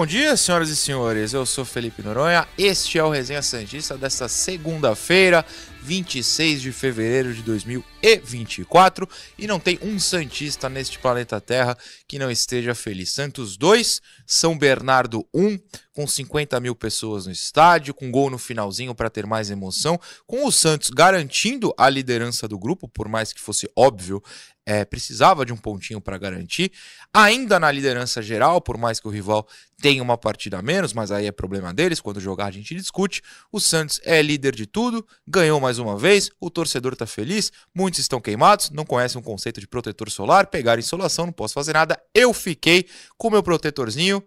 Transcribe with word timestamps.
Bom 0.00 0.06
dia, 0.06 0.34
senhoras 0.34 0.70
e 0.70 0.76
senhores. 0.76 1.34
Eu 1.34 1.44
sou 1.44 1.62
Felipe 1.62 2.02
Noronha. 2.02 2.48
Este 2.56 2.98
é 2.98 3.04
o 3.04 3.10
Resenha 3.10 3.42
Santista 3.42 3.98
desta 3.98 4.30
segunda-feira, 4.30 5.44
26 5.82 6.62
de 6.62 6.72
fevereiro 6.72 7.34
de 7.34 7.42
2024. 7.42 9.06
E 9.36 9.46
não 9.46 9.60
tem 9.60 9.78
um 9.82 9.98
Santista 9.98 10.70
neste 10.70 10.98
planeta 10.98 11.38
Terra 11.38 11.76
que 12.08 12.18
não 12.18 12.30
esteja 12.30 12.74
feliz. 12.74 13.12
Santos 13.12 13.58
2, 13.58 14.00
São 14.26 14.56
Bernardo 14.56 15.22
1, 15.34 15.58
com 15.92 16.06
50 16.06 16.58
mil 16.60 16.74
pessoas 16.74 17.26
no 17.26 17.32
estádio, 17.32 17.92
com 17.92 18.10
gol 18.10 18.30
no 18.30 18.38
finalzinho 18.38 18.94
para 18.94 19.10
ter 19.10 19.26
mais 19.26 19.50
emoção, 19.50 20.00
com 20.26 20.46
o 20.46 20.50
Santos 20.50 20.88
garantindo 20.88 21.74
a 21.76 21.90
liderança 21.90 22.48
do 22.48 22.58
grupo, 22.58 22.88
por 22.88 23.06
mais 23.06 23.34
que 23.34 23.40
fosse 23.40 23.70
óbvio 23.76 24.22
é, 24.70 24.84
precisava 24.84 25.44
de 25.44 25.52
um 25.52 25.56
pontinho 25.56 26.00
para 26.00 26.16
garantir. 26.16 26.70
Ainda 27.12 27.58
na 27.58 27.72
liderança 27.72 28.22
geral, 28.22 28.60
por 28.60 28.78
mais 28.78 29.00
que 29.00 29.08
o 29.08 29.10
rival 29.10 29.44
tenha 29.82 30.00
uma 30.00 30.16
partida 30.16 30.58
a 30.58 30.62
menos, 30.62 30.92
mas 30.92 31.10
aí 31.10 31.26
é 31.26 31.32
problema 31.32 31.74
deles, 31.74 32.00
quando 32.00 32.20
jogar 32.20 32.46
a 32.46 32.50
gente 32.52 32.72
discute. 32.72 33.20
O 33.50 33.58
Santos 33.58 34.00
é 34.04 34.22
líder 34.22 34.54
de 34.54 34.66
tudo, 34.66 35.04
ganhou 35.26 35.58
mais 35.58 35.80
uma 35.80 35.98
vez, 35.98 36.30
o 36.38 36.48
torcedor 36.48 36.92
está 36.92 37.04
feliz, 37.04 37.50
muitos 37.74 37.98
estão 37.98 38.20
queimados, 38.20 38.70
não 38.70 38.84
conhecem 38.84 39.20
o 39.20 39.24
conceito 39.24 39.58
de 39.58 39.66
protetor 39.66 40.08
solar, 40.08 40.46
pegaram 40.46 40.78
insolação, 40.78 41.26
não 41.26 41.32
posso 41.32 41.54
fazer 41.54 41.72
nada. 41.72 42.00
Eu 42.14 42.32
fiquei 42.32 42.86
com 43.18 43.28
meu 43.28 43.42
protetorzinho, 43.42 44.22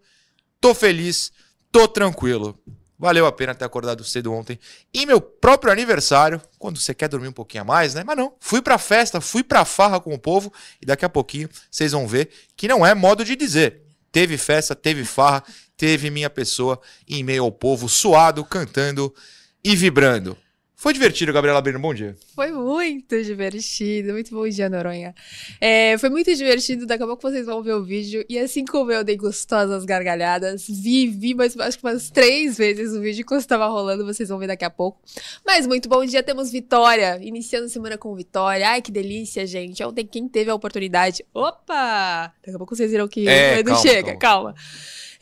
tô 0.60 0.76
feliz, 0.76 1.32
tô 1.72 1.88
tranquilo. 1.88 2.60
Valeu 3.04 3.26
a 3.26 3.34
pena 3.34 3.54
ter 3.54 3.66
acordado 3.66 4.02
cedo 4.02 4.32
ontem. 4.32 4.58
E 4.94 5.06
meu 5.06 5.20
próprio 5.20 5.70
aniversário, 5.70 6.42
quando 6.58 6.80
você 6.80 6.94
quer 6.94 7.10
dormir 7.10 7.28
um 7.28 7.34
pouquinho 7.34 7.64
a 7.64 7.66
mais, 7.66 7.94
né? 7.94 8.02
Mas 8.02 8.16
não, 8.16 8.34
fui 8.40 8.62
pra 8.62 8.78
festa, 8.78 9.20
fui 9.20 9.44
pra 9.44 9.66
farra 9.66 10.00
com 10.00 10.14
o 10.14 10.18
povo 10.18 10.54
e 10.82 10.86
daqui 10.86 11.04
a 11.04 11.10
pouquinho 11.10 11.50
vocês 11.70 11.92
vão 11.92 12.08
ver 12.08 12.30
que 12.56 12.66
não 12.66 12.86
é 12.86 12.96
modo 12.96 13.26
de 13.26 13.36
dizer. 13.36 13.82
Teve 14.10 14.38
festa, 14.38 14.74
teve 14.74 15.04
farra, 15.04 15.44
teve 15.76 16.10
minha 16.10 16.30
pessoa 16.30 16.80
em 17.06 17.26
meio 17.26 17.44
ao 17.44 17.52
povo, 17.52 17.90
suado, 17.90 18.46
cantando 18.46 19.14
e 19.62 19.76
vibrando. 19.76 20.38
Foi 20.84 20.92
divertido, 20.92 21.32
Gabriela 21.32 21.62
Brino, 21.62 21.80
bom 21.80 21.94
dia. 21.94 22.14
Foi 22.36 22.52
muito 22.52 23.24
divertido, 23.24 24.12
muito 24.12 24.36
bom 24.36 24.46
dia, 24.50 24.68
Noronha. 24.68 25.16
É, 25.62 25.98
foi 25.98 26.10
muito 26.10 26.36
divertido, 26.36 26.86
daqui 26.86 27.02
a 27.02 27.08
pouco 27.08 27.22
vocês 27.22 27.46
vão 27.46 27.64
ver 27.64 27.74
o 27.76 27.86
vídeo. 27.86 28.26
E 28.28 28.38
assim 28.38 28.66
como 28.66 28.92
eu 28.92 29.02
dei 29.02 29.16
gostosas 29.16 29.86
gargalhadas, 29.86 30.68
vi, 30.68 31.08
vi, 31.08 31.34
mas 31.36 31.58
acho 31.58 31.80
que 31.80 31.86
umas 31.86 32.10
três 32.10 32.58
vezes 32.58 32.92
o 32.92 33.00
vídeo 33.00 33.26
quando 33.26 33.40
estava 33.40 33.66
rolando, 33.68 34.06
vocês 34.06 34.28
vão 34.28 34.38
ver 34.38 34.48
daqui 34.48 34.66
a 34.66 34.70
pouco. 34.70 35.00
Mas 35.46 35.66
muito 35.66 35.88
bom 35.88 36.04
dia, 36.04 36.22
temos 36.22 36.52
vitória, 36.52 37.18
iniciando 37.22 37.68
a 37.68 37.70
semana 37.70 37.98
com 37.98 38.14
vitória. 38.14 38.68
Ai, 38.68 38.82
que 38.82 38.92
delícia, 38.92 39.48
gente. 39.48 39.82
Ontem 39.86 40.06
quem 40.06 40.28
teve 40.28 40.52
a 40.52 40.54
oportunidade... 40.54 41.24
Opa! 41.34 42.34
Daqui 42.42 42.56
a 42.56 42.58
pouco 42.58 42.76
vocês 42.76 42.92
viram 42.92 43.08
que 43.08 43.26
É, 43.26 43.64
não 43.64 43.72
calma, 43.72 43.82
chega, 43.82 44.18
calma. 44.18 44.54
calma. 44.54 44.56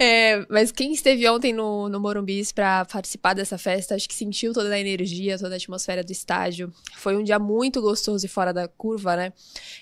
É, 0.04 0.44
mas 0.50 0.72
quem 0.72 0.92
esteve 0.94 1.30
ontem 1.30 1.54
no, 1.54 1.88
no 1.88 2.00
Morumbi 2.00 2.42
para 2.56 2.86
participar 2.86 3.36
dessa 3.36 3.56
festa, 3.56 3.94
acho 3.94 4.10
que 4.10 4.16
sentiu 4.16 4.52
toda 4.52 4.74
a 4.74 4.80
energia, 4.80 5.38
toda 5.38 5.51
a 5.54 5.58
atmosfera 5.58 6.04
do 6.04 6.12
estádio. 6.12 6.74
Foi 6.96 7.16
um 7.16 7.24
dia 7.24 7.40
muito 7.40 7.82
gostoso 7.82 8.26
e 8.26 8.30
fora 8.30 8.54
da 8.54 8.68
curva, 8.68 9.16
né? 9.16 9.34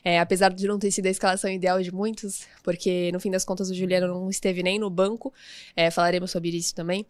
É, 0.03 0.19
apesar 0.19 0.53
de 0.53 0.67
não 0.67 0.79
ter 0.79 0.91
sido 0.91 1.05
a 1.05 1.09
escalação 1.09 1.49
ideal 1.49 1.81
de 1.81 1.93
muitos, 1.93 2.47
porque 2.63 3.11
no 3.11 3.19
fim 3.19 3.31
das 3.31 3.45
contas 3.45 3.69
o 3.69 3.75
Juliano 3.75 4.07
não 4.07 4.29
esteve 4.29 4.63
nem 4.63 4.79
no 4.79 4.89
banco. 4.89 5.33
É, 5.75 5.89
falaremos 5.91 6.31
sobre 6.31 6.49
isso 6.49 6.73
também. 6.75 7.05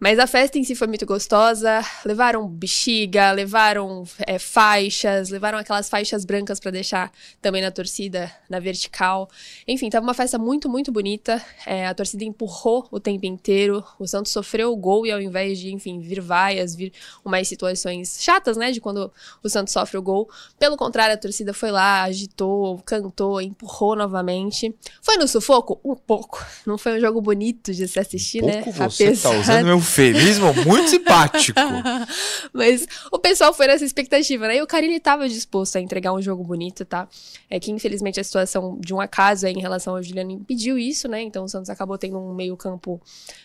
Mas 0.00 0.18
a 0.18 0.26
festa 0.26 0.58
em 0.58 0.64
si 0.64 0.74
foi 0.74 0.86
muito 0.86 1.04
gostosa. 1.04 1.84
Levaram 2.06 2.48
bexiga, 2.48 3.32
levaram 3.32 4.04
é, 4.26 4.38
faixas, 4.38 5.28
levaram 5.28 5.58
aquelas 5.58 5.90
faixas 5.90 6.24
brancas 6.24 6.58
para 6.58 6.70
deixar 6.70 7.12
também 7.42 7.60
na 7.60 7.70
torcida, 7.70 8.32
na 8.48 8.58
vertical. 8.58 9.28
Enfim, 9.68 9.90
tava 9.90 10.06
uma 10.06 10.14
festa 10.14 10.38
muito, 10.38 10.70
muito 10.70 10.90
bonita. 10.90 11.44
É, 11.66 11.86
a 11.86 11.92
torcida 11.92 12.24
empurrou 12.24 12.88
o 12.90 12.98
tempo 12.98 13.26
inteiro. 13.26 13.84
O 13.98 14.06
Santos 14.06 14.32
sofreu 14.32 14.72
o 14.72 14.76
gol 14.76 15.04
e 15.04 15.12
ao 15.12 15.20
invés 15.20 15.58
de, 15.58 15.70
enfim, 15.70 16.00
vir 16.00 16.22
vaias, 16.22 16.74
vir 16.74 16.94
umas 17.22 17.46
situações 17.46 18.16
chatas, 18.22 18.56
né, 18.56 18.72
de 18.72 18.80
quando 18.80 19.12
o 19.42 19.48
Santos 19.50 19.74
sofre 19.74 19.98
o 19.98 20.02
gol, 20.02 20.30
pelo 20.58 20.78
contrário, 20.78 21.14
a 21.14 21.18
torcida 21.18 21.52
foi 21.52 21.70
lá, 21.70 22.04
agitou, 22.04 22.78
cantou, 22.86 23.38
empurrou 23.38 23.94
novamente. 23.94 24.74
Foi 25.02 25.18
no 25.18 25.28
sufoco? 25.28 25.78
Um 25.84 25.94
pouco. 25.94 26.42
Não 26.66 26.78
foi 26.78 26.96
um 26.96 27.00
jogo 27.00 27.20
bonito 27.20 27.70
de 27.74 27.86
se 27.86 28.00
assistir, 28.00 28.42
né? 28.42 28.62
Pouco 28.62 28.72
você 28.72 29.14
tá 29.14 29.28
usando 29.30 29.66
meu 29.66 29.89
eufemismo 29.90 30.54
muito 30.64 30.88
simpático. 30.88 31.58
Mas 32.52 32.86
o 33.10 33.18
pessoal 33.18 33.52
foi 33.52 33.66
nessa 33.66 33.84
expectativa, 33.84 34.46
né? 34.46 34.56
E 34.56 34.62
o 34.62 34.66
Carilli 34.66 35.00
tava 35.00 35.28
disposto 35.28 35.76
a 35.76 35.80
entregar 35.80 36.12
um 36.12 36.22
jogo 36.22 36.44
bonito, 36.44 36.84
tá? 36.84 37.08
É 37.48 37.58
que 37.58 37.70
infelizmente 37.70 38.20
a 38.20 38.24
situação 38.24 38.78
de 38.80 38.94
um 38.94 39.00
acaso 39.00 39.46
aí 39.46 39.52
em 39.52 39.60
relação 39.60 39.96
ao 39.96 40.02
Juliano 40.02 40.30
impediu 40.30 40.78
isso, 40.78 41.08
né? 41.08 41.20
Então 41.22 41.44
o 41.44 41.48
Santos 41.48 41.70
acabou 41.70 41.98
tendo 41.98 42.18
um 42.18 42.34
meio-campo 42.34 43.00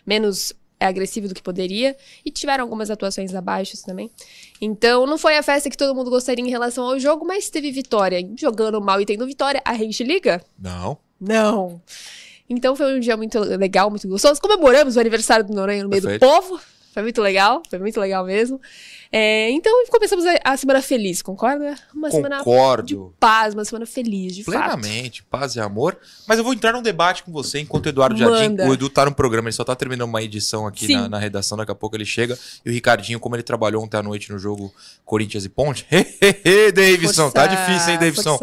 menos 0.06 0.54
agressivo 0.78 1.28
do 1.28 1.34
que 1.34 1.42
poderia 1.42 1.96
e 2.24 2.30
tiveram 2.30 2.64
algumas 2.64 2.90
atuações 2.92 3.34
abaixo 3.34 3.82
também. 3.84 4.12
Então 4.62 5.08
não 5.08 5.18
foi 5.18 5.38
a 5.38 5.44
festa 5.44 5.70
que 5.70 5.78
todo 5.78 5.96
mundo 5.96 6.10
gostaria 6.10 6.46
em 6.46 6.50
relação 6.50 6.84
ao 6.86 7.00
jogo, 7.00 7.26
mas 7.26 7.50
teve 7.50 7.72
vitória. 7.72 8.20
Jogando 8.38 8.82
mal 8.82 9.00
e 9.02 9.06
tendo 9.06 9.26
vitória, 9.26 9.62
a 9.66 9.74
gente 9.76 10.04
liga? 10.04 10.44
Não. 10.60 10.98
Não. 11.20 11.82
Então 12.50 12.76
foi 12.76 12.96
um 12.96 13.00
dia 13.00 13.18
muito 13.18 13.40
legal, 13.40 13.90
muito 13.90 14.08
gostoso. 14.08 14.40
Comemoramos 14.42 14.96
o 14.96 15.00
aniversário 15.00 15.46
do 15.46 15.54
Noronha 15.54 15.84
no 15.84 15.90
meio 15.90 16.02
Perfeito. 16.02 16.26
do 16.26 16.30
povo. 16.30 16.60
Foi 16.96 17.04
muito 17.04 17.22
legal, 17.22 17.62
foi 17.70 17.78
muito 17.78 18.00
legal 18.00 18.24
mesmo. 18.24 18.58
É, 19.12 19.50
então 19.52 19.86
começamos 19.90 20.26
a, 20.26 20.40
a 20.46 20.56
semana 20.56 20.82
feliz, 20.82 21.22
concorda? 21.22 21.76
Uma 21.94 22.10
semana 22.10 22.38
de 22.38 22.44
Concordo. 22.46 23.14
paz, 23.20 23.54
uma 23.54 23.66
semana 23.66 23.86
feliz, 23.86 24.34
de 24.34 24.46
fato. 24.46 24.56
Plenamente, 24.56 25.22
paz 25.24 25.58
e 25.58 25.60
amor. 25.60 25.98
Mas 26.26 26.38
eu 26.38 26.44
vou 26.46 26.54
entrar 26.54 26.72
num 26.72 26.82
debate 26.82 27.22
com 27.24 27.34
você 27.34 27.60
enquanto 27.60 27.88
o 27.88 27.90
Eduardo 27.90 28.18
Jardim. 28.18 28.50
Manda. 28.50 28.70
O 28.70 28.74
Edu 28.74 28.90
tá 28.90 29.04
no 29.04 29.14
programa, 29.14 29.50
ele 29.50 29.56
só 29.56 29.66
tá 29.66 29.76
terminando 29.76 30.08
uma 30.08 30.24
edição 30.24 30.66
aqui 30.66 30.94
na, 30.94 31.10
na 31.10 31.20
redação, 31.20 31.58
daqui 31.58 31.72
a 31.72 31.76
pouco 31.76 31.98
ele 31.98 32.06
chega. 32.06 32.40
E 32.66 32.70
o 32.70 32.72
Ricardinho, 32.72 33.20
como 33.20 33.36
ele 33.36 33.44
trabalhou 33.44 33.84
ontem 33.84 33.98
à 33.98 34.02
noite 34.02 34.32
no 34.32 34.40
jogo 34.40 34.74
Corinthians 35.04 35.44
e 35.44 35.50
Ponte. 35.50 35.86
Davidson, 36.74 37.30
tá 37.30 37.46
Força, 37.46 37.58
difícil, 37.58 37.92
hein, 37.92 38.00
Davidson? 38.00 38.40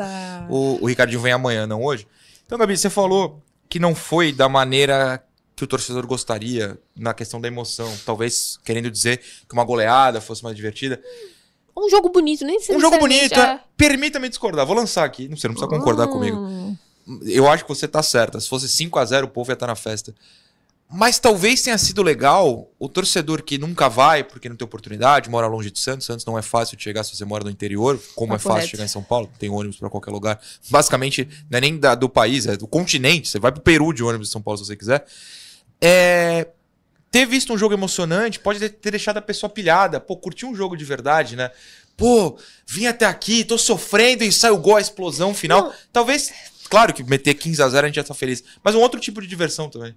O, 0.51 0.79
o 0.83 0.87
Ricardinho 0.87 1.23
vem 1.23 1.33
amanhã, 1.33 1.67
não 1.67 1.83
hoje. 1.83 2.07
Então, 2.45 2.59
Gabi, 2.59 2.77
você 2.77 2.91
falou 2.91 3.43
que 3.73 3.79
não 3.79 3.95
foi 3.95 4.33
da 4.33 4.51
maneira 4.51 5.25
que 5.57 5.65
o 5.65 5.67
torcedor 5.67 6.07
gostaria 6.07 6.79
na 6.95 7.15
questão 7.15 7.41
da 7.41 7.49
emoção. 7.49 7.91
Talvez 8.05 8.59
querendo 8.63 8.91
dizer 8.91 9.23
que 9.49 9.55
uma 9.55 9.65
goleada 9.65 10.21
fosse 10.21 10.45
mais 10.45 10.55
divertida. 10.55 11.03
Um 11.75 11.89
jogo 11.89 12.11
bonito, 12.11 12.45
nem 12.45 12.59
Um 12.59 12.79
jogo 12.79 12.99
bonito, 12.99 13.23
necessariamente 13.23 13.65
é. 13.65 13.65
Permita-me 13.75 14.29
discordar. 14.29 14.67
Vou 14.67 14.77
lançar 14.77 15.05
aqui. 15.05 15.27
Não, 15.27 15.39
você 15.39 15.49
não 15.49 15.55
precisa 15.55 15.71
concordar 15.71 16.07
comigo. 16.07 16.37
Hum. 16.37 16.77
Eu 17.23 17.49
acho 17.49 17.65
que 17.65 17.69
você 17.71 17.89
tá 17.89 18.03
certa. 18.03 18.39
Se 18.39 18.47
fosse 18.47 18.69
5 18.69 18.99
a 18.99 19.05
0 19.07 19.27
o 19.27 19.31
povo 19.31 19.51
ia 19.51 19.55
estar 19.55 19.67
na 19.67 19.75
festa. 19.75 20.15
Mas 20.95 21.19
talvez 21.19 21.63
tenha 21.63 21.79
sido 21.79 22.03
legal 22.03 22.71
o 22.79 22.89
torcedor 22.89 23.43
que 23.43 23.57
nunca 23.57 23.89
vai, 23.89 24.23
porque 24.23 24.49
não 24.49 24.57
tem 24.57 24.65
oportunidade, 24.65 25.31
mora 25.31 25.47
longe 25.47 25.71
de 25.71 25.81
Santos. 25.81 26.07
Santos 26.07 26.25
não 26.27 26.39
é 26.39 26.43
fácil 26.43 26.77
de 26.77 26.83
chegar 26.83 27.03
se 27.03 27.17
você 27.17 27.25
mora 27.25 27.45
no 27.45 27.51
interior, 27.51 27.99
como 28.15 28.33
Tá 28.33 28.37
é 28.37 28.39
fácil 28.39 28.69
chegar 28.69 28.85
em 28.85 28.89
São 28.89 29.03
Paulo, 29.03 29.31
tem 29.39 29.49
ônibus 29.49 29.79
pra 29.79 29.89
qualquer 29.89 30.11
lugar. 30.11 30.39
Basicamente, 30.69 31.27
não 31.51 31.57
é 31.59 31.61
nem 31.63 31.79
da- 31.79 31.95
do 31.95 32.09
país, 32.09 32.47
é 32.47 32.57
do 32.57 32.67
continente. 32.67 33.29
Você 33.29 33.39
vai 33.39 33.51
pro 33.51 33.63
Peru 33.63 33.93
de 33.93 34.03
ônibus 34.05 34.29
de 34.29 34.33
São 34.33 34.43
Paulo 34.43 34.59
se 34.59 34.67
você 34.67 34.77
quiser. 34.77 35.05
É, 35.81 36.47
ter 37.11 37.27
visto 37.27 37.53
um 37.53 37.59
jogo 37.59 37.75
emocionante 37.75 38.39
pode 38.39 38.59
ter- 38.59 38.69
ter 38.71 38.91
deixado 38.91 39.17
a 39.17 39.23
pessoa 39.23 39.51
pilhada. 39.51 39.99
Pô, 40.01 40.17
curtir 40.17 40.47
um 40.47 40.55
jogo 40.55 40.77
de 40.77 40.85
verdade, 40.85 41.37
né? 41.37 41.51
Pô, 41.97 42.39
vim 42.67 42.87
até 42.87 43.05
aqui, 43.05 43.45
tô 43.45 43.59
sofrendo 43.59 44.25
e 44.25 44.33
sai 44.33 44.51
o 44.51 44.57
gol, 44.59 44.77
a 44.77 44.81
explosão 44.81 45.35
final. 45.35 45.65
Não. 45.65 45.73
Talvez, 45.93 46.33
claro 46.69 46.93
que 46.93 47.03
meter 47.05 47.35
15 47.35 47.63
a 47.63 47.69
0 47.69 47.85
a 47.85 47.89
gente 47.89 47.97
já 47.97 48.05
tá 48.05 48.15
feliz. 48.15 48.43
Mas 48.63 48.75
um 48.75 48.81
outro 48.81 49.01
tipo 49.01 49.21
de 49.21 49.27
diversão 49.27 49.69
também. 49.69 49.95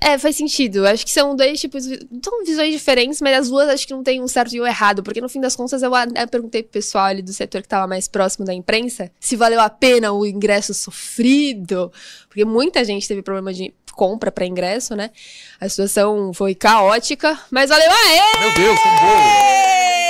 É, 0.00 0.18
faz 0.18 0.36
sentido. 0.36 0.86
Acho 0.86 1.04
que 1.04 1.10
são 1.10 1.34
dois 1.34 1.60
tipos. 1.60 1.84
São 1.84 2.44
visões 2.44 2.72
diferentes, 2.72 3.20
mas 3.20 3.38
as 3.38 3.48
duas 3.48 3.68
acho 3.68 3.86
que 3.86 3.92
não 3.92 4.02
tem 4.02 4.22
um 4.22 4.28
certo 4.28 4.54
e 4.54 4.60
um 4.60 4.66
errado. 4.66 5.02
Porque 5.02 5.20
no 5.20 5.28
fim 5.28 5.40
das 5.40 5.56
contas, 5.56 5.82
eu, 5.82 5.90
eu 5.92 6.28
perguntei 6.28 6.62
pro 6.62 6.72
pessoal 6.72 7.06
ali 7.06 7.22
do 7.22 7.32
setor 7.32 7.62
que 7.62 7.68
tava 7.68 7.86
mais 7.86 8.08
próximo 8.08 8.44
da 8.44 8.54
imprensa 8.54 9.10
se 9.18 9.36
valeu 9.36 9.60
a 9.60 9.70
pena 9.70 10.12
o 10.12 10.26
ingresso 10.26 10.72
sofrido. 10.74 11.92
Porque 12.28 12.44
muita 12.44 12.84
gente 12.84 13.08
teve 13.08 13.22
problema 13.22 13.52
de 13.52 13.72
compra 13.92 14.30
pra 14.30 14.46
ingresso, 14.46 14.94
né? 14.94 15.10
A 15.58 15.68
situação 15.68 16.32
foi 16.34 16.54
caótica, 16.54 17.38
mas 17.50 17.70
valeu. 17.70 17.90
Aê! 17.90 18.40
Meu 18.40 18.54
Deus, 18.54 18.78
um 18.78 19.00
gol! 19.00 19.56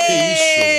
Que 0.05 0.13
isso? 0.13 0.76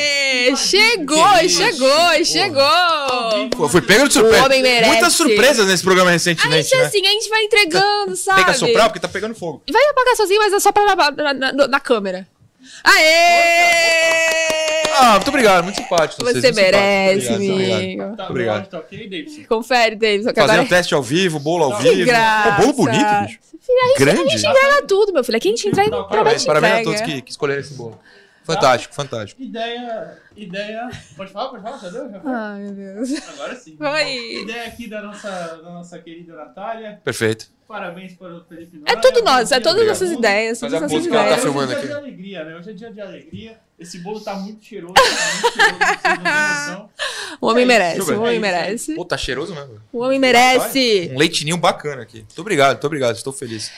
Chegou, 0.57 1.49
chegou, 1.49 2.25
chegou! 2.25 3.51
Pô, 3.57 3.69
Fui 3.69 3.81
pego 3.83 4.07
de 4.09 4.15
surpresa. 4.15 4.43
O 4.43 4.47
homem 4.47 4.63
merece. 4.63 4.91
Muitas 4.91 5.13
surpresas 5.15 5.67
nesse 5.67 5.83
programa 5.83 6.11
A 6.11 6.13
recentemente, 6.13 6.69
gente, 6.69 6.77
né? 6.77 6.85
assim, 6.87 7.07
a 7.07 7.11
gente 7.11 7.29
vai 7.29 7.43
entregando, 7.45 8.17
sabe? 8.17 8.37
Tem 8.37 8.45
que 8.47 8.51
assoprar 8.53 8.87
porque 8.89 9.01
tá 9.01 9.09
pegando 9.09 9.35
fogo. 9.35 9.63
Vai 9.71 9.85
apagar 9.91 10.17
sozinho, 10.17 10.41
mas 10.41 10.53
é 10.53 10.61
só 10.61 10.73
pra 10.73 10.85
na, 10.97 11.35
na, 11.35 11.53
na- 11.53 11.69
na 11.69 11.81
câmera. 11.81 12.27
Aê! 12.85 14.83
Ah, 15.01 15.13
muito 15.15 15.29
obrigado, 15.29 15.65
muito 15.65 15.77
simpático. 15.77 16.25
Você 16.25 16.41
vocês, 16.41 16.57
merece. 16.57 17.33
Obrigado, 17.33 17.41
obrigado. 17.41 17.75
amigo. 17.79 18.17
Tá 18.17 18.29
Obrigado. 18.29 18.67
tá 18.69 18.79
ok, 18.79 19.09
Davidson? 19.09 19.43
Confere, 19.49 19.95
Davidson, 19.97 20.31
Fazendo 20.35 20.51
agora... 20.51 20.69
teste 20.69 20.95
ao 20.95 21.03
vivo, 21.03 21.39
bolo 21.39 21.65
ao 21.65 21.79
Que 21.79 21.91
vivo. 21.91 22.07
graça. 22.07 22.53
Pô, 22.57 22.63
bolo 22.63 22.73
bonito, 22.73 23.05
bicho. 23.27 23.39
Grande. 23.99 24.35
Entrega 24.35 24.83
tudo, 24.89 25.13
meu 25.13 25.23
filho. 25.23 25.37
Aqui 25.37 25.49
a 25.49 25.51
gente 25.53 25.69
entrega, 25.69 26.03
Parabéns, 26.05 26.45
promete 26.45 26.47
Parabéns 26.47 26.81
a 26.81 26.83
todos 26.85 27.01
que, 27.03 27.23
que 27.23 27.31
escolheram 27.31 27.61
esse 27.61 27.75
bolo. 27.75 27.99
Fantástico, 28.55 28.95
fantástico. 28.95 29.43
Ideia, 29.43 30.19
ideia... 30.37 30.89
Pode 31.17 31.31
falar, 31.31 31.49
pode 31.51 31.63
falar? 31.63 31.79
Já 31.79 31.89
deu? 31.91 32.11
Já 32.11 32.21
foi? 32.21 32.33
Ai, 32.33 32.61
meu 32.61 32.73
Deus. 32.73 33.29
Agora 33.29 33.55
sim. 33.57 33.77
Oi. 33.79 34.43
Ideia 34.43 34.65
aqui 34.67 34.89
da 34.89 35.03
nossa, 35.03 35.29
da 35.63 35.71
nossa 35.71 35.99
querida 35.99 36.35
Natália. 36.35 37.01
Perfeito. 37.05 37.51
Parabéns 37.69 38.15
para 38.15 38.35
o 38.35 38.45
Felipe 38.45 38.79
É 38.87 38.95
Noronha. 38.95 39.01
tudo 39.03 39.23
nós, 39.23 39.53
é 39.53 39.61
todas 39.61 39.81
dia, 39.81 39.89
nossas 39.91 40.11
ideias, 40.11 40.59
todas 40.59 40.75
a 40.75 40.81
nossas 40.81 41.07
ela 41.07 41.15
tá 41.17 41.23
ideias. 41.25 41.43
filmando 41.43 41.73
Hoje 41.73 41.77
é 41.79 41.85
dia 41.85 41.93
aqui. 41.97 42.01
de 42.03 42.09
alegria, 42.09 42.45
né? 42.47 42.57
Hoje 42.57 42.71
é 42.71 42.73
dia 42.73 42.91
de 42.91 43.01
alegria. 43.03 43.59
Esse 43.79 43.99
bolo 43.99 44.21
tá 44.21 44.35
muito 44.37 44.65
cheiroso, 44.65 44.95
tá 44.95 45.03
muito 45.03 45.53
cheiroso, 45.53 45.79
vocês 45.79 46.09
não 46.09 46.17
têm 46.17 46.25
noção. 46.73 46.91
O 47.43 47.47
homem 47.47 47.61
É 47.61 47.67
isso, 47.67 47.69
merece, 47.69 48.11
eu 48.11 48.19
o 48.19 48.23
homem 48.23 48.29
É 48.29 48.37
isso, 48.39 48.47
é 48.47 48.51
merece. 48.51 48.95
Pô, 48.95 49.05
tá 49.05 49.19
cheiroso 49.19 49.55
mesmo. 49.55 49.83
O 49.93 49.99
homem 49.99 50.19
merece. 50.19 51.11
Um 51.13 51.19
leitinho 51.19 51.59
bacana 51.59 52.01
aqui. 52.03 52.21
Muito 52.21 52.41
obrigado, 52.41 52.71
muito 52.73 52.87
obrigado. 52.87 53.17
Estou 53.17 53.35
feliz. 53.35 53.71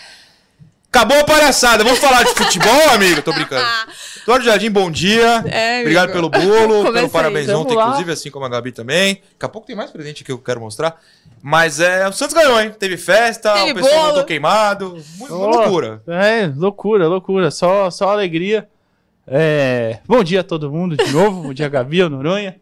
Acabou 0.93 1.21
a 1.21 1.25
palhaçada. 1.25 1.85
Vamos 1.85 2.01
falar 2.01 2.25
de 2.25 2.35
futebol, 2.35 2.91
amigo? 2.93 3.23
Tô 3.23 3.33
brincando. 3.33 3.65
Eduardo 4.23 4.45
Jardim, 4.45 4.71
bom 4.71 4.91
dia. 4.91 5.45
É, 5.47 5.81
Obrigado 5.83 6.11
pelo 6.13 6.29
bolo, 6.29 6.43
Comecei, 6.83 6.93
pelo 6.93 7.09
parabéns 7.11 7.49
ontem, 7.49 7.77
lá. 7.77 7.85
inclusive, 7.85 8.13
assim 8.13 8.31
como 8.31 8.45
a 8.45 8.49
Gabi 8.49 8.73
também. 8.73 9.15
Daqui 9.15 9.45
a 9.47 9.49
pouco 9.49 9.67
tem 9.69 9.77
mais 9.77 9.91
presente 9.93 10.25
que 10.25 10.33
eu 10.33 10.39
quero 10.39 10.61
mostrar. 10.61 11.01
Mas 11.41 11.79
é, 11.79 12.07
o 12.09 12.13
Santos 12.13 12.35
ganhou, 12.35 12.61
hein? 12.61 12.73
Teve 12.77 12.97
festa, 12.97 13.55
Teve 13.55 13.71
o 13.71 13.75
pessoal 13.77 13.95
bolo. 13.95 14.05
voltou 14.07 14.25
queimado. 14.25 14.99
Muito 15.17 15.33
Ó, 15.33 15.47
loucura. 15.47 16.03
É, 16.09 16.51
loucura, 16.57 17.07
loucura. 17.07 17.51
Só, 17.53 17.89
só 17.91 18.11
alegria. 18.11 18.69
É, 19.29 20.01
bom 20.09 20.25
dia 20.25 20.41
a 20.41 20.45
todo 20.45 20.71
mundo 20.73 20.97
de 20.97 21.13
novo. 21.13 21.45
bom 21.45 21.55
dia, 21.55 21.69
Gabi, 21.69 22.03
Noronha. 22.11 22.57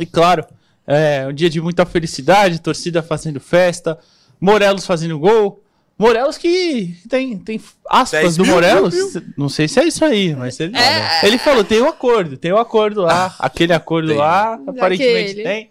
E 0.00 0.06
claro, 0.06 0.46
é 0.86 1.26
um 1.28 1.32
dia 1.32 1.50
de 1.50 1.60
muita 1.60 1.84
felicidade, 1.84 2.58
torcida 2.58 3.02
fazendo 3.02 3.38
festa, 3.38 3.98
Morelos 4.40 4.86
fazendo 4.86 5.18
gol. 5.18 5.60
Morelos 5.96 6.36
que 6.36 6.96
tem, 7.08 7.38
tem 7.38 7.56
10 7.58 7.74
aspas 7.88 8.36
do 8.36 8.42
mil, 8.44 8.54
Morelos. 8.54 8.94
mil, 8.94 9.22
Não 9.38 9.48
sei 9.48 9.68
se 9.68 9.78
é 9.78 9.84
isso 9.84 10.04
aí, 10.04 10.34
mas 10.34 10.58
ele, 10.58 10.76
É. 10.76 11.26
ele 11.26 11.38
falou: 11.38 11.62
tem 11.62 11.80
um 11.80 11.88
acordo, 11.88 12.36
tem 12.36 12.52
um 12.52 12.58
acordo 12.58 13.02
lá. 13.02 13.34
aquele 13.38 13.72
acordo 13.72 14.08
Tem. 14.08 14.16
lá, 14.16 14.54
aparentemente 14.66 15.28
Daquele. 15.36 15.42
tem. 15.44 15.70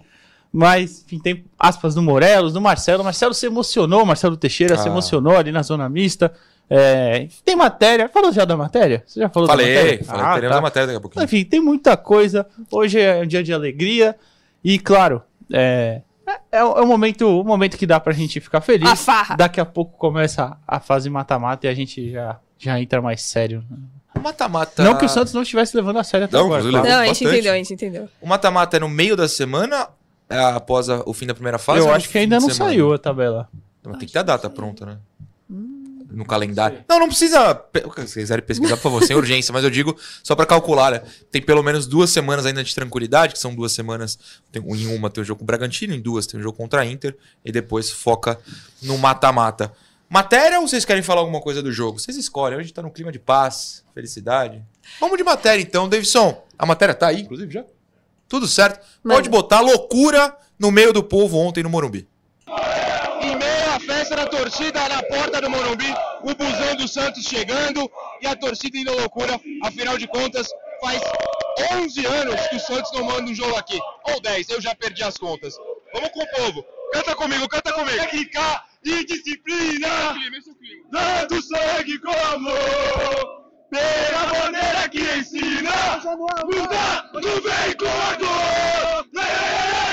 Mas, 0.56 1.04
enfim, 1.06 1.20
tem 1.20 1.44
aspas 1.58 1.96
do 1.96 2.02
Morelos, 2.04 2.54
do 2.54 2.62
Marcelo. 2.62 3.02
O 3.02 3.04
Marcelo 3.04 3.34
se 3.34 3.46
emocionou, 3.48 4.04
o 4.04 4.06
Marcelo 4.06 4.38
Teixeira 4.38 4.78
se 4.78 4.88
Ah. 4.88 4.92
emocionou 4.92 5.36
ali 5.36 5.52
na 5.52 5.64
zona 5.64 5.90
mista. 5.90 6.32
É, 6.70 7.28
tem 7.44 7.56
matéria. 7.56 8.08
Falou 8.08 8.32
já 8.32 8.46
da 8.46 8.56
matéria? 8.56 9.04
Você 9.06 9.20
já 9.20 9.30
falou 9.30 9.48
da 9.48 9.54
Falei, 9.56 9.76
matéria? 9.76 10.04
falei. 10.06 10.22
Ah, 10.26 10.34
teremos 10.36 10.54
tá. 10.54 10.60
a 10.60 10.62
matéria 10.62 10.88
daqui 10.88 10.98
a 10.98 11.02
pouquinho. 11.02 11.24
Enfim, 11.26 11.44
tem 11.44 11.60
muita 11.60 11.98
coisa. 11.98 12.46
Hoje 12.72 13.00
é 13.00 13.22
um 13.22 13.28
dia 13.28 13.44
de 13.44 13.52
alegria. 13.52 14.16
E, 14.64 14.78
claro, 14.80 15.22
é, 15.52 16.02
é, 16.52 16.58
é 16.60 16.64
um 16.64 16.86
momento, 16.88 17.28
um 17.28 17.44
momento 17.44 17.78
que 17.78 17.86
dá 17.86 18.00
pra 18.00 18.14
gente 18.14 18.40
ficar 18.40 18.62
feliz. 18.62 18.90
A 18.90 18.96
farra. 18.96 19.36
Daqui 19.36 19.60
a 19.60 19.66
pouco 19.66 19.98
começa 19.98 20.58
a 20.68 20.80
fase 20.80 21.10
mata-mata 21.10 21.68
e 21.68 21.70
a 21.70 21.74
gente 21.74 22.12
já, 22.12 22.40
já 22.58 22.80
entra 22.80 23.02
mais 23.02 23.22
sério. 23.22 23.64
Mata-mata. 24.22 24.84
Não 24.84 24.98
que 24.98 25.06
o 25.06 25.10
Santos 25.10 25.34
não 25.34 25.42
estivesse 25.42 25.76
levando 25.76 25.98
a 26.00 26.04
sério 26.04 26.26
até 26.26 26.38
Não, 26.38 26.46
agora. 26.46 26.64
Não, 26.64 27.00
a 27.00 27.06
gente 27.08 27.26
entendeu, 27.26 27.52
a 27.52 27.56
gente 27.58 27.74
entendeu. 27.74 28.10
O 28.22 28.28
mata-mata 28.28 28.78
é 28.78 28.80
no 28.80 28.88
meio 28.88 29.16
da 29.18 29.28
semana, 29.28 29.88
é 30.30 30.40
após 30.40 30.88
a- 30.90 31.02
o 31.06 31.14
fim 31.14 31.26
da 31.26 31.34
primeira 31.34 31.58
fase? 31.58 31.80
Eu 31.80 31.88
no 31.88 31.94
acho 31.94 32.08
que 32.10 32.18
ainda 32.18 32.40
não 32.40 32.50
semana? 32.50 32.72
saiu 32.72 32.94
a 32.94 32.98
tabela. 32.98 33.50
Mas 33.86 33.98
tem 33.98 34.08
que 34.08 34.14
ter 34.14 34.20
a 34.20 34.24
data 34.24 34.50
pronta, 34.50 34.86
né? 34.86 34.98
No 36.14 36.26
calendário. 36.26 36.86
Não, 36.88 37.00
não 37.00 37.08
precisa. 37.08 37.60
Se 38.06 38.20
quiserem 38.20 38.46
pesquisar, 38.46 38.78
por 38.78 38.84
favor, 38.84 39.04
sem 39.04 39.16
urgência, 39.16 39.52
mas 39.52 39.64
eu 39.64 39.70
digo 39.70 39.98
só 40.22 40.36
pra 40.36 40.46
calcular, 40.46 40.92
né? 40.92 41.02
Tem 41.32 41.42
pelo 41.42 41.64
menos 41.64 41.88
duas 41.88 42.12
semanas 42.12 42.46
ainda 42.46 42.64
de 42.64 42.74
tranquilidade, 42.74 43.34
que 43.34 43.40
são 43.40 43.56
duas 43.56 43.72
semanas. 43.72 44.20
Tem, 44.52 44.62
em 44.62 44.96
uma 44.96 45.10
tem 45.10 45.24
o 45.24 45.26
jogo 45.26 45.40
com 45.40 45.44
o 45.44 45.48
Bragantino, 45.48 45.94
em 45.94 46.00
duas 46.00 46.28
tem 46.28 46.40
o 46.40 46.44
jogo 46.44 46.56
contra 46.56 46.82
a 46.82 46.86
Inter, 46.86 47.18
e 47.44 47.52
depois 47.52 47.90
foca 47.90 48.40
no 48.82 48.98
mata-mata. 48.98 49.74
Matéria 50.08 50.60
ou 50.60 50.68
vocês 50.68 50.86
querem 50.86 51.02
falar 51.02 51.22
alguma 51.22 51.42
coisa 51.42 51.64
do 51.64 51.72
jogo? 51.72 52.00
Vocês 52.00 52.16
escolhem, 52.16 52.60
hoje 52.60 52.72
tá 52.72 52.84
num 52.84 52.92
clima 52.92 53.12
de 53.12 53.18
paz, 53.18 53.84
felicidade. 53.96 54.64
Vamos 55.00 55.18
de 55.18 55.24
matéria 55.24 55.62
então, 55.62 55.90
Davidson. 55.90 56.46
A 56.60 56.68
matéria 56.68 56.94
tá 56.94 57.08
aí, 57.08 57.22
inclusive, 57.22 57.52
já? 57.52 57.66
Tudo 58.28 58.48
certo. 58.48 58.86
Pode 59.02 59.28
botar 59.30 59.62
loucura 59.62 60.38
no 60.60 60.70
meio 60.70 60.94
do 60.94 61.04
povo 61.04 61.38
ontem 61.40 61.64
no 61.64 61.70
Morumbi. 61.70 62.08
Festa 63.86 64.16
da 64.16 64.26
torcida 64.28 64.88
na 64.88 65.04
porta 65.04 65.42
do 65.42 65.50
Morumbi, 65.50 65.94
o 66.22 66.34
busão 66.36 66.76
do 66.76 66.88
Santos 66.88 67.26
chegando 67.26 67.92
e 68.22 68.28
a 68.28 68.36
torcida 68.36 68.78
indo 68.78 68.92
à 68.92 68.96
loucura. 68.96 69.40
Afinal 69.64 69.98
de 69.98 70.08
contas, 70.08 70.48
faz 70.82 71.02
11 71.74 72.06
anos 72.06 72.48
que 72.48 72.56
o 72.56 72.60
Santos 72.60 72.92
não 72.94 73.04
manda 73.04 73.30
um 73.30 73.36
jogo 73.36 73.56
aqui. 73.58 73.80
Ou 74.06 74.22
10, 74.22 74.50
eu 74.50 74.62
já 74.62 74.74
perdi 74.76 75.04
as 75.04 75.18
contas. 75.18 75.54
Vamos 75.94 76.10
com 76.10 76.22
o 76.22 76.28
povo. 76.28 76.66
Canta 76.94 77.16
comigo, 77.16 77.48
canta 77.50 77.74
comigo. 77.74 77.98
Técnica 77.98 78.64
e 78.86 79.06
disciplina. 79.06 80.16
Dando 80.92 81.42
sangue 81.42 82.00
com 82.00 82.12
amor. 82.34 83.44
Pela 83.70 84.26
bandeira 84.28 84.90
que 84.90 85.02
ensina. 85.02 85.98
Luta, 86.46 87.10
não 87.14 87.42
vem 87.42 87.78
com 87.78 87.88
a 87.88 88.16
dor. 88.16 89.93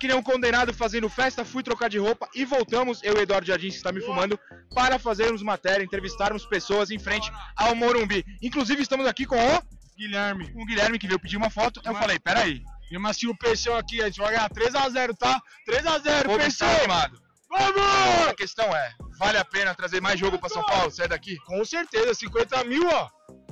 Que 0.00 0.08
nem 0.08 0.16
um 0.16 0.22
condenado 0.22 0.72
fazendo 0.74 1.08
festa, 1.08 1.44
fui 1.44 1.62
trocar 1.62 1.88
de 1.90 1.98
roupa 1.98 2.28
e 2.34 2.44
voltamos, 2.44 3.00
eu 3.02 3.16
e 3.18 3.20
Eduardo 3.20 3.46
Jardim, 3.46 3.68
que 3.68 3.76
está 3.76 3.92
me 3.92 4.00
filmando, 4.00 4.38
para 4.74 4.98
fazermos 4.98 5.42
matéria, 5.42 5.84
entrevistarmos 5.84 6.44
pessoas 6.46 6.90
em 6.90 6.98
frente 6.98 7.30
ao 7.54 7.74
Morumbi. 7.74 8.24
Inclusive 8.42 8.82
estamos 8.82 9.06
aqui 9.06 9.26
com 9.26 9.36
o 9.36 9.62
Guilherme. 9.96 10.50
O 10.56 10.64
Guilherme 10.64 10.98
que 10.98 11.06
veio 11.06 11.20
pedir 11.20 11.36
uma 11.36 11.50
foto. 11.50 11.80
Eu 11.84 11.94
falei, 11.94 12.18
peraí. 12.18 12.62
E 12.90 12.98
mas 12.98 13.22
o 13.22 13.36
Peixão 13.36 13.76
aqui, 13.76 14.00
a 14.02 14.06
gente 14.06 14.18
vai 14.18 14.32
ganhar 14.32 14.50
3x0, 14.50 15.16
tá? 15.16 15.40
3x0, 15.68 16.26
Vou 16.26 16.38
Peixão! 16.38 16.66
Vamos! 17.48 18.28
A 18.28 18.34
questão 18.34 18.64
é, 18.74 18.92
vale 19.18 19.36
a 19.38 19.44
pena 19.44 19.74
trazer 19.74 20.00
mais 20.00 20.18
jogo 20.18 20.38
para 20.38 20.48
São 20.48 20.64
Paulo? 20.64 20.90
Sai 20.90 21.06
daqui. 21.08 21.36
Com 21.46 21.64
certeza, 21.64 22.14
50 22.14 22.64
mil, 22.64 22.88
ó. 22.88 23.08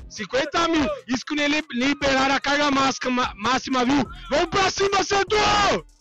50 0.08 0.68
mil. 0.68 0.88
Isso 1.06 1.24
que 1.26 1.34
nem 1.34 1.48
li- 1.48 1.62
liberaram 1.72 2.34
a 2.34 2.40
carga 2.40 2.70
máxima, 2.70 3.10
ma- 3.10 3.32
máxima 3.36 3.84
viu? 3.84 4.08
Vamos 4.30 4.46
pra 4.46 4.70
cima, 4.70 5.04
Santos! 5.04 5.38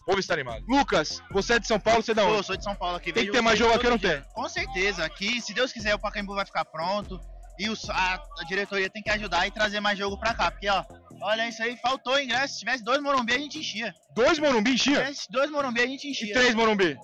Vou 0.07 0.17
estar 0.17 0.35
animado. 0.35 0.63
Lucas, 0.67 1.21
você 1.31 1.53
é 1.55 1.59
de 1.59 1.67
São 1.67 1.79
Paulo, 1.79 2.01
você 2.01 2.11
é 2.11 2.15
da 2.15 2.21
Pô, 2.23 2.29
onde? 2.29 2.37
eu 2.37 2.43
sou 2.43 2.55
de 2.57 2.63
São 2.63 2.73
Paulo 2.75 2.95
aqui. 2.95 3.11
Tem 3.11 3.25
que 3.25 3.31
ter 3.31 3.41
mais 3.41 3.59
jogo 3.59 3.73
aqui 3.73 3.85
ou 3.85 3.91
não 3.91 3.99
tem? 3.99 4.21
Com 4.33 4.47
certeza. 4.47 5.03
Aqui, 5.03 5.41
se 5.41 5.53
Deus 5.53 5.73
quiser, 5.73 5.93
o 5.95 5.99
Pacaembu 5.99 6.33
vai 6.33 6.45
ficar 6.45 6.63
pronto. 6.65 7.19
E 7.59 7.69
os- 7.69 7.89
a, 7.89 8.23
a 8.39 8.43
diretoria 8.47 8.89
tem 8.89 9.01
que 9.03 9.09
ajudar 9.09 9.45
e 9.47 9.51
trazer 9.51 9.79
mais 9.81 9.97
jogo 9.99 10.17
pra 10.17 10.33
cá. 10.33 10.49
Porque, 10.49 10.69
ó, 10.69 10.83
olha 11.21 11.47
isso 11.49 11.61
aí, 11.61 11.75
faltou 11.77 12.19
ingresso. 12.19 12.53
Se 12.53 12.59
tivesse 12.59 12.83
dois 12.83 13.01
Morumbi, 13.01 13.33
a 13.33 13.37
gente 13.39 13.57
enchia. 13.59 13.93
Dois 14.15 14.39
Morumbi 14.39 14.69
Se 14.69 14.75
enchia? 14.75 14.99
tivesse 14.99 15.27
dois 15.29 15.49
Morumbi, 15.51 15.81
a 15.81 15.87
gente 15.87 16.07
E 16.07 16.11
enchia. 16.11 16.33
três 16.33 16.55
Morumbi? 16.55 16.95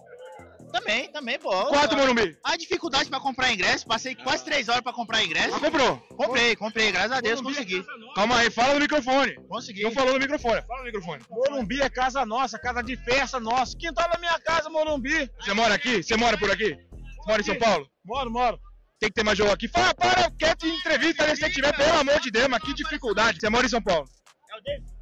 Também, 0.73 1.11
também, 1.11 1.37
pô. 1.37 1.51
Quatro 1.67 1.95
Morumbi? 1.95 2.35
A 2.43 2.57
dificuldade 2.57 3.07
pra 3.07 3.19
comprar 3.19 3.53
ingresso, 3.53 3.85
passei 3.85 4.15
quase 4.15 4.43
três 4.43 4.67
horas 4.67 4.81
pra 4.81 4.91
comprar 4.91 5.23
ingresso. 5.23 5.55
Ah, 5.55 5.59
comprou? 5.59 5.97
Comprei, 6.17 6.55
comprei, 6.55 6.91
graças 6.91 7.11
a 7.11 7.21
Deus 7.21 7.41
consegui. 7.41 7.85
Calma 8.15 8.39
aí, 8.39 8.49
fala 8.49 8.73
no 8.73 8.79
microfone. 8.79 9.35
Consegui. 9.47 9.83
Não 9.83 9.91
falou 9.91 10.13
no 10.13 10.19
microfone, 10.19 10.63
fala 10.63 10.79
no 10.79 10.85
microfone. 10.85 11.21
Morumbi 11.29 11.79
é 11.79 11.89
casa 11.91 12.25
nossa, 12.25 12.57
casa 12.57 12.81
de 12.81 12.97
festa 12.97 13.39
nossa. 13.39 13.77
Quintal 13.77 14.09
da 14.11 14.17
minha 14.17 14.39
casa, 14.39 14.67
Morumbi. 14.67 15.29
Você 15.39 15.53
mora 15.53 15.75
aqui? 15.75 16.01
Você 16.01 16.17
mora 16.17 16.39
por 16.39 16.49
aqui? 16.49 16.75
Você 16.75 17.29
mora 17.29 17.41
em 17.41 17.45
São 17.45 17.59
Paulo? 17.59 17.87
Moro, 18.03 18.31
moro. 18.31 18.59
Tem 18.99 19.09
que 19.09 19.15
ter 19.15 19.23
mais 19.23 19.37
jogo 19.37 19.51
aqui. 19.51 19.67
Fala, 19.67 19.93
para, 19.93 20.31
quieto 20.31 20.65
em 20.65 20.75
entrevista, 20.75 21.27
né? 21.27 21.35
se 21.35 21.41
você 21.41 21.51
tiver, 21.51 21.75
pelo 21.77 21.99
amor 21.99 22.19
de 22.19 22.31
Deus, 22.31 22.47
mas 22.47 22.63
que 22.63 22.73
dificuldade. 22.73 23.37
Você 23.39 23.47
mora 23.47 23.67
em 23.67 23.69
São 23.69 23.81
Paulo? 23.81 24.07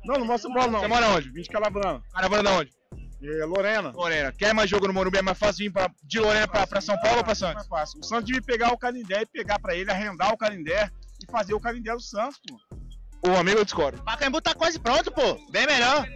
Não, 0.04 0.16
não 0.16 0.26
mostra 0.26 0.50
bola 0.52 0.68
não. 0.68 0.80
Você 0.82 0.88
mora 0.88 1.08
onde? 1.12 1.32
Vim 1.32 1.42
de 1.42 1.50
Calabrana. 1.50 2.02
Calabrana 2.12 2.52
onde? 2.52 2.72
É, 3.24 3.46
Lorena. 3.46 3.92
Lorena. 3.92 4.32
Quer 4.32 4.54
mais 4.54 4.70
jogo 4.70 4.88
no 4.88 4.94
Morumbi? 4.94 5.20
É 5.20 5.22
mais 5.22 5.38
fácil 5.38 5.66
vir 5.66 5.72
pra, 5.72 5.92
de 6.04 6.20
Lorena 6.20 6.48
pra, 6.48 6.66
pra 6.66 6.82
São 6.82 7.00
Paulo 7.00 7.20
ou 7.20 7.24
pra 7.24 7.36
Santos? 7.36 7.56
Mais 7.56 7.68
fácil. 7.68 8.00
O 8.00 8.04
Santos 8.04 8.26
devia 8.26 8.42
pegar 8.42 8.74
o 8.74 8.78
Canindé 8.78 9.22
e 9.22 9.26
pegar 9.26 9.60
pra 9.60 9.76
ele, 9.76 9.92
arrendar 9.92 10.34
o 10.34 10.38
Canindé 10.38 10.90
e 11.22 11.32
fazer 11.32 11.54
o 11.54 11.60
Canindé 11.60 11.94
do 11.94 12.02
Santos, 12.02 12.40
pô. 12.48 12.60
O 13.24 13.36
amigo 13.36 13.60
eu 13.60 13.66
discordo. 13.66 14.02
Pacaembu 14.04 14.42
tá 14.42 14.56
quase 14.56 14.80
pronto, 14.80 15.12
pô. 15.12 15.38
Bem 15.52 15.68
melhor. 15.68 16.08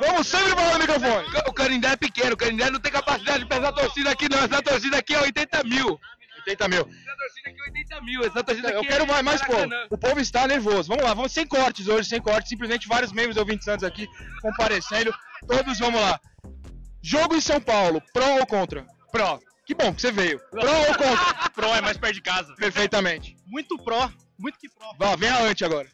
Vamos 0.00 0.28
sempre 0.28 0.50
falar 0.50 0.74
no 0.74 0.78
microfone. 0.78 1.26
O 1.48 1.52
Canindé 1.52 1.88
é 1.88 1.96
pequeno, 1.96 2.34
o 2.34 2.36
Canindé 2.36 2.70
não 2.70 2.78
tem 2.78 2.92
capacidade 2.92 3.40
de 3.40 3.46
pesar 3.46 3.68
a 3.68 3.72
torcida 3.72 4.10
aqui, 4.10 4.28
não. 4.28 4.38
Essa 4.38 4.62
torcida 4.62 4.98
aqui 4.98 5.14
é 5.14 5.20
80 5.20 5.64
mil. 5.64 5.98
80 6.46 6.68
mil. 6.68 6.88
Essa 6.88 7.16
torcida 7.16 7.48
aqui 7.48 7.60
é 7.60 7.64
80 7.64 8.00
mil. 8.02 8.24
Essa 8.24 8.44
torcida 8.44 8.70
Eu 8.70 8.78
aqui 8.78 8.88
quero 8.88 9.02
é 9.02 9.06
mais, 9.06 9.22
mais 9.22 9.42
povo. 9.42 9.68
O 9.90 9.98
povo 9.98 10.20
está 10.20 10.46
nervoso. 10.46 10.88
Vamos 10.88 11.02
lá, 11.02 11.14
vamos 11.14 11.32
sem 11.32 11.44
cortes 11.44 11.88
hoje, 11.88 12.08
sem 12.08 12.20
cortes. 12.20 12.48
Simplesmente 12.48 12.86
vários 12.86 13.10
membros 13.10 13.34
do 13.34 13.44
20 13.44 13.64
Santos 13.64 13.84
aqui 13.84 14.06
comparecendo. 14.40 15.12
Todos 15.48 15.78
vamos 15.80 16.00
lá. 16.00 16.20
Jogo 17.06 17.36
em 17.36 17.40
São 17.40 17.60
Paulo, 17.60 18.02
pró 18.12 18.40
ou 18.40 18.46
contra? 18.48 18.84
Pró. 19.12 19.38
Que 19.64 19.76
bom 19.76 19.94
que 19.94 20.02
você 20.02 20.10
veio. 20.10 20.40
Pró 20.50 20.72
ou 20.88 20.94
contra? 20.96 21.50
Pro 21.54 21.68
é 21.68 21.80
mais 21.80 21.96
perto 21.96 22.14
de 22.14 22.20
casa. 22.20 22.52
Perfeitamente. 22.56 23.36
Muito 23.46 23.78
pró. 23.78 24.10
Muito 24.36 24.58
que 24.58 24.68
pró. 24.68 24.92
Vá, 24.98 25.14
vem 25.14 25.28
a 25.28 25.40
ante 25.42 25.64
agora. 25.64 25.88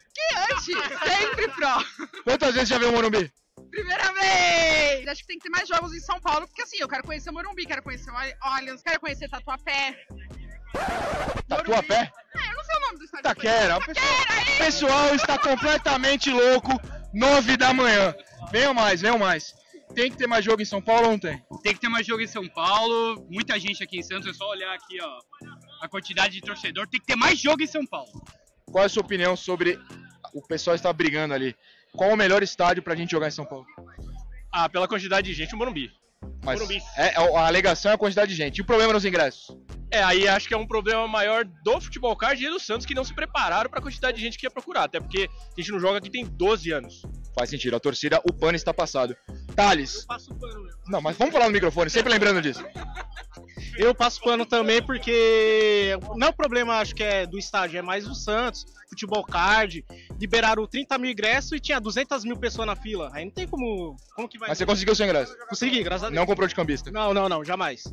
Sempre 0.59 1.49
pró. 1.49 1.83
Quantas 2.23 2.55
vezes 2.55 2.69
já 2.69 2.79
veio 2.79 2.89
o 2.89 2.95
Morumbi? 2.95 3.31
Primeira 3.69 4.11
vez! 4.11 5.07
Acho 5.07 5.21
que 5.21 5.27
tem 5.27 5.37
que 5.37 5.43
ter 5.43 5.51
mais 5.51 5.67
jogos 5.67 5.93
em 5.93 5.99
São 5.99 6.19
Paulo, 6.19 6.47
porque 6.47 6.63
assim, 6.63 6.77
eu 6.79 6.87
quero 6.87 7.03
conhecer 7.03 7.29
o 7.29 7.33
Morumbi, 7.33 7.67
quero 7.67 7.83
conhecer 7.83 8.09
o 8.09 8.15
Allianz, 8.41 8.81
quero 8.81 8.99
conhecer 8.99 9.29
Tatuapé. 9.29 9.95
Tatuapé? 11.47 12.11
É, 12.33 12.49
eu 12.49 12.55
não 12.55 12.63
sei 12.63 12.75
o 12.75 12.81
nome 12.87 12.97
do 12.97 13.05
estádio. 13.05 13.23
Taquera. 13.23 13.77
O 13.77 13.85
pessoal, 13.85 14.07
o 14.07 14.57
pessoal 14.57 15.15
está 15.15 15.37
completamente 15.37 16.31
louco. 16.31 16.71
9 17.13 17.55
da 17.55 17.71
manhã. 17.71 18.15
Venham 18.51 18.73
mais, 18.73 19.01
venham 19.01 19.19
mais. 19.19 19.53
Tem 19.93 20.09
que 20.09 20.17
ter 20.17 20.27
mais 20.27 20.43
jogo 20.43 20.61
em 20.61 20.65
São 20.65 20.81
Paulo 20.81 21.05
ou 21.05 21.11
não 21.11 21.19
tem? 21.19 21.41
Tem 21.61 21.73
que 21.73 21.79
ter 21.79 21.89
mais 21.89 22.05
jogo 22.05 22.21
em 22.21 22.27
São 22.27 22.47
Paulo. 22.47 23.25
Muita 23.29 23.59
gente 23.59 23.83
aqui 23.83 23.99
em 23.99 24.03
Santos. 24.03 24.27
É 24.27 24.33
só 24.33 24.49
olhar 24.49 24.73
aqui, 24.73 24.99
ó. 25.01 25.19
A 25.81 25.87
quantidade 25.87 26.33
de 26.33 26.41
torcedor. 26.41 26.87
Tem 26.87 26.99
que 26.99 27.05
ter 27.05 27.15
mais 27.15 27.39
jogo 27.39 27.61
em 27.61 27.67
São 27.67 27.85
Paulo. 27.85 28.11
Qual 28.65 28.83
é 28.83 28.87
a 28.87 28.89
sua 28.89 29.03
opinião 29.03 29.35
sobre 29.35 29.79
o 30.33 30.41
pessoal 30.41 30.75
está 30.75 30.91
brigando 30.91 31.33
ali? 31.33 31.55
Qual 31.95 32.11
o 32.11 32.17
melhor 32.17 32.41
estádio 32.41 32.81
pra 32.81 32.95
gente 32.95 33.11
jogar 33.11 33.27
em 33.27 33.31
São 33.31 33.45
Paulo? 33.45 33.65
Ah, 34.51 34.67
pela 34.67 34.87
quantidade 34.87 35.27
de 35.27 35.33
gente, 35.33 35.53
o 35.53 35.57
Morumbi. 35.57 35.91
Mas 36.43 36.59
Morumbi. 36.59 36.81
é, 36.97 37.15
a 37.15 37.45
alegação 37.45 37.91
é 37.91 37.95
a 37.95 37.97
quantidade 37.97 38.31
de 38.31 38.37
gente. 38.37 38.57
E 38.57 38.61
o 38.61 38.65
problema 38.65 38.93
nos 38.93 39.05
ingressos? 39.05 39.55
É, 39.91 40.01
aí 40.03 40.27
acho 40.27 40.47
que 40.47 40.53
é 40.55 40.57
um 40.57 40.65
problema 40.65 41.07
maior 41.07 41.45
do 41.45 41.79
futebol 41.79 42.15
card 42.15 42.43
e 42.43 42.49
do 42.49 42.59
Santos 42.59 42.85
que 42.85 42.95
não 42.95 43.03
se 43.03 43.13
prepararam 43.13 43.69
para 43.69 43.79
a 43.79 43.81
quantidade 43.81 44.17
de 44.17 44.23
gente 44.23 44.39
que 44.39 44.45
ia 44.45 44.51
procurar. 44.51 44.85
Até 44.85 44.99
porque 44.99 45.29
a 45.55 45.61
gente 45.61 45.71
não 45.71 45.79
joga 45.79 45.99
aqui 45.99 46.09
tem 46.09 46.25
12 46.25 46.71
anos. 46.71 47.03
Faz 47.35 47.49
sentido. 47.49 47.75
A 47.75 47.79
torcida, 47.79 48.21
o 48.23 48.33
pano 48.33 48.55
está 48.55 48.73
passado. 48.73 49.15
Thales. 49.55 50.05
Passo 50.05 50.33
pano. 50.35 50.69
Não, 50.87 51.01
mas 51.01 51.17
vamos 51.17 51.33
falar 51.33 51.45
no 51.45 51.51
microfone, 51.51 51.89
sempre 51.89 52.11
lembrando 52.11 52.41
disso. 52.41 52.63
Eu 53.77 53.95
passo 53.95 54.21
pano 54.21 54.45
também 54.45 54.81
porque 54.81 55.97
não 56.15 56.27
é 56.27 56.29
o 56.29 56.33
problema, 56.33 56.75
acho 56.75 56.93
que 56.93 57.03
é 57.03 57.25
do 57.25 57.39
estádio, 57.39 57.79
é 57.79 57.81
mais 57.81 58.07
o 58.07 58.13
Santos, 58.13 58.65
futebol 58.87 59.23
card, 59.23 59.83
liberaram 60.19 60.67
30 60.67 60.97
mil 60.97 61.11
ingressos 61.11 61.53
e 61.53 61.59
tinha 61.59 61.79
200 61.79 62.23
mil 62.23 62.37
pessoas 62.37 62.67
na 62.67 62.75
fila. 62.75 63.09
Aí 63.13 63.25
não 63.25 63.31
tem 63.31 63.47
como, 63.47 63.95
como 64.15 64.29
que 64.29 64.37
vai... 64.37 64.49
Mas 64.49 64.57
você 64.57 64.65
conseguiu 64.65 64.93
seu 64.93 65.05
ingresso? 65.05 65.35
Consegui, 65.49 65.81
graças 65.83 66.03
a 66.03 66.09
Deus. 66.09 66.19
Não 66.19 66.25
comprou 66.25 66.47
de 66.47 66.53
cambista. 66.53 66.91
Não, 66.91 67.13
não, 67.13 67.27
não, 67.27 67.43
jamais. 67.43 67.83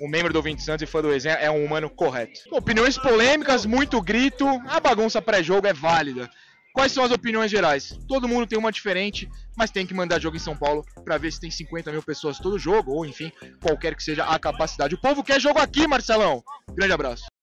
O 0.00 0.08
membro 0.08 0.32
do 0.32 0.42
20 0.42 0.60
Santos 0.60 0.82
e 0.82 0.86
fã 0.86 1.00
do 1.00 1.10
Resenha 1.10 1.34
é 1.34 1.48
um 1.48 1.64
humano 1.64 1.88
correto. 1.88 2.40
Opiniões 2.50 2.98
polêmicas, 2.98 3.64
muito 3.64 4.02
grito. 4.02 4.44
A 4.66 4.80
bagunça 4.80 5.22
pré-jogo 5.22 5.68
é 5.68 5.72
válida. 5.72 6.28
Quais 6.74 6.90
são 6.90 7.04
as 7.04 7.12
opiniões 7.12 7.52
gerais? 7.52 7.96
Todo 8.08 8.26
mundo 8.26 8.48
tem 8.48 8.58
uma 8.58 8.72
diferente, 8.72 9.28
mas 9.56 9.70
tem 9.70 9.86
que 9.86 9.94
mandar 9.94 10.20
jogo 10.20 10.36
em 10.36 10.40
São 10.40 10.56
Paulo 10.56 10.84
pra 11.04 11.16
ver 11.16 11.32
se 11.32 11.40
tem 11.40 11.48
50 11.48 11.92
mil 11.92 12.02
pessoas 12.02 12.40
todo 12.40 12.58
jogo, 12.58 12.90
ou 12.90 13.06
enfim, 13.06 13.30
qualquer 13.62 13.94
que 13.94 14.02
seja 14.02 14.24
a 14.24 14.36
capacidade. 14.40 14.96
O 14.96 15.00
povo 15.00 15.22
quer 15.22 15.40
jogo 15.40 15.60
aqui, 15.60 15.86
Marcelão. 15.86 16.42
Grande 16.74 16.92
abraço. 16.92 17.33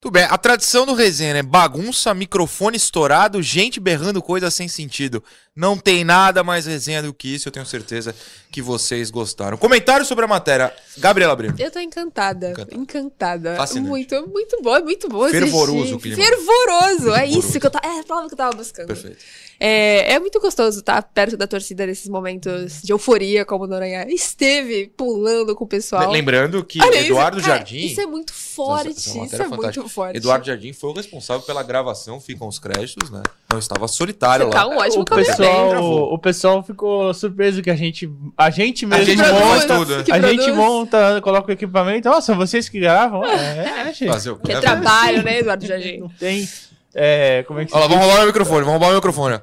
Tudo 0.00 0.12
bem, 0.12 0.22
a 0.22 0.38
tradição 0.38 0.86
do 0.86 0.94
resenha, 0.94 1.34
né? 1.34 1.42
Bagunça, 1.42 2.14
microfone 2.14 2.76
estourado, 2.76 3.42
gente 3.42 3.80
berrando 3.80 4.22
coisa 4.22 4.48
sem 4.48 4.68
sentido. 4.68 5.24
Não 5.56 5.76
tem 5.76 6.04
nada 6.04 6.44
mais 6.44 6.66
resenha 6.66 7.02
do 7.02 7.12
que 7.12 7.34
isso, 7.34 7.48
eu 7.48 7.52
tenho 7.52 7.66
certeza 7.66 8.14
que 8.48 8.62
vocês 8.62 9.10
gostaram. 9.10 9.58
Comentário 9.58 10.06
sobre 10.06 10.24
a 10.24 10.28
matéria. 10.28 10.72
Gabriela 10.98 11.34
Brino. 11.34 11.56
Eu 11.58 11.68
tô 11.68 11.80
encantada. 11.80 12.50
Encantada. 12.50 12.76
Encantada. 12.76 13.56
Fascinante. 13.56 13.88
Muito, 13.88 14.28
muito 14.28 14.62
boa, 14.62 14.80
muito 14.80 15.08
boa. 15.08 15.30
Fervoroso 15.30 15.78
assistir. 15.78 15.94
o 15.94 15.98
clima. 15.98 16.16
Fervoroso. 16.16 17.10
É 17.10 17.18
Fervoroso. 17.18 17.38
isso 17.40 17.58
que 17.58 17.66
eu 17.66 17.70
tava. 17.70 17.84
É 17.84 17.98
a 17.98 18.04
palavra 18.04 18.28
que 18.28 18.34
eu 18.34 18.38
tava 18.38 18.56
buscando. 18.56 18.86
Perfeito. 18.86 19.18
É, 19.60 20.12
é 20.14 20.20
muito 20.20 20.38
gostoso 20.40 20.78
estar 20.78 21.02
perto 21.02 21.36
da 21.36 21.46
torcida 21.46 21.84
nesses 21.84 22.08
momentos 22.08 22.80
de 22.82 22.92
euforia, 22.92 23.44
como 23.44 23.64
o 23.64 23.66
Noronha 23.66 24.06
esteve 24.08 24.86
pulando 24.96 25.54
com 25.56 25.64
o 25.64 25.66
pessoal. 25.66 26.10
Lembrando 26.12 26.64
que 26.64 26.80
Olha 26.80 26.96
isso, 26.98 27.06
Eduardo 27.06 27.40
cara, 27.40 27.56
Jardim. 27.56 27.78
Isso 27.86 28.00
é 28.00 28.06
muito 28.06 28.32
forte. 28.32 28.90
Essa- 28.90 29.00
essa 29.00 29.18
matéria 29.18 29.26
isso 29.26 29.34
é 29.42 29.44
é 29.44 29.48
fantástica. 29.48 29.80
muito 29.82 29.92
forte. 29.94 30.16
Eduardo 30.16 30.46
Jardim 30.46 30.72
foi 30.72 30.90
o 30.90 30.92
responsável 30.92 31.42
pela 31.42 31.62
gravação, 31.64 32.20
ficam 32.20 32.46
os 32.46 32.58
créditos, 32.60 33.10
né? 33.10 33.22
Não 33.50 33.58
estava 33.58 33.88
solitário 33.88 34.46
Você 34.46 34.54
lá. 34.54 34.62
tá 34.64 34.68
um 34.68 34.76
ótimo 34.78 35.02
O 35.02 35.04
pessoal, 35.04 36.12
o 36.12 36.18
pessoal 36.18 36.62
ficou 36.62 37.12
surpreso 37.14 37.60
que 37.62 37.70
a 37.70 37.74
gente, 37.76 38.08
a 38.36 38.50
gente 38.50 38.86
mesmo 38.86 39.04
gente 39.06 39.22
produz, 39.22 39.40
faz 39.40 39.62
monta, 39.66 39.74
tudo. 39.76 40.04
que 40.04 40.12
a 40.12 40.20
gente 40.20 40.52
monta, 40.52 41.20
coloca 41.22 41.48
o 41.48 41.52
equipamento. 41.52 42.08
Nossa, 42.08 42.34
vocês 42.34 42.68
que 42.68 42.78
gravam? 42.78 43.24
É, 43.24 43.88
é, 43.88 43.92
gente. 43.92 44.06
Fazer 44.08 44.30
o 44.30 44.36
Que 44.36 44.52
é 44.52 44.60
trabalho, 44.60 45.22
né, 45.24 45.38
Eduardo 45.40 45.66
Jardim? 45.66 45.98
Não 45.98 46.08
tem, 46.10 46.48
é, 46.94 47.42
como 47.44 47.60
é 47.60 47.64
que 47.64 47.72
Olha 47.74 47.82
lá, 47.82 47.88
vamos 47.88 48.04
roubar 48.04 48.22
o 48.22 48.26
microfone, 48.26 48.64
vamos 48.64 48.72
roubar 48.72 48.90
o 48.90 48.94
microfone. 48.94 49.40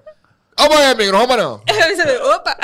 Rouba 0.58 0.78
aí, 0.80 0.92
amigo, 0.92 1.12
não 1.12 1.20
rouba 1.20 1.36
não. 1.38 1.54
Opa! 2.36 2.58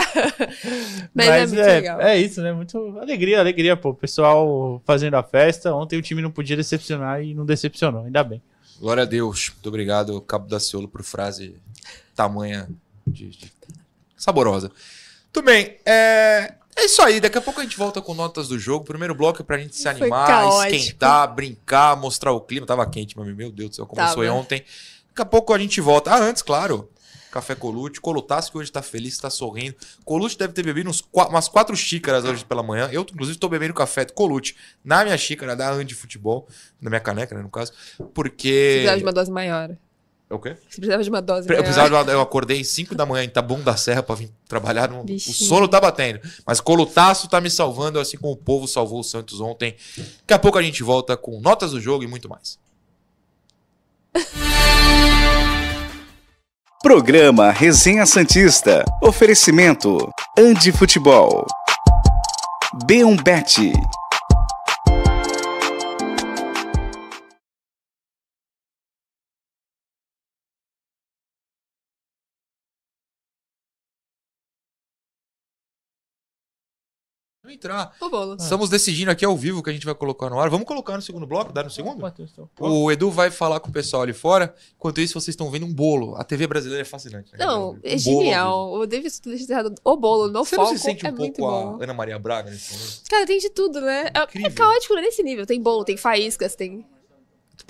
Mas, 1.13 1.27
é 1.27 1.47
muito 1.47 1.61
legal. 1.61 2.01
é 2.01 2.17
isso, 2.17 2.41
né? 2.41 2.53
Muito 2.53 2.97
alegria, 2.99 3.39
alegria, 3.39 3.75
pô. 3.75 3.89
O 3.89 3.93
pessoal 3.93 4.81
fazendo 4.85 5.15
a 5.15 5.23
festa. 5.23 5.73
Ontem 5.73 5.99
o 5.99 6.01
time 6.01 6.21
não 6.21 6.31
podia 6.31 6.55
decepcionar 6.55 7.21
e 7.21 7.33
não 7.33 7.45
decepcionou, 7.45 8.05
ainda 8.05 8.23
bem. 8.23 8.41
Glória 8.79 9.03
a 9.03 9.05
Deus. 9.05 9.49
Muito 9.49 9.67
obrigado, 9.67 10.19
Cabo 10.21 10.47
da 10.47 10.59
Ciolo, 10.59 10.87
por 10.87 11.03
frase 11.03 11.55
tamanha 12.15 12.69
de, 13.05 13.29
de- 13.29 13.51
saborosa. 14.15 14.71
Tudo 15.31 15.45
bem. 15.45 15.77
É... 15.85 16.53
é 16.81 16.85
isso 16.85 17.01
aí. 17.01 17.19
Daqui 17.19 17.37
a 17.37 17.41
pouco 17.41 17.59
a 17.59 17.63
gente 17.63 17.77
volta 17.77 18.01
com 18.01 18.13
notas 18.13 18.47
do 18.47 18.57
jogo. 18.57 18.85
Primeiro 18.85 19.13
bloco 19.15 19.41
é 19.41 19.45
pra 19.45 19.57
gente 19.57 19.75
se 19.75 19.83
Foi 19.83 19.91
animar, 19.91 20.27
caótico. 20.27 20.75
esquentar, 20.75 21.33
brincar, 21.33 21.95
mostrar 21.95 22.31
o 22.31 22.41
clima. 22.41 22.65
Tava 22.65 22.85
quente, 22.89 23.17
mas 23.17 23.27
meu 23.35 23.51
Deus 23.51 23.69
do 23.69 23.75
céu, 23.75 23.85
começou 23.85 24.15
Tava. 24.15 24.23
aí 24.23 24.29
ontem. 24.29 24.63
Daqui 25.09 25.21
a 25.21 25.25
pouco 25.25 25.53
a 25.53 25.59
gente 25.59 25.79
volta. 25.79 26.11
Ah, 26.11 26.19
antes, 26.19 26.41
claro. 26.41 26.89
Café 27.31 27.55
Colute. 27.55 28.01
Colutassi 28.01 28.51
que 28.51 28.57
hoje 28.57 28.71
tá 28.71 28.81
feliz, 28.81 29.17
tá 29.17 29.29
sorrindo. 29.29 29.75
Colute 30.03 30.37
deve 30.37 30.53
ter 30.53 30.63
bebido 30.63 30.89
uns 30.89 31.03
umas 31.13 31.47
quatro 31.47 31.75
xícaras 31.75 32.25
hoje 32.25 32.43
pela 32.43 32.61
manhã. 32.61 32.89
Eu, 32.91 33.01
inclusive, 33.01 33.37
tô 33.37 33.47
bebendo 33.47 33.73
café 33.73 34.03
de 34.03 34.13
Colute 34.13 34.55
na 34.83 35.03
minha 35.03 35.17
xícara 35.17 35.55
da 35.55 35.71
Andi 35.71 35.95
Futebol. 35.95 36.47
Na 36.81 36.89
minha 36.89 36.99
caneca, 36.99 37.35
né, 37.35 37.41
no 37.41 37.49
caso. 37.49 37.71
Porque... 38.13 38.71
precisava 38.73 38.97
de 38.97 39.03
uma 39.03 39.13
dose 39.13 39.31
maior. 39.31 39.75
É 40.31 40.33
o 40.33 40.39
quê? 40.39 40.55
Você 40.69 40.77
precisava 40.77 41.03
de 41.03 41.09
uma 41.09 41.21
dose 41.21 41.41
Eu, 41.41 41.47
maior. 41.49 41.61
precisava 41.63 41.89
de 41.89 41.95
uma- 41.95 42.11
eu 42.13 42.21
acordei 42.21 42.63
5 42.63 42.95
da 42.95 43.05
manhã 43.05 43.25
em 43.25 43.29
Taboão 43.29 43.59
da 43.61 43.75
Serra 43.75 44.01
pra 44.01 44.15
vir 44.15 44.31
trabalhar. 44.47 44.89
no- 44.89 45.03
o 45.03 45.19
sono 45.19 45.67
tá 45.67 45.81
batendo. 45.81 46.21
Mas 46.47 46.61
Colutaço 46.61 47.27
tá 47.27 47.41
me 47.41 47.49
salvando, 47.49 47.99
assim 47.99 48.15
como 48.17 48.31
o 48.31 48.37
povo 48.37 48.65
salvou 48.67 49.01
o 49.01 49.03
Santos 49.03 49.41
ontem. 49.41 49.75
Daqui 50.21 50.33
a 50.33 50.39
pouco 50.39 50.57
a 50.57 50.61
gente 50.61 50.81
volta 50.83 51.17
com 51.17 51.41
notas 51.41 51.71
do 51.71 51.81
jogo 51.81 52.03
e 52.05 52.07
muito 52.07 52.29
mais. 52.29 52.57
Programa 56.81 57.51
Resenha 57.51 58.05
Santista. 58.05 58.85
Oferecimento 59.03 59.97
Andi 60.37 60.71
Futebol. 60.71 61.45
B1 62.87 63.17
entrar. 77.61 77.95
O 78.01 78.09
bolo. 78.09 78.35
Estamos 78.39 78.69
decidindo 78.69 79.11
aqui 79.11 79.23
ao 79.23 79.37
vivo 79.37 79.59
o 79.59 79.63
que 79.63 79.69
a 79.69 79.73
gente 79.73 79.85
vai 79.85 79.93
colocar 79.93 80.29
no 80.29 80.39
ar. 80.39 80.49
Vamos 80.49 80.65
colocar 80.65 80.95
no 80.95 81.01
segundo 81.01 81.27
bloco? 81.27 81.53
Dá 81.53 81.63
no 81.63 81.69
segundo? 81.69 82.03
O 82.59 82.91
Edu 82.91 83.11
vai 83.11 83.29
falar 83.29 83.59
com 83.59 83.69
o 83.69 83.71
pessoal 83.71 84.01
ali 84.01 84.13
fora. 84.13 84.53
Enquanto 84.75 84.99
isso, 84.99 85.13
vocês 85.13 85.29
estão 85.33 85.49
vendo 85.51 85.65
um 85.65 85.73
bolo. 85.73 86.15
A 86.15 86.23
TV 86.23 86.47
brasileira 86.47 86.81
é 86.81 86.85
fascinante. 86.85 87.31
né? 87.31 87.45
Não, 87.45 87.71
Um 87.71 87.79
é 87.83 87.95
bolo 87.97 88.17
ao 88.17 88.23
genial. 88.23 88.73
O 88.73 88.85
David 88.87 89.11
o 89.83 89.97
bolo 89.97 90.27
no 90.27 90.43
Você 90.43 90.57
não 90.57 90.65
foco 90.65 90.77
se 90.77 90.83
sente 90.83 91.05
um 91.05 91.09
é 91.09 91.11
pouco 91.11 91.41
bom. 91.41 91.77
a 91.79 91.83
Ana 91.83 91.93
Maria 91.93 92.17
Braga 92.17 92.49
nesse 92.49 92.73
momento? 92.73 93.01
Cara, 93.09 93.25
tem 93.25 93.39
de 93.39 93.49
tudo, 93.49 93.79
né? 93.81 94.09
É, 94.13 94.45
é 94.45 94.49
caótico 94.49 94.95
nesse 94.95 95.21
nível. 95.21 95.45
Tem 95.45 95.61
bolo, 95.61 95.83
tem 95.83 95.97
faíscas, 95.97 96.55
tem... 96.55 96.85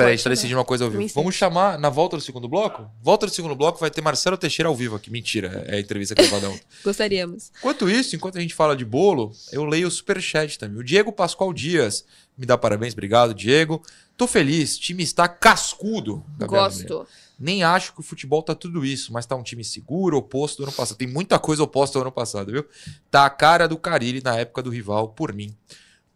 Peraí, 0.02 0.14
a 0.14 0.16
Pode 0.16 0.18
gente 0.18 0.24
tá 0.24 0.30
decidindo 0.30 0.58
uma 0.58 0.66
coisa 0.66 0.86
ao 0.86 0.92
vivo. 0.92 1.14
Vamos 1.14 1.36
chamar 1.36 1.80
na 1.80 1.90
volta 1.90 2.18
do 2.18 2.24
segundo 2.24 2.48
bloco? 2.48 2.90
Volta 3.02 3.26
do 3.26 3.32
segundo 3.32 3.56
bloco 3.56 3.80
vai 3.80 3.90
ter 3.90 4.02
Marcelo 4.02 4.38
Teixeira 4.38 4.70
ao 4.70 4.76
vivo 4.76 4.96
aqui. 4.96 5.12
Mentira, 5.12 5.64
é 5.68 5.76
a 5.76 5.80
entrevista 5.80 6.16
que 6.16 6.22
eu 6.22 6.38
ontem. 6.38 6.62
Gostaríamos. 6.84 7.52
Enquanto 7.60 7.90
isso, 7.90 8.16
enquanto 8.16 8.38
a 8.38 8.42
gente 8.42 8.54
fala 8.54 8.76
de 8.76 8.86
bolo, 8.86 9.32
eu 9.52 9.64
leio 9.64 9.88
o 9.88 9.92
superchat 9.92 10.58
também. 10.58 10.80
O 10.80 10.84
Diego 10.84 11.12
Pascoal 11.12 11.54
Dias 11.54 12.06
me 12.38 12.46
dá 12.46 12.58
parabéns, 12.58 12.94
obrigado, 12.94 13.34
Diego. 13.34 13.82
Tô 14.18 14.28
feliz, 14.28 14.78
time 14.78 15.04
está 15.04 15.28
cascudo. 15.28 16.24
Gabriel 16.38 16.64
Gabriel. 16.64 16.88
Gosto. 16.88 17.08
Nem 17.40 17.64
acho 17.64 17.94
que 17.94 18.00
o 18.00 18.04
futebol 18.04 18.44
tá 18.44 18.54
tudo 18.54 18.86
isso, 18.86 19.12
mas 19.12 19.26
tá 19.26 19.36
um 19.36 19.42
time 19.42 19.64
seguro, 19.64 20.18
oposto 20.18 20.58
do 20.58 20.64
ano 20.64 20.72
passado. 20.72 20.98
Tem 20.98 21.08
muita 21.08 21.40
coisa 21.40 21.64
oposta 21.64 21.98
ao 21.98 22.04
ano 22.04 22.12
passado, 22.12 22.52
viu? 22.52 22.64
Tá 23.10 23.26
a 23.26 23.30
cara 23.32 23.68
do 23.68 23.78
Carilli 23.78 24.22
na 24.24 24.38
época 24.38 24.62
do 24.62 24.70
rival, 24.70 25.10
por 25.10 25.34
mim. 25.34 25.56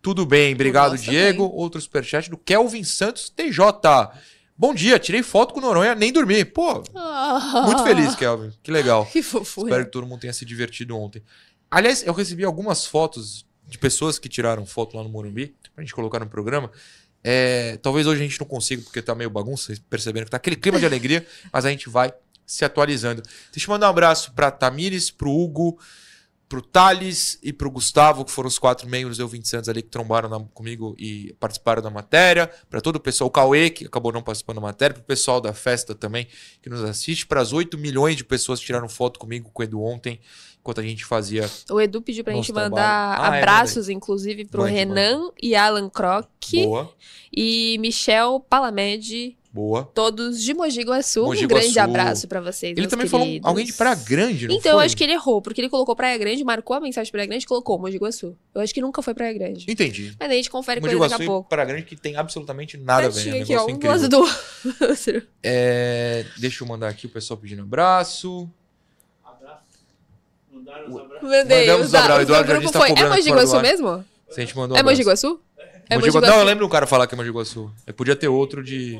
Tudo 0.06 0.24
bem, 0.24 0.54
obrigado, 0.54 0.96
Diego. 1.00 1.46
Outro 1.46 1.82
superchat 1.82 2.30
do 2.30 2.38
Kelvin 2.38 2.84
Santos 2.84 3.28
TJ. 3.28 3.60
Bom 4.56 4.72
dia, 4.72 5.00
tirei 5.00 5.24
foto 5.24 5.52
com 5.52 5.60
o 5.60 5.64
Noronha, 5.64 5.96
nem 5.96 6.14
dormi. 6.14 6.46
Pô, 6.46 6.84
muito 7.66 7.84
feliz, 7.84 8.14
Kelvin. 8.14 8.54
Que 8.62 8.70
legal. 8.70 9.04
Que 9.12 9.24
fofura. 9.24 9.70
Espero 9.70 9.86
que 9.86 9.92
todo 9.92 10.06
mundo 10.06 10.20
tenha 10.20 10.32
se 10.32 10.46
divertido 10.46 10.96
ontem. 10.96 11.24
Aliás, 11.72 12.06
eu 12.06 12.14
recebi 12.14 12.44
algumas 12.44 12.86
fotos 12.86 13.48
de 13.68 13.80
pessoas 13.80 14.20
que 14.20 14.30
tiraram 14.30 14.64
foto 14.64 14.96
lá 14.96 15.02
no 15.02 15.10
Morumbi, 15.10 15.56
pra 15.74 15.84
gente 15.84 15.96
colocar 15.96 16.20
no 16.20 16.28
programa. 16.28 16.70
É, 17.24 17.78
talvez 17.78 18.06
hoje 18.06 18.22
a 18.22 18.28
gente 18.28 18.40
não 18.40 18.46
consiga, 18.46 18.84
porque 18.84 19.02
tá 19.02 19.16
meio 19.16 19.32
bagunça, 19.32 19.64
vocês 19.66 19.80
perceberam 19.80 20.26
que 20.26 20.32
tá 20.32 20.38
aquele 20.38 20.56
clima 20.56 20.78
de 20.78 20.86
alegria, 20.86 21.26
mas 21.52 21.66
a 21.66 21.72
gente 21.72 21.90
vai 21.90 22.14
se 22.46 22.64
atualizando. 22.64 23.24
Deixa 23.52 23.68
eu 23.68 23.74
mandar 23.74 23.88
um 23.88 23.90
abraço 23.90 24.34
pra 24.36 24.52
Tamires, 24.52 25.10
pro 25.10 25.32
Hugo, 25.32 25.80
pro 26.48 26.62
Thales 26.62 27.40
e 27.42 27.52
pro 27.52 27.72
Gustavo, 27.72 28.24
que 28.24 28.30
foram 28.32 28.48
os 28.48 28.60
quatro 28.60 28.88
membros 28.88 29.18
do 29.18 29.28
20 29.28 29.48
Santos 29.48 29.68
ali 29.68 29.82
que 29.82 29.90
trombaram 29.90 30.30
na- 30.30 30.40
comigo 30.54 30.96
e 30.98 31.34
participaram 31.40 31.82
da 31.82 31.90
matéria, 31.90 32.52
Pra 32.70 32.80
todo 32.82 32.98
o 32.98 33.00
pessoal, 33.00 33.28
o 33.28 33.32
Cauê, 33.32 33.70
que 33.70 33.86
acabou 33.86 34.12
não 34.12 34.22
participando 34.22 34.56
da 34.58 34.62
matéria, 34.62 34.94
pro 34.94 35.04
pessoal 35.04 35.42
da 35.42 35.54
festa 35.54 35.96
também, 35.96 36.28
que 36.62 36.70
nos 36.70 36.84
assiste, 36.84 37.25
para 37.25 37.42
as 37.42 37.52
8 37.52 37.78
milhões 37.78 38.16
de 38.16 38.24
pessoas 38.24 38.60
que 38.60 38.66
tiraram 38.68 38.88
foto 38.88 39.20
comigo 39.20 39.50
com 39.52 39.62
o 39.62 39.66
Edu 39.66 39.82
ontem, 39.82 40.20
enquanto 40.60 40.80
a 40.82 40.84
gente 40.84 41.04
fazia 41.06 41.50
O 41.70 41.80
Edu 41.82 42.02
pediu 42.02 42.24
pra 42.24 42.34
gente 42.34 42.52
trabalho. 42.54 42.70
mandar 42.72 43.20
Ah, 43.20 43.36
é, 43.36 43.40
abraços, 43.40 43.90
inclusive, 43.90 44.46
pro 44.46 44.62
Mande, 44.62 44.74
Renan 44.74 45.32
e 45.42 45.56
Alan 45.56 45.90
Croc 45.90 46.28
boa, 46.66 46.94
e 47.36 47.78
Michel 47.80 48.40
Palamed, 48.40 49.38
boa. 49.56 49.90
todos 49.94 50.42
de 50.44 50.54
Mogi 50.54 50.82
Guaçu. 50.84 51.24
Mogi 51.24 51.46
Um 51.46 51.48
grande 51.48 51.68
Guaçu. 51.68 51.80
abraço 51.80 52.28
pra 52.28 52.42
vocês, 52.42 52.78
Ele 52.78 52.88
também 52.88 53.08
falou 53.08 53.26
queridos. 53.26 53.48
alguém 53.48 53.66
de 53.66 53.74
Praia 53.74 53.96
Grande, 53.96 54.48
não 54.48 54.56
Então, 54.56 54.74
eu 54.74 54.78
foi? 54.78 54.86
acho 54.86 54.98
que 54.98 55.04
ele 55.04 55.14
errou, 55.14 55.42
porque 55.42 55.62
ele 55.62 55.70
colocou 55.70 55.96
Praia 55.96 56.18
Grande, 56.18 56.44
marcou 56.44 56.76
a 56.76 56.80
mensagem 56.82 57.06
de 57.06 57.12
Praia 57.12 57.26
Grande 57.26 57.46
e 57.46 57.48
colocou 57.48 57.80
Mogi 57.80 57.98
Guaçu. 57.98 58.36
Eu 58.54 58.62
acho 58.62 58.74
que 58.74 58.82
nunca 58.82 59.02
foi 59.02 59.14
Praia 59.14 59.34
Grande. 59.34 59.66
Entendi. 59.70 60.14
Mas 60.20 60.28
daí 60.30 60.32
a 60.32 60.36
gente 60.42 60.50
confere 60.52 60.80
com 60.82 60.88
Mogi 60.88 60.96
ele 60.96 61.00
daqui 61.02 61.14
Guaçu 61.14 61.24
a 61.24 61.26
pouco. 61.34 61.50
Praia 61.50 61.66
Grande 61.68 61.86
que 61.86 61.96
tem 61.96 62.16
absolutamente 62.18 62.78
nada 62.78 63.08
a 63.08 63.10
ver. 63.10 63.28
É 63.30 63.40
um 63.40 63.42
aqui, 63.42 63.56
ó, 63.56 63.66
um 63.66 64.10
do 64.10 64.20
outro. 64.20 65.28
É, 65.42 66.26
deixa 66.38 66.64
eu 66.64 66.68
mandar 66.68 66.90
aqui 66.90 67.06
o 67.06 67.10
pessoal 67.10 67.38
pedindo 67.38 67.62
abraço. 67.64 68.50
Mandei. 71.22 71.68
Mandamos 71.68 71.88
os 71.88 71.94
o 71.94 71.98
Abraão, 71.98 72.18
da- 72.18 72.22
Eduardo 72.24 72.52
o 72.52 72.56
grupo 72.56 72.62
Jardim 72.62 72.72
tá 72.72 72.80
foi. 72.80 72.88
É 72.88 72.90
cobrando 72.92 73.16
Mogi 73.16 73.32
Guaçu 73.32 73.62
mesmo? 73.62 74.06
Se 74.30 74.42
a 74.42 74.44
gente 74.46 74.56
mandou 74.58 74.76
É 74.76 74.80
abraço. 74.80 74.98
Mogi 74.98 75.10
Guaçu? 75.10 75.40
É 75.90 75.96
Mogi 75.98 76.10
Guaçu. 76.12 76.28
Não, 76.28 76.40
eu 76.40 76.44
lembro 76.46 76.66
um 76.66 76.70
cara 76.70 76.88
falar 76.88 77.08
que 77.08 77.14
é 77.14 77.18
Mogi 77.18 77.30
Guaçu. 77.30 77.72
Eu 77.86 77.94
podia 77.94 78.16
ter 78.16 78.28
outro 78.28 78.64
de. 78.64 79.00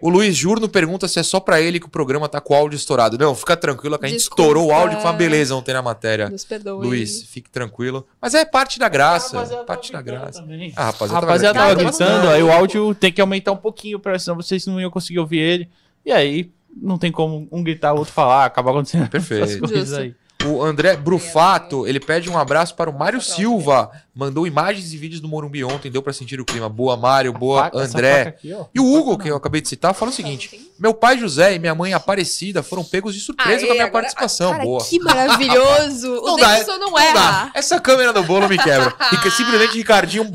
O 0.00 0.08
Luiz 0.08 0.34
Jurno 0.36 0.68
pergunta 0.68 1.06
se 1.06 1.18
é 1.18 1.22
só 1.22 1.38
pra 1.40 1.60
ele 1.60 1.78
que 1.78 1.86
o 1.86 1.90
programa 1.90 2.28
tá 2.28 2.40
com 2.40 2.54
o 2.54 2.56
áudio 2.56 2.76
estourado. 2.76 3.18
Não, 3.18 3.34
fica 3.34 3.56
tranquilo 3.56 3.98
que 3.98 4.06
a 4.06 4.08
gente 4.08 4.18
Desculpa. 4.18 4.42
estourou 4.42 4.68
o 4.68 4.72
áudio 4.72 4.98
com 4.98 5.04
uma 5.04 5.12
beleza 5.12 5.54
ontem 5.54 5.72
na 5.74 5.82
matéria. 5.82 6.28
Nos 6.30 6.44
perdoe. 6.44 6.86
Luiz, 6.86 7.22
fique 7.24 7.50
tranquilo. 7.50 8.06
Mas 8.20 8.34
é 8.34 8.44
parte 8.44 8.78
da 8.78 8.88
graça. 8.88 9.38
parte 9.66 9.92
da 9.92 10.00
graça. 10.00 10.40
Também. 10.40 10.72
Ah, 10.76 10.82
A 10.82 10.86
rapaziada, 10.86 11.20
rapaziada 11.26 11.58
tava 11.58 11.74
gritando, 11.74 12.24
não. 12.24 12.30
aí 12.32 12.42
o 12.42 12.50
áudio 12.50 12.94
tem 12.94 13.12
que 13.12 13.20
aumentar 13.20 13.52
um 13.52 13.56
pouquinho, 13.56 13.98
pra, 14.00 14.18
senão 14.18 14.36
vocês 14.36 14.66
não 14.66 14.80
iam 14.80 14.90
conseguir 14.90 15.18
ouvir 15.18 15.38
ele. 15.38 15.68
E 16.04 16.10
aí, 16.12 16.50
não 16.74 16.96
tem 16.96 17.12
como 17.12 17.46
um 17.52 17.62
gritar, 17.62 17.92
o 17.92 17.98
outro 17.98 18.12
falar, 18.14 18.46
acaba 18.46 18.70
acontecendo 18.70 19.08
Perfeito. 19.10 19.44
essas 19.44 19.60
coisas 19.60 19.92
aí. 19.92 20.14
O 20.46 20.62
André 20.62 20.96
Brufato, 20.96 21.86
ele 21.86 22.00
pede 22.00 22.30
um 22.30 22.38
abraço 22.38 22.74
para 22.74 22.88
o 22.88 22.98
Mário 22.98 23.20
Silva. 23.20 23.90
Mandou 24.14 24.46
imagens 24.46 24.92
e 24.92 24.96
vídeos 24.96 25.20
do 25.20 25.28
Morumbi 25.28 25.62
ontem, 25.62 25.90
deu 25.90 26.02
pra 26.02 26.12
sentir 26.14 26.40
o 26.40 26.44
clima. 26.46 26.66
Boa, 26.68 26.96
Mário. 26.96 27.32
Boa, 27.32 27.64
Faca- 27.64 27.78
André. 27.78 28.22
aqui. 28.22 28.56
E 28.74 28.80
o 28.80 28.84
Hugo, 28.90 29.18
que 29.18 29.28
eu 29.28 29.36
acabei 29.36 29.60
de 29.60 29.68
citar, 29.68 29.92
fala 29.94 30.10
o 30.10 30.14
seguinte: 30.14 30.58
Meu 30.78 30.94
pai 30.94 31.18
José 31.18 31.54
e 31.54 31.58
minha 31.58 31.74
mãe 31.74 31.92
Aparecida 31.92 32.62
foram 32.62 32.82
pegos 32.82 33.14
de 33.14 33.20
surpresa 33.20 33.60
Aê, 33.60 33.66
com 33.66 33.72
a 33.72 33.74
minha 33.74 33.84
agora- 33.86 34.02
participação. 34.04 34.52
Cara, 34.52 34.64
Boa. 34.64 34.82
que 34.84 34.98
maravilhoso! 34.98 36.10
o 36.22 36.36
Davidson 36.36 36.78
não, 36.78 36.98
é 36.98 37.06
Não 37.08 37.14
dá. 37.14 37.20
erra. 37.20 37.50
Essa 37.54 37.78
câmera 37.78 38.12
do 38.12 38.22
bolo 38.22 38.48
me 38.48 38.56
quebra. 38.58 38.94
Fica 39.10 39.30
simplesmente 39.32 39.76
Ricardinho 39.76 40.30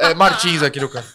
é, 0.00 0.14
Martins 0.14 0.62
aqui 0.62 0.80
no 0.80 0.88
canto. 0.88 1.08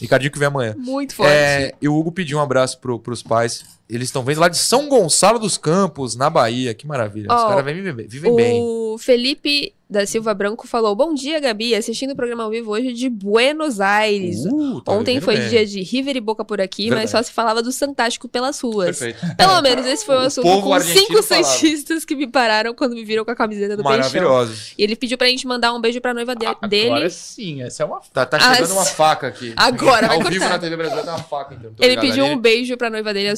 Ricardinho 0.00 0.32
que 0.32 0.38
vem 0.38 0.48
amanhã. 0.48 0.74
Muito 0.76 1.14
forte. 1.14 1.30
É, 1.32 1.72
e 1.80 1.88
o 1.88 1.96
Hugo 1.96 2.10
pediu 2.12 2.38
um 2.38 2.40
abraço 2.42 2.78
pro, 2.80 2.98
pros 2.98 3.22
pais. 3.22 3.64
Eles 3.92 4.08
estão 4.08 4.22
vendo 4.24 4.40
lá 4.40 4.48
de 4.48 4.56
São 4.58 4.88
Gonçalo 4.88 5.38
dos 5.38 5.58
Campos, 5.58 6.16
na 6.16 6.30
Bahia. 6.30 6.72
Que 6.74 6.86
maravilha. 6.86 7.26
Os 7.30 7.42
Ó, 7.42 7.48
caras 7.48 7.64
vivem, 7.74 7.92
bem- 7.92 8.06
vivem 8.08 8.34
bem. 8.34 8.60
O 8.62 8.96
Felipe 8.98 9.72
da 9.88 10.06
Silva 10.06 10.32
Branco 10.32 10.66
falou: 10.66 10.94
Bom 10.96 11.12
dia, 11.14 11.38
Gabi. 11.40 11.74
Assistindo 11.74 12.12
o 12.12 12.16
programa 12.16 12.44
ao 12.44 12.50
vivo 12.50 12.70
hoje 12.70 12.92
de 12.94 13.08
Buenos 13.10 13.80
Aires. 13.80 14.44
Uh, 14.46 14.80
tá 14.80 14.92
Ontem 14.92 15.20
foi 15.20 15.36
bem. 15.36 15.48
dia 15.50 15.66
de 15.66 15.82
River 15.82 16.16
e 16.16 16.20
Boca 16.20 16.44
por 16.44 16.60
aqui, 16.60 16.84
Verdade. 16.84 17.02
mas 17.02 17.10
só 17.10 17.22
se 17.22 17.30
falava 17.32 17.62
do 17.62 17.70
Santástico 17.72 18.28
pelas 18.28 18.58
ruas. 18.60 18.98
Perfeito. 18.98 19.36
Pelo 19.36 19.60
menos 19.60 19.84
esse 19.86 20.04
foi 20.06 20.16
o 20.16 20.20
O 20.20 20.22
assunto 20.22 20.62
com 20.62 20.80
cinco 20.80 21.22
santistas 21.22 22.04
que 22.06 22.14
me 22.16 22.26
pararam 22.26 22.74
quando 22.74 22.94
me 22.94 23.04
viram 23.04 23.24
com 23.24 23.30
a 23.30 23.36
camiseta 23.36 23.76
do 23.76 23.82
Peixão. 23.82 23.98
Maravilhosos. 23.98 24.72
E 24.78 24.82
ele 24.82 24.96
pediu 24.96 25.18
pra 25.18 25.26
gente 25.26 25.46
mandar 25.46 25.72
um 25.74 25.80
beijo 25.80 26.00
pra 26.00 26.14
noiva 26.14 26.34
de- 26.34 26.46
Agora 26.46 26.66
dele. 26.68 27.10
sim, 27.10 27.62
essa 27.62 27.82
é 27.82 27.86
uma 27.86 28.00
Tá, 28.12 28.24
tá 28.24 28.38
Ah, 28.40 28.54
chegando 28.54 28.72
uma 28.72 28.82
s- 28.82 28.94
faca 28.94 29.26
aqui. 29.26 29.52
Agora 29.56 30.06
vai 30.08 30.16
Ao 30.16 30.22
vivo 30.24 30.48
na 30.48 30.58
TV 30.58 30.76
brasileira 30.76 31.06
tem 31.06 31.14
uma 31.14 31.22
faca, 31.24 31.54
então. 31.54 31.70
Ele 31.78 31.96
pediu 32.00 32.24
Ali. 32.24 32.34
um 32.34 32.38
beijo 32.38 32.76
pra 32.76 32.88
noiva 32.90 33.12
dele, 33.12 33.28
a 33.28 33.36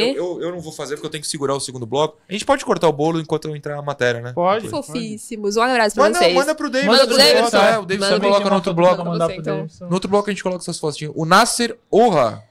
Sumier. 0.00 0.16
Eu, 0.16 0.24
eu, 0.24 0.42
eu 0.42 0.52
não 0.52 0.60
vou 0.60 0.72
fazer 0.72 0.94
porque 0.96 1.06
eu 1.06 1.10
tenho 1.10 1.22
que 1.22 1.28
segurar 1.28 1.54
o 1.54 1.60
segundo 1.60 1.86
bloco. 1.86 2.18
A 2.28 2.32
gente 2.32 2.44
pode 2.44 2.64
cortar 2.64 2.88
o 2.88 2.92
bolo 2.92 3.20
enquanto 3.20 3.48
eu 3.48 3.56
entrar 3.56 3.76
na 3.76 3.82
matéria, 3.82 4.20
né? 4.20 4.32
Pode. 4.32 4.68
Fofíssimos. 4.68 5.56
Um 5.56 5.62
abraço 5.62 5.94
pra 5.94 6.04
Manda, 6.04 6.18
vocês. 6.18 6.34
manda 6.34 6.54
pro 6.54 6.70
David. 6.70 6.88
Manda 6.90 7.06
pro 7.06 7.16
David, 7.16 7.50
tá? 7.50 7.70
é, 7.70 7.78
o 7.78 7.84
David 7.84 8.00
Manda 8.04 8.14
só 8.16 8.20
coloca 8.20 8.50
no 8.50 8.56
outro 8.56 8.74
bloco. 8.74 9.04
mandar 9.04 9.26
você, 9.26 9.32
pro 9.34 9.40
então. 9.42 9.66
No 9.88 9.94
outro 9.94 10.08
bloco 10.10 10.30
a 10.30 10.32
gente 10.32 10.42
coloca 10.42 10.62
essas 10.62 10.78
fotinhas. 10.78 11.12
O 11.16 11.24
Nasser 11.24 11.78
Orra. 11.90 12.44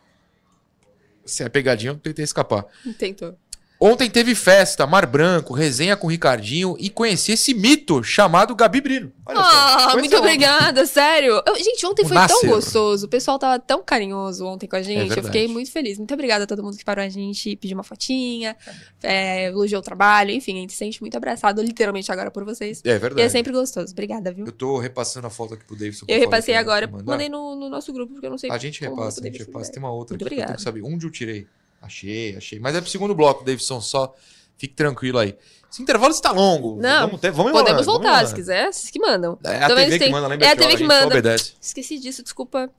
Se 1.25 1.43
é 1.43 1.49
pegadinha, 1.49 1.91
eu 1.91 1.95
tentei 1.95 2.23
escapar. 2.23 2.65
Tentou. 2.99 3.35
Ontem 3.77 4.09
teve 4.09 4.33
festa, 4.35 4.87
Mar 4.87 5.05
Branco, 5.05 5.53
resenha 5.53 5.97
com 5.97 6.07
o 6.07 6.09
Ricardinho 6.09 6.77
e 6.79 6.89
conheci 6.89 7.33
esse 7.33 7.53
mito 7.53 8.01
chamado 8.03 8.55
Gabi 8.55 8.79
Brino. 8.79 9.11
Olha 9.25 9.37
só. 9.37 9.43
Ah, 9.45 9.75
Conheci 9.75 9.97
muito 9.97 10.15
ontem. 10.15 10.17
obrigada, 10.19 10.85
sério. 10.85 11.41
Eu- 11.45 11.55
gente, 11.57 11.85
ontem 11.85 12.05
O 12.05 12.07
foi 12.07 12.17
tão 12.27 12.41
gostoso. 12.49 13.05
O 13.05 13.09
pessoal 13.09 13.37
tava 13.37 13.59
tão 13.59 13.83
carinhoso 13.83 14.45
ontem 14.45 14.65
com 14.65 14.77
a 14.77 14.81
gente. 14.81 15.01
eu 15.01 15.07
verdade. 15.07 15.27
fiquei 15.27 15.47
muito 15.49 15.71
feliz. 15.71 15.97
Muito 15.97 16.13
obrigada 16.13 16.45
a 16.45 16.47
todo 16.47 16.63
mundo 16.63 16.77
que 16.77 16.85
parou 16.85 17.03
a 17.03 17.09
gente, 17.09 17.55
pediu 17.57 17.75
uma 17.75 17.83
fotinha, 17.83 18.55
é, 19.03 19.47
elogiou 19.47 19.81
o 19.81 19.83
trabalho. 19.83 20.31
Enfim, 20.31 20.53
a 20.57 20.61
gente 20.61 20.71
se 20.71 20.79
sente 20.79 21.01
muito 21.01 21.17
abraçado, 21.17 21.61
literalmente, 21.61 22.09
agora 22.11 22.31
por 22.31 22.45
vocês. 22.45 22.81
É 22.85 22.91
E 22.91 22.97
verdade. 22.97 23.21
é 23.23 23.29
sempre 23.29 23.51
gostoso. 23.51 23.91
Obrigada, 23.91 24.31
viu? 24.31 24.45
Eu 24.45 24.51
tô 24.53 24.77
repassando 24.79 25.27
a 25.27 25.29
foto 25.29 25.53
aqui 25.53 25.65
pro 25.65 25.75
Davidson. 25.75 26.05
Eu 26.07 26.19
repassei 26.19 26.55
agora. 26.55 26.87
Mandei 26.87 27.27
no, 27.27 27.55
no 27.55 27.69
nosso 27.69 27.91
grupo, 27.91 28.13
porque 28.13 28.25
eu 28.25 28.31
não 28.31 28.37
sei 28.37 28.49
A 28.49 28.57
gente 28.57 28.79
repassa, 28.79 29.19
a 29.19 29.23
gente 29.25 29.39
repassa. 29.39 29.69
Tem 29.71 29.83
uma 29.83 29.91
outra 29.91 30.13
Muito 30.13 30.25
aqui 30.25 30.35
que 30.35 30.41
eu 30.41 30.45
tenho 30.45 30.55
obrigada. 30.55 30.55
que 30.57 30.61
saber. 30.63 30.81
Onde 30.81 31.05
eu 31.05 31.11
tirei? 31.11 31.45
Achei, 31.85 32.35
achei. 32.35 32.59
Mas 32.59 32.75
é 32.75 32.81
pro 32.81 32.89
segundo 32.89 33.13
bloco, 33.15 33.43
Davidson, 33.45 33.79
só 33.81 34.13
fique 34.57 34.73
tranquilo 34.73 35.19
aí. 35.19 35.35
Esse 35.71 35.81
intervalo 35.81 36.13
está 36.13 36.31
longo. 36.31 36.77
Não, 36.81 37.07
vamos 37.07 37.21
ter, 37.21 37.31
vamos 37.31 37.51
Podemos 37.51 37.81
enrolando, 37.81 37.85
vamos 37.85 38.03
voltar, 38.03 38.27
se 38.27 38.33
quiser. 38.35 38.71
Vocês 38.71 38.89
que 38.89 38.99
mandam. 38.99 39.37
É 39.43 39.63
a 39.63 39.67
Também 39.67 39.85
TV 39.85 39.97
que 39.99 40.03
tem- 40.05 40.11
manda, 40.11 40.27
lembra 40.27 40.47
É 40.47 40.51
a 40.51 40.55
que 40.55 40.61
TV 40.61 40.71
que 40.73 40.79
só 40.79 40.87
manda. 40.87 41.07
obedece. 41.07 41.53
Esqueci 41.61 41.99
disso, 41.99 42.23
desculpa. 42.23 42.69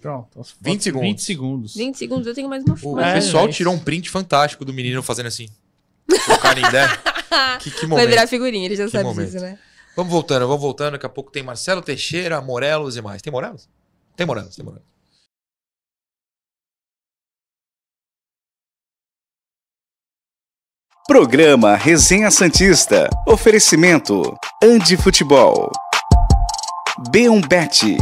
Pronto. 0.00 0.44
20 0.60 0.82
segundos. 0.82 1.08
20 1.08 1.22
segundos. 1.22 1.74
20 1.74 1.96
segundos, 1.98 2.26
eu 2.26 2.34
tenho 2.34 2.48
mais 2.48 2.64
uma 2.64 2.74
O 2.74 2.76
foto. 2.76 3.00
É, 3.00 3.14
pessoal 3.14 3.46
é 3.46 3.52
tirou 3.52 3.72
um 3.74 3.78
print 3.78 4.08
fantástico 4.10 4.64
do 4.64 4.72
menino 4.72 5.02
fazendo 5.02 5.26
assim. 5.26 5.48
O 6.08 6.38
Canindé. 6.38 6.86
que, 7.60 7.70
que 7.70 7.80
Vai 7.80 7.88
momento. 7.88 8.08
virar 8.08 8.26
figurinha, 8.26 8.66
ele 8.66 8.76
já 8.76 8.84
Que 8.86 8.90
sabe 8.90 9.04
momento. 9.04 9.26
disso, 9.30 9.40
né? 9.42 9.58
Vamos 9.96 10.10
voltando, 10.12 10.46
vamos 10.46 10.60
voltando. 10.62 10.92
Daqui 10.92 11.06
a 11.06 11.08
pouco 11.08 11.30
tem 11.30 11.42
Marcelo 11.42 11.82
Teixeira, 11.82 12.40
Morelos 12.40 12.96
e 12.96 13.02
mais. 13.02 13.20
Tem 13.22 13.32
Morelos? 13.32 13.68
Tem 14.16 14.26
Morelos, 14.26 14.56
tem 14.56 14.64
Morelos. 14.64 14.86
Programa 21.10 21.74
Resenha 21.74 22.30
Santista. 22.30 23.10
Oferecimento: 23.26 24.22
Andi 24.62 24.96
Futebol. 24.96 25.68
B1Bet. 27.12 27.96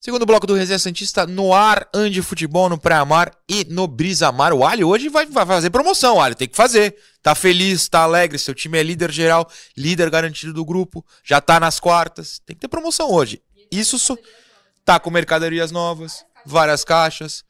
Segundo 0.00 0.24
bloco 0.24 0.46
do 0.46 0.54
Resenha 0.54 0.78
Santista 0.78 1.26
no 1.26 1.52
ar, 1.52 1.86
Ande 1.92 2.22
Futebol 2.22 2.70
no 2.70 2.78
Praia 2.78 3.04
Mar 3.04 3.30
e 3.46 3.66
no 3.68 3.86
Brisa 3.86 4.32
Mar. 4.32 4.54
O 4.54 4.64
Ali 4.64 4.84
hoje 4.84 5.10
vai, 5.10 5.26
vai 5.26 5.44
fazer 5.44 5.68
promoção, 5.68 6.18
Ali, 6.18 6.34
tem 6.34 6.48
que 6.48 6.56
fazer. 6.56 6.96
Tá 7.22 7.34
feliz, 7.34 7.90
tá 7.90 8.04
alegre, 8.04 8.38
seu 8.38 8.54
time 8.54 8.78
é 8.78 8.82
líder 8.82 9.12
geral, 9.12 9.46
líder 9.76 10.08
garantido 10.08 10.54
do 10.54 10.64
grupo, 10.64 11.04
já 11.22 11.42
tá 11.42 11.60
nas 11.60 11.78
quartas. 11.78 12.38
Tem 12.46 12.56
que 12.56 12.60
ter 12.60 12.68
promoção 12.68 13.12
hoje. 13.12 13.42
Isso 13.70 13.98
só- 13.98 14.16
tá 14.84 15.00
com 15.00 15.10
mercadorias 15.10 15.70
novas, 15.70 16.24
várias 16.44 16.84
caixas. 16.84 17.44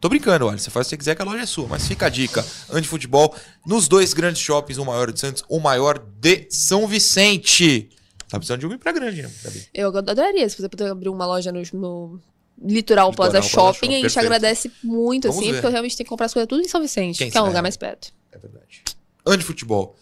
Tô 0.00 0.08
brincando, 0.08 0.46
olha, 0.46 0.58
você 0.58 0.70
faz 0.70 0.86
o 0.86 0.88
que 0.88 0.90
você 0.90 0.96
quiser 0.98 1.14
que 1.16 1.22
a 1.22 1.24
loja 1.24 1.42
é 1.42 1.46
sua, 1.46 1.66
mas 1.66 1.88
fica 1.88 2.06
a 2.06 2.08
dica. 2.08 2.44
Ande 2.70 2.86
Futebol 2.86 3.34
nos 3.66 3.88
dois 3.88 4.14
grandes 4.14 4.40
shoppings, 4.40 4.78
o 4.78 4.84
maior 4.84 5.10
de 5.10 5.18
Santos, 5.18 5.42
o 5.48 5.58
maior 5.58 5.98
de 5.98 6.46
São 6.50 6.86
Vicente. 6.86 7.88
Tá 8.28 8.38
precisando 8.38 8.60
de 8.60 8.66
um 8.66 8.72
ir 8.72 8.78
pra 8.78 8.92
grande, 8.92 9.22
né? 9.22 9.30
Gabi? 9.42 9.68
Eu 9.74 9.96
adoraria 9.96 10.48
se 10.48 10.56
você 10.56 10.68
puder 10.68 10.90
abrir 10.90 11.08
uma 11.08 11.26
loja 11.26 11.50
no, 11.50 11.62
no 11.72 12.20
Litoral 12.62 13.08
Litoral 13.08 13.12
Plaza 13.12 13.42
Shopping. 13.42 13.86
Shopping, 13.86 13.94
a 13.94 14.00
gente 14.00 14.18
agradece 14.18 14.70
muito, 14.84 15.28
Vamos 15.28 15.38
assim, 15.38 15.50
ver. 15.50 15.56
porque 15.56 15.66
eu 15.66 15.70
realmente 15.70 15.96
tenho 15.96 16.04
que 16.04 16.10
comprar 16.10 16.26
as 16.26 16.34
coisas 16.34 16.48
tudo 16.48 16.60
em 16.60 16.68
São 16.68 16.80
Vicente, 16.80 17.18
Quem 17.18 17.30
que 17.30 17.38
é 17.38 17.42
um 17.42 17.46
lugar 17.46 17.62
mais 17.62 17.76
perto. 17.76 18.12
É 18.30 18.38
verdade. 18.38 18.84
Ande 19.26 19.44
Futebol. 19.44 19.96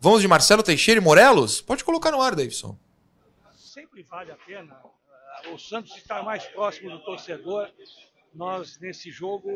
Vamos 0.00 0.22
de 0.22 0.28
Marcelo 0.28 0.62
Teixeira 0.62 1.00
e 1.00 1.04
Morelos? 1.04 1.60
Pode 1.60 1.84
colocar 1.84 2.10
no 2.10 2.22
ar, 2.22 2.34
Davidson. 2.34 2.78
sempre 3.58 4.02
vale 4.08 4.30
a 4.30 4.36
pena. 4.36 4.74
O 5.52 5.58
Santos 5.58 5.96
estar 5.96 6.22
mais 6.22 6.44
próximo 6.46 6.90
do 6.90 6.98
torcedor. 7.00 7.68
Nós, 8.34 8.78
nesse 8.80 9.10
jogo, 9.10 9.50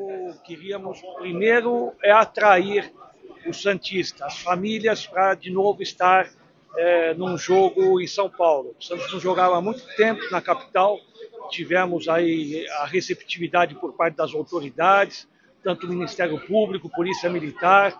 queríamos, 0.45 1.01
primeiro, 1.19 1.93
é 2.03 2.13
atrair 2.13 2.93
o 3.47 3.53
Santista, 3.53 4.27
as 4.27 4.39
famílias, 4.39 5.07
para 5.07 5.35
de 5.35 5.51
novo 5.51 5.83
estar 5.83 6.31
é, 6.77 7.15
num 7.15 7.37
jogo 7.37 8.01
em 8.01 8.07
São 8.07 8.29
Paulo. 8.29 8.77
O 8.79 8.83
Santos 8.83 9.13
não 9.13 9.19
jogava 9.19 9.57
há 9.57 9.61
muito 9.61 9.85
tempo 9.97 10.21
na 10.31 10.41
capital. 10.41 10.99
Tivemos 11.51 12.09
aí 12.09 12.67
a 12.81 12.87
receptividade 12.87 13.75
por 13.75 13.95
parte 13.95 14.17
das 14.17 14.35
autoridades, 14.35 15.27
tanto 15.65 15.87
o 15.87 15.89
Ministério 15.89 16.39
Público, 16.47 16.91
Polícia 16.91 17.31
Militar, 17.31 17.99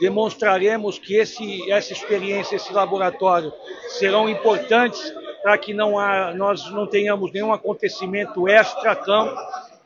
demonstraremos 0.00 0.98
que 0.98 1.14
esse, 1.16 1.70
essa 1.70 1.92
experiência, 1.92 2.56
esse 2.56 2.72
laboratório 2.72 3.52
serão 3.88 4.28
importantes 4.28 5.14
para 5.42 5.56
que 5.58 5.72
não 5.72 5.98
há, 5.98 6.34
nós 6.34 6.70
não 6.70 6.86
tenhamos 6.86 7.32
nenhum 7.32 7.52
acontecimento 7.52 8.48
extra-campo. 8.48 9.36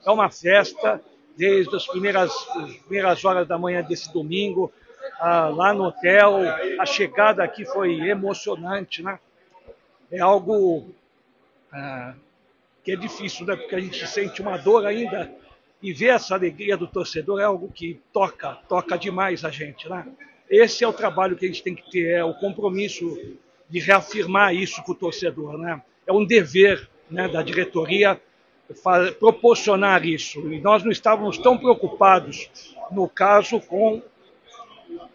É 0.05 0.11
uma 0.11 0.31
festa, 0.31 1.01
desde 1.37 1.75
as 1.75 1.87
primeiras, 1.87 2.31
as 2.57 2.77
primeiras 2.79 3.25
horas 3.25 3.47
da 3.47 3.59
manhã 3.59 3.83
desse 3.83 4.13
domingo, 4.13 4.73
ah, 5.21 5.49
lá 5.49 5.73
no 5.73 5.85
hotel. 5.85 6.39
A 6.79 6.87
chegada 6.87 7.43
aqui 7.45 7.65
foi 7.65 8.09
emocionante, 8.09 9.03
né? 9.03 9.19
É 10.11 10.21
algo 10.21 10.91
ah, 11.73 12.15
que 12.83 12.93
é 12.93 12.97
difícil, 12.97 13.47
né? 13.47 13.57
Porque 13.57 13.75
a 13.75 13.81
gente 13.81 14.07
sente 14.07 14.41
uma 14.41 14.57
dor 14.57 14.87
ainda 14.87 15.31
e 15.83 15.93
ver 15.93 16.09
essa 16.09 16.35
alegria 16.35 16.77
do 16.77 16.87
torcedor 16.87 17.41
é 17.41 17.45
algo 17.45 17.71
que 17.71 18.01
toca, 18.13 18.55
toca 18.69 18.97
demais 18.97 19.45
a 19.45 19.51
gente, 19.51 19.89
né? 19.89 20.07
Esse 20.49 20.85
é 20.85 20.89
o 20.89 20.93
trabalho 20.93 21.37
que 21.37 21.45
a 21.45 21.49
gente 21.49 21.63
tem 21.63 21.75
que 21.75 21.91
ter, 21.91 22.11
é 22.11 22.25
o 22.25 22.35
compromisso 22.35 23.19
de 23.73 23.79
reafirmar 23.79 24.55
isso 24.55 24.83
com 24.83 24.93
o 24.93 24.95
torcedor, 24.95 25.57
né? 25.57 25.81
É 26.07 26.13
um 26.13 26.27
dever 26.27 26.91
né, 27.11 27.27
da 27.27 27.43
diretoria 27.43 28.21
proporcionar 29.19 30.05
isso. 30.05 30.41
E 30.53 30.61
nós 30.61 30.85
não 30.85 30.93
estávamos 30.93 31.39
tão 31.39 31.57
preocupados, 31.57 32.51
no 32.91 33.09
caso, 33.09 33.59
com 33.61 34.03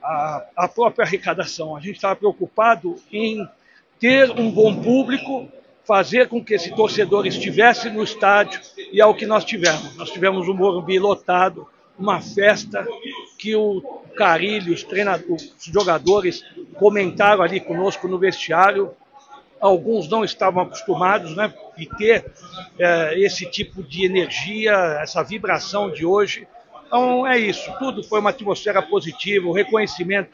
a, 0.02 0.46
a 0.56 0.68
própria 0.68 1.06
arrecadação. 1.06 1.76
A 1.76 1.80
gente 1.80 1.98
estava 1.98 2.16
preocupado 2.16 2.96
em 3.12 3.48
ter 4.00 4.32
um 4.32 4.50
bom 4.50 4.82
público, 4.82 5.48
fazer 5.86 6.28
com 6.28 6.44
que 6.44 6.56
esse 6.56 6.76
torcedor 6.76 7.28
estivesse 7.28 7.92
no 7.92 8.04
estádio, 8.04 8.60
e 8.92 9.00
é 9.00 9.06
o 9.06 9.14
que 9.14 9.28
nós 9.28 9.46
tivemos. 9.46 9.96
Nós 9.96 10.10
tivemos 10.10 10.48
o 10.48 10.54
Morumbi 10.56 10.98
lotado, 10.98 11.68
uma 11.98 12.22
festa 12.22 12.88
que 13.38 13.56
o 13.56 13.82
Carilho, 14.16 14.74
os 14.74 14.84
treinadores, 14.84 15.54
os 15.58 15.66
jogadores 15.66 16.44
comentaram 16.76 17.44
ali 17.44 17.60
conosco 17.60 18.08
no 18.08 18.18
vestiário. 18.18 18.92
Alguns 19.60 20.08
não 20.08 20.24
estavam 20.24 20.64
acostumados, 20.64 21.36
né, 21.36 21.52
de 21.76 21.88
ter 21.98 22.32
eh, 22.78 23.14
esse 23.18 23.50
tipo 23.50 23.82
de 23.82 24.06
energia, 24.06 24.74
essa 25.02 25.24
vibração 25.24 25.90
de 25.92 26.06
hoje. 26.06 26.48
Então 26.86 27.28
é 27.28 27.38
isso, 27.38 27.72
tudo 27.80 28.02
foi 28.04 28.20
uma 28.20 28.30
atmosfera 28.30 28.82
positiva, 28.82 29.48
o 29.48 29.52
reconhecimento 29.52 30.30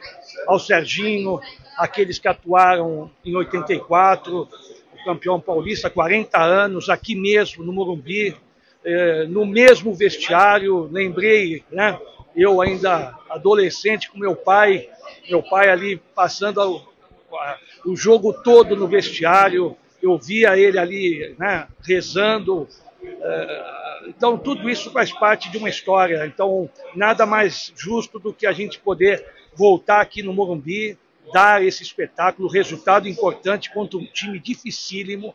ao 0.46 0.60
Serginho, 0.60 1.40
aqueles 1.78 2.20
que 2.20 2.28
atuaram 2.28 3.10
em 3.26 3.36
84, 3.36 4.42
o 4.42 5.04
campeão 5.04 5.40
paulista, 5.40 5.90
40 5.90 6.38
anos, 6.38 6.90
aqui 6.90 7.16
mesmo 7.16 7.64
no 7.64 7.74
Morumbi, 7.74 8.36
eh, 8.86 9.26
no 9.28 9.46
mesmo 9.46 9.94
vestiário, 9.94 10.90
lembrei, 10.92 11.64
né, 11.72 12.00
eu 12.36 12.62
ainda 12.62 13.14
adolescente 13.30 14.10
com 14.12 14.18
meu 14.18 14.36
pai, 14.36 14.90
meu 15.30 15.42
pai 15.44 15.70
ali 15.70 15.98
passando 16.16 16.60
ao- 16.62 16.94
a- 17.40 17.58
o 17.86 17.96
jogo 17.96 18.34
todo 18.34 18.76
no 18.76 18.88
vestiário, 18.88 19.76
eu 20.02 20.18
via 20.18 20.58
ele 20.58 20.78
ali 20.78 21.36
né, 21.40 21.68
rezando. 21.86 22.68
eh, 23.04 23.74
Então, 24.08 24.38
tudo 24.38 24.70
isso 24.70 24.92
faz 24.92 25.14
parte 25.14 25.50
de 25.50 25.58
uma 25.58 25.70
história. 25.70 26.26
Então, 26.26 26.70
nada 26.94 27.26
mais 27.26 27.72
justo 27.76 28.20
do 28.20 28.34
que 28.34 28.46
a 28.46 28.52
gente 28.52 28.78
poder 28.80 29.26
voltar 29.56 30.02
aqui 30.02 30.22
no 30.22 30.34
Morumbi, 30.34 30.98
dar 31.32 31.64
esse 31.64 31.84
espetáculo, 31.84 32.50
resultado 32.50 33.08
importante 33.08 33.72
contra 33.72 33.98
um 33.98 34.06
time 34.06 34.40
dificílimo. 34.40 35.34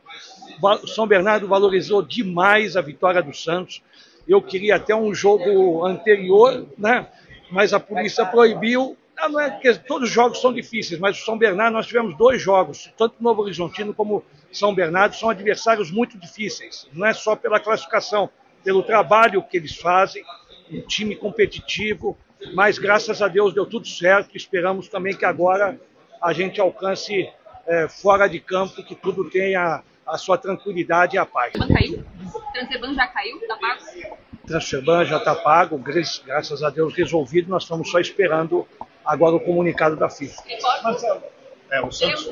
O 0.62 0.86
São 0.86 1.06
Bernardo 1.06 1.46
valorizou 1.46 2.02
demais 2.02 2.76
a 2.76 2.80
vitória 2.80 3.22
do 3.22 3.34
Santos. 3.34 3.82
Eu 4.26 4.42
queria 4.42 4.76
até 4.76 4.94
um 4.94 5.14
jogo 5.14 5.86
anterior, 5.86 6.66
né? 6.76 7.08
mas 7.50 7.72
a 7.72 7.80
polícia 7.80 8.26
proibiu. 8.26 8.96
Ah, 9.16 9.28
Não 9.28 9.40
é 9.40 9.50
que 9.50 9.74
todos 9.74 10.08
os 10.08 10.14
jogos 10.14 10.40
são 10.40 10.52
difíceis, 10.52 11.00
mas 11.00 11.20
o 11.20 11.24
São 11.24 11.36
Bernardo 11.36 11.74
nós 11.74 11.86
tivemos 11.86 12.16
dois 12.16 12.40
jogos, 12.40 12.92
tanto 12.96 13.16
Novo 13.20 13.42
Horizontino 13.42 13.92
como 13.92 14.24
São 14.52 14.74
Bernardo 14.74 15.16
são 15.16 15.28
adversários 15.28 15.90
muito 15.90 16.16
difíceis. 16.18 16.86
Não 16.92 17.06
é 17.06 17.12
só 17.12 17.34
pela 17.34 17.58
classificação, 17.58 18.30
pelo 18.62 18.82
trabalho 18.82 19.42
que 19.42 19.56
eles 19.56 19.76
fazem, 19.76 20.22
um 20.70 20.80
time 20.82 21.16
competitivo. 21.16 22.16
Mas 22.54 22.78
graças 22.78 23.20
a 23.20 23.28
Deus 23.28 23.52
deu 23.54 23.66
tudo 23.66 23.86
certo. 23.86 24.36
Esperamos 24.36 24.88
também 24.88 25.14
que 25.16 25.24
agora 25.24 25.78
a 26.22 26.32
gente 26.32 26.60
alcance 26.60 27.28
eh, 27.66 27.88
fora 27.88 28.28
de 28.28 28.40
campo, 28.40 28.82
que 28.82 28.94
tudo 28.94 29.28
tenha 29.28 29.82
a 30.06 30.16
sua 30.18 30.38
tranquilidade 30.38 31.16
e 31.16 31.18
a 31.18 31.26
paz. 31.26 31.52
caiu? 31.52 32.04
Transferban 32.52 32.94
já 32.94 33.06
caiu? 33.08 33.40
Tá 33.46 33.56
pago? 33.56 34.16
Transferban 34.46 35.04
já 35.04 35.18
está 35.18 35.34
pago, 35.34 35.76
gra- 35.78 36.00
graças 36.24 36.62
a 36.62 36.70
Deus 36.70 36.94
resolvido. 36.94 37.50
Nós 37.50 37.64
estamos 37.64 37.90
só 37.90 37.98
esperando 38.00 38.66
agora 39.04 39.36
o 39.36 39.40
comunicado 39.40 39.96
da 39.96 40.08
FIFA. 40.08 40.42
É, 41.70 41.82
o 41.82 41.90
Santos... 41.92 42.26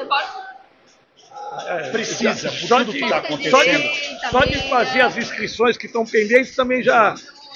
É, 1.68 1.90
Precisa, 1.90 2.50
só 2.50 2.82
de, 2.82 2.98
tá 3.00 3.22
só 3.50 3.62
de, 3.62 4.30
só 4.30 4.40
de 4.40 4.68
fazer 4.68 5.00
as 5.02 5.16
inscrições 5.16 5.76
que 5.76 5.86
estão 5.86 6.04
pendentes 6.04 6.54
também 6.56 6.82
já, 6.82 7.14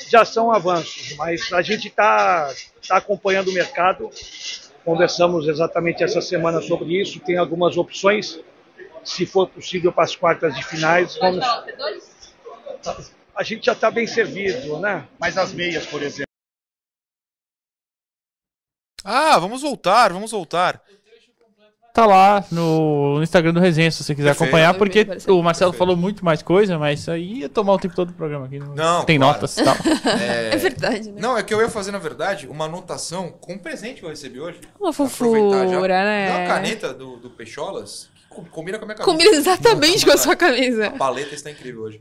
já 0.09 0.25
são 0.25 0.51
avanços. 0.53 1.15
Mas 1.17 1.53
a 1.53 1.63
gente 1.63 1.89
está 1.89 2.53
tá 2.87 2.97
acompanhando 2.97 3.49
o 3.49 3.55
mercado. 3.55 4.11
Conversamos 4.85 5.47
exatamente 5.49 6.03
essa 6.03 6.21
semana 6.21 6.61
sobre 6.63 7.01
isso. 7.01 7.21
Tem 7.21 7.37
algumas 7.37 7.77
opções. 7.77 8.41
Se 9.05 9.25
for 9.25 9.49
possível 9.49 9.93
para 9.93 10.05
as 10.05 10.15
quartas 10.15 10.55
de 10.55 10.63
finais, 10.63 11.17
vamos. 11.17 11.45
A 13.35 13.43
gente 13.43 13.67
já 13.67 13.73
está 13.73 13.91
bem 13.91 14.07
servido, 14.07 14.79
né? 14.79 15.09
Mas 15.19 15.39
as 15.39 15.53
meias, 15.53 15.87
por 15.87 16.03
exemplo. 16.03 16.31
Ah, 19.03 19.39
vamos 19.39 19.63
voltar, 19.63 20.13
vamos 20.13 20.31
voltar. 20.31 20.83
Tá 21.93 22.07
lá 22.07 22.45
no, 22.53 23.21
Instagram 23.23 23.53
do 23.53 23.61
Resenha, 23.61 23.91
se 23.91 24.03
você 24.05 24.15
quiser 24.15 24.29
Perfeito. 24.29 24.45
acompanhar, 24.49 24.75
porque 24.75 25.05
Perfeito. 25.05 25.37
o 25.37 25.43
Marcelo 25.43 25.73
falou 25.73 25.97
muito 25.97 26.25
mais 26.25 26.41
coisa, 26.43 26.79
mas 26.79 27.01
isso 27.01 27.11
aí 27.11 27.41
ia 27.41 27.49
tomar 27.49 27.73
o 27.73 27.79
tempo 27.79 27.95
todo 27.95 28.09
do 28.09 28.15
programa 28.15 28.47
aqui. 28.47 28.59
Não, 28.59 29.05
Tem 29.05 29.19
claro. 29.19 29.35
notas 29.35 29.57
e 29.57 29.65
tal. 29.65 29.77
É 30.51 30.57
verdade, 30.57 31.11
né? 31.11 31.21
Não, 31.21 31.37
é 31.37 31.43
que 31.43 31.53
eu 31.53 31.61
ia 31.61 31.69
fazer, 31.69 31.91
na 31.91 31.99
verdade, 31.99 32.47
uma 32.47 32.67
anotação 32.67 33.31
com 33.41 33.55
um 33.55 33.59
presente 33.59 34.01
que 34.01 34.07
eu 34.07 34.11
recebi 34.11 34.41
hoje. 34.41 34.61
Uma 34.79 34.91
Aproveitar 34.91 35.67
já. 35.67 35.75
fofura, 35.75 36.05
né? 36.05 36.31
Uma 36.39 36.47
caneta 36.55 36.95
do, 36.95 37.17
do 37.17 37.31
Peixolas 37.31 38.09
combina 38.51 38.79
com 38.79 38.85
a 38.85 38.87
minha 38.87 38.97
camisa. 38.97 39.13
Combina 39.13 39.37
exatamente 39.37 40.07
com 40.07 40.13
a 40.13 40.17
sua 40.17 40.37
camisa. 40.37 40.87
A 40.87 40.91
paleta 40.93 41.35
está 41.35 41.51
incrível 41.51 41.83
hoje. 41.83 42.01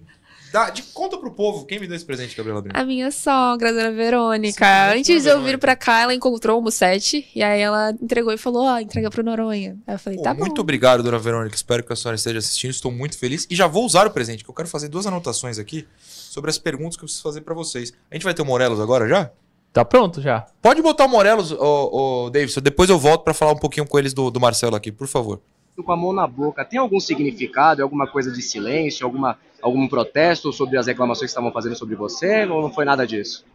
Dá, 0.52 0.70
de, 0.70 0.82
conta 0.84 1.18
pro 1.18 1.32
povo 1.32 1.66
quem 1.66 1.80
me 1.80 1.88
deu 1.88 1.96
esse 1.96 2.06
presente, 2.06 2.36
Gabriela 2.36 2.62
Brino. 2.62 2.80
A 2.80 2.84
minha 2.84 3.12
sogra, 3.12 3.70
a 3.70 3.72
dona 3.72 3.92
Verônica. 3.92 4.66
Simplesmente 4.66 5.12
Antes 5.12 5.24
de 5.24 5.30
eu 5.30 5.44
vir 5.44 5.58
pra 5.60 5.76
cá, 5.76 6.02
ela 6.02 6.14
encontrou 6.14 6.60
o 6.60 6.62
Musete. 6.62 7.28
E 7.36 7.44
aí 7.44 7.62
ela 7.62 7.92
entregou 7.92 8.34
e 8.34 8.38
falou: 8.38 8.64
Ó, 8.64 8.80
entrega 8.80 9.10
pro 9.10 9.24
Noronha. 9.24 9.78
Aí 9.86 9.96
eu 9.96 10.00
falei: 10.00 10.18
Pô, 10.18 10.24
tá 10.24 10.34
bom. 10.34 10.40
muito 10.40 10.60
obrigado, 10.60 11.04
dona 11.04 11.20
Verônica. 11.20 11.56
Espero 11.56 11.84
que 11.84 11.94
a 11.94 11.96
senhora 11.96 12.16
esteja 12.16 12.40
assistindo. 12.40 12.72
Estou 12.72 12.92
muito 12.92 13.18
feliz. 13.18 13.46
E 13.50 13.56
já 13.56 13.68
vou 13.68 13.86
usar 13.86 14.08
o 14.08 14.12
presente, 14.12 14.44
que 14.44 14.50
eu 14.50 14.56
quero 14.56 14.68
fazer 14.68 14.88
duas 14.88 15.06
anotações 15.06 15.60
aqui 15.60 15.88
sobre 16.00 16.50
as 16.50 16.58
perguntas 16.58 16.96
que 16.96 17.04
eu 17.04 17.06
preciso 17.06 17.24
fazer 17.24 17.42
pra 17.42 17.54
vocês. 17.54 17.94
A 18.10 18.16
gente 18.16 18.24
vai 18.24 18.34
ter 18.34 18.42
o 18.42 18.46
Morelos 18.46 18.80
agora 18.80 19.08
já? 19.08 19.32
Tá 19.72 19.86
pronto 19.86 20.20
já. 20.20 20.48
Pode 20.62 20.82
botar 20.82 21.06
o 21.06 21.10
Morelos, 21.10 21.52
ô, 21.52 22.26
ô, 22.26 22.30
Davidson. 22.32 22.62
Depois 22.62 22.90
eu 22.90 22.98
volto 22.98 23.24
pra 23.24 23.34
falar 23.34 23.52
um 23.52 23.58
pouquinho 23.58 23.88
com 23.88 24.00
eles 24.00 24.14
do, 24.14 24.32
do 24.32 24.40
Marcelo 24.40 24.76
aqui, 24.76 24.92
por 24.92 25.08
favor. 25.08 25.40
Com 25.84 25.92
a 25.92 25.98
mão 25.98 26.14
na 26.14 26.26
boca, 26.28 26.64
tem 26.66 26.80
algum 26.80 27.00
significado, 27.00 27.82
alguma 27.84 28.08
coisa 28.08 28.32
de 28.32 28.42
silêncio, 28.42 29.06
alguma, 29.06 29.38
algum 29.62 29.88
protesto 29.88 30.52
sobre 30.54 30.78
as 30.78 30.88
reclamações 30.88 31.30
que 31.32 31.32
estavam 31.32 31.52
fazendo 31.52 31.76
sobre 31.76 31.96
você, 31.96 32.46
ou 32.46 32.62
não 32.62 32.72
foi 32.72 32.86
nada 32.86 33.06
disso? 33.06 33.46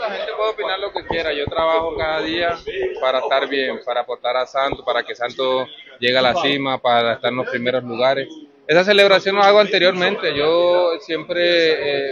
La 0.00 0.08
gente 0.16 0.32
puede 0.36 0.50
opinar 0.50 0.80
lo 0.80 0.90
que 0.92 1.04
quiera. 1.06 1.32
Yo 1.32 1.44
trabajo 1.46 1.94
cada 1.96 2.20
día 2.22 2.56
para 3.00 3.20
estar 3.20 3.46
bien, 3.48 3.78
para 3.84 4.00
aportar 4.00 4.36
a 4.36 4.44
Santos, 4.46 4.84
para 4.84 5.04
que 5.04 5.14
Santos 5.14 5.68
llegue 6.00 6.16
a 6.18 6.22
la 6.22 6.34
cima, 6.34 6.78
para 6.78 7.12
estar 7.14 7.30
en 7.30 7.36
los 7.36 7.48
primeros 7.48 7.84
lugares. 7.84 8.26
Esa 8.66 8.82
celebración 8.84 9.36
lo 9.36 9.42
hago 9.42 9.60
anteriormente. 9.60 10.34
Yo 10.36 10.98
siempre 11.00 11.42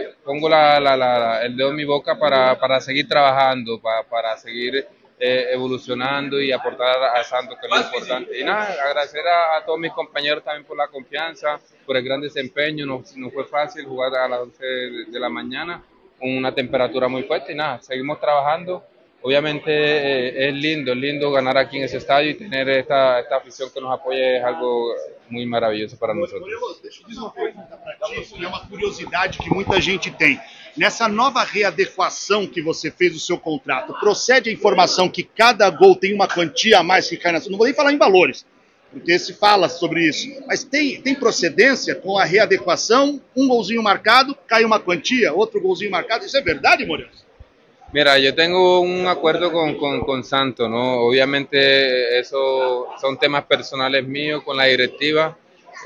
eh, 0.04 0.14
pongo 0.24 0.48
la- 0.48 0.78
la- 0.78 0.96
la- 0.96 1.42
el 1.44 1.56
dedo 1.56 1.70
en 1.70 1.76
mi 1.76 1.84
boca 1.84 2.16
para, 2.18 2.56
para 2.58 2.80
seguir 2.80 3.08
trabajando, 3.08 3.80
pa- 3.80 4.04
para 4.08 4.36
seguir 4.36 4.86
eh, 5.20 5.48
evolucionando 5.52 6.40
y 6.40 6.50
aportar 6.50 6.96
a 7.14 7.22
Santos, 7.22 7.58
que 7.60 7.66
es 7.66 7.72
lo 7.72 7.80
importante. 7.80 8.40
Y 8.40 8.42
nada, 8.42 8.72
agradecer 8.88 9.20
a, 9.28 9.58
a 9.58 9.64
todos 9.64 9.78
mis 9.78 9.92
compañeros 9.92 10.42
también 10.42 10.64
por 10.64 10.76
la 10.76 10.88
confianza, 10.88 11.60
por 11.84 11.96
el 11.96 12.02
gran 12.02 12.20
desempeño. 12.22 12.86
No, 12.86 13.04
no 13.16 13.30
fue 13.30 13.44
fácil 13.44 13.84
jugar 13.84 14.14
a 14.14 14.26
las 14.26 14.40
11 14.40 14.64
de, 14.64 15.04
de 15.06 15.20
la 15.20 15.28
mañana 15.28 15.82
con 16.18 16.36
una 16.36 16.54
temperatura 16.54 17.06
muy 17.08 17.22
fuerte 17.24 17.52
y 17.52 17.54
nada, 17.54 17.80
seguimos 17.80 18.20
trabajando 18.20 18.84
obviamente 19.22 19.70
eh, 19.70 20.48
es 20.48 20.54
lindo, 20.54 20.92
es 20.92 20.98
lindo 20.98 21.30
ganar 21.30 21.56
aquí 21.58 21.78
en 21.78 21.84
ese 21.84 21.98
estadio 21.98 22.30
y 22.30 22.34
tener 22.34 22.68
esta, 22.68 23.20
esta 23.20 23.36
afición 23.36 23.70
que 23.72 23.80
nos 23.80 23.92
apoya 23.92 24.38
es 24.38 24.44
algo 24.44 24.94
muy 25.28 25.46
maravilloso 25.46 25.98
para 25.98 26.14
nosotros. 26.14 26.48
Deixa 26.82 27.02
eu 27.02 27.08
dizer 27.08 27.20
uma 27.20 27.32
que 27.32 28.44
é 28.44 28.48
uma 28.48 28.66
curiosidade 28.66 29.38
que 29.38 29.50
muita 29.50 29.80
gente 29.80 30.10
tem. 30.10 30.40
Nessa 30.80 31.06
nova 31.06 31.44
readequação 31.44 32.46
que 32.46 32.62
você 32.62 32.90
fez 32.90 33.12
do 33.12 33.18
seu 33.18 33.36
contrato, 33.36 33.92
procede 34.00 34.48
a 34.48 34.52
informação 34.54 35.10
que 35.10 35.22
cada 35.22 35.68
gol 35.68 35.94
tem 35.94 36.14
uma 36.14 36.26
quantia 36.26 36.78
a 36.78 36.82
mais 36.82 37.06
que 37.06 37.18
cai 37.18 37.32
na 37.32 37.40
Não 37.50 37.58
vou 37.58 37.66
nem 37.66 37.74
falar 37.74 37.92
em 37.92 37.98
valores, 37.98 38.46
porque 38.90 39.18
se 39.18 39.34
fala 39.34 39.68
sobre 39.68 40.08
isso. 40.08 40.26
Mas 40.46 40.64
tem, 40.64 40.98
tem 41.02 41.14
procedência 41.14 41.94
com 41.94 42.16
a 42.16 42.24
readequação? 42.24 43.20
Um 43.36 43.46
golzinho 43.46 43.82
marcado, 43.82 44.34
cai 44.46 44.64
uma 44.64 44.80
quantia, 44.80 45.34
outro 45.34 45.60
golzinho 45.60 45.90
marcado. 45.90 46.24
Isso 46.24 46.38
é 46.38 46.40
verdade, 46.40 46.86
Moreira? 46.86 47.12
Mira, 47.92 48.18
yo 48.18 48.34
tengo 48.34 48.80
un 48.80 49.06
acuerdo 49.06 49.52
con, 49.52 49.74
con, 49.74 50.00
con 50.00 50.24
Santo, 50.24 50.66
¿no? 50.66 51.00
Obviamente 51.02 52.18
eso 52.18 52.86
son 52.98 53.18
temas 53.18 53.44
personales 53.44 54.06
míos 54.06 54.42
con 54.42 54.56
la 54.56 54.64
directiva. 54.64 55.36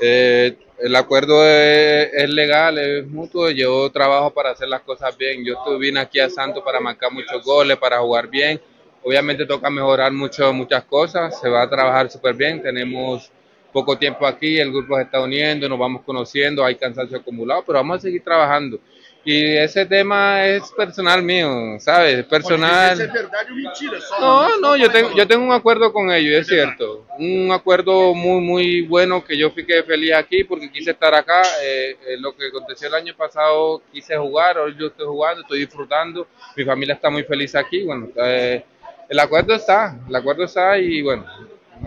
Eh, 0.01 0.55
el 0.79 0.95
acuerdo 0.95 1.45
es, 1.45 2.09
es, 2.13 2.29
legal, 2.29 2.77
es 2.77 3.07
mutuo. 3.07 3.49
Yo 3.49 3.89
trabajo 3.91 4.31
para 4.31 4.51
hacer 4.51 4.67
las 4.67 4.81
cosas 4.81 5.17
bien. 5.17 5.43
Yo 5.45 5.57
vine 5.79 5.99
aquí 5.99 6.19
a 6.19 6.29
Santo 6.29 6.63
para 6.63 6.79
marcar 6.79 7.11
muchos 7.11 7.43
goles, 7.43 7.77
para 7.77 7.99
jugar 7.99 8.27
bien. 8.27 8.59
Obviamente 9.03 9.45
toca 9.45 9.69
mejorar 9.69 10.11
mucho, 10.11 10.51
muchas 10.53 10.83
cosas. 10.85 11.39
Se 11.39 11.49
va 11.49 11.63
a 11.63 11.69
trabajar 11.69 12.09
súper 12.09 12.33
bien. 12.35 12.61
Tenemos 12.61 13.31
poco 13.75 13.97
tiempo 13.97 14.25
aquí, 14.25 14.57
el 14.57 14.71
grupo 14.71 14.95
se 14.95 15.01
está 15.01 15.21
uniendo, 15.21 15.67
nos 15.67 15.77
vamos 15.77 16.03
conociendo, 16.03 16.63
hay 16.63 16.75
cansancio 16.75 17.17
acumulado, 17.17 17.61
pero 17.67 17.79
vamos 17.79 17.97
a 17.97 17.99
seguir 17.99 18.23
trabajando. 18.23 18.79
Y 19.27 19.57
ese 19.57 19.87
tema 19.87 20.45
es 20.45 20.71
personal 20.71 21.23
mío, 21.23 21.79
¿sabes? 21.79 22.23
Personal. 22.25 23.01
é 23.01 23.07
verdade 23.07 23.49
ou 23.49 23.57
mentira? 23.57 23.99
Só 23.99 24.19
No, 24.19 24.57
no, 24.59 24.77
yo 24.77 24.91
tengo, 24.91 25.15
yo 25.15 25.27
tengo 25.27 25.43
un 25.43 25.51
acuerdo 25.51 25.91
con 25.91 26.11
ellos, 26.11 26.41
es 26.41 26.47
cierto. 26.47 27.07
Un 27.17 27.51
acuerdo 27.51 28.13
muy, 28.13 28.39
muy 28.39 28.81
bueno 28.83 29.25
que 29.25 29.35
yo 29.35 29.49
fui 29.49 29.65
que 29.65 29.81
feliz 29.81 30.13
aquí 30.13 30.43
porque 30.43 30.71
quise 30.71 30.91
estar 30.91 31.15
acá. 31.15 31.41
Eh, 31.63 31.97
eh, 32.05 32.17
lo 32.19 32.35
que 32.35 32.49
aconteció 32.49 32.87
el 32.87 32.93
año 32.93 33.15
pasado, 33.15 33.81
quise 33.91 34.15
jugar, 34.15 34.59
hoy 34.59 34.75
yo 34.79 34.87
estoy 34.87 35.07
jugando, 35.07 35.41
estoy 35.41 35.59
disfrutando. 35.61 36.27
Mi 36.55 36.63
familia 36.63 36.93
está 36.93 37.09
muy 37.09 37.23
feliz 37.23 37.55
aquí. 37.55 37.83
Bueno, 37.83 38.09
eh, 38.17 38.63
el 39.09 39.19
acuerdo 39.19 39.55
está, 39.55 39.97
el 40.07 40.15
acuerdo 40.15 40.43
está 40.43 40.77
y 40.77 41.01
bueno, 41.01 41.25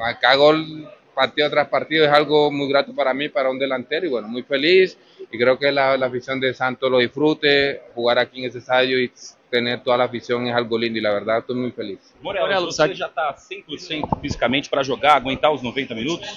acá 0.02 0.34
gol 0.34 0.90
partido 1.14 1.50
tras 1.50 1.68
partido 1.68 2.04
es 2.04 2.10
algo 2.12 2.50
muy 2.50 2.68
grato 2.68 2.92
para 2.94 3.14
mí, 3.14 3.28
para 3.28 3.50
un 3.50 3.58
delantero 3.58 4.06
y 4.06 4.08
bueno, 4.08 4.28
muy 4.28 4.42
feliz 4.42 4.96
y 5.30 5.38
creo 5.38 5.58
que 5.58 5.70
la, 5.70 5.96
la 5.96 6.06
afición 6.06 6.40
de 6.40 6.54
Santos 6.54 6.90
lo 6.90 6.98
disfrute, 6.98 7.82
jugar 7.94 8.18
aquí 8.18 8.40
en 8.40 8.48
esse 8.48 8.58
estadio 8.58 8.98
y 8.98 9.10
tener 9.50 9.82
toda 9.82 9.96
la 9.96 10.04
afición 10.04 10.46
es 10.46 10.54
algo 10.54 10.78
lindo 10.78 10.98
y 10.98 11.02
la 11.02 11.12
verdad 11.12 11.38
estoy 11.38 11.56
muy 11.56 11.70
feliz. 11.70 11.98
Morelo, 12.22 12.66
você 12.66 12.94
já 12.94 13.06
está 13.06 13.34
100% 13.34 14.20
fisicamente 14.20 14.68
para 14.68 14.84
jogar, 14.84 15.16
aguentar 15.16 15.50
os 15.50 15.62
90 15.62 15.94
minutos? 15.94 16.28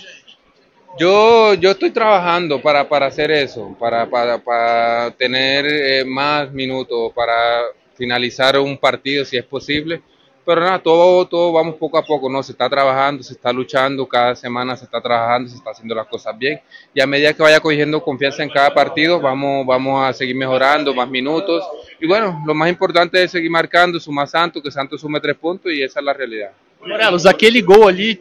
Yo, 0.99 1.53
yo 1.53 1.71
estoy 1.71 1.91
trabajando 1.91 2.61
para, 2.61 2.87
para 2.87 3.05
hacer 3.05 3.31
eso, 3.31 3.75
para, 3.79 4.09
para, 4.09 4.37
para 4.37 5.11
tener 5.11 5.65
eh, 5.65 6.03
más 6.05 6.51
minutos, 6.51 7.13
para 7.13 7.63
finalizar 7.95 8.59
un 8.59 8.77
partido 8.77 9.23
si 9.23 9.37
es 9.37 9.45
posible. 9.45 10.01
Pero 10.43 10.61
nada, 10.61 10.79
todo, 10.79 11.27
todo 11.27 11.51
vamos 11.51 11.75
poco 11.75 11.97
a 11.97 12.03
poco, 12.03 12.29
¿no? 12.29 12.41
Se 12.41 12.51
está 12.51 12.67
trabajando, 12.67 13.21
se 13.21 13.33
está 13.33 13.53
luchando, 13.53 14.07
cada 14.07 14.35
semana 14.35 14.75
se 14.75 14.85
está 14.85 14.99
trabajando, 14.99 15.49
se 15.49 15.55
está 15.55 15.69
haciendo 15.69 15.93
las 15.93 16.07
cosas 16.07 16.37
bien. 16.37 16.59
Y 16.93 17.01
a 17.01 17.05
medida 17.05 17.33
que 17.33 17.43
vaya 17.43 17.59
cogiendo 17.59 18.03
confianza 18.03 18.41
en 18.41 18.49
cada 18.49 18.73
partido, 18.73 19.19
vamos, 19.19 19.65
vamos 19.65 20.03
a 20.03 20.13
seguir 20.13 20.35
mejorando, 20.35 20.93
más 20.93 21.07
minutos. 21.07 21.63
Y 21.99 22.07
bueno, 22.07 22.41
lo 22.45 22.55
más 22.55 22.69
importante 22.69 23.21
es 23.23 23.31
seguir 23.31 23.51
marcando, 23.51 23.99
sumar 23.99 24.27
Santos, 24.27 24.63
que 24.63 24.71
Santos 24.71 24.99
sume 24.99 25.19
tres 25.19 25.37
puntos 25.37 25.71
y 25.71 25.83
esa 25.83 25.99
es 25.99 26.05
la 26.05 26.13
realidad. 26.13 26.51
Morelos, 26.81 27.25
aquele 27.27 27.61
gol 27.61 27.89
ali. 27.89 28.19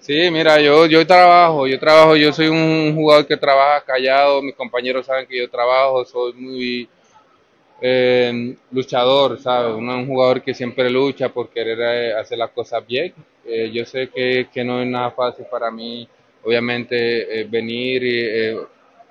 Sí, 0.00 0.30
mira, 0.30 0.60
yo, 0.60 0.86
yo 0.86 1.06
trabajo, 1.06 1.66
yo 1.66 1.78
trabajo, 1.78 2.16
yo 2.16 2.32
soy 2.32 2.48
un 2.48 2.92
jugador 2.94 3.24
que 3.24 3.36
trabaja 3.36 3.84
callado, 3.84 4.42
mis 4.42 4.54
compañeros 4.54 5.06
saben 5.06 5.26
que 5.26 5.38
yo 5.38 5.48
trabajo, 5.48 6.04
soy 6.04 6.32
muy 6.32 6.88
eh, 7.84 8.54
luchador, 8.70 9.40
¿sabes? 9.40 9.74
Un, 9.74 9.88
un, 9.88 10.06
jugador 10.06 10.40
que 10.40 10.54
siempre 10.54 10.88
lucha 10.88 11.30
por 11.30 11.48
querer 11.48 11.80
eh, 11.80 12.14
hacer 12.14 12.38
las 12.38 12.50
cosas 12.50 12.86
bien. 12.86 13.12
Eh, 13.44 13.72
yo 13.74 13.84
sé 13.84 14.08
que, 14.08 14.46
que, 14.52 14.62
no 14.62 14.80
es 14.80 14.86
nada 14.86 15.10
fácil 15.10 15.46
para 15.50 15.68
mí, 15.72 16.08
obviamente, 16.44 17.40
eh, 17.40 17.44
venir 17.44 18.04
y 18.04 18.56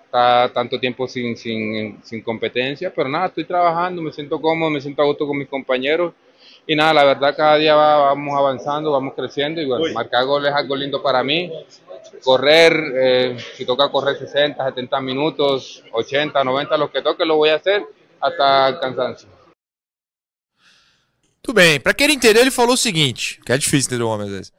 estar 0.05 0.51
tanto 0.51 0.79
tiempo 0.79 1.05
sin, 1.05 1.35
sin, 1.35 2.01
sin, 2.01 2.21
competencia, 2.21 2.93
pero 2.95 3.09
nada, 3.09 3.25
estoy 3.27 3.43
trabajando, 3.43 4.01
me 4.01 4.13
siento 4.13 4.39
cómodo, 4.39 4.69
me 4.69 4.79
siento 4.79 5.01
a 5.01 5.05
gusto 5.05 5.27
con 5.27 5.37
mis 5.37 5.49
compañeros. 5.49 6.13
Y 6.65 6.75
nada, 6.75 6.93
la 6.93 7.03
verdad 7.03 7.35
cada 7.35 7.57
día 7.57 7.75
va, 7.75 7.97
vamos 7.97 8.37
avanzando, 8.37 8.91
vamos 8.91 9.13
creciendo 9.15 9.59
y 9.61 9.65
bueno, 9.65 9.93
marcar 9.93 10.25
goles 10.25 10.51
es 10.51 10.55
algo 10.55 10.77
lindo 10.77 11.03
para 11.03 11.23
mí. 11.23 11.51
Correr, 12.23 12.73
eh, 12.95 13.37
si 13.55 13.65
toca 13.65 13.89
correr 13.89 14.15
60, 14.15 14.63
70 14.63 15.01
minutos, 15.01 15.83
80, 15.91 16.41
90, 16.41 16.77
lo 16.77 16.89
que 16.89 17.01
toque 17.01 17.25
lo 17.25 17.35
voy 17.35 17.49
a 17.49 17.55
hacer 17.55 17.83
hasta 18.21 18.79
cansancio. 18.79 19.27
Tudo 21.41 21.55
bem, 21.55 21.79
pra 21.79 21.93
quem 21.93 22.11
entender, 22.11 22.39
ele 22.39 22.51
falou 22.51 22.75
o 22.75 22.77
seguinte, 22.77 23.39
que 23.45 23.51
é 23.51 23.57
difícil 23.57 23.89
entender 23.89 24.03
o 24.03 24.09
homem 24.09 24.27
às 24.27 24.31
vezes. 24.33 24.53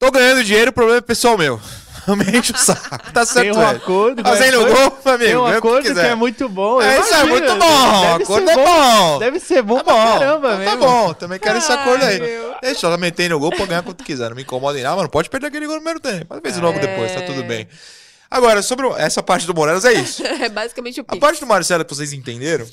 Tô 0.00 0.10
ganhando 0.10 0.42
dinheiro, 0.42 0.70
o 0.70 0.74
problema 0.74 0.98
é 0.98 1.00
pessoal 1.00 1.38
meu. 1.38 1.60
Enche 2.36 2.52
o 2.52 2.56
saco, 2.58 3.12
tá 3.12 3.24
certo. 3.24 3.54
Tem 3.54 3.56
um 3.56 3.66
acordo, 3.66 4.22
Fazendo 4.22 4.60
mas- 4.62 4.72
gol, 4.74 4.98
amigo. 5.14 5.18
Tem 5.24 5.36
um 5.36 5.46
que 5.46 5.52
acordo 5.56 5.82
que, 5.82 5.88
quiser. 5.88 6.10
é 6.10 6.14
muito 6.14 6.48
bom. 6.50 6.82
É, 6.82 7.00
isso 7.00 7.14
é 7.14 7.24
muito 7.24 7.54
bom. 7.56 7.64
O 7.64 8.14
acordo 8.22 8.50
é 8.50 8.54
bom. 8.56 9.18
Deve 9.20 9.40
ser 9.40 9.62
bom 9.62 9.76
Tá 9.78 9.84
pra 9.84 9.94
bom. 9.94 10.18
caramba 10.18 10.48
Então 10.48 10.58
mesmo. 10.58 10.70
Tá 10.80 10.86
bom, 10.86 11.14
também 11.14 11.38
quero 11.38 11.56
esse 11.58 11.72
acordo 11.72 12.04
aí. 12.04 12.20
Ai, 12.20 12.20
meu. 12.20 12.54
Deixa 12.60 12.86
eu 12.88 12.98
metendo 12.98 13.36
o 13.36 13.38
gol, 13.38 13.50
pode 13.52 13.66
ganhar 13.68 13.82
quanto 13.82 14.04
quiser. 14.04 14.28
Não 14.28 14.36
me 14.36 14.42
incomoda 14.42 14.78
em 14.78 14.82
nada, 14.82 14.96
mas 14.96 15.04
não 15.04 15.10
pode 15.10 15.30
perder 15.30 15.46
aquele 15.46 15.66
gol 15.66 15.76
no 15.76 15.80
primeiro 15.82 16.00
tempo. 16.00 16.26
Pode 16.26 16.42
ver 16.42 16.60
logo 16.60 16.78
depois, 16.78 17.14
tá 17.14 17.22
tudo 17.22 17.42
bem. 17.44 17.66
Agora, 18.36 18.62
sobre 18.62 18.86
o- 18.86 18.96
essa 18.96 19.22
parte 19.22 19.46
do 19.46 19.54
Morelos, 19.54 19.84
é 19.84 19.92
isso. 19.92 20.22
é 20.26 20.48
basicamente 20.48 21.00
o 21.00 21.02
A 21.02 21.12
Pix. 21.12 21.20
parte 21.20 21.40
do 21.40 21.46
Marcelo 21.46 21.84
que 21.84 21.94
vocês 21.94 22.12
entenderam, 22.12 22.66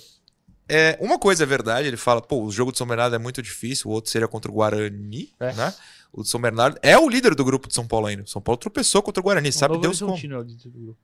é, 0.67 0.97
uma 1.01 1.19
coisa 1.19 1.43
é 1.43 1.45
verdade, 1.45 1.87
ele 1.87 1.97
fala, 1.97 2.21
pô, 2.21 2.41
o 2.43 2.51
jogo 2.51 2.71
de 2.71 2.77
São 2.77 2.87
Bernardo 2.87 3.15
é 3.15 3.19
muito 3.19 3.41
difícil, 3.41 3.89
o 3.89 3.93
outro 3.93 4.09
seria 4.09 4.27
contra 4.27 4.49
o 4.49 4.53
Guarani, 4.53 5.31
né? 5.39 5.73
O 6.13 6.23
de 6.23 6.29
São 6.29 6.41
Bernardo 6.41 6.77
é 6.81 6.97
o 6.97 7.07
líder 7.07 7.35
do 7.35 7.45
grupo 7.45 7.67
de 7.67 7.73
São 7.73 7.87
Paulo 7.87 8.07
ainda. 8.07 8.25
São 8.25 8.41
Paulo 8.41 8.57
tropeçou 8.57 9.01
contra 9.01 9.21
o 9.21 9.23
Guarani, 9.23 9.51
sabe 9.51 9.73
Novo 9.75 9.81
Deus 9.83 9.99
como. 9.99 10.11
Horizontino 10.11 10.35
é 10.35 10.39
o 10.39 10.41
líder 10.43 10.69
do 10.69 10.79
grupo. 10.79 10.99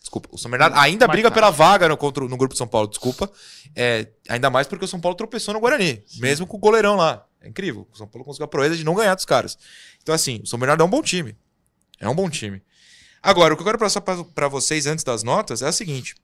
Desculpa, 0.00 0.28
o 0.30 0.36
São 0.36 0.50
Bernardo 0.50 0.76
ainda 0.78 1.08
briga 1.08 1.30
pela 1.30 1.50
vaga 1.50 1.88
no, 1.88 1.96
contra, 1.96 2.24
o- 2.24 2.28
no 2.28 2.36
grupo 2.36 2.52
de 2.54 2.58
São 2.58 2.66
Paulo, 2.66 2.86
desculpa. 2.88 3.30
É, 3.74 4.08
ainda 4.28 4.50
mais 4.50 4.66
porque 4.66 4.84
o 4.84 4.88
São 4.88 5.00
Paulo 5.00 5.16
tropeçou 5.16 5.54
no 5.54 5.60
Guarani, 5.60 6.02
mesmo 6.18 6.46
com 6.46 6.56
o 6.58 6.60
goleirão 6.60 6.96
lá. 6.96 7.24
É 7.40 7.48
incrível. 7.48 7.88
O 7.92 7.96
São 7.96 8.06
Paulo 8.06 8.24
conseguiu 8.24 8.44
a 8.44 8.48
proeza 8.48 8.76
de 8.76 8.84
não 8.84 8.94
ganhar 8.94 9.14
dos 9.14 9.24
caras. 9.24 9.56
Então, 10.02 10.14
assim, 10.14 10.40
o 10.42 10.46
São 10.46 10.58
Bernardo 10.58 10.82
é 10.82 10.86
um 10.86 10.90
bom 10.90 11.00
time. 11.02 11.34
É 11.98 12.08
um 12.08 12.14
bom 12.14 12.28
time. 12.28 12.62
Agora, 13.24 13.54
o 13.54 13.56
que 13.56 13.62
eu 13.62 13.64
quero 13.64 13.78
passar 13.78 14.02
pra 14.02 14.48
vocês 14.48 14.86
antes 14.86 15.02
das 15.02 15.22
notas 15.22 15.62
é 15.62 15.68
o 15.70 15.72
seguinte: 15.72 16.14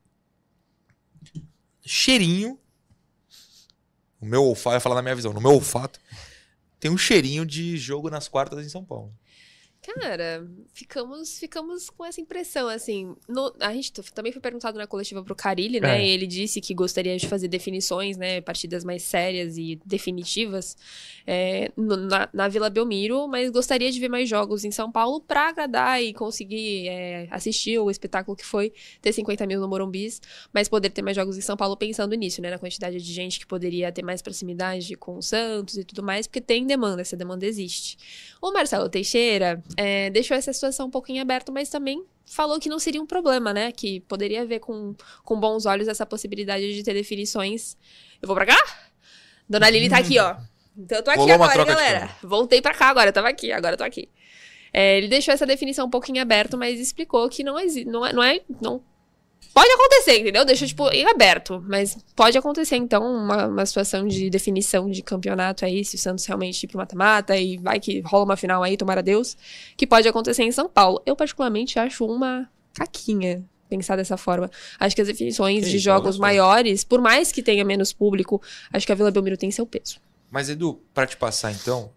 cheirinho. 1.81 2.61
O 4.21 4.27
meu 4.27 4.45
olfato, 4.45 4.75
eu 4.75 4.77
ia 4.77 4.81
falar 4.81 4.97
na 4.97 5.03
minha 5.03 5.17
visão, 5.17 5.33
no 5.33 5.41
meu 5.41 5.53
olfato, 5.53 5.99
tem 6.79 6.91
um 6.91 6.99
cheirinho 6.99 7.47
de 7.47 7.79
jogo 7.79 8.11
nas 8.11 8.29
quartas 8.29 8.67
em 8.67 8.69
São 8.69 8.85
Paulo. 8.85 9.15
Cara, 9.95 10.47
ficamos, 10.73 11.39
ficamos 11.39 11.91
com 11.91 12.05
essa 12.05 12.21
impressão, 12.21 12.69
assim. 12.69 13.15
no- 13.29 13.53
a 13.61 13.73
gente 13.73 13.93
também 14.15 14.31
foi 14.33 14.41
perguntado 14.41 14.79
na 14.79 14.87
coletiva 14.87 15.23
pro 15.23 15.35
Carilli, 15.35 15.81
né? 15.81 16.01
É. 16.03 16.07
E 16.07 16.11
ele 16.11 16.27
disse 16.27 16.61
que 16.61 16.73
gostaria 16.75 17.17
de 17.17 17.27
fazer 17.27 17.49
definições, 17.49 18.17
né? 18.17 18.41
Partidas 18.41 18.85
mais 18.85 19.03
sérias 19.03 19.57
e 19.59 19.81
definitivas 19.85 20.77
é, 21.27 21.71
no- 21.77 21.97
na, 21.97 22.29
na 22.33 22.49
Vila 22.49 22.69
Belmiro, 22.71 23.27
mas 23.29 23.51
gostaria 23.51 23.91
de 23.91 23.99
ver 24.01 24.09
mais 24.09 24.29
jogos 24.29 24.65
em 24.65 24.71
São 24.71 24.91
Paulo 24.91 25.21
pra 25.21 25.49
agradar 25.49 26.03
e 26.03 26.13
conseguir 26.13 26.89
é, 26.89 27.29
assistir 27.31 27.79
o 27.79 27.91
espetáculo 27.91 28.37
que 28.37 28.45
foi 28.45 28.73
ter 29.01 29.13
50 29.13 29.47
mil 29.47 29.61
no 29.61 29.69
Morumbis, 29.69 30.21
mas 30.53 30.69
poder 30.69 30.91
ter 30.91 31.03
mais 31.03 31.17
jogos 31.17 31.37
em 31.37 31.41
São 31.41 31.57
Paulo 31.57 31.77
pensando 31.77 32.15
nisso, 32.15 32.41
né? 32.43 32.51
Na 32.51 32.59
quantidade 32.59 32.99
de 33.01 33.13
gente 33.13 33.39
que 33.39 33.47
poderia 33.47 33.91
ter 33.93 34.03
mais 34.03 34.23
proximidade 34.23 34.95
com 34.97 35.17
o 35.19 35.23
Santos 35.23 35.77
e 35.77 35.85
tudo 35.85 36.03
mais, 36.03 36.27
porque 36.27 36.41
tem 36.41 36.67
demanda, 36.67 37.03
essa 37.03 37.17
demanda 37.17 37.47
existe. 37.47 37.97
O 38.41 38.53
Marcelo 38.53 38.89
Teixeira 38.89 39.63
é, 39.83 40.11
deixou 40.11 40.37
essa 40.37 40.53
situação 40.53 40.89
um 40.89 40.91
pouquinho 40.91 41.23
aberta, 41.23 41.51
mas 41.51 41.71
também 41.71 42.05
falou 42.31 42.61
que 42.61 42.69
não 42.69 42.79
seria 42.79 43.01
um 43.01 43.07
problema, 43.07 43.55
né? 43.55 43.73
Que 43.73 44.01
poderia 44.01 44.45
ver 44.45 44.59
com, 44.59 44.95
com 45.25 45.41
bons 45.41 45.65
olhos 45.65 45.89
essa 45.89 46.05
possibilidade 46.05 46.75
de 46.75 46.83
ter 46.83 46.93
definições. 46.93 47.79
Eu 48.21 48.27
vou 48.27 48.37
pra 48.37 48.45
cá? 48.45 48.59
Dona 49.49 49.71
Lili 49.71 49.89
tá 49.89 49.97
aqui, 49.97 50.19
ó. 50.19 50.37
Então 50.77 50.99
eu 50.99 51.03
tô 51.03 51.11
aqui 51.11 51.21
Rolou 51.21 51.33
agora, 51.33 51.65
galera. 51.65 52.11
Voltei 52.23 52.61
pra 52.61 52.75
cá 52.75 52.91
agora, 52.91 53.09
eu 53.09 53.13
tava 53.15 53.31
aqui, 53.31 53.51
agora 53.53 53.73
eu 53.73 53.79
tô 53.79 53.85
aqui. 53.85 54.07
É, 54.71 54.99
ele 54.99 55.09
deixou 55.09 55.33
essa 55.33 55.47
definição 55.47 55.87
um 55.87 55.91
pouquinho 55.91 56.21
aberta, 56.21 56.59
mas 56.59 56.79
explicou 56.79 57.27
que 57.31 57.43
não 57.43 57.59
existe, 57.59 57.89
não 57.89 58.05
é, 58.05 58.13
não 58.13 58.23
é, 58.23 58.41
não 58.61 58.83
pode 59.53 59.71
acontecer, 59.71 60.21
entendeu? 60.21 60.45
Deixa 60.45 60.67
tipo 60.67 60.89
em 60.91 61.07
aberto, 61.07 61.63
mas 61.67 61.97
pode 62.15 62.37
acontecer 62.39 62.77
então 62.77 63.05
uma, 63.05 63.47
uma 63.47 63.67
situação 63.67 64.07
de 64.07 64.31
definição 64.31 64.91
de 64.91 65.03
campeonato 65.03 65.65
aí, 65.65 65.85
se 65.85 65.97
o 65.97 65.99
Santos 65.99 66.25
realmente 66.27 66.63
ir 66.65 66.69
pro 66.69 66.79
mata-mata 66.79 67.37
e 67.37 67.57
vai 67.59 67.81
que 67.81 68.01
rola 68.01 68.25
uma 68.25 68.37
final 68.37 68.63
aí, 68.63 68.77
tomara 68.77 69.03
Deus, 69.03 69.37
que 69.77 69.87
pode 69.87 70.09
acontecer 70.09 70.43
em 70.45 70.53
São 70.53 70.69
Paulo. 70.69 71.03
Eu 71.05 71.17
particularmente 71.17 71.79
acho 71.79 72.05
uma 72.05 72.49
caquinha 72.75 73.45
pensar 73.69 73.97
dessa 73.97 74.17
forma. 74.17 74.51
Acho 74.79 74.97
que 74.97 75.03
as 75.03 75.09
definições 75.09 75.65
Que 75.65 75.71
de 75.71 75.79
jogos 75.79 76.17
gostoso. 76.17 76.21
maiores, 76.21 76.83
por 76.83 77.01
mais 77.01 77.31
que 77.31 77.43
tenha 77.43 77.65
menos 77.65 77.93
público, 77.93 78.43
acho 78.73 78.85
que 78.85 78.93
a 78.93 78.95
Vila 78.97 79.11
Belmiro 79.11 79.37
tem 79.37 79.51
seu 79.51 79.65
peso. 79.65 80.01
Mas, 80.31 80.49
Edu, 80.49 80.81
pra 80.93 81.07
te 81.07 81.17
passar 81.17 81.53
então, 81.53 81.91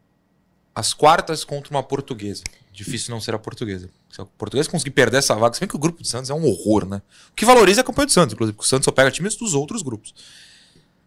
as 0.73 0.93
quartas 0.93 1.43
contra 1.43 1.71
uma 1.71 1.84
portuguesa. 1.84 2.43
Difícil 2.73 3.12
não 3.12 3.21
ser 3.21 3.36
a 3.36 3.39
portuguesa. 3.39 3.88
Se 4.09 4.19
a 4.19 4.25
portuguesa 4.25 4.69
conseguir 4.69 4.91
perder 4.91 5.17
essa 5.17 5.36
vaga, 5.36 5.53
se 5.53 5.59
bem 5.59 5.69
que 5.69 5.75
o 5.75 5.79
grupo 5.79 6.01
do 6.01 6.07
Santos 6.07 6.29
é 6.29 6.33
um 6.33 6.43
horror, 6.43 6.86
né? 6.86 7.01
O 7.31 7.36
que 7.36 7.45
valoriza 7.45 7.79
é 7.79 7.83
a 7.83 7.86
campanha 7.86 8.07
do 8.07 8.12
Santos, 8.12 8.33
inclusive, 8.33 8.55
porque 8.55 8.65
o 8.65 8.69
Santos 8.69 8.86
só 8.86 8.91
pega 8.91 9.12
times 9.12 9.36
dos 9.36 9.53
outros 9.53 9.83
grupos. 9.83 10.13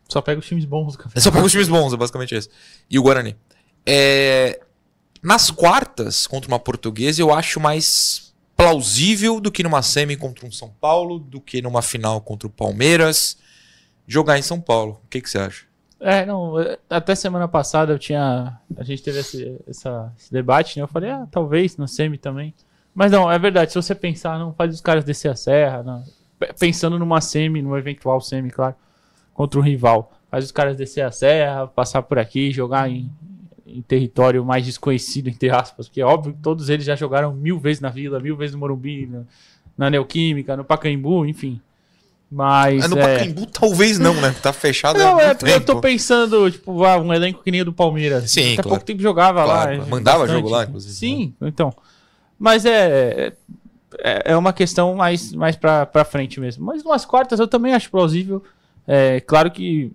Só 0.08 0.22
pega 0.22 0.38
os 0.38 0.46
times 0.46 0.64
bons 0.64 0.96
do 0.96 1.04
É 1.14 1.20
só 1.20 1.30
pega 1.32 1.44
os 1.44 1.50
times 1.50 1.68
bons, 1.68 1.92
é 1.92 1.96
basicamente 1.96 2.34
isso. 2.36 2.48
E 2.88 2.98
o 2.98 3.02
Guarani. 3.02 3.36
É, 3.84 4.60
Nas 5.22 5.50
quartas, 5.50 6.26
contra 6.26 6.48
uma 6.48 6.58
portuguesa, 6.60 7.20
eu 7.20 7.34
acho 7.34 7.58
mais 7.58 8.32
plausível 8.56 9.40
do 9.40 9.50
que 9.50 9.62
numa 9.62 9.82
semi 9.82 10.16
contra 10.16 10.46
um 10.46 10.52
São 10.52 10.70
Paulo, 10.80 11.18
do 11.18 11.40
que 11.40 11.60
numa 11.60 11.82
final 11.82 12.20
contra 12.20 12.46
o 12.46 12.50
Palmeiras. 12.50 13.36
Jogar 14.06 14.38
em 14.38 14.42
São 14.42 14.60
Paulo. 14.60 15.00
O 15.04 15.08
que, 15.08 15.20
que 15.20 15.28
você 15.28 15.38
acha? 15.38 15.64
É, 15.98 16.26
não, 16.26 16.54
até 16.90 17.14
semana 17.14 17.48
passada 17.48 17.92
eu 17.92 17.98
tinha. 17.98 18.58
A 18.76 18.84
gente 18.84 19.02
teve 19.02 19.18
esse, 19.20 19.56
essa- 19.66 20.12
esse 20.18 20.30
debate, 20.30 20.76
né? 20.78 20.82
Eu 20.82 20.88
falei, 20.88 21.10
ah, 21.10 21.26
talvez 21.30 21.76
no 21.76 21.88
semi 21.88 22.18
também. 22.18 22.54
Mas 22.94 23.10
não, 23.12 23.30
é 23.30 23.38
verdade, 23.38 23.72
se 23.72 23.76
você 23.80 23.94
pensar, 23.94 24.38
não 24.38 24.52
faz 24.52 24.74
os 24.74 24.80
caras 24.80 25.04
descer 25.04 25.30
a 25.30 25.36
serra, 25.36 25.82
não. 25.82 26.04
Pensando 26.58 26.98
numa 26.98 27.20
semi, 27.20 27.62
numa 27.62 27.78
eventual 27.78 28.20
semi, 28.20 28.50
claro, 28.50 28.74
contra 29.34 29.58
um 29.58 29.62
rival. 29.62 30.12
Faz 30.30 30.44
os 30.44 30.52
caras 30.52 30.76
descer 30.76 31.02
a 31.02 31.10
serra, 31.10 31.66
passar 31.66 32.02
por 32.02 32.18
aqui, 32.18 32.50
jogar 32.50 32.90
em, 32.90 33.10
em 33.66 33.80
território 33.82 34.44
mais 34.44 34.64
desconhecido, 34.66 35.28
entre 35.28 35.48
aspas, 35.50 35.88
porque 35.88 36.00
é 36.00 36.04
óbvio 36.04 36.34
que 36.34 36.40
todos 36.40 36.68
eles 36.68 36.84
já 36.84 36.94
jogaram 36.96 37.32
mil 37.34 37.58
vezes 37.58 37.80
na 37.80 37.88
Vila, 37.88 38.20
mil 38.20 38.36
vezes 38.36 38.54
no 38.54 38.60
Morumbi, 38.60 39.10
na 39.76 39.88
Neoquímica, 39.90 40.56
no 40.56 40.64
Pacaembu, 40.64 41.24
enfim. 41.26 41.60
Mas. 42.30 42.84
Ah, 42.84 42.88
no 42.88 42.98
é... 42.98 43.02
Pacaembu 43.02 43.46
talvez 43.46 43.98
não, 43.98 44.14
né? 44.14 44.34
Tá 44.42 44.52
fechado 44.52 44.98
Não, 44.98 45.20
é 45.20 45.36
eu 45.44 45.60
tô 45.64 45.80
pensando, 45.80 46.50
tipo, 46.50 46.84
ah, 46.84 46.98
um 46.98 47.12
elenco 47.14 47.42
que 47.42 47.50
nem 47.50 47.62
o 47.62 47.64
do 47.66 47.72
Palmeiras. 47.72 48.30
Sim, 48.30 48.54
Até 48.54 48.62
claro. 48.62 48.68
pouco 48.70 48.84
tempo 48.84 49.00
jogava 49.00 49.44
Claro, 49.44 49.78
lá. 49.78 49.84
é, 49.84 49.88
Mandava 49.88 50.18
bastante. 50.20 50.36
jogo 50.36 50.48
lá, 50.48 50.64
inclusive, 50.64 50.92
né? 50.92 50.98
Sim, 50.98 51.34
então. 51.40 51.72
Mas 52.38 52.66
é, 52.66 53.28
é. 53.28 53.32
É 54.26 54.36
uma 54.36 54.52
questão 54.52 54.94
mais, 54.94 55.32
mais 55.32 55.56
pra, 55.56 55.86
pra 55.86 56.04
frente 56.04 56.38
mesmo. 56.40 56.66
Mas 56.66 56.82
umas 56.84 57.06
quartas 57.06 57.38
eu 57.40 57.48
também 57.48 57.72
acho 57.72 57.90
plausível. 57.90 58.42
É 58.86 59.20
claro 59.20 59.50
que 59.50 59.90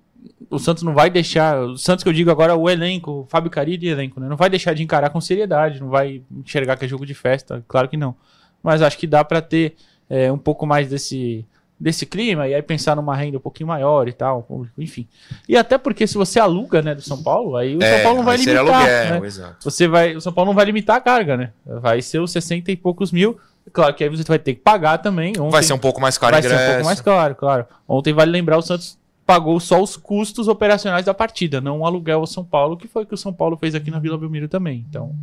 o 0.50 0.58
Santos 0.58 0.82
não 0.82 0.94
vai 0.94 1.10
deixar. 1.10 1.60
O 1.62 1.78
Santos 1.78 2.02
que 2.02 2.10
eu 2.10 2.14
digo 2.14 2.32
agora, 2.32 2.56
o 2.56 2.70
elenco, 2.70 3.12
o 3.12 3.26
Fábio 3.28 3.52
Carilli 3.52 3.86
e 3.88 3.90
elenco, 3.90 4.20
né? 4.20 4.28
Não 4.28 4.38
vai 4.38 4.50
deixar 4.50 4.74
de 4.74 4.82
encarar 4.82 5.10
com 5.10 5.22
seriedade, 5.22 5.80
não 5.80 5.90
vai 5.90 6.22
enxergar 6.36 6.78
que 6.78 6.86
é 6.86 6.88
jogo 6.88 7.06
de 7.06 7.14
festa, 7.14 7.64
claro 7.68 7.88
que 7.90 7.98
não. 7.98 8.16
Mas 8.64 8.82
acho 8.82 8.98
que 8.98 9.06
dá 9.06 9.24
pra 9.24 9.42
ter 9.42 9.76
é, 10.10 10.32
um 10.32 10.38
pouco 10.38 10.66
mais 10.66 10.90
desse, 10.90 11.46
desse 11.82 12.06
clima 12.06 12.48
e 12.48 12.54
aí 12.54 12.62
pensar 12.62 12.96
numa 12.96 13.16
renda 13.16 13.38
um 13.38 13.42
pouquinho 13.42 13.68
maior 13.68 14.08
e 14.08 14.14
tal, 14.14 14.48
enfim. 14.78 15.08
E 15.50 15.58
até 15.58 15.78
porque 15.78 16.06
se 16.06 16.16
você 16.16 16.40
aluga, 16.40 16.82
né, 16.82 16.94
do 16.94 17.02
São 17.02 17.22
Paulo, 17.24 17.58
aí 17.58 17.76
o 17.76 17.82
É, 17.82 17.96
São 17.96 18.04
Paulo 18.04 18.18
não 18.20 18.26
vai 18.26 18.38
limitar, 18.38 18.60
aluguel, 18.60 19.22
né? 19.22 19.28
exato. 19.28 19.58
Você 19.64 19.88
vai, 19.88 20.16
o 20.16 20.22
São 20.22 20.32
Paulo 20.32 20.50
não 20.52 20.56
vai 20.56 20.66
limitar 20.66 20.98
a 20.98 21.02
carga, 21.02 21.36
né? 21.36 21.52
Vai 21.66 22.02
ser 22.02 22.20
os 22.20 22.32
60 22.32 22.72
e 22.72 22.76
poucos 22.78 23.12
mil. 23.12 23.38
Claro 23.74 23.94
que 23.94 24.04
aí 24.04 24.10
você 24.10 24.24
vai 24.24 24.40
ter 24.40 24.54
que 24.56 24.62
pagar 24.62 25.00
também. 25.00 25.32
Ontem- 25.40 25.50
Vai 25.52 25.64
ser 25.64 25.74
um 25.74 25.78
pouco 25.80 26.00
mais 26.00 26.18
caro 26.18 26.34
Vai 26.34 26.42
ser 26.44 26.54
um 26.54 26.68
pouco 26.74 26.86
mais 26.86 27.02
caro, 27.02 27.36
claro. 27.36 27.66
Ontem 27.88 28.14
vale 28.14 28.32
lembrar 28.32 28.58
o 28.58 28.62
Santos 28.62 28.98
pagou 29.26 29.60
só 29.60 29.82
os 29.82 29.96
custos 29.96 30.48
operacionais 30.48 31.06
da 31.06 31.14
partida, 31.14 31.62
não 31.62 31.80
o 31.80 31.86
aluguel 31.86 32.20
ao 32.20 32.28
São 32.28 32.44
Paulo, 32.44 32.76
que 32.76 32.88
foi 32.88 33.04
o 33.04 33.06
que 33.06 33.14
o 33.14 33.18
São 33.18 33.32
Paulo 33.32 33.56
fez 33.58 33.74
aqui 33.76 33.90
na 33.90 33.98
Vila 34.00 34.18
Belmiro 34.18 34.48
também. 34.48 34.86
Então, 34.90 35.16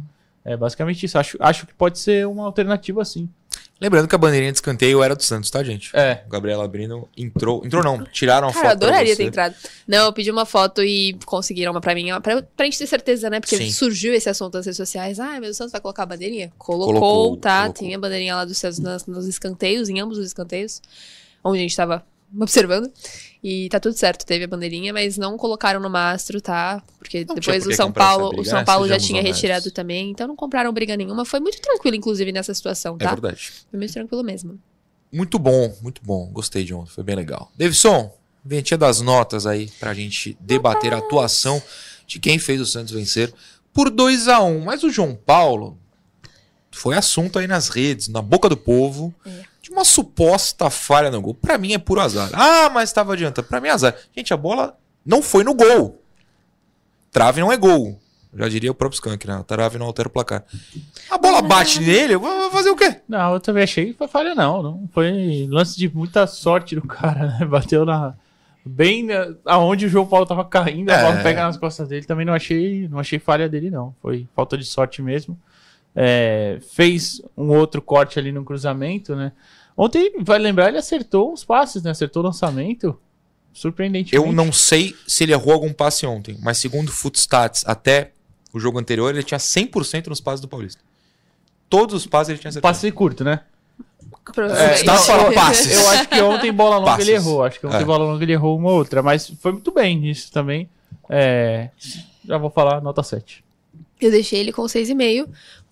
é 0.44 0.56
basicamente 0.56 1.04
isso. 1.04 1.18
Acho, 1.18 1.36
acho 1.40 1.66
que 1.66 1.74
pode 1.74 1.98
ser 1.98 2.26
uma 2.26 2.44
alternativa 2.46 3.04
sim. 3.04 3.28
Lembrando 3.80 4.08
que 4.08 4.14
a 4.14 4.18
bandeirinha 4.18 4.50
de 4.50 4.58
escanteio 4.58 5.02
era 5.04 5.14
do 5.14 5.22
Santos, 5.22 5.50
tá, 5.50 5.62
gente? 5.62 5.90
É. 5.96 6.24
O 6.26 6.28
Gabriel 6.30 6.60
Abrino 6.60 7.08
entrou. 7.16 7.64
Entrou 7.64 7.80
não, 7.82 8.04
tiraram 8.06 8.48
a 8.48 8.52
Cara, 8.52 8.66
eu 8.66 8.70
foto. 8.70 8.78
pra 8.78 8.88
adoraria 8.88 9.12
você. 9.14 9.22
ter 9.22 9.28
entrado. 9.28 9.54
Não, 9.86 10.06
eu 10.06 10.12
pedi 10.12 10.30
uma 10.32 10.44
foto 10.44 10.82
e 10.82 11.14
conseguiram 11.24 11.70
uma 11.70 11.80
pra 11.80 11.94
mim. 11.94 12.08
Pra, 12.20 12.42
pra 12.42 12.64
gente 12.66 12.76
ter 12.76 12.88
certeza, 12.88 13.30
né? 13.30 13.38
Porque 13.38 13.56
Sim. 13.56 13.70
surgiu 13.70 14.12
esse 14.12 14.28
assunto 14.28 14.54
nas 14.54 14.66
redes 14.66 14.76
sociais. 14.76 15.20
Ah, 15.20 15.38
mas 15.40 15.50
o 15.50 15.54
Santos 15.54 15.70
vai 15.70 15.80
colocar 15.80 16.02
a 16.02 16.06
bandeirinha? 16.06 16.52
Colocou, 16.58 16.94
Colocou, 16.94 17.36
tá? 17.36 17.62
colocou. 17.62 17.84
Tinha 17.86 17.96
a 17.96 18.00
bandeirinha 18.00 18.34
lá 18.34 18.44
do 18.44 18.52
Santos 18.52 18.80
nas- 18.80 19.06
nos 19.06 19.28
escanteios, 19.28 19.88
em 19.88 20.00
ambos 20.00 20.18
os 20.18 20.26
escanteios. 20.26 20.82
Onde 21.44 21.58
a 21.60 21.62
gente 21.62 21.76
tava 21.76 22.04
observando. 22.36 22.90
E 23.42 23.68
tá 23.68 23.78
tudo 23.78 23.94
certo, 23.96 24.26
teve 24.26 24.44
a 24.44 24.48
bandeirinha, 24.48 24.92
mas 24.92 25.16
não 25.16 25.36
colocaram 25.36 25.78
no 25.78 25.88
mastro, 25.88 26.40
tá? 26.40 26.82
Porque 26.98 27.24
Não 27.24 27.36
depois 27.36 27.64
o 27.66 27.72
São 27.72 27.92
Paulo, 27.92 28.28
briga, 28.30 28.42
o 28.42 28.44
São 28.44 28.58
né? 28.58 28.64
Paulo 28.64 28.88
já 28.88 28.98
tinha 28.98 29.20
honestos. 29.20 29.40
retirado 29.42 29.70
também, 29.70 30.10
então 30.10 30.26
não 30.26 30.34
compraram 30.34 30.72
briga 30.72 30.96
nenhuma. 30.96 31.24
Foi 31.24 31.38
muito 31.38 31.60
tranquilo, 31.60 31.96
inclusive, 31.96 32.32
nessa 32.32 32.52
situação, 32.52 32.96
É 33.00 33.04
tá? 33.04 33.10
verdade. 33.10 33.52
Foi 33.70 33.78
muito 33.78 33.92
tranquilo 33.92 34.24
mesmo. 34.24 34.58
Muito 35.12 35.38
bom, 35.38 35.72
muito 35.80 36.00
bom. 36.04 36.26
Gostei 36.32 36.64
de 36.64 36.74
ontem, 36.74 36.90
foi 36.90 37.04
bem 37.04 37.14
legal. 37.14 37.50
Davidson, 37.56 38.12
ventinha 38.44 38.76
das 38.76 39.00
notas 39.00 39.46
aí 39.46 39.70
pra 39.78 39.94
gente 39.94 40.36
debater 40.40 40.92
a 40.92 40.98
atuação 40.98 41.62
de 42.08 42.18
quem 42.18 42.38
fez 42.40 42.60
o 42.60 42.66
Santos 42.66 42.92
vencer 42.92 43.32
por 43.72 43.88
2 43.90 44.26
a 44.28 44.42
1 44.42 44.60
Mas 44.64 44.82
o 44.82 44.90
João 44.90 45.14
Paulo 45.14 45.78
foi 46.72 46.96
assunto 46.96 47.38
aí 47.38 47.46
nas 47.46 47.68
redes, 47.68 48.08
na 48.08 48.20
boca 48.20 48.48
do 48.48 48.56
povo, 48.56 49.14
de 49.68 49.72
uma 49.74 49.84
suposta 49.84 50.70
falha 50.70 51.10
no 51.10 51.20
gol. 51.20 51.34
Pra 51.34 51.58
mim 51.58 51.72
é 51.74 51.78
puro 51.78 52.00
azar. 52.00 52.30
Ah, 52.32 52.70
mas 52.70 52.92
tava 52.92 53.12
adiantando. 53.12 53.46
Pra 53.48 53.60
mim 53.60 53.68
é 53.68 53.72
azar. 53.72 53.94
Gente, 54.16 54.32
a 54.32 54.36
bola 54.36 54.76
não 55.04 55.22
foi 55.22 55.44
no 55.44 55.54
gol. 55.54 56.02
Trave 57.10 57.40
não 57.40 57.52
é 57.52 57.56
gol. 57.56 57.98
Já 58.34 58.48
diria 58.48 58.70
o 58.70 58.74
próprio 58.74 58.96
Skank, 58.96 59.26
né? 59.26 59.34
A 59.34 59.42
trave 59.42 59.78
não 59.78 59.86
altera 59.86 60.08
o 60.08 60.10
placar. 60.10 60.44
A 61.10 61.16
bola 61.16 61.40
bate 61.40 61.80
nele, 61.80 62.14
eu 62.14 62.20
vou 62.20 62.50
fazer 62.50 62.68
o 62.70 62.76
quê? 62.76 63.00
Não, 63.08 63.32
eu 63.34 63.40
também 63.40 63.62
achei 63.62 63.86
que 63.86 63.92
foi 63.94 64.06
falha, 64.06 64.34
não. 64.34 64.62
Não 64.62 64.88
foi 64.92 65.46
lance 65.50 65.76
de 65.78 65.88
muita 65.88 66.26
sorte 66.26 66.74
do 66.74 66.82
cara, 66.82 67.38
né? 67.38 67.44
Bateu 67.48 67.84
na. 67.86 68.14
Bem 68.64 69.04
na- 69.06 69.34
aonde 69.46 69.86
o 69.86 69.88
João 69.88 70.06
Paulo 70.06 70.26
tava 70.26 70.44
caindo, 70.44 70.90
a 70.90 70.94
É. 70.94 71.02
bola 71.02 71.22
pega 71.22 71.42
nas 71.42 71.56
costas 71.56 71.88
dele. 71.88 72.04
Também 72.04 72.26
não 72.26 72.34
achei, 72.34 72.86
não 72.88 72.98
achei 72.98 73.18
falha 73.18 73.48
dele, 73.48 73.70
não. 73.70 73.94
Foi 74.02 74.28
falta 74.36 74.58
de 74.58 74.64
sorte 74.64 75.00
mesmo. 75.00 75.38
É, 75.96 76.58
fez 76.74 77.22
um 77.36 77.48
outro 77.48 77.80
corte 77.80 78.18
ali 78.18 78.30
no 78.30 78.44
cruzamento, 78.44 79.16
né? 79.16 79.32
Ontem, 79.80 80.12
vai 80.20 80.38
lembrar, 80.40 80.68
ele 80.68 80.78
acertou 80.78 81.32
uns 81.32 81.44
passes, 81.44 81.82
né? 81.84 81.92
Acertou 81.92 82.20
o 82.22 82.26
lançamento. 82.26 82.98
Surpreendentemente. 83.52 84.14
Eu 84.14 84.32
não 84.32 84.52
sei 84.52 84.94
se 85.06 85.22
ele 85.24 85.32
errou 85.32 85.52
algum 85.52 85.72
passe 85.72 86.04
ontem, 86.04 86.36
mas 86.42 86.58
segundo 86.58 86.88
o 86.88 86.92
Footstats, 86.92 87.64
até 87.66 88.10
o 88.52 88.58
jogo 88.58 88.78
anterior, 88.78 89.10
ele 89.14 89.22
tinha 89.22 89.38
100% 89.38 90.08
nos 90.08 90.20
passes 90.20 90.40
do 90.40 90.48
Paulista. 90.48 90.82
Todos 91.70 91.94
os 91.94 92.06
passes 92.06 92.30
ele 92.30 92.38
tinha 92.38 92.48
acertado. 92.50 92.72
Passe 92.74 92.90
curto, 92.92 93.22
né? 93.24 93.40
Fala 95.06 95.30
passes. 95.32 95.72
Eu 95.72 95.88
acho 95.90 96.08
que 96.08 96.20
ontem 96.20 96.52
bola 96.52 96.76
longa 96.78 96.90
Passes. 96.92 97.08
ele 97.08 97.16
errou. 97.16 97.44
Acho 97.44 97.60
que 97.60 97.66
ontem 97.66 97.82
É. 97.82 97.84
bola 97.84 98.04
longa 98.04 98.22
ele 98.24 98.32
errou 98.32 98.58
uma 98.58 98.70
ou 98.70 98.76
outra. 98.76 99.02
Mas 99.02 99.28
foi 99.40 99.52
muito 99.52 99.70
bem 99.72 99.98
nisso 99.98 100.32
também. 100.32 100.68
É, 101.08 101.70
já 102.24 102.36
vou 102.38 102.50
falar 102.50 102.80
nota 102.82 103.02
7. 103.02 103.44
Eu 104.00 104.10
deixei 104.10 104.40
ele 104.40 104.52
com 104.52 104.62
6,5, 104.62 105.28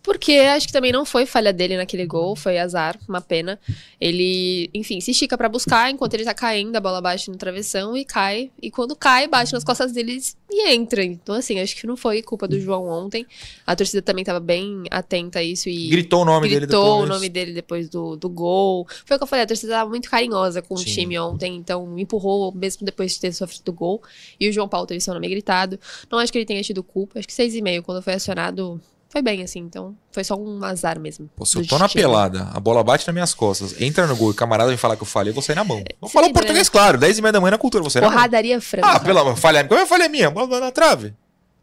porque 0.07 0.35
acho 0.35 0.69
que 0.69 0.73
também 0.73 0.93
não 0.93 1.05
foi 1.05 1.27
falha 1.27 1.53
dele 1.53 1.77
naquele 1.77 2.07
gol, 2.07 2.37
foi 2.37 2.59
azar, 2.59 2.97
uma 3.09 3.21
pena. 3.21 3.59
Ele, 4.01 4.71
enfim, 4.73 5.01
se 5.01 5.11
estica 5.11 5.37
pra 5.37 5.49
buscar, 5.49 5.91
enquanto 5.91 6.15
ele 6.15 6.23
tá 6.23 6.33
caindo, 6.33 6.77
a 6.77 6.81
bola 6.81 7.01
bate 7.01 7.29
no 7.29 7.37
travessão 7.37 7.97
e 7.97 8.05
cai. 8.05 8.53
E 8.63 8.71
quando 8.71 8.95
cai, 8.95 9.27
bate 9.27 9.53
nas 9.53 9.65
costas 9.65 9.91
deles 9.91 10.37
e 10.49 10.69
entra. 10.71 11.03
Então, 11.03 11.35
assim, 11.35 11.59
acho 11.59 11.75
que 11.75 11.89
não 11.89 11.97
foi 11.97 12.23
culpa 12.23 12.47
do 12.47 12.61
João 12.61 12.87
ontem. 12.87 13.27
A 13.67 13.75
torcida 13.75 14.01
também 14.01 14.25
tava 14.25 14.39
bem 14.39 14.85
atenta 14.93 15.41
a 15.41 15.43
isso 15.43 15.69
e. 15.69 15.89
Gritou 15.89 16.23
o 16.23 16.25
nome 16.25 16.49
dele 16.51 16.61
gritou 16.61 16.85
depois. 16.85 17.11
o 17.11 17.13
nome 17.13 17.29
dele 17.29 17.53
depois 17.53 17.89
do, 17.89 18.15
do 18.15 18.29
gol. 18.29 18.87
Foi 19.05 19.17
o 19.17 19.19
que 19.19 19.25
eu 19.25 19.27
falei, 19.27 19.43
a 19.43 19.49
torcida 19.49 19.73
tava 19.73 19.91
muito 19.91 20.09
carinhosa 20.09 20.63
com 20.63 20.75
o 20.75 20.79
Sim. 20.79 20.85
time 20.85 21.19
ontem, 21.19 21.57
então 21.57 21.99
empurrou 21.99 22.55
mesmo 22.55 22.87
depois 22.87 23.15
de 23.15 23.21
ter 23.23 23.33
sofrido 23.33 23.71
o 23.71 23.73
gol. 23.73 24.01
E 24.39 24.49
o 24.49 24.53
João 24.53 24.69
Paulo 24.69 24.87
teve 24.87 25.01
seu 25.01 25.13
nome 25.13 25.29
gritado. 25.29 25.81
Não 26.09 26.21
acho 26.21 26.31
que 26.31 26.39
ele 26.39 26.47
tenha 26.47 26.63
tido 26.63 26.85
culpa, 26.85 27.19
acho 27.19 27.27
que 27.27 27.35
6,5 27.35 27.83
quando 27.83 28.01
foi 28.01 28.13
acionado 28.13 28.81
foi 29.09 29.23
bem, 29.23 29.43
assim, 29.43 29.61
então 29.61 29.97
foi 30.11 30.25
só 30.25 30.35
um 30.35 30.63
azar 30.65 30.99
mesmo. 30.99 31.31
Pô, 31.37 31.45
se 31.45 31.57
eu 31.57 31.67
tô 31.67 31.79
na 31.79 31.87
destino. 31.87 32.05
pelada, 32.05 32.51
a 32.53 32.61
bola 32.61 32.83
bate 32.83 33.07
nas 33.07 33.15
minhas 33.15 33.35
costas, 33.35 33.81
entra 33.81 34.07
no 34.07 34.17
gol 34.17 34.29
e 34.29 34.33
o 34.33 34.35
camarada 34.35 34.69
vem 34.69 34.77
falar 34.77 34.97
que 34.97 35.03
eu 35.03 35.07
falei, 35.07 35.31
eu 35.31 35.35
vou 35.35 35.43
sair 35.43 35.57
na 35.57 35.65
mão. 35.65 35.83
Vou 36.01 36.09
você 36.09 36.13
falar 36.13 36.27
o 36.29 36.33
português, 36.33 36.69
claro, 36.69 36.99
10 36.99 37.19
e 37.19 37.23
meia 37.23 37.33
da 37.33 37.41
manhã 37.41 37.53
na 37.53 37.59
cultura, 37.59 37.83
você. 37.83 38.01
Porradaria 38.01 38.61
franca. 38.61 38.89
Ah, 38.89 39.01
pela 39.01 39.37
falha, 39.37 39.65
como 39.65 39.81
é 39.81 39.87
falha 39.87 40.09
minha? 40.09 40.31
Bola 40.31 40.61
na 40.61 40.71
trave. 40.71 41.15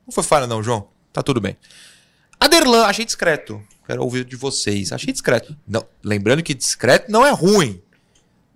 Não 0.05 0.11
foi 0.11 0.24
falha 0.24 0.47
não, 0.47 0.63
João. 0.63 0.88
Tá 1.11 1.22
tudo 1.22 1.39
bem. 1.39 1.55
Aderlan, 2.39 2.86
achei 2.86 3.05
discreto. 3.05 3.61
Quero 3.86 4.01
ouvir 4.01 4.26
de 4.26 4.36
vocês. 4.36 4.91
Achei 4.91 5.11
discreto. 5.11 5.55
Não, 5.68 5.86
lembrando 6.03 6.41
que 6.41 6.53
discreto 6.53 7.11
não 7.11 7.26
é 7.26 7.32
ruim. 7.32 7.82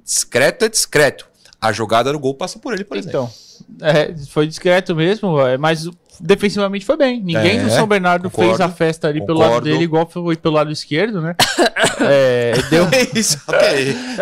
Discreto 0.03 0.65
é 0.65 0.69
discreto. 0.69 1.27
A 1.59 1.71
jogada 1.71 2.11
do 2.11 2.19
gol 2.19 2.33
passa 2.33 2.59
por 2.59 2.73
ele, 2.73 2.83
por 2.83 2.97
exemplo. 2.97 3.29
Então, 3.69 3.87
é, 3.87 4.15
foi 4.27 4.47
discreto 4.47 4.95
mesmo, 4.95 5.39
é, 5.41 5.57
mas 5.57 5.89
defensivamente 6.19 6.85
foi 6.85 6.97
bem. 6.97 7.21
Ninguém 7.21 7.59
É, 7.59 7.63
do 7.63 7.69
São 7.69 7.87
Bernardo 7.87 8.29
concordo, 8.29 8.49
fez 8.57 8.61
a 8.61 8.69
festa 8.69 9.07
ali 9.07 9.25
pelo 9.25 9.39
lado 9.39 9.47
concordo. 9.49 9.69
dele, 9.69 9.83
igual 9.83 10.07
foi 10.09 10.35
pelo 10.35 10.55
lado 10.55 10.71
esquerdo, 10.71 11.21
né? 11.21 11.35
é, 12.01 12.53
deu, 12.69 12.87
Isso, 13.13 13.39
ok. 13.47 13.59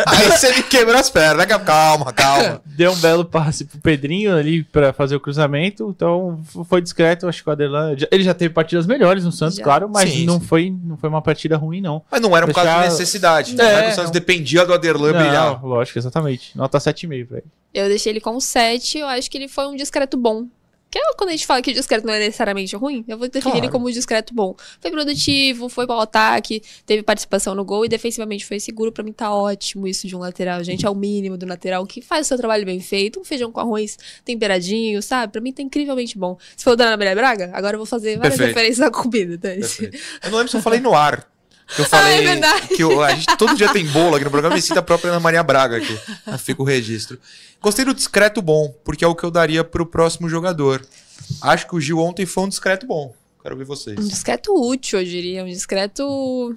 Aí 0.06 0.30
você 0.30 0.52
me 0.54 0.62
quebrou 0.62 0.96
as 0.96 1.10
pernas. 1.10 1.46
Calma, 1.64 2.12
calma. 2.12 2.60
deu 2.66 2.92
um 2.92 2.96
belo 2.96 3.24
passe 3.24 3.64
pro 3.64 3.78
Pedrinho 3.78 4.36
ali 4.36 4.62
pra 4.64 4.92
fazer 4.92 5.16
o 5.16 5.20
cruzamento. 5.20 5.92
Então 5.94 6.40
foi 6.68 6.80
discreto, 6.80 7.26
acho 7.28 7.42
que 7.42 7.48
o 7.48 7.52
Adelan. 7.52 7.96
Ele 8.10 8.22
já 8.22 8.34
teve 8.34 8.52
partidas 8.52 8.86
melhores 8.86 9.24
no 9.24 9.32
Santos, 9.32 9.56
Já. 9.56 9.64
claro, 9.64 9.88
mas 9.92 10.10
Sim, 10.10 10.26
não, 10.26 10.40
sim. 10.40 10.46
Foi, 10.46 10.74
não 10.84 10.96
foi 10.96 11.08
uma 11.08 11.22
partida 11.22 11.56
ruim, 11.56 11.80
não. 11.80 12.02
Mas 12.10 12.20
não 12.20 12.36
era 12.36 12.46
um 12.46 12.52
caso 12.52 12.66
de 12.68 12.72
Deixar- 12.74 12.90
necessidade. 12.90 13.54
Não 13.56 13.64
É, 13.64 13.72
era 13.72 13.86
que 13.86 13.92
o 13.92 13.94
Santos 13.94 14.10
dependia 14.10 14.64
do 14.64 14.72
Aderlan 14.74 15.12
Não, 15.12 15.20
brilhar. 15.20 15.64
lógico, 15.64 15.98
exatamente. 15.98 16.56
Nota 16.56 16.78
7,5 16.78 17.26
pra 17.28 17.38
ele. 17.38 17.46
Eu 17.74 17.88
deixei 17.88 18.12
ele 18.12 18.20
com 18.20 18.38
7, 18.40 18.98
eu 18.98 19.06
acho 19.06 19.30
que 19.30 19.36
ele 19.36 19.48
foi 19.48 19.66
um 19.66 19.76
discreto 19.76 20.16
bom. 20.16 20.46
Que 20.96 21.02
é 21.02 21.12
quando 21.14 21.28
a 21.28 21.32
gente 21.32 21.46
fala 21.46 21.60
que 21.60 21.70
o 21.70 21.74
discreto 21.74 22.06
não 22.06 22.14
é 22.14 22.18
necessariamente 22.18 22.74
ruim, 22.74 23.04
eu 23.06 23.18
vou 23.18 23.28
definir 23.28 23.52
ele 23.56 23.60
Claro. 23.62 23.72
como 23.72 23.86
um 23.88 23.90
discreto 23.90 24.32
bom. 24.32 24.56
Foi 24.80 24.90
produtivo, 24.90 25.68
foi 25.68 25.86
para 25.86 25.96
o 25.96 26.00
ataque, 26.00 26.62
teve 26.86 27.02
participação 27.02 27.54
no 27.54 27.66
gol 27.66 27.84
e 27.84 27.88
defensivamente 27.88 28.46
foi 28.46 28.58
seguro. 28.58 28.90
Pra 28.90 29.04
mim 29.04 29.12
tá 29.12 29.30
ótimo 29.30 29.86
isso 29.86 30.06
de 30.08 30.16
um 30.16 30.18
lateral, 30.20 30.64
gente. 30.64 30.86
É 30.86 30.90
o 30.90 30.94
mínimo 30.94 31.36
do 31.36 31.44
lateral 31.46 31.84
que 31.86 32.00
faz 32.00 32.26
o 32.26 32.28
seu 32.28 32.38
trabalho 32.38 32.64
bem 32.64 32.80
feito. 32.80 33.20
Um 33.20 33.24
feijão 33.24 33.52
com 33.52 33.60
arroz 33.60 33.98
temperadinho, 34.24 35.02
sabe? 35.02 35.32
Pra 35.32 35.40
mim 35.42 35.52
tá 35.52 35.60
incrivelmente 35.60 36.16
bom. 36.16 36.38
Se 36.56 36.64
for 36.64 36.70
o 36.70 36.76
da 36.76 36.86
Ana 36.86 36.96
Maria 36.96 37.14
Braga, 37.14 37.50
agora 37.52 37.74
eu 37.74 37.78
vou 37.78 37.86
fazer 37.86 38.16
várias 38.16 38.36
Perfeito. 38.38 38.56
referências 38.56 38.86
à 38.86 38.90
comida. 38.90 39.36
Tá? 39.36 39.48
Eu 39.50 40.30
não 40.30 40.38
lembro 40.38 40.48
se 40.50 40.56
eu 40.56 40.62
falei 40.62 40.80
no 40.80 40.94
ar. 40.94 41.28
Que 41.74 41.80
eu 41.80 41.84
falei 41.84 42.18
é 42.18 42.22
verdade. 42.22 42.68
que 42.68 42.82
eu- 42.82 43.02
a 43.02 43.14
gente 43.14 43.36
todo 43.36 43.54
dia 43.56 43.72
tem 43.72 43.84
bolo 43.86 44.14
aqui 44.14 44.24
no 44.24 44.30
programa 44.30 44.56
e 44.56 44.62
cita 44.62 44.80
a 44.80 44.82
própria 44.82 45.10
Ana 45.10 45.20
Maria 45.20 45.42
Braga 45.42 45.78
aqui. 45.78 45.98
Aí 46.26 46.38
Fica 46.38 46.62
o 46.62 46.64
registro. 46.64 47.18
Gostei 47.60 47.84
do 47.84 47.92
discreto 47.94 48.40
bom, 48.40 48.72
porque 48.84 49.04
é 49.04 49.08
o 49.08 49.14
que 49.14 49.24
eu 49.24 49.30
daria 49.30 49.64
pro 49.64 49.84
próximo 49.86 50.28
jogador. 50.28 50.86
Acho 51.42 51.66
que 51.66 51.74
o 51.74 51.80
Gil 51.80 51.98
ontem 51.98 52.24
foi 52.26 52.44
um 52.44 52.48
discreto 52.48 52.86
bom. 52.86 53.12
Quero 53.42 53.56
ver 53.56 53.64
vocês. 53.64 53.96
Um 53.96 54.08
discreto 54.08 54.52
útil, 54.52 54.98
eu 54.98 55.04
diria. 55.04 55.44
Um 55.44 55.48
discreto. 55.48 56.56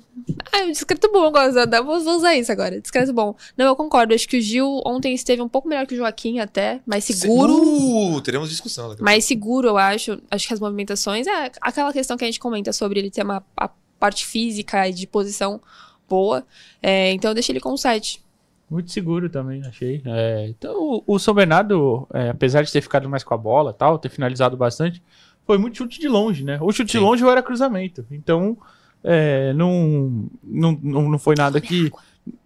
Ah, 0.51 0.64
um 0.64 0.72
discreto 0.72 1.07
bom. 1.12 1.32
eu 1.32 1.84
Vou 1.86 1.97
usar 2.16 2.36
isso 2.36 2.51
agora. 2.51 2.82
Discreto 2.82 3.14
bom. 3.14 3.36
Não, 3.55 3.68
eu 3.68 3.76
concordo. 3.76 4.14
Acho 4.14 4.28
que 4.28 4.38
o 4.38 4.41
Gil 4.41 4.82
ontem 4.84 5.14
esteve 5.14 5.39
um 5.39 5.47
pouco 5.47 5.68
melhor 5.68 5.86
que 5.86 5.93
o 5.93 5.97
Joaquim, 5.97 6.39
até. 6.39 6.82
Mais 6.88 7.05
seguro. 7.05 7.53
Uh, 7.53 8.22
teremos 8.22 8.49
discussão. 8.49 8.95
Mais 8.99 9.24
seguro, 9.24 9.68
eu 9.68 9.78
acho. 9.78 10.20
Acho 10.32 10.47
que 10.47 10.53
as 10.55 10.60
movimentações. 10.60 11.28
É 11.28 11.51
aquela 11.62 11.93
questão 11.93 12.18
que 12.18 12.24
a 12.24 12.28
gente 12.28 12.39
comenta 12.39 12.74
sobre 12.74 12.99
ele 12.99 13.12
ter 13.12 13.24
uma 13.24 13.43
a 13.55 13.70
parte 13.99 14.25
física 14.25 14.87
e 14.87 14.93
de 14.93 15.05
posição 15.05 15.61
boa. 16.07 16.45
É, 16.81 17.11
então 17.11 17.31
eu 17.31 17.35
deixei 17.35 17.53
ele 17.53 17.59
com 17.59 17.75
7. 17.75 18.23
Muito 18.69 18.91
seguro 18.91 19.29
também, 19.29 19.63
achei. 19.65 20.01
É, 20.05 20.47
então, 20.47 20.75
o, 20.77 21.03
o 21.15 21.19
São 21.19 21.33
Bernardo, 21.33 22.07
é, 22.13 22.29
apesar 22.29 22.61
de 22.61 22.71
ter 22.71 22.81
ficado 22.81 23.09
mais 23.09 23.23
com 23.23 23.33
a 23.33 23.37
bola 23.37 23.73
tal, 23.73 23.97
ter 23.97 24.09
finalizado 24.09 24.55
bastante, 24.55 25.01
foi 25.45 25.57
muito 25.57 25.77
chute 25.77 25.99
de 25.99 26.07
longe, 26.07 26.43
né? 26.43 26.59
O 26.61 26.71
chute 26.71 26.91
de 26.91 26.99
longe 26.99 27.23
ou 27.23 27.31
era 27.31 27.41
cruzamento. 27.41 28.05
Então, 28.11 28.55
é, 29.03 29.51
não, 29.53 30.29
não, 30.43 30.71
não, 30.81 31.17
foi 31.17 31.35
nada 31.35 31.59
que 31.59 31.91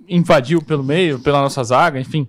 invadiu 0.07 0.61
pelo 0.61 0.83
meio, 0.83 1.19
pela 1.19 1.41
nossa 1.41 1.61
zaga, 1.63 1.99
enfim. 1.99 2.27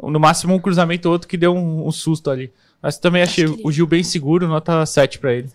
No 0.00 0.18
máximo 0.18 0.54
um 0.54 0.58
cruzamento 0.58 1.08
ou 1.08 1.12
outro 1.12 1.28
que 1.28 1.36
deu 1.36 1.54
um, 1.54 1.86
um 1.86 1.92
susto 1.92 2.30
ali. 2.30 2.52
Mas 2.82 2.98
também 2.98 3.22
achei 3.22 3.44
o 3.46 3.70
Gil 3.70 3.86
bem 3.86 4.02
seguro, 4.02 4.48
nota 4.48 4.84
7 4.84 5.20
pra 5.20 5.32
ele. 5.34 5.50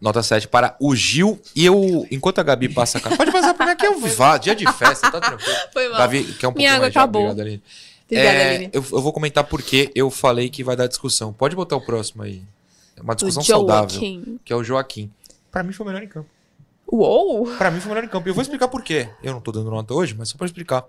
Nota 0.00 0.22
7 0.22 0.46
para 0.48 0.76
o 0.80 0.94
Gil. 0.94 1.40
E 1.56 1.64
eu, 1.66 2.06
enquanto 2.10 2.38
a 2.38 2.42
Gabi 2.42 2.68
passa 2.68 3.00
cá. 3.00 3.16
Pode 3.16 3.32
passar 3.32 3.52
pra 3.54 3.66
mim 3.66 3.72
aqui, 3.72 3.86
eu 3.86 3.98
vá, 4.14 4.38
dia 4.38 4.54
de 4.54 4.64
festa, 4.72 5.10
tá 5.10 5.20
tranquilo. 5.20 5.56
Foi 5.72 5.88
mal. 5.88 5.98
Gabi, 5.98 6.24
quer 6.24 6.46
um 6.48 6.52
pouquinho 6.52 6.54
Minha 6.56 6.70
água 6.72 6.82
mais 6.82 6.96
acabou. 6.96 7.22
Obrigado, 7.22 7.40
Aline. 7.46 7.62
Obrigada, 8.06 8.38
É, 8.38 8.54
Aline. 8.56 8.70
eu, 8.72 8.84
eu 8.92 9.02
vou 9.02 9.12
comentar 9.12 9.44
porque 9.44 9.90
eu 9.94 10.10
falei 10.10 10.48
que 10.48 10.62
vai 10.62 10.76
dar 10.76 10.86
discussão. 10.86 11.32
Pode 11.32 11.56
botar 11.56 11.76
o 11.76 11.80
próximo 11.80 12.22
aí. 12.22 12.42
É 12.96 13.02
uma 13.02 13.14
discussão 13.14 13.42
saudável. 13.42 14.00
Que 14.44 14.52
é 14.52 14.56
o 14.56 14.62
Joaquim. 14.62 15.10
Pra 15.50 15.62
mim 15.62 15.72
foi 15.72 15.84
o 15.84 15.88
melhor 15.88 16.02
em 16.02 16.08
campo. 16.08 16.28
Uou! 16.90 17.46
Pra 17.56 17.70
mim 17.70 17.80
foi 17.80 17.90
o 17.90 17.94
melhor 17.94 18.04
em 18.06 18.08
campo. 18.10 18.28
E 18.28 18.30
eu 18.30 18.34
vou 18.34 18.42
explicar 18.42 18.68
por 18.68 18.82
quê. 18.82 19.08
Eu 19.22 19.32
não 19.32 19.40
tô 19.40 19.50
dando 19.52 19.70
nota 19.70 19.92
hoje, 19.94 20.14
mas 20.16 20.28
só 20.28 20.38
pra 20.38 20.46
explicar. 20.46 20.84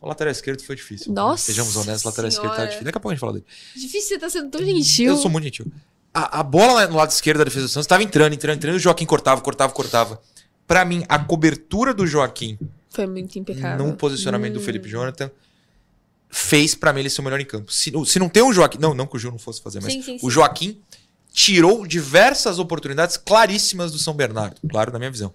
O 0.00 0.08
lateral 0.08 0.32
esquerdo 0.32 0.60
foi 0.64 0.74
difícil. 0.74 1.12
Nossa 1.12 1.44
Sejamos 1.44 1.76
honestos, 1.76 2.04
o 2.04 2.08
lateral 2.08 2.28
esquerdo 2.28 2.48
tá 2.50 2.54
senhora. 2.56 2.66
difícil. 2.70 2.84
Daqui 2.84 2.98
a 2.98 3.00
pouco 3.00 3.10
a 3.12 3.14
gente 3.14 3.20
fala 3.20 3.32
dele. 3.34 3.44
Difícil 3.76 4.08
você 4.08 4.18
tá 4.18 4.28
sendo 4.30 4.50
tão 4.50 4.64
gentil. 4.64 5.12
Eu 5.12 5.16
sou 5.16 5.30
muito 5.30 5.44
gentil. 5.44 5.66
A, 6.14 6.40
a 6.40 6.42
bola 6.42 6.86
no 6.86 6.96
lado 6.96 7.10
esquerdo 7.10 7.38
da 7.38 7.44
defesa 7.44 7.66
do 7.66 7.68
Santos 7.70 7.86
tava 7.86 8.02
entrando, 8.02 8.34
entrando, 8.34 8.56
entrando. 8.56 8.74
E 8.74 8.76
o 8.76 8.80
Joaquim 8.80 9.06
cortava, 9.06 9.40
cortava, 9.40 9.72
cortava. 9.72 10.20
Pra 10.66 10.84
mim, 10.84 11.04
a 11.08 11.18
cobertura 11.18 11.92
do 11.94 12.06
Joaquim 12.06 12.58
Foi 12.90 13.06
muito 13.06 13.38
impecável. 13.38 13.84
no 13.86 13.94
posicionamento 13.96 14.54
do 14.54 14.60
Hum. 14.60 14.62
Felipe 14.62 14.88
Jonathan 14.88 15.30
fez 16.30 16.74
pra 16.74 16.92
mim 16.92 17.00
ele 17.00 17.10
ser 17.10 17.20
o 17.20 17.24
melhor 17.24 17.40
em 17.40 17.44
campo. 17.44 17.72
Se, 17.72 17.92
se 18.06 18.18
não 18.18 18.28
tem 18.28 18.42
o 18.42 18.52
Joaquim. 18.52 18.78
Não, 18.78 18.94
não 18.94 19.06
que 19.06 19.16
o 19.16 19.18
Gil 19.18 19.30
não 19.30 19.38
fosse 19.38 19.60
fazer, 19.62 19.80
mas 19.82 19.92
Sim, 19.92 20.02
sim, 20.02 20.18
sim. 20.18 20.26
o 20.26 20.30
Joaquim 20.30 20.80
tirou 21.32 21.86
diversas 21.86 22.58
oportunidades 22.58 23.16
claríssimas 23.16 23.90
do 23.92 23.98
São 23.98 24.14
Bernardo. 24.14 24.60
Claro, 24.68 24.92
na 24.92 24.98
minha 24.98 25.10
visão. 25.10 25.32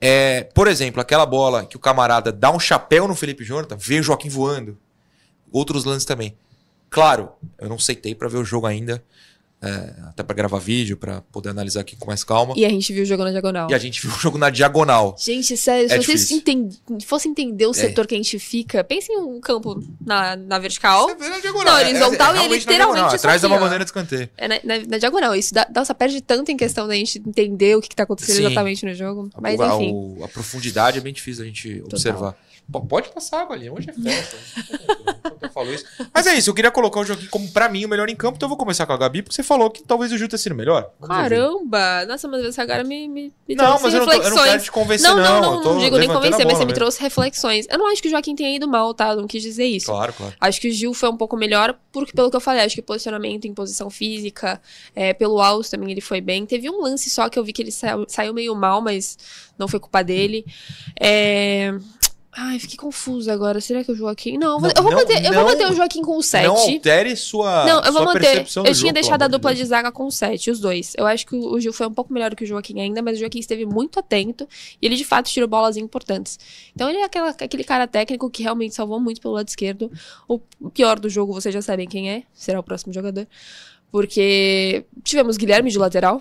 É, 0.00 0.42
por 0.54 0.68
exemplo, 0.68 1.00
aquela 1.00 1.24
bola 1.24 1.64
que 1.64 1.76
o 1.76 1.80
camarada 1.80 2.30
dá 2.32 2.50
um 2.50 2.60
chapéu 2.60 3.08
no 3.08 3.14
Felipe 3.14 3.44
Jonathan, 3.44 3.76
vê 3.76 4.00
o 4.00 4.02
Joaquim 4.02 4.28
voando. 4.28 4.76
Outros 5.50 5.84
lances 5.84 6.04
também. 6.04 6.36
Claro, 6.90 7.30
eu 7.58 7.68
não 7.68 7.76
aceitei 7.76 8.14
pra 8.14 8.28
ver 8.28 8.38
o 8.38 8.44
jogo 8.44 8.66
ainda. 8.66 9.02
É, 9.62 9.94
até 10.08 10.22
pra 10.22 10.34
gravar 10.36 10.58
vídeo, 10.58 10.96
pra 10.96 11.22
poder 11.32 11.48
analisar 11.50 11.80
aqui 11.80 11.96
com 11.96 12.06
mais 12.06 12.22
calma. 12.22 12.54
E 12.56 12.64
a 12.64 12.68
gente 12.68 12.92
viu 12.92 13.02
o 13.02 13.06
jogo 13.06 13.24
na 13.24 13.30
diagonal. 13.30 13.70
E 13.70 13.74
a 13.74 13.78
gente 13.78 14.00
viu 14.00 14.10
o 14.14 14.18
jogo 14.18 14.36
na 14.38 14.50
diagonal. 14.50 15.16
Gente, 15.18 15.56
sério, 15.56 15.86
É 15.90 16.00
se 16.00 16.06
vocês 16.06 16.42
fossem 17.06 17.30
entender 17.32 17.66
o 17.66 17.72
setor 17.74 18.06
que 18.06 18.14
a 18.14 18.18
gente 18.18 18.38
fica, 18.38 18.84
pense 18.84 19.10
em 19.12 19.16
um 19.18 19.40
campo 19.40 19.82
na, 20.04 20.36
na 20.36 20.58
vertical. 20.58 21.08
Não, 21.08 21.78
É, 21.78 21.84
horizontal 21.86 22.34
é, 22.34 22.44
e 22.44 22.48
na 22.48 22.54
literalmente 22.54 22.66
diagonal, 22.66 23.14
atrás 23.14 23.42
da 23.42 23.48
uma 23.48 23.56
ó. 23.56 23.60
bandeira 23.60 23.84
de 23.84 23.88
escanteio. 23.88 24.28
É 24.36 24.46
na, 24.48 24.60
na- 24.62 24.86
na 24.86 24.98
diagonal. 24.98 25.34
Isso 25.34 25.52
dá, 25.54 25.66
nossa, 25.74 25.94
perde 25.94 26.20
tanto 26.20 26.50
em 26.50 26.56
questão 26.56 26.86
da 26.86 26.94
gente 26.94 27.18
entender 27.26 27.76
o 27.76 27.80
que, 27.80 27.88
que 27.88 27.96
tá 27.96 28.02
acontecendo 28.02 28.36
Sim. 28.36 28.46
exatamente 28.46 28.84
no 28.84 28.94
jogo. 28.94 29.30
Mas 29.40 29.58
a, 29.60 29.74
enfim. 29.74 29.92
o- 29.92 30.22
a 30.24 30.28
profundidade 30.28 30.98
é 30.98 31.00
bem 31.00 31.12
difícil 31.12 31.42
a 31.42 31.46
gente 31.46 31.82
observar. 31.84 32.36
Pode 32.88 33.08
passar, 33.10 33.44
Galinha. 33.46 33.72
Hoje 33.72 33.88
é 33.90 33.92
festa. 34.02 34.36
eu 35.40 35.48
falo 35.50 35.72
isso. 35.72 35.84
Mas 36.12 36.26
é 36.26 36.34
isso, 36.34 36.50
eu 36.50 36.54
queria 36.54 36.70
colocar 36.70 37.00
o 37.00 37.04
Joaquim 37.04 37.26
como, 37.26 37.48
pra 37.52 37.68
mim, 37.68 37.84
o 37.84 37.88
melhor 37.88 38.08
em 38.08 38.16
campo. 38.16 38.36
Então 38.36 38.46
eu 38.46 38.50
vou 38.50 38.58
começar 38.58 38.84
com 38.86 38.92
a 38.92 38.96
Gabi, 38.96 39.22
porque 39.22 39.34
você 39.34 39.42
falou 39.42 39.70
que 39.70 39.82
talvez 39.84 40.10
o 40.12 40.18
Gil 40.18 40.28
tenha 40.28 40.38
sido 40.38 40.54
melhor. 40.54 40.90
Vamos 40.98 41.16
ouvir. 41.16 41.28
Caramba! 41.30 42.06
Nossa, 42.06 42.26
mas 42.28 42.44
você 42.44 42.60
agora 42.60 42.82
me, 42.82 43.08
me, 43.08 43.32
me 43.48 43.54
Não, 43.54 43.64
trouxe 43.78 43.84
mas 43.84 43.94
eu 43.94 44.00
não 44.00 44.06
tô- 44.06 44.12
eu 44.12 44.30
não 44.30 44.44
quero 44.44 44.62
te 44.62 44.70
convencer, 44.72 45.08
não. 45.08 45.16
Não, 45.16 45.40
não, 45.40 45.40
não, 45.62 45.74
não 45.74 45.78
digo 45.80 45.96
nem 45.96 46.08
convencer, 46.08 46.44
mas 46.44 46.54
você 46.54 46.64
me 46.64 46.66
mesmo. 46.66 46.74
trouxe 46.74 47.00
reflexões. 47.00 47.66
Eu 47.70 47.78
não 47.78 47.86
acho 47.90 48.02
que 48.02 48.08
o 48.08 48.10
Joaquim 48.10 48.34
tenha 48.34 48.54
ido 48.54 48.66
mal, 48.68 48.92
tá? 48.92 49.10
Eu 49.10 49.16
não 49.16 49.26
quis 49.28 49.42
dizer 49.42 49.64
isso. 49.64 49.86
Claro, 49.86 50.12
claro. 50.12 50.34
Acho 50.40 50.60
que 50.60 50.68
o 50.68 50.72
Gil 50.72 50.92
foi 50.92 51.08
um 51.08 51.16
pouco 51.16 51.36
melhor, 51.36 51.78
porque 51.92 52.12
pelo 52.12 52.30
que 52.30 52.36
eu 52.36 52.40
falei, 52.40 52.62
acho 52.64 52.74
que 52.74 52.82
posicionamento 52.82 53.44
em 53.46 53.54
posição 53.54 53.88
física, 53.88 54.60
é, 54.94 55.14
pelo 55.14 55.40
alto 55.40 55.70
também 55.70 55.90
ele 55.92 56.00
foi 56.00 56.20
bem. 56.20 56.44
Teve 56.44 56.68
um 56.68 56.82
lance 56.82 57.08
só 57.10 57.28
que 57.28 57.38
eu 57.38 57.44
vi 57.44 57.52
que 57.52 57.62
ele 57.62 57.70
saiu, 57.72 58.04
saiu 58.08 58.34
meio 58.34 58.54
mal, 58.56 58.80
mas 58.82 59.16
não 59.58 59.66
foi 59.68 59.78
culpa 59.80 60.02
dele. 60.04 60.44
É... 61.00 61.74
Ai, 62.38 62.58
fiquei 62.58 62.76
confusa 62.76 63.32
agora. 63.32 63.62
Será 63.62 63.82
que 63.82 63.90
o 63.90 63.94
Joaquim. 63.94 64.36
Não, 64.36 64.54
eu 64.56 64.60
vou, 64.60 64.68
Não, 64.68 64.74
eu 64.76 64.82
vou 64.82 64.92
não, 64.92 64.98
manter, 64.98 65.24
eu 65.24 65.32
vou 65.32 65.44
manter 65.44 65.70
o 65.70 65.74
Joaquim 65.74 66.02
com 66.02 66.18
o 66.18 66.22
7. 66.22 66.46
Não 66.46 66.54
altere 66.54 67.16
sua, 67.16 67.64
Não, 67.64 67.82
eu 67.82 67.92
vou 67.92 68.04
manter. 68.04 68.40
Eu 68.40 68.44
jogo, 68.46 68.70
tinha 68.74 68.92
pelo 68.92 68.92
deixado 68.92 69.22
a 69.22 69.28
dupla 69.28 69.54
de 69.54 69.64
zaga 69.64 69.90
com 69.90 70.10
7, 70.10 70.50
os 70.50 70.60
dois. 70.60 70.92
Eu 70.98 71.06
acho 71.06 71.26
que 71.26 71.34
o 71.34 71.54
o 71.54 71.58
Gil 71.60 71.72
foi 71.72 71.86
um 71.86 71.94
pouco 71.94 72.12
melhor 72.12 72.34
que 72.34 72.44
o 72.44 72.46
Joaquim 72.46 72.78
ainda, 72.78 73.00
mas 73.00 73.16
o 73.16 73.20
Joaquim 73.20 73.38
esteve 73.38 73.64
muito 73.64 73.98
atento 73.98 74.46
e 74.82 74.84
ele 74.86 74.96
de 74.96 75.04
fato 75.04 75.30
tirou 75.30 75.48
bolas 75.48 75.78
importantes. 75.78 76.38
Então 76.74 76.90
ele 76.90 76.98
é 76.98 77.04
aquela- 77.04 77.30
aquele 77.30 77.64
cara 77.64 77.86
técnico 77.86 78.28
que 78.28 78.42
realmente 78.42 78.74
salvou 78.74 79.00
muito 79.00 79.18
pelo 79.18 79.32
lado 79.32 79.48
esquerdo. 79.48 79.90
O 80.28 80.38
pior 80.70 81.00
do 81.00 81.08
jogo, 81.08 81.32
vocês 81.32 81.54
já 81.54 81.62
sabem 81.62 81.88
quem 81.88 82.10
é, 82.10 82.22
será 82.34 82.60
o 82.60 82.62
próximo 82.62 82.92
jogador. 82.92 83.26
Porque 83.90 84.84
tivemos 85.02 85.38
Guilherme 85.38 85.70
de 85.70 85.78
lateral, 85.78 86.20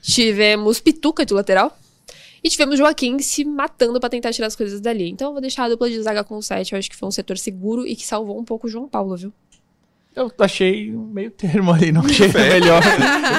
tivemos 0.00 0.80
Pituca 0.80 1.26
de 1.26 1.34
lateral. 1.34 1.76
E 2.42 2.48
tivemos 2.48 2.78
Joaquim 2.78 3.18
se 3.18 3.44
matando 3.44 4.00
pra 4.00 4.08
tentar 4.08 4.32
tirar 4.32 4.46
as 4.46 4.56
coisas 4.56 4.80
dali. 4.80 5.10
Então 5.10 5.28
eu 5.28 5.32
vou 5.32 5.40
deixar 5.40 5.64
a 5.64 5.68
dupla 5.68 5.88
de 5.90 6.00
zaga 6.02 6.24
com 6.24 6.40
7. 6.40 6.72
Eu 6.72 6.78
acho 6.78 6.88
que 6.90 6.96
foi 6.96 7.08
um 7.08 7.12
setor 7.12 7.36
seguro 7.36 7.86
e 7.86 7.94
que 7.94 8.06
salvou 8.06 8.38
um 8.38 8.44
pouco 8.44 8.66
o 8.66 8.70
João 8.70 8.88
Paulo, 8.88 9.16
viu? 9.16 9.32
Eu 10.16 10.30
achei 10.40 10.92
um 10.94 11.04
meio 11.06 11.30
termo 11.30 11.72
ali, 11.72 11.92
não 11.92 12.02
achei 12.04 12.26
ele 12.34 12.38
o 12.38 12.42
melhor. 12.52 12.82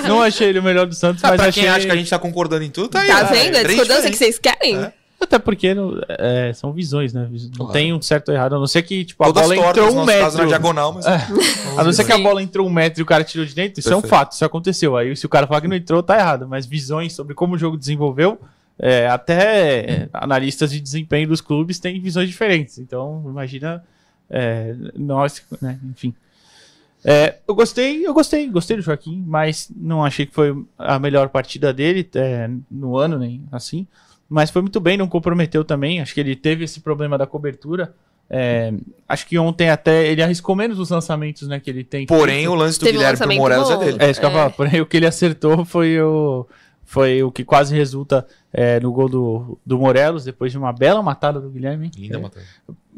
não 0.08 0.22
achei 0.22 0.48
ele 0.50 0.60
o 0.60 0.64
melhor 0.64 0.86
do 0.88 0.96
Santos, 0.96 1.24
Ah, 1.24 1.30
mas 1.30 1.38
pra 1.42 1.50
achei. 1.50 1.64
quem 1.64 1.70
acha 1.70 1.86
que 1.86 1.92
a 1.92 1.96
gente 1.96 2.10
tá 2.10 2.18
concordando 2.20 2.64
em 2.64 2.70
tudo, 2.70 2.90
tá 2.90 3.02
aí. 3.02 3.08
Tá 3.10 3.22
ó. 3.24 3.26
vendo? 3.34 3.56
A 3.58 3.60
Três 3.60 3.68
discordância 3.80 4.10
que 4.12 4.18
vocês 4.18 4.40
querem? 4.40 4.78
É. 4.78 4.94
Até 5.20 5.38
porque 5.38 5.74
não- 5.76 6.00
é, 6.08 6.52
são 6.54 6.72
visões, 6.74 7.14
né? 7.14 7.28
Não 7.30 7.52
Claro. 7.58 7.74
tem 7.74 7.94
um 7.94 8.02
certo 8.02 8.30
ou 8.30 8.36
errado. 8.36 8.56
A 8.56 8.60
não 8.60 8.66
ser 8.66 8.82
que, 8.84 9.04
tipo, 9.06 9.22
a 9.24 9.28
Todas 9.28 9.44
bola 9.44 9.56
entrou 9.70 9.92
um 9.92 10.06
metro. 10.06 10.38
na 10.38 10.46
diagonal, 10.46 10.94
mas- 10.94 11.06
É. 11.06 11.20
A 11.78 11.84
não 11.84 11.92
ser 11.94 12.06
que 12.06 12.12
a 12.12 12.18
bola 12.18 12.42
entrou 12.42 12.66
um 12.66 12.72
metro 12.72 13.02
e 13.02 13.04
o 13.04 13.06
cara 13.06 13.24
tirou 13.24 13.46
de 13.46 13.54
dentro, 13.54 13.80
isso 13.80 13.90
é 13.92 13.96
um 13.96 14.02
Perfeito. 14.02 14.20
fato, 14.20 14.32
isso 14.32 14.46
aconteceu. 14.46 14.96
Aí 14.98 15.16
se 15.16 15.26
o 15.26 15.30
cara 15.30 15.46
falar 15.46 15.62
que 15.62 15.68
não 15.68 15.76
entrou, 15.76 16.02
tá 16.02 16.18
errado. 16.18 16.48
Mas 16.48 16.66
visões 16.66 17.14
sobre 17.14 17.36
como 17.36 17.54
o 17.56 17.58
jogo 17.58 17.78
desenvolveu, 17.78 18.40
é, 18.80 19.08
até 19.08 19.80
é, 19.80 20.10
analistas 20.14 20.72
de 20.72 20.80
desempenho 20.80 21.28
dos 21.28 21.42
clubes 21.42 21.80
têm 21.80 22.00
visões 22.00 22.28
diferentes. 22.28 22.78
Então, 22.80 23.24
imagina 23.28 23.84
é, 24.30 24.76
nós, 24.96 25.44
né? 25.62 25.80
Enfim. 25.92 26.14
É, 27.04 27.36
eu 27.48 27.56
gostei, 27.56 28.06
eu 28.06 28.14
gostei, 28.14 28.48
gostei 28.48 28.78
do 28.78 28.84
Joaquim, 28.84 29.24
mas 29.26 29.70
não 29.76 30.06
achei 30.06 30.26
que 30.26 30.34
foi 30.34 30.56
a 30.78 31.00
melhor 31.00 31.30
partida 31.30 31.74
dele 31.74 32.08
é, 32.16 32.50
no 32.70 32.98
ano, 32.98 33.18
nem 33.18 33.44
assim. 33.52 33.88
Mas 34.30 34.50
foi 34.50 34.62
muito 34.62 34.80
bem, 34.80 34.98
não 34.98 35.08
comprometeu 35.08 35.64
também. 35.64 36.00
Acho 36.00 36.14
que 36.14 36.20
ele 36.20 36.36
teve 36.36 36.64
esse 36.64 36.80
problema 36.80 37.18
da 37.18 37.26
cobertura. 37.28 37.94
É, 38.30 38.72
acho 39.10 39.28
que 39.28 39.38
ontem 39.38 39.70
até 39.70 40.08
ele 40.08 40.24
arriscou 40.24 40.56
menos 40.56 40.80
os 40.80 40.90
lançamentos, 40.90 41.50
né, 41.50 41.60
que 41.60 41.70
ele 41.70 41.84
tem. 41.84 42.06
Porém, 42.06 42.48
o 42.48 42.56
lance 42.56 42.80
do 42.80 42.86
Teve 42.86 42.98
um 42.98 43.02
Guilherme 43.02 43.18
pro 43.18 43.28
lançamento 43.28 43.42
Morelos 43.42 43.70
é 43.70 43.78
dele. 43.78 43.98
É 44.00 44.10
isso 44.10 44.20
que 44.22 44.26
eu 44.26 44.30
ia 44.30 44.34
É. 44.34 44.38
falar. 44.38 44.50
Porém, 44.52 44.80
o 44.80 44.86
que 44.86 44.96
ele 44.96 45.06
acertou 45.06 45.66
foi 45.66 46.00
o, 46.00 46.48
foi 46.92 47.24
o 47.24 47.32
que 47.32 47.46
quase 47.46 47.74
resulta 47.74 48.28
é, 48.52 48.78
no 48.82 48.92
gol 48.92 49.08
do, 49.08 49.58
do 49.66 49.80
Morelos, 49.80 50.26
depois 50.26 50.52
de 50.52 50.58
uma 50.58 50.74
bela 50.74 51.02
matada 51.02 51.40
do 51.40 51.50
Guilherme. 51.50 51.90
Linda, 51.96 52.18
É. 52.18 52.22
Matheus. 52.22 52.46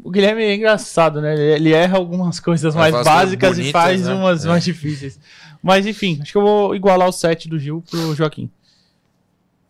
O 0.02 0.10
Guilherme 0.10 0.42
é 0.42 0.52
engraçado, 0.56 1.20
né? 1.20 1.32
Ele, 1.32 1.42
ele 1.42 1.72
erra 1.72 1.96
algumas 1.96 2.40
coisas 2.40 2.74
mais 2.74 2.92
básicas 3.04 3.52
e 3.56 3.60
bonitas, 3.60 3.72
faz 3.72 4.02
né? 4.02 4.12
umas 4.12 4.44
É. 4.44 4.48
mais 4.48 4.64
difíceis. 4.64 5.16
Mas 5.62 5.86
enfim, 5.86 6.18
acho 6.20 6.32
que 6.32 6.36
eu 6.36 6.42
vou 6.42 6.74
igualar 6.74 7.08
o 7.08 7.12
set 7.12 7.48
do 7.48 7.56
Gil 7.56 7.84
pro 7.88 8.16
Joaquim. 8.16 8.50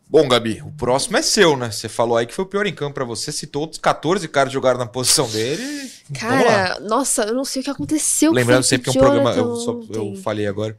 Bom, 0.09 0.27
Gabi, 0.27 0.59
o 0.65 0.71
próximo 0.71 1.17
é 1.17 1.21
seu, 1.21 1.55
né? 1.55 1.69
Você 1.69 1.87
falou 1.87 2.17
aí 2.17 2.25
que 2.25 2.33
foi 2.33 2.45
o 2.45 2.47
pior 2.47 2.65
em 2.65 2.73
campo 2.73 2.95
pra 2.95 3.05
você, 3.05 3.31
citou 3.31 3.61
outros 3.61 3.79
14 3.79 4.27
caras 4.27 4.49
que 4.49 4.53
jogaram 4.55 4.79
na 4.79 4.87
posição 4.87 5.29
dele. 5.29 5.63
Vamos 6.09 6.45
lá. 6.45 6.51
Cara, 6.51 6.79
nossa, 6.79 7.25
eu 7.25 7.35
não 7.35 7.45
sei 7.45 7.61
o 7.61 7.65
que 7.65 7.69
aconteceu. 7.69 8.31
com 8.31 8.33
o 8.33 8.39
Lembrando 8.39 8.63
sempre 8.63 8.91
que 8.91 8.97
é 8.97 8.99
um 8.99 9.03
programa. 9.05 9.31
Eu, 9.33 9.55
só, 9.57 9.79
eu 9.93 10.15
falei 10.15 10.47
agora. 10.47 10.75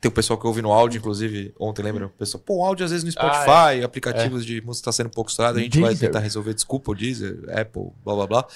Tem 0.00 0.08
o 0.08 0.12
pessoal 0.12 0.38
que 0.38 0.46
ouve 0.46 0.62
no 0.62 0.72
áudio, 0.72 0.98
inclusive, 0.98 1.52
ontem, 1.58 1.82
lembra? 1.82 2.06
O 2.06 2.10
pessoal, 2.10 2.40
pô, 2.44 2.58
o 2.58 2.64
áudio 2.64 2.84
às 2.84 2.90
vezes 2.92 3.04
no 3.04 3.10
Spotify, 3.10 3.44
Ah, 3.48 3.74
é. 3.76 3.82
aplicativos 3.82 4.44
de 4.46 4.60
música 4.60 4.84
tá 4.86 4.92
sendo 4.92 5.08
um 5.08 5.10
pouco 5.10 5.28
estourado, 5.30 5.58
a 5.58 5.60
gente 5.62 5.80
vai 5.80 5.90
Deezer. 5.90 6.08
tentar 6.08 6.20
resolver. 6.20 6.54
Desculpa, 6.54 6.92
o 6.92 6.94
Deezer, 6.94 7.36
Apple, 7.50 7.88
blá 8.04 8.14
blá 8.14 8.26
blá. 8.26 8.46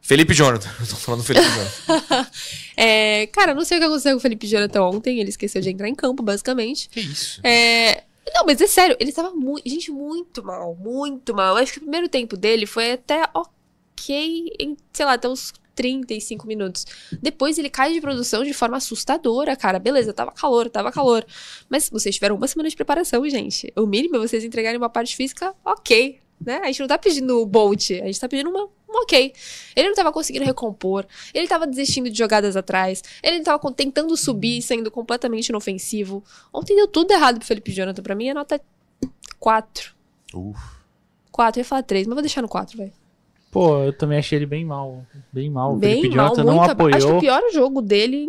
Felipe 0.00 0.32
Jonathan, 0.34 0.68
eu 0.80 0.86
tô 0.86 0.96
falando 0.96 1.20
do 1.20 1.24
Felipe 1.26 1.46
Jonathan. 1.46 2.26
É, 2.76 3.26
cara, 3.28 3.54
não 3.54 3.64
sei 3.64 3.76
o 3.78 3.80
que 3.80 3.86
aconteceu 3.86 4.12
com 4.12 4.18
o 4.18 4.20
Felipe 4.20 4.46
Jonathan 4.46 4.82
ontem. 4.82 5.20
Ele 5.20 5.28
esqueceu 5.30 5.60
de 5.62 5.70
entrar 5.70 5.88
em 5.88 5.94
campo, 5.94 6.22
basicamente. 6.22 6.88
Que 6.88 7.00
isso? 7.00 7.40
É, 7.46 8.02
não, 8.34 8.44
mas 8.46 8.60
é 8.60 8.66
sério, 8.66 8.96
ele 8.98 9.12
tava 9.12 9.30
muito. 9.30 9.68
Gente, 9.68 9.90
muito 9.90 10.42
mal, 10.44 10.74
muito 10.74 11.32
mal. 11.34 11.56
Eu 11.56 11.62
acho 11.62 11.72
que 11.72 11.78
o 11.78 11.82
primeiro 11.82 12.08
tempo 12.08 12.36
dele 12.36 12.66
foi 12.66 12.92
até 12.92 13.28
ok, 13.32 14.50
em, 14.58 14.76
sei 14.92 15.06
lá, 15.06 15.12
até 15.14 15.28
uns 15.28 15.52
35 15.74 16.46
minutos. 16.46 16.86
Depois 17.20 17.58
ele 17.58 17.70
cai 17.70 17.92
de 17.92 18.00
produção 18.00 18.44
de 18.44 18.52
forma 18.52 18.76
assustadora, 18.76 19.56
cara. 19.56 19.78
Beleza, 19.78 20.12
tava 20.12 20.32
calor, 20.32 20.70
tava 20.70 20.90
calor. 20.92 21.24
Mas 21.68 21.90
vocês 21.90 22.14
tiveram 22.14 22.36
uma 22.36 22.46
semana 22.46 22.68
de 22.68 22.76
preparação, 22.76 23.28
gente. 23.28 23.72
O 23.76 23.86
mínimo 23.86 24.16
é 24.16 24.18
vocês 24.18 24.44
entregarem 24.44 24.78
uma 24.78 24.88
parte 24.88 25.16
física 25.16 25.54
ok. 25.64 26.20
Né? 26.44 26.60
A 26.62 26.66
gente 26.66 26.80
não 26.80 26.88
tá 26.88 26.98
pedindo 26.98 27.40
o 27.40 27.46
Bolt, 27.46 27.90
a 27.90 28.06
gente 28.06 28.20
tá 28.20 28.28
pedindo 28.28 28.50
uma, 28.50 28.64
um 28.64 29.02
ok. 29.02 29.32
Ele 29.74 29.88
não 29.88 29.94
tava 29.94 30.12
conseguindo 30.12 30.44
recompor, 30.44 31.06
ele 31.32 31.46
tava 31.48 31.66
desistindo 31.66 32.10
de 32.10 32.18
jogadas 32.18 32.56
atrás, 32.56 33.02
ele 33.22 33.40
tava 33.40 33.72
tentando 33.72 34.16
subir, 34.16 34.60
sendo 34.60 34.90
completamente 34.90 35.48
inofensivo. 35.48 36.22
Ontem 36.52 36.76
deu 36.76 36.88
tudo 36.88 37.12
errado 37.12 37.38
pro 37.38 37.46
Felipe 37.46 37.72
Jonathan. 37.72 38.02
Pra 38.02 38.14
mim 38.14 38.28
é 38.28 38.34
nota 38.34 38.60
4. 39.38 39.94
Uf. 40.34 40.74
4, 41.30 41.58
eu 41.58 41.62
ia 41.62 41.64
falar 41.64 41.82
3, 41.82 42.06
mas 42.06 42.14
vou 42.14 42.22
deixar 42.22 42.42
no 42.42 42.48
4, 42.48 42.76
velho. 42.76 42.92
Pô, 43.54 43.84
eu 43.84 43.92
também 43.92 44.18
achei 44.18 44.36
ele 44.36 44.46
bem 44.46 44.64
mal. 44.64 45.04
Bem 45.32 45.48
mal. 45.48 45.74
O 45.74 45.76
Bem 45.76 45.96
Felipe 46.02 46.16
mal, 46.16 46.26
Jonathan 46.26 46.42
muito. 46.44 46.56
não 46.56 46.62
ab- 46.64 46.72
apoiou. 46.72 46.96
Acho 46.96 47.06
que 47.06 47.12
o 47.14 47.20
pior 47.20 47.42
jogo 47.52 47.80
dele 47.80 48.28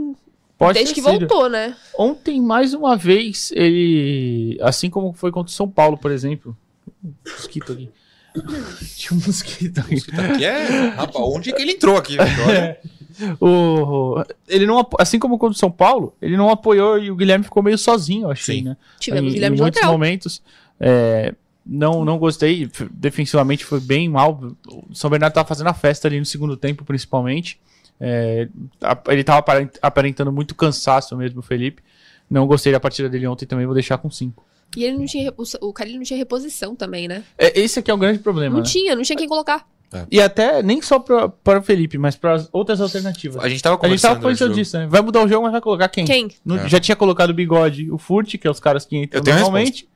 Pode 0.58 0.76
desde 0.76 0.94
que 0.94 1.02
sido. 1.02 1.12
voltou, 1.20 1.50
né? 1.50 1.76
Ontem, 1.98 2.40
mais 2.40 2.74
uma 2.76 2.96
vez, 2.96 3.52
ele. 3.56 4.58
Assim 4.62 4.90
como 4.90 5.12
foi 5.14 5.32
contra 5.32 5.50
o 5.52 5.54
São 5.56 5.68
Paulo, 5.68 5.98
por 5.98 6.12
exemplo. 6.12 6.56
Mosquito 7.26 7.74
aqui. 7.74 7.90
Tinha 8.96 9.20
um 9.20 9.24
mosquito 9.26 9.80
aqui. 9.80 9.96
Aqui 10.16 10.46
é. 10.46 10.88
Rapaz, 10.90 11.26
onde 11.28 11.52
que 11.52 11.62
ele 11.62 11.72
entrou 11.72 11.98
aqui? 11.98 12.18
Olha. 12.20 12.78
O, 13.40 14.22
ele 14.46 14.66
não, 14.66 14.78
apo- 14.78 14.98
assim 15.00 15.18
como 15.18 15.38
contra 15.38 15.56
o 15.56 15.58
São 15.58 15.72
Paulo, 15.72 16.14
ele 16.22 16.36
não 16.36 16.50
apoiou 16.50 17.00
e 17.00 17.10
o 17.10 17.16
Guilherme 17.16 17.46
ficou 17.46 17.64
meio 17.64 17.78
sozinho, 17.78 18.24
eu 18.24 18.32
achei, 18.32 18.58
Sim. 18.58 18.64
né? 18.64 18.78
Tivemos 19.00 19.32
em, 19.32 19.36
Guilherme 19.36 19.54
em 19.54 19.56
de 19.56 19.62
muitos 19.62 19.78
lateral. 19.80 19.94
momentos. 19.98 20.42
é, 20.82 21.34
não, 21.66 22.05
não 22.05 22.18
gostei. 22.18 22.70
Defensivamente 22.91 23.66
foi 23.66 23.80
bem 23.80 24.07
mal. 24.09 24.39
O 24.68 24.93
São 24.93 25.09
Bernardo 25.09 25.34
tava 25.34 25.47
fazendo 25.47 25.68
a 25.68 25.74
festa 25.74 26.07
ali 26.07 26.20
no 26.20 26.26
segundo 26.26 26.55
tempo, 26.55 26.84
principalmente. 26.86 27.59
É, 27.99 28.47
ele 29.07 29.24
tava 29.24 29.39
aparent- 29.39 29.78
aparentando 29.82 30.32
muito 30.32 30.53
cansaço 30.53 31.16
mesmo, 31.18 31.39
o 31.39 31.43
Felipe. 31.43 31.82
Não 32.30 32.45
gostei 32.47 32.72
da 32.72 32.80
partida 32.80 33.07
dele 33.07 33.28
ontem 33.28 33.45
também, 33.45 33.66
vou 33.66 33.74
deixar 33.76 33.97
com 33.97 34.09
5. 34.09 34.43
E 34.76 34.84
ele 34.84 34.97
não 34.97 35.05
tinha. 35.05 35.34
O 35.61 35.72
Carilho 35.72 35.97
não 35.97 36.03
tinha 36.03 36.18
reposição 36.18 36.76
também, 36.76 37.07
né? 37.07 37.24
É, 37.38 37.57
esse 37.59 37.80
aqui 37.80 37.89
é 37.89 37.93
o 37.93 37.97
grande 37.97 38.20
problema. 38.20 38.55
Não 38.55 38.63
né? 38.63 38.70
tinha, 38.70 38.95
não 38.95 39.03
tinha 39.03 39.18
quem 39.18 39.28
colocar. 39.28 39.66
E 40.11 40.20
até 40.20 40.61
nem 40.61 40.82
só 40.82 40.99
para 40.99 41.59
o 41.59 41.61
Felipe, 41.61 41.97
mas 41.97 42.18
para 42.18 42.45
outras 42.51 42.82
alternativas. 42.82 43.41
A 43.41 43.47
gente 43.47 43.61
tava 43.63 43.76
A 43.82 43.88
gente 43.88 44.01
tava 44.01 44.16
conversando 44.16 44.22
conversando 44.22 44.47
antes 44.49 44.57
do 44.57 44.61
disso, 44.61 44.78
né? 44.78 44.88
Vai 44.88 45.01
mudar 45.01 45.24
o 45.24 45.28
jogo, 45.28 45.43
mas 45.43 45.53
vai 45.53 45.61
colocar 45.61 45.88
quem? 45.88 46.03
Quem? 46.03 46.28
No- 46.43 46.57
É. 46.57 46.68
Já 46.68 46.82
tinha 46.82 46.97
colocado 46.97 47.30
o 47.30 47.34
Bigode, 47.34 47.89
o 47.89 47.97
Furt, 47.97 48.36
que 48.38 48.45
é 48.45 48.51
os 48.51 48.59
caras 48.59 48.86
que 48.86 48.97
entram 48.97 49.24
normalmente. 49.24 49.88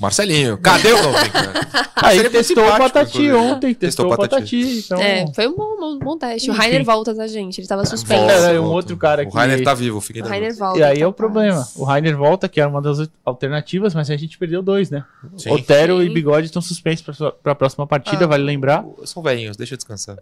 Marcelinho, 0.00 0.58
cadê 0.58 0.92
o 0.92 0.96
cara? 1.12 1.84
Aí 1.94 2.28
testou 2.28 2.66
o 2.66 2.76
Patati 2.76 3.30
ontem, 3.32 3.72
testou, 3.72 4.12
o 4.12 4.16
Patati. 4.16 4.80
Então... 4.84 4.98
É, 5.00 5.24
foi 5.32 5.46
um 5.46 5.54
bom, 5.54 5.76
bom- 5.78 5.98
bom 5.98 6.18
teste. 6.18 6.50
O. 6.50 6.52
Rainer 6.52 6.84
volta, 6.84 7.14
tá, 7.14 7.26
gente? 7.26 7.60
Ele 7.60 7.68
tava 7.68 7.86
suspenso. 7.86 8.28
É, 8.30 8.56
é 8.56 8.60
um 8.60 8.64
outro 8.64 8.96
cara 8.96 9.22
O 9.22 9.30
que... 9.30 9.34
Rainer 9.36 9.62
tá 9.62 9.72
vivo, 9.72 10.00
fiquei 10.00 10.20
O 10.20 10.26
Rainer 10.26 10.54
volta. 10.56 10.78
E 10.78 10.82
aí 10.82 11.00
é 11.00 11.06
o 11.06 11.12
capaz. 11.12 11.16
problema. 11.16 11.68
O 11.76 11.84
Rainer 11.84 12.16
volta, 12.16 12.48
que 12.48 12.60
era 12.60 12.68
uma 12.68 12.82
das 12.82 13.08
alternativas, 13.24 13.94
mas 13.94 14.10
a 14.10 14.16
gente 14.16 14.36
perdeu 14.36 14.60
dois, 14.60 14.90
né? 14.90 15.04
Sim. 15.36 15.50
Otero 15.52 16.02
e 16.02 16.08
Sim. 16.08 16.12
Bigode 16.12 16.46
estão 16.46 16.60
suspensos 16.60 17.02
pra, 17.04 17.14
sua- 17.14 17.32
pra 17.32 17.54
próxima 17.54 17.86
partida, 17.86 18.24
Ah. 18.24 18.28
vale 18.28 18.42
lembrar. 18.42 18.84
São 19.04 19.22
velhinhos, 19.22 19.56
deixa 19.56 19.74
eu 19.74 19.78
descansar. 19.78 20.16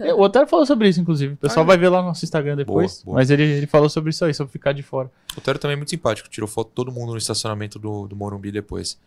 É, 0.00 0.12
O 0.12 0.20
Otero 0.20 0.46
falou 0.46 0.66
sobre 0.66 0.88
isso, 0.88 1.00
inclusive. 1.00 1.34
O 1.34 1.36
pessoal 1.36 1.64
Ah, 1.64 1.66
é? 1.66 1.68
vai 1.68 1.78
ver 1.78 1.88
lá 1.88 2.02
no 2.02 2.08
nosso 2.08 2.24
Instagram 2.24 2.56
depois. 2.56 2.94
Boa, 2.96 3.04
boa. 3.06 3.14
Mas 3.16 3.30
ele, 3.30 3.42
ele 3.44 3.66
falou 3.66 3.88
sobre 3.88 4.10
isso 4.10 4.24
aí, 4.24 4.34
sobre 4.34 4.52
ficar 4.52 4.72
de 4.72 4.82
fora. 4.82 5.08
O 5.34 5.38
Otero 5.38 5.58
também 5.58 5.74
é 5.74 5.76
muito 5.76 5.90
simpático, 5.90 6.28
tirou 6.28 6.48
foto 6.48 6.68
de 6.68 6.74
todo 6.74 6.90
mundo 6.92 7.12
no 7.12 7.18
estacionamento 7.18 7.78
do, 7.78 8.06
do 8.08 8.16
Morumbi 8.16 8.55
depois. 8.56 8.98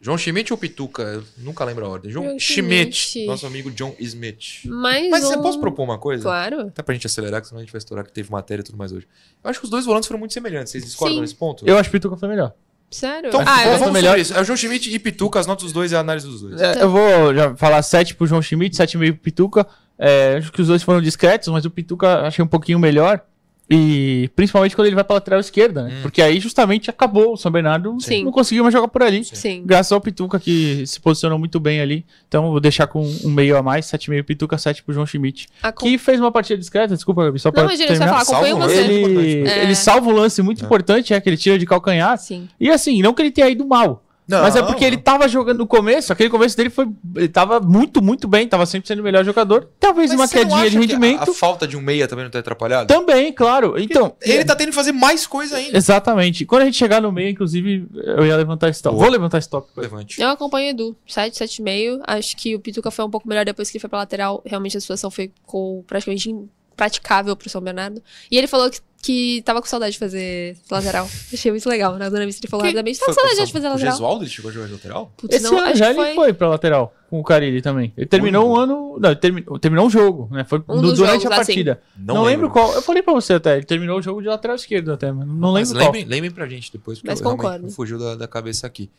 João 0.00 0.18
Schmidt 0.18 0.52
ou 0.52 0.58
Pituca? 0.58 1.02
Eu 1.02 1.24
nunca 1.38 1.64
lembro 1.64 1.84
a 1.84 1.88
ordem. 1.88 2.10
João 2.10 2.26
João 2.26 2.38
Schmidt, 2.38 2.94
Schmidt. 2.96 3.26
nosso 3.26 3.46
amigo 3.46 3.70
John 3.70 3.94
Smith. 3.98 4.64
Mais 4.66 5.10
Mas 5.10 5.24
você 5.24 5.36
um- 5.36 5.42
posso 5.42 5.58
propor 5.58 5.82
uma 5.84 5.98
coisa? 5.98 6.22
Claro. 6.22 6.60
Até 6.68 6.82
pra 6.82 6.94
gente 6.94 7.06
acelerar, 7.06 7.40
que 7.40 7.48
senão 7.48 7.58
a 7.60 7.62
gente 7.64 7.72
vai 7.72 7.78
estourar 7.78 8.04
que 8.04 8.12
teve 8.12 8.30
matéria 8.30 8.60
e 8.60 8.64
tudo 8.64 8.78
mais 8.78 8.92
hoje. 8.92 9.08
Eu 9.42 9.50
acho 9.50 9.58
que 9.58 9.64
os 9.64 9.70
dois 9.70 9.84
volantes 9.84 10.06
foram 10.06 10.20
muito 10.20 10.34
semelhantes. 10.34 10.70
Vocês 10.70 10.84
discordam 10.84 11.16
Sim. 11.16 11.20
nesse 11.22 11.34
ponto? 11.34 11.66
Eu 11.66 11.76
acho 11.78 11.90
que 11.90 11.96
o 11.96 11.98
Pituca 11.98 12.16
foi 12.16 12.28
melhor. 12.28 12.52
Sério? 12.90 13.28
Então, 13.28 13.40
ah, 13.40 13.64
vamos 13.64 13.86
eu... 13.86 13.92
melhor. 13.92 13.92
melhor. 13.92 14.18
isso. 14.18 14.32
É 14.34 14.40
o 14.40 14.44
João 14.44 14.56
Schmidt 14.56 14.94
e 14.94 14.98
Pituca, 14.98 15.40
as 15.40 15.46
notas 15.46 15.64
dos 15.64 15.72
dois 15.72 15.90
e 15.90 15.96
a 15.96 16.00
análise 16.00 16.26
dos 16.26 16.40
dois. 16.42 16.60
É, 16.60 16.82
eu 16.82 16.90
vou 16.90 17.34
já 17.34 17.56
falar 17.56 17.82
7 17.82 18.14
pro 18.14 18.26
João 18.26 18.40
Schmidt, 18.40 18.76
7,5 18.76 19.12
pro 19.14 19.22
Pituca. 19.22 19.66
É, 19.98 20.36
acho 20.36 20.52
que 20.52 20.60
os 20.60 20.68
dois 20.68 20.82
foram 20.82 21.00
discretos, 21.00 21.48
mas 21.48 21.64
o 21.64 21.70
Pituca 21.70 22.20
achei 22.20 22.44
um 22.44 22.48
pouquinho 22.48 22.78
melhor. 22.78 23.24
E 23.68 24.30
principalmente 24.36 24.76
quando 24.76 24.86
ele 24.86 24.94
vai 24.94 25.02
pra 25.02 25.14
lateral 25.14 25.40
esquerda, 25.40 25.82
né? 25.82 25.94
Hum. 25.98 26.02
Porque 26.02 26.22
aí 26.22 26.38
justamente 26.38 26.88
acabou. 26.88 27.32
O 27.32 27.36
São 27.36 27.50
Bernardo 27.50 27.96
Sim. 28.00 28.24
não 28.24 28.30
conseguiu 28.30 28.62
mais 28.62 28.72
jogar 28.72 28.86
por 28.86 29.02
ali. 29.02 29.24
Sim. 29.24 29.62
Graças 29.66 29.90
ao 29.90 30.00
Pituca 30.00 30.38
que 30.38 30.86
se 30.86 31.00
posicionou 31.00 31.36
muito 31.38 31.58
bem 31.58 31.80
ali. 31.80 32.06
Então 32.28 32.44
eu 32.44 32.50
vou 32.52 32.60
deixar 32.60 32.86
com 32.86 33.02
um 33.24 33.28
meio 33.30 33.56
a 33.56 33.62
mais, 33.62 33.86
7,5 33.86 34.22
Pituca, 34.24 34.56
7 34.56 34.84
pro 34.84 34.94
João 34.94 35.04
Schmidt. 35.04 35.48
Com- 35.74 35.84
Que 35.86 35.98
fez 35.98 36.20
uma 36.20 36.30
partida 36.30 36.58
discreta, 36.58 36.94
desculpa, 36.94 37.24
Gabi, 37.24 37.40
só 37.40 37.48
Não, 37.48 37.52
pra 37.54 37.62
imagina, 37.64 37.88
você 37.88 37.98
terminar. 37.98 38.24
falar, 38.24 38.24
Salva 38.24 38.54
um 38.54 38.58
você. 38.68 38.76
Ele, 38.80 39.48
É. 39.48 39.62
ele 39.64 39.74
salva 39.74 40.08
um 40.08 40.12
lance 40.12 40.40
muito 40.42 40.64
importante, 40.64 41.12
é 41.12 41.20
que 41.20 41.28
ele 41.28 41.36
tira 41.36 41.58
de 41.58 41.66
calcanhar. 41.66 42.16
Sim. 42.18 42.48
E 42.60 42.70
assim, 42.70 43.02
não 43.02 43.12
que 43.12 43.20
ele 43.22 43.32
tenha 43.32 43.48
ido 43.48 43.66
mal. 43.66 44.04
Não, 44.28 44.42
mas 44.42 44.56
é 44.56 44.62
porque 44.62 44.84
ele 44.84 44.96
tava 44.96 45.28
jogando 45.28 45.58
no 45.58 45.66
começo, 45.66 46.12
aquele 46.12 46.28
começo 46.28 46.56
dele 46.56 46.68
foi. 46.68 46.88
Ele 47.14 47.28
tava 47.28 47.60
muito, 47.60 48.02
muito 48.02 48.26
bem, 48.26 48.48
tava 48.48 48.66
sempre 48.66 48.88
sendo 48.88 48.98
o 48.98 49.02
melhor 49.02 49.24
jogador. 49.24 49.68
Talvez 49.78 50.10
Mas 50.10 50.18
uma 50.18 50.26
você 50.26 50.36
não 50.36 50.42
quedinha 50.42 50.60
acha 50.60 50.70
de 50.70 50.76
que 50.76 50.80
rendimento. 50.80 51.28
A, 51.28 51.30
a 51.30 51.34
falta 51.34 51.66
de 51.66 51.76
um 51.76 51.80
meia 51.80 52.08
também 52.08 52.24
não 52.24 52.30
tá 52.30 52.40
atrapalhado? 52.40 52.88
Também, 52.88 53.32
claro. 53.32 53.78
Então. 53.78 54.16
Ele 54.20 54.44
tá 54.44 54.56
tendo 54.56 54.70
que 54.70 54.74
fazer 54.74 54.92
mais 54.92 55.26
coisa 55.26 55.56
ainda. 55.56 55.76
Exatamente. 55.76 56.44
Quando 56.44 56.62
a 56.62 56.64
gente 56.64 56.76
chegar 56.76 57.00
no 57.00 57.12
meio, 57.12 57.30
inclusive, 57.30 57.86
eu 57.94 58.26
ia 58.26 58.36
levantar 58.36 58.68
esse 58.68 58.82
tópico. 58.82 59.00
Vou 59.00 59.10
levantar 59.10 59.38
esse 59.38 59.48
tópico. 59.48 59.80
Levante. 59.80 60.20
Eu 60.20 60.28
acompanho 60.28 60.66
o 60.66 60.70
Edu, 60.70 60.96
7, 61.06 61.38
7,5. 61.38 62.00
Acho 62.04 62.36
que 62.36 62.56
o 62.56 62.60
Pituca 62.60 62.90
foi 62.90 63.04
um 63.04 63.10
pouco 63.10 63.28
melhor 63.28 63.44
depois 63.44 63.70
que 63.70 63.76
ele 63.76 63.80
foi 63.80 63.90
pra 63.90 64.00
lateral. 64.00 64.42
Realmente 64.44 64.76
a 64.76 64.80
situação 64.80 65.10
ficou 65.10 65.84
praticamente 65.84 66.30
impraticável 66.30 67.36
pro 67.36 67.48
São 67.48 67.60
Bernardo. 67.60 68.02
E 68.30 68.36
ele 68.36 68.46
falou 68.46 68.70
que, 68.70 68.80
que 69.06 69.42
tava 69.42 69.60
com 69.60 69.66
saudade 69.68 69.92
de 69.92 69.98
fazer 69.98 70.56
lateral. 70.70 71.08
Achei 71.32 71.50
muito 71.50 71.68
legal. 71.68 71.96
Na 71.96 72.10
zona 72.10 72.26
mista 72.26 72.44
ele 72.44 72.50
falou 72.50 72.64
rapidamente, 72.64 72.98
tava 72.98 73.14
com 73.14 73.20
saudade 73.20 73.46
de 73.46 73.52
fazer 73.52 73.66
O 73.66 73.70
lateral. 73.70 73.92
Gesualdo 73.92 74.24
ele 74.24 74.30
chegou 74.30 74.50
a 74.50 74.54
jogar 74.54 74.66
de 74.66 74.72
lateral? 74.72 75.12
Putz, 75.16 75.34
Esse 75.36 75.44
não, 75.44 75.58
ano 75.58 75.66
acho 75.68 75.76
já 75.78 75.94
que 75.94 76.00
ele 76.00 76.14
foi 76.14 76.32
pra 76.32 76.48
lateral 76.48 76.94
com 77.08 77.20
o 77.20 77.22
Carilli 77.24 77.62
também. 77.62 77.92
Ele 77.96 78.06
terminou 78.06 78.50
um 78.50 78.56
ano. 78.56 78.98
Não, 79.00 79.10
ele 79.10 79.20
terminou, 79.20 79.58
terminou 79.58 79.86
um 79.86 79.90
jogo, 79.90 80.28
né? 80.32 80.44
Foi 80.44 80.58
Um 80.68 80.80
dos 80.82 80.94
durante 80.98 81.22
jogos, 81.22 81.38
a 81.38 81.40
assim. 81.40 81.52
partida. 81.52 81.82
Não 81.96 82.14
Não, 82.16 82.22
lembro. 82.24 82.46
lembro. 82.46 82.50
qual. 82.50 82.72
Eu 82.74 82.82
falei 82.82 83.02
pra 83.02 83.14
você 83.14 83.34
até. 83.34 83.56
Ele 83.56 83.64
terminou 83.64 83.98
o 83.98 84.02
jogo 84.02 84.20
de 84.20 84.28
lateral 84.28 84.56
esquerdo 84.56 84.92
até, 84.92 85.12
mas 85.12 85.26
não 85.26 85.52
Mas 85.52 85.68
lembro 85.70 85.74
qual. 85.84 85.92
lembrem, 85.92 86.04
lembrem 86.04 86.30
pra 86.32 86.46
gente 86.48 86.72
depois, 86.72 86.98
porque 86.98 87.08
Mas 87.10 87.20
concordo. 87.20 87.64
me 87.66 87.70
fugiu 87.72 87.98
da, 87.98 88.16
da 88.16 88.26
cabeça 88.26 88.66
aqui. 88.66 88.90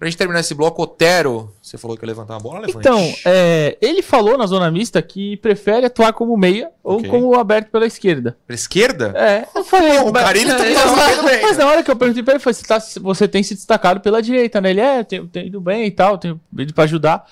Pra 0.00 0.08
gente 0.08 0.16
terminar 0.16 0.40
esse 0.40 0.54
bloco, 0.54 0.82
Otero, 0.82 1.52
você 1.60 1.76
falou 1.76 1.94
que 1.94 2.02
ia 2.02 2.06
levantar 2.06 2.32
uma 2.32 2.40
bola, 2.40 2.60
levante. 2.60 2.78
Então, 2.78 2.98
é, 3.26 3.76
ele 3.82 4.00
falou 4.00 4.38
na 4.38 4.46
zona 4.46 4.70
mista 4.70 5.02
que 5.02 5.36
prefere 5.36 5.84
atuar 5.84 6.14
como 6.14 6.34
meia 6.38 6.70
ou 6.82 6.96
Ok. 7.00 7.10
como 7.10 7.34
aberto 7.38 7.68
pela 7.70 7.84
esquerda. 7.86 8.34
Pra 8.46 8.54
esquerda? 8.54 9.12
É, 9.14 9.46
eu 9.54 9.62
falei. 9.62 9.92
Não, 9.98 10.08
o 10.08 10.12
mas- 10.12 10.24
Carilli 10.24 10.48
tá 10.50 10.56
fazendo 10.56 11.24
bem, 11.24 11.42
Mas 11.42 11.58
na 11.58 11.66
hora 11.66 11.82
que 11.82 11.90
eu 11.90 11.96
perguntei 11.96 12.22
pra 12.22 12.32
ele, 12.32 12.42
foi, 12.42 12.54
você, 12.54 12.64
tá- 12.64 12.82
você 13.02 13.28
tem 13.28 13.42
se 13.42 13.54
destacado 13.54 14.00
pela 14.00 14.22
direita, 14.22 14.58
né? 14.58 14.70
Ele 14.70 14.80
é, 14.80 15.04
tem, 15.04 15.26
tem 15.26 15.46
ido 15.48 15.60
bem 15.60 15.84
e 15.84 15.90
tal, 15.90 16.16
tem 16.16 16.40
ido 16.58 16.72
pra 16.72 16.84
ajudar. 16.84 17.26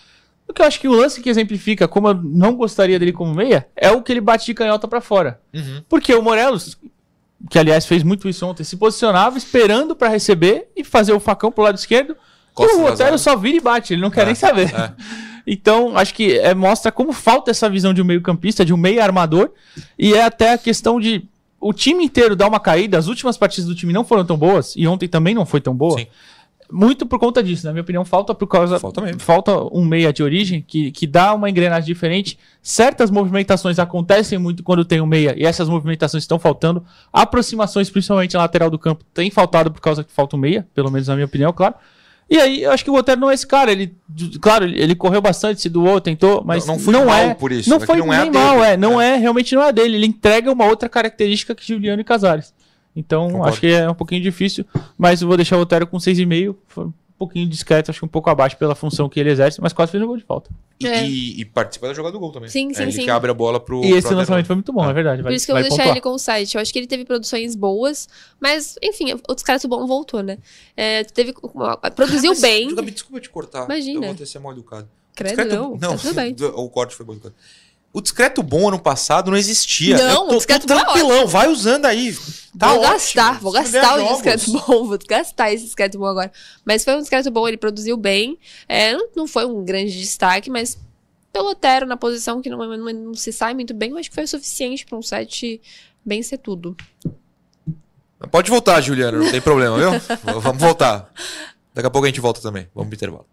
O 0.46 0.52
que 0.52 0.60
eu 0.60 0.66
acho 0.66 0.78
que 0.78 0.88
o 0.88 0.92
lance 0.92 1.22
que 1.22 1.30
exemplifica 1.30 1.88
como 1.88 2.08
eu 2.08 2.14
não 2.22 2.54
gostaria 2.54 2.98
dele 2.98 3.14
como 3.14 3.34
meia 3.34 3.66
é 3.74 3.90
o 3.90 4.02
que 4.02 4.12
ele 4.12 4.20
bate 4.20 4.44
de 4.44 4.52
canhota 4.52 4.86
pra 4.86 5.00
fora. 5.00 5.40
Uhum. 5.54 5.82
Porque 5.88 6.14
o 6.14 6.20
Morelos, 6.22 6.76
que 7.48 7.58
aliás 7.58 7.86
fez 7.86 8.02
muito 8.02 8.28
isso 8.28 8.44
ontem, 8.46 8.62
se 8.62 8.76
posicionava 8.76 9.38
esperando 9.38 9.96
pra 9.96 10.08
receber 10.08 10.68
e 10.76 10.84
fazer 10.84 11.14
o 11.14 11.20
facão 11.20 11.50
pro 11.50 11.64
lado 11.64 11.78
esquerdo. 11.78 12.14
Costa 12.66 12.76
o 12.76 12.84
Otero 12.86 13.18
só 13.18 13.36
vira 13.36 13.56
e 13.56 13.60
bate, 13.60 13.94
ele 13.94 14.02
não 14.02 14.10
quer 14.10 14.22
É, 14.22 14.26
nem 14.26 14.34
saber. 14.34 14.72
é. 14.74 14.92
Então, 15.50 15.96
acho 15.96 16.12
que 16.12 16.38
é, 16.38 16.54
mostra 16.54 16.92
como 16.92 17.10
falta 17.10 17.50
essa 17.50 17.70
visão 17.70 17.94
de 17.94 18.02
um 18.02 18.04
meio-campista, 18.04 18.66
de 18.66 18.74
um 18.74 18.76
meio 18.76 19.02
armador. 19.02 19.50
E 19.98 20.12
é 20.12 20.22
até 20.22 20.52
a 20.52 20.58
questão 20.58 21.00
de 21.00 21.24
o 21.58 21.72
time 21.72 22.04
inteiro 22.04 22.36
dar 22.36 22.46
uma 22.48 22.60
caída. 22.60 22.98
As 22.98 23.06
últimas 23.06 23.38
partidas 23.38 23.64
do 23.66 23.74
time 23.74 23.90
não 23.90 24.04
foram 24.04 24.26
tão 24.26 24.36
boas, 24.36 24.74
e 24.76 24.86
ontem 24.86 25.08
também 25.08 25.34
não 25.34 25.46
foi 25.46 25.58
tão 25.58 25.74
boa. 25.74 25.98
Muito 26.70 27.06
por 27.06 27.18
conta 27.18 27.42
disso, 27.42 27.64
na 27.64 27.72
minha 27.72 27.80
opinião, 27.80 28.04
falta 28.04 28.34
por 28.34 28.46
causa. 28.46 28.78
Falta, 28.78 29.00
falta 29.18 29.56
um 29.74 29.86
meia 29.86 30.12
de 30.12 30.22
origem 30.22 30.60
que, 30.60 30.90
que 30.92 31.06
dá 31.06 31.32
uma 31.32 31.48
engrenagem 31.48 31.86
diferente. 31.86 32.38
Certas 32.60 33.10
movimentações 33.10 33.78
acontecem 33.78 34.38
muito 34.38 34.62
quando 34.62 34.84
tem 34.84 35.00
um 35.00 35.06
meia, 35.06 35.34
e 35.34 35.46
essas 35.46 35.66
movimentações 35.66 36.24
estão 36.24 36.38
faltando. 36.38 36.84
Aproximações, 37.10 37.88
principalmente 37.88 38.34
na 38.34 38.40
lateral 38.40 38.68
do 38.68 38.78
campo, 38.78 39.02
tem 39.14 39.30
faltado 39.30 39.70
por 39.70 39.80
causa 39.80 40.04
que 40.04 40.12
falta 40.12 40.36
um 40.36 40.38
meia, 40.38 40.68
pelo 40.74 40.90
menos 40.90 41.08
na 41.08 41.14
minha 41.14 41.24
opinião, 41.24 41.54
claro. 41.54 41.74
E 42.30 42.36
aí, 42.38 42.62
eu 42.62 42.70
acho 42.72 42.84
que 42.84 42.90
o 42.90 42.94
Otero 42.94 43.20
não 43.20 43.30
é 43.30 43.34
esse 43.34 43.46
cara. 43.46 43.72
Ele, 43.72 43.94
claro, 44.40 44.66
ele 44.66 44.94
correu 44.94 45.20
bastante, 45.22 45.60
se 45.62 45.68
doou, 45.68 45.98
tentou, 46.00 46.42
mas 46.44 46.66
Não- 46.66 46.76
não, 46.76 46.92
não 46.92 47.00
foi 47.00 47.06
mal 47.06 47.18
é. 47.30 47.34
por 47.34 47.50
isso, 47.52 47.70
Não 47.70 47.78
é 47.78 47.86
foi 47.86 47.96
não 47.96 48.12
é 48.12 48.22
nem 48.22 48.30
mal, 48.32 48.56
dele, 48.60 48.66
é. 48.72 48.76
Não 48.76 49.00
é, 49.00 49.16
realmente 49.16 49.54
não 49.54 49.62
é 49.62 49.72
dele. 49.72 49.96
Ele 49.96 50.06
entrega 50.06 50.52
uma 50.52 50.66
outra 50.66 50.88
característica 50.88 51.54
que 51.54 51.66
Juliano 51.66 52.00
e 52.00 52.04
Casares. 52.04 52.52
Então, 52.94 53.28
Concordo. 53.28 53.48
acho 53.48 53.60
que 53.60 53.68
é 53.68 53.88
um 53.88 53.94
pouquinho 53.94 54.20
difícil, 54.20 54.64
mas 54.98 55.22
eu 55.22 55.28
vou 55.28 55.36
deixar 55.36 55.56
o 55.56 55.60
Otero 55.60 55.86
com 55.86 55.98
6,5. 55.98 56.92
Um 57.18 57.26
pouquinho 57.26 57.48
discreto, 57.48 57.90
acho 57.90 57.98
que 57.98 58.04
um 58.04 58.08
pouco 58.08 58.30
abaixo 58.30 58.56
pela 58.56 58.76
função 58.76 59.08
que 59.08 59.18
ele 59.18 59.28
exerce, 59.30 59.60
mas 59.60 59.72
quase 59.72 59.90
fez 59.90 60.00
um 60.00 60.06
gol 60.06 60.16
de 60.16 60.22
falta. 60.22 60.50
É. 60.80 61.04
E, 61.04 61.40
e 61.40 61.44
participa 61.44 61.88
da 61.88 61.94
jogada 61.94 62.12
do 62.12 62.20
gol 62.20 62.30
também. 62.30 62.48
Sim, 62.48 62.72
sim, 62.72 62.80
é 62.80 62.82
ele 62.84 62.92
sim. 62.92 63.02
que 63.02 63.10
abre 63.10 63.28
a 63.28 63.34
bola 63.34 63.58
pro. 63.58 63.84
E 63.84 63.90
esse 63.90 64.06
pro 64.06 64.16
lançamento 64.16 64.46
foi 64.46 64.54
muito 64.54 64.72
bom, 64.72 64.88
é 64.88 64.92
verdade. 64.92 65.22
Por 65.24 65.32
isso 65.32 65.44
que 65.44 65.50
eu 65.50 65.56
vou 65.56 65.68
deixar 65.68 65.88
ele 65.88 66.00
com 66.00 66.10
o 66.10 66.18
site. 66.18 66.54
Eu 66.54 66.60
acho 66.60 66.72
que 66.72 66.78
ele 66.78 66.86
teve 66.86 67.04
produções 67.04 67.56
boas, 67.56 68.08
mas, 68.40 68.76
enfim, 68.80 69.12
outros 69.28 69.42
caras 69.42 69.64
bom 69.64 69.84
voltou, 69.84 70.22
né? 70.22 70.38
É, 70.76 71.02
teve, 71.02 71.34
produziu 71.96 72.30
Mas, 72.30 72.40
bem. 72.40 72.74
Desculpa 72.84 73.20
te 73.20 73.28
cortar. 73.28 73.64
Imagina. 73.64 73.98
Eu 73.98 74.08
vou 74.10 74.14
ter 74.14 74.26
ser 74.26 74.38
mal 74.38 74.52
educado. 74.52 74.88
Credo, 75.16 75.44
não. 75.46 75.70
Não, 75.76 75.96
Tá 75.96 75.98
tudo 75.98 76.14
bem. 76.14 76.36
o 76.54 76.68
corte 76.68 76.94
foi 76.94 77.04
mal 77.04 77.16
educado. 77.16 77.34
O 77.92 78.00
discreto 78.00 78.42
bom 78.42 78.68
ano 78.68 78.78
passado 78.78 79.30
não 79.30 79.38
existia. 79.38 79.96
Não, 79.96 80.04
Eu 80.10 80.20
o 80.24 80.28
tô, 80.28 80.36
discreto 80.36 80.66
tô 80.66 80.74
bom 80.74 80.80
é 80.80 80.84
tranquilão, 80.84 81.16
ótimo. 81.16 81.28
vai 81.28 81.48
usando 81.48 81.86
aí. 81.86 82.14
Tá 82.58 82.68
vou 82.68 82.78
ótimo. 82.80 82.92
gastar, 82.92 83.40
vou 83.40 83.52
gastar 83.52 83.96
o 83.96 84.00
jogos. 84.00 84.12
discreto 84.14 84.52
bom, 84.52 84.84
vou 84.86 84.98
gastar 85.08 85.52
esse 85.52 85.64
discreto 85.64 85.98
bom 85.98 86.06
agora. 86.06 86.30
Mas 86.64 86.84
foi 86.84 86.94
um 86.96 87.00
discreto 87.00 87.30
bom, 87.30 87.48
ele 87.48 87.56
produziu 87.56 87.96
bem. 87.96 88.38
É, 88.68 88.94
não, 89.16 89.26
foi 89.26 89.46
um 89.46 89.64
grande 89.64 89.98
destaque, 89.98 90.50
mas 90.50 90.78
pelo 91.32 91.50
Otero 91.50 91.86
na 91.86 91.96
posição 91.96 92.42
que 92.42 92.50
não, 92.50 92.58
não, 92.58 92.92
não 92.92 93.14
se 93.14 93.32
sai 93.32 93.54
muito 93.54 93.72
bem, 93.74 93.90
eu 93.90 93.98
acho 93.98 94.08
que 94.08 94.14
foi 94.14 94.24
o 94.24 94.28
suficiente 94.28 94.84
para 94.84 94.98
um 94.98 95.02
set 95.02 95.60
bem 96.04 96.22
ser 96.22 96.38
tudo. 96.38 96.76
Pode 98.30 98.50
voltar, 98.50 98.80
Juliana, 98.80 99.18
não 99.18 99.30
tem 99.30 99.40
problema, 99.40 99.76
viu? 99.78 99.90
Vamos 100.40 100.60
voltar. 100.60 101.12
Daqui 101.72 101.86
a 101.86 101.90
pouco 101.90 102.06
a 102.06 102.08
gente 102.08 102.20
volta 102.20 102.40
também. 102.40 102.66
Vamos 102.74 102.88
pro 102.88 102.96
intervalo. 102.96 103.26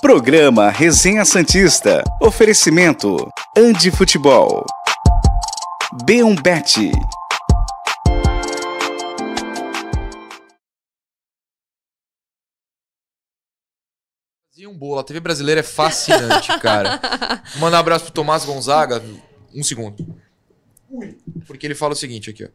Programa 0.00 0.68
Resenha 0.68 1.24
Santista. 1.24 2.04
Oferecimento: 2.20 3.16
Andi 3.56 3.90
Futebol. 3.90 4.62
B1Bet. 6.04 6.92
Fazia 14.52 14.68
um 14.68 14.76
bolo. 14.76 14.98
A 15.00 15.04
TV 15.04 15.18
brasileira 15.18 15.60
é 15.60 15.64
fascinante, 15.64 16.48
cara. 16.60 17.00
Vou 17.52 17.62
mandar 17.62 17.78
um 17.78 17.80
abraço 17.80 18.04
pro 18.04 18.12
Tomás 18.12 18.44
Gonzaga. 18.44 19.02
Um 19.54 19.62
segundo. 19.62 19.96
Porque 21.46 21.66
ele 21.66 21.74
fala 21.74 21.94
o 21.94 21.96
seguinte 21.96 22.28
aqui, 22.28 22.44
ó. 22.44 22.48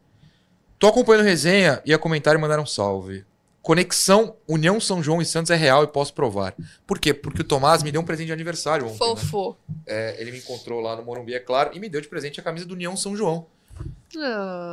Tô 0.78 0.86
acompanhando 0.86 1.24
resenha 1.24 1.82
e 1.84 1.92
a 1.92 1.98
comentário 1.98 2.40
mandaram 2.40 2.62
um 2.62 2.66
salve. 2.66 3.24
Conexão 3.62 4.34
União 4.48 4.80
São 4.80 5.02
João 5.02 5.22
e 5.22 5.24
Santos 5.24 5.50
é 5.50 5.54
real 5.56 5.84
e 5.84 5.86
posso 5.86 6.12
provar. 6.12 6.54
Por 6.86 6.98
quê? 6.98 7.14
Porque 7.14 7.42
o 7.42 7.44
Tomás 7.44 7.82
me 7.82 7.92
deu 7.92 8.00
um 8.00 8.04
presente 8.04 8.26
de 8.26 8.32
aniversário 8.32 8.86
ontem. 8.86 8.94
né? 8.94 9.16
Fofo. 9.16 9.56
É, 9.86 10.20
ele 10.20 10.32
me 10.32 10.38
encontrou 10.38 10.80
lá 10.80 10.96
no 10.96 11.04
Morumbi, 11.04 11.32
é 11.34 11.38
claro, 11.38 11.70
e 11.72 11.78
me 11.78 11.88
deu 11.88 12.00
de 12.00 12.08
presente 12.08 12.40
a 12.40 12.42
camisa 12.42 12.66
do 12.66 12.74
União 12.74 12.96
São 12.96 13.16
João. 13.16 13.46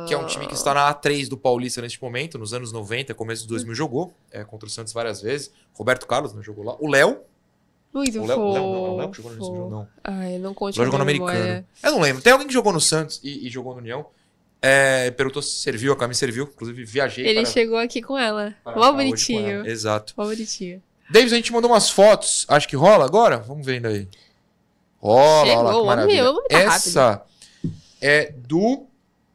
Que 0.06 0.12
é 0.12 0.18
um 0.18 0.26
time 0.26 0.46
que 0.46 0.54
está 0.54 0.74
na 0.74 0.92
A3 0.92 1.28
do 1.28 1.36
Paulista 1.36 1.80
neste 1.80 2.02
momento, 2.02 2.36
nos 2.38 2.52
anos 2.52 2.72
90, 2.72 3.14
começo 3.14 3.42
de 3.42 3.48
2000 3.48 3.74
jogou, 3.74 4.12
é, 4.30 4.44
contra 4.44 4.66
o 4.68 4.70
Santos 4.70 4.92
várias 4.92 5.22
vezes. 5.22 5.50
Roberto 5.72 6.06
Carlos 6.06 6.34
né, 6.34 6.42
jogou 6.42 6.64
lá. 6.64 6.76
O 6.78 6.88
Léo. 6.88 7.20
Muito 7.92 8.20
o 8.20 8.26
Léo, 8.26 8.36
fofo. 8.36 8.52
Léo, 8.52 8.62
não, 8.62 8.72
não, 8.72 8.82
o 8.92 8.96
Léo 8.98 9.10
que 9.10 9.16
jogou 9.16 9.32
no 9.32 9.44
São 9.44 9.54
João, 9.56 9.70
não. 9.70 9.88
Ai, 10.04 10.38
não 10.38 10.52
conte 10.52 10.76
jogou 10.76 10.96
no 10.98 11.02
americano. 11.02 11.32
memória. 11.32 11.66
Eu 11.82 11.90
não 11.92 12.00
lembro. 12.00 12.22
Tem 12.22 12.32
alguém 12.32 12.46
que 12.46 12.52
jogou 12.52 12.72
no 12.72 12.80
Santos 12.80 13.18
e, 13.22 13.46
e 13.46 13.50
jogou 13.50 13.72
no 13.72 13.78
União. 13.80 14.06
É, 14.62 15.10
perguntou 15.12 15.40
se 15.40 15.54
serviu, 15.60 15.92
a 15.92 15.96
camisa 15.96 16.20
serviu. 16.20 16.44
Inclusive, 16.44 16.84
viajei 16.84 17.26
Ele 17.26 17.42
para... 17.42 17.50
chegou 17.50 17.78
aqui 17.78 18.02
com 18.02 18.18
ela. 18.18 18.54
com 18.62 18.92
bonitinho. 18.92 19.60
ela. 19.60 19.68
Exato. 19.68 20.12
Mó 20.16 20.24
bonitinho. 20.24 20.82
Davis, 21.10 21.32
a 21.32 21.36
gente 21.36 21.52
mandou 21.52 21.70
umas 21.70 21.90
fotos. 21.90 22.44
Acho 22.48 22.68
que 22.68 22.76
rola 22.76 23.04
agora? 23.04 23.38
Vamos 23.38 23.64
vendo 23.64 23.86
aí. 23.86 24.06
Rola, 24.98 25.46
Chegou, 25.46 25.58
olha 25.58 25.62
lá 25.62 25.70
que 25.70 25.72
vamos 25.72 25.86
maravilha. 25.86 26.22
ver 26.22 26.28
rápido. 26.28 26.50
Essa 26.50 27.22
é 28.00 28.32
do... 28.36 28.86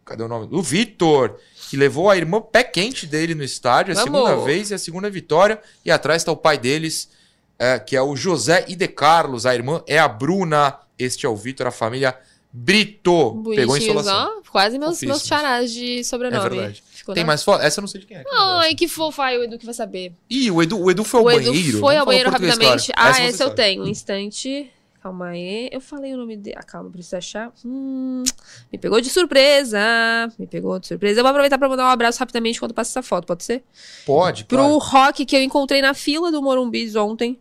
Cadê 0.06 0.22
o 0.22 0.28
nome? 0.28 0.48
Do 0.48 0.62
Vitor, 0.62 1.40
que 1.68 1.76
levou 1.76 2.12
a 2.12 2.16
irmã 2.16 2.40
pé 2.40 2.64
quente 2.64 3.08
dele 3.08 3.34
no 3.34 3.44
estádio, 3.44 3.92
a 3.92 3.96
Vamos. 4.04 4.20
segunda 4.22 4.46
vez 4.46 4.70
e 4.70 4.76
a 4.76 4.78
segunda 4.78 5.10
vitória. 5.10 5.60
E 5.84 5.90
atrás 5.90 6.22
está 6.22 6.32
o 6.32 6.38
pai 6.38 6.60
deles, 6.60 7.10
é, 7.58 7.80
que 7.80 7.96
é 7.96 8.02
o 8.04 8.16
José 8.16 8.66
e 8.68 8.76
de 8.76 8.88
Carlos. 8.88 9.48
A 9.48 9.56
irmã 9.56 9.84
é 9.88 9.98
a 9.98 10.08
Bruna. 10.08 10.78
Este 10.98 11.26
é 11.26 11.30
o 11.30 11.36
Vitor, 11.36 11.66
a 11.66 11.72
família 11.72 12.16
Brito. 12.58 13.12
Pegou 13.12 13.52
a 13.52 13.66
Bonitinhos, 13.68 13.78
insolação. 13.98 14.42
ó. 14.46 14.52
Quase 14.52 14.80
meus, 14.80 15.02
meus 15.04 15.26
charás 15.26 15.72
de 15.74 16.00
É 16.00 16.04
sobrenome. 16.04 16.50
verdade. 16.50 16.84
Ficou 16.90 17.14
Tem 17.14 17.24
na- 17.24 17.28
mais 17.28 17.44
foto? 17.44 17.62
Essa 17.62 17.80
eu 17.80 17.82
não 17.82 17.88
sei 17.90 18.00
de 18.02 18.08
quem 18.08 18.18
é. 18.18 18.24
Ai, 18.32 18.74
que 18.74 18.88
fofo. 18.88 19.22
Ai, 19.22 19.38
o 19.38 19.44
Edu 19.44 19.58
que 19.60 19.66
vai 19.66 19.74
saber. 19.74 20.14
Ih, 20.30 20.50
o 20.52 20.64
Edu, 20.64 20.80
o 20.82 20.90
Edu 20.90 21.04
foi 21.04 21.20
ao 21.20 21.26
o 21.26 21.32
Edu 21.32 21.52
banheiro. 21.52 21.80
foi 21.80 21.98
ao 21.98 22.06
banheiro 22.06 22.30
rapidamente. 22.32 22.92
claro. 22.94 23.08
Ah, 23.08 23.10
Essa 23.10 23.20
você 23.22 23.28
esse 23.28 23.44
eu 23.44 23.48
sabe. 23.48 23.56
tenho. 23.58 23.84
Um 23.84 23.88
instante. 23.88 24.72
Calma 25.04 25.28
aí. 25.28 25.70
Eu 25.72 25.80
falei 25.82 26.14
o 26.14 26.18
nome 26.18 26.36
dele. 26.38 26.56
Ah, 26.58 26.64
calma, 26.64 26.90
preciso 26.90 27.16
achar. 27.18 27.52
Hum, 27.64 28.24
me 28.72 28.80
pegou 28.80 29.00
de 29.02 29.10
surpresa. 29.10 29.78
Me 30.40 30.48
pegou 30.48 30.80
de 30.80 30.88
surpresa. 30.88 31.20
Eu 31.20 31.24
vou 31.24 31.30
aproveitar 31.30 31.58
pra 31.60 31.70
mandar 31.70 31.86
um 31.86 31.90
abraço 31.90 32.20
rapidamente 32.20 32.60
quando 32.60 32.74
passa 32.74 32.92
essa 33.00 33.04
foto, 33.08 33.28
pode 33.28 33.44
ser? 33.44 33.64
Pode, 34.06 34.46
Pro 34.46 34.58
claro. 34.58 34.78
Rock, 34.80 35.26
que 35.26 35.36
eu 35.36 35.44
encontrei 35.44 35.82
na 35.82 35.94
fila 35.94 36.32
do 36.32 36.42
Morumbis 36.42 36.96
ontem, 36.96 37.38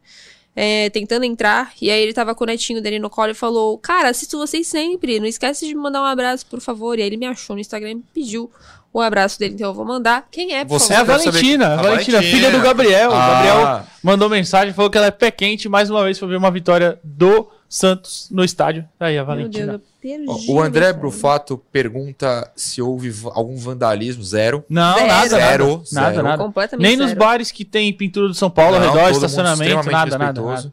é, 0.57 0.91
tentando 0.91 1.25
entrar. 1.25 1.73
E 1.81 1.91
aí 1.91 2.03
ele 2.03 2.13
tava 2.13 2.35
com 2.35 2.45
o 2.45 2.47
netinho 2.47 2.81
dele 2.81 2.99
no 2.99 3.11
colo 3.11 3.31
e 3.31 3.35
falou: 3.35 3.77
Cara, 3.79 4.09
assisto 4.11 4.39
vocês 4.39 4.67
sempre. 4.67 5.19
Não 5.19 5.27
esquece 5.27 5.67
de 5.67 5.75
me 5.75 5.81
mandar 5.81 6.03
um 6.03 6.07
abraço, 6.07 6.47
por 6.47 6.61
favor. 6.61 6.99
E 6.99 7.03
aí 7.03 7.09
ele 7.09 7.17
me 7.17 7.27
achou 7.27 7.57
no 7.57 7.61
Instagram 7.61 7.91
e 7.91 7.95
me 7.97 8.05
pediu 8.13 8.51
o 8.93 9.01
abraço 9.01 9.39
dele. 9.39 9.55
Então 9.55 9.69
eu 9.69 9.75
vou 9.75 9.85
mandar. 9.85 10.29
Quem 10.31 10.55
é, 10.55 10.65
por 10.65 10.81
É 10.81 10.97
a? 10.97 11.03
Valentina, 11.03 11.75
a 11.75 11.77
Valentina, 11.77 12.23
filha 12.23 12.51
do 12.51 12.61
Gabriel. 12.61 13.11
O 13.11 13.15
Gabriel 13.15 13.83
mandou 14.03 14.29
mensagem, 14.29 14.73
falou 14.73 14.91
que 14.91 14.97
ela 14.97 15.09
é 15.09 15.11
pé 15.11 15.31
quente. 15.31 15.69
Mais 15.69 15.91
uma 15.91 16.05
vez 16.05 16.19
foi 16.19 16.29
ver 16.29 16.37
uma 16.37 16.51
vitória 16.51 16.99
do 17.03 17.49
Santos 17.69 18.29
no 18.31 18.45
estádio. 18.45 18.87
Tá 18.99 19.07
aí 19.07 19.19
a 19.19 19.25
Valentina. 19.25 19.81
Ó, 20.29 20.53
o 20.53 20.61
André 20.61 20.93
Brufato 20.93 21.59
pergunta 21.73 22.51
se 22.55 22.81
houve 22.81 23.13
algum 23.33 23.57
vandalismo. 23.57 24.23
Zero. 24.23 24.65
Não, 24.69 24.95
zero. 24.95 25.07
nada, 25.09 25.29
Zero. 25.29 25.67
nada, 25.67 25.77
nada, 25.93 26.15
zero. 26.15 26.23
nada. 26.55 26.77
Nem 26.79 26.97
nos 26.97 27.13
bares 27.15 27.51
que 27.51 27.65
tem 27.65 27.93
pintura 27.93 28.29
do 28.29 28.35
São 28.35 28.51
Paulo 28.51 28.77
ao 28.77 28.81
Não, 28.81 28.89
redor, 28.89 29.01
todo 29.05 29.15
mundo 29.15 29.25
estacionamento, 29.27 29.91
nada, 29.91 30.19
nada, 30.19 30.43
nada. 30.43 30.71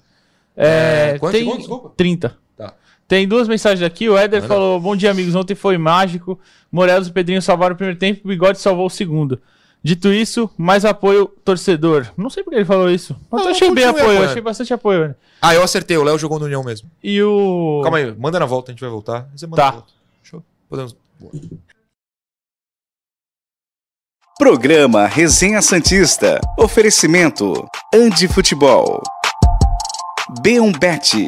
É, 0.55 1.11
É, 1.15 1.19
quantos 1.19 1.31
tem 1.31 1.41
segundos? 1.41 1.59
Desculpa. 1.59 1.93
30. 1.95 2.37
Tá. 2.57 2.73
Tem 3.07 3.27
duas 3.27 3.47
mensagens 3.47 3.81
aqui. 3.81 4.07
O 4.09 4.17
Éder 4.17 4.41
Manda. 4.41 4.53
falou: 4.53 4.79
Bom 4.79 4.95
dia, 4.95 5.09
amigos. 5.11 5.33
Ontem 5.33 5.55
foi 5.55 5.77
mágico. 5.77 6.39
Morelos 6.71 7.07
e 7.07 7.11
Pedrinho 7.11 7.41
salvaram 7.41 7.73
o 7.73 7.77
primeiro 7.77 7.97
tempo. 7.99 8.21
O 8.25 8.27
Bigode 8.27 8.59
salvou 8.59 8.85
o 8.85 8.89
segundo. 8.89 9.41
Dito 9.83 10.09
isso, 10.13 10.47
mais 10.57 10.85
apoio 10.85 11.25
torcedor. 11.43 12.07
Não 12.15 12.29
sei 12.29 12.43
porque 12.43 12.57
ele 12.57 12.65
falou 12.65 12.87
isso. 12.89 13.15
Mas 13.31 13.41
Não, 13.41 13.49
eu 13.49 13.55
achei 13.55 13.71
bem 13.71 13.85
apoio, 13.85 14.23
achei 14.23 14.41
bastante 14.41 14.71
apoio. 14.73 15.07
né? 15.09 15.15
Ah, 15.41 15.55
eu 15.55 15.63
acertei. 15.63 15.97
O 15.97 16.03
Léo 16.03 16.19
jogou 16.19 16.37
no 16.37 16.45
União 16.45 16.63
mesmo. 16.63 16.89
E 17.03 17.21
o. 17.23 17.79
Calma 17.81 17.97
aí, 17.97 18.15
manda 18.15 18.39
na 18.39 18.45
volta, 18.45 18.71
a 18.71 18.73
gente 18.73 18.81
vai 18.81 18.89
voltar. 18.91 19.27
Você 19.35 19.47
manda 19.47 19.61
Tá. 19.61 19.65
na 19.67 19.71
volta. 19.77 19.93
Show. 20.21 20.43
Podemos. 20.69 20.95
Boa. 21.19 21.31
Programa 24.37 25.07
Resenha 25.07 25.61
Santista. 25.63 26.39
Oferecimento: 26.59 27.53
Andi 27.93 28.27
Futebol. 28.27 29.01
B1Bet. 30.43 31.27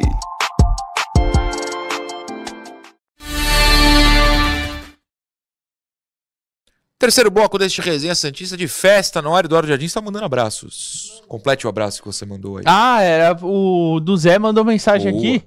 Terceiro 7.04 7.30
bloco 7.30 7.58
deste 7.58 7.82
resenha 7.82 8.14
Santista 8.14 8.56
de 8.56 8.66
festa 8.66 9.20
no 9.20 9.36
ar. 9.36 9.44
Eduardo 9.44 9.68
Jardim 9.68 9.84
está 9.84 10.00
mandando 10.00 10.24
abraços. 10.24 11.22
Complete 11.28 11.66
o 11.66 11.68
abraço 11.68 12.00
que 12.00 12.08
você 12.08 12.24
mandou 12.24 12.56
aí. 12.56 12.64
Ah, 12.66 13.02
era 13.02 13.36
o 13.42 14.00
do 14.00 14.16
Zé 14.16 14.38
mandou 14.38 14.64
mensagem 14.64 15.12
Boa. 15.12 15.22
aqui. 15.22 15.44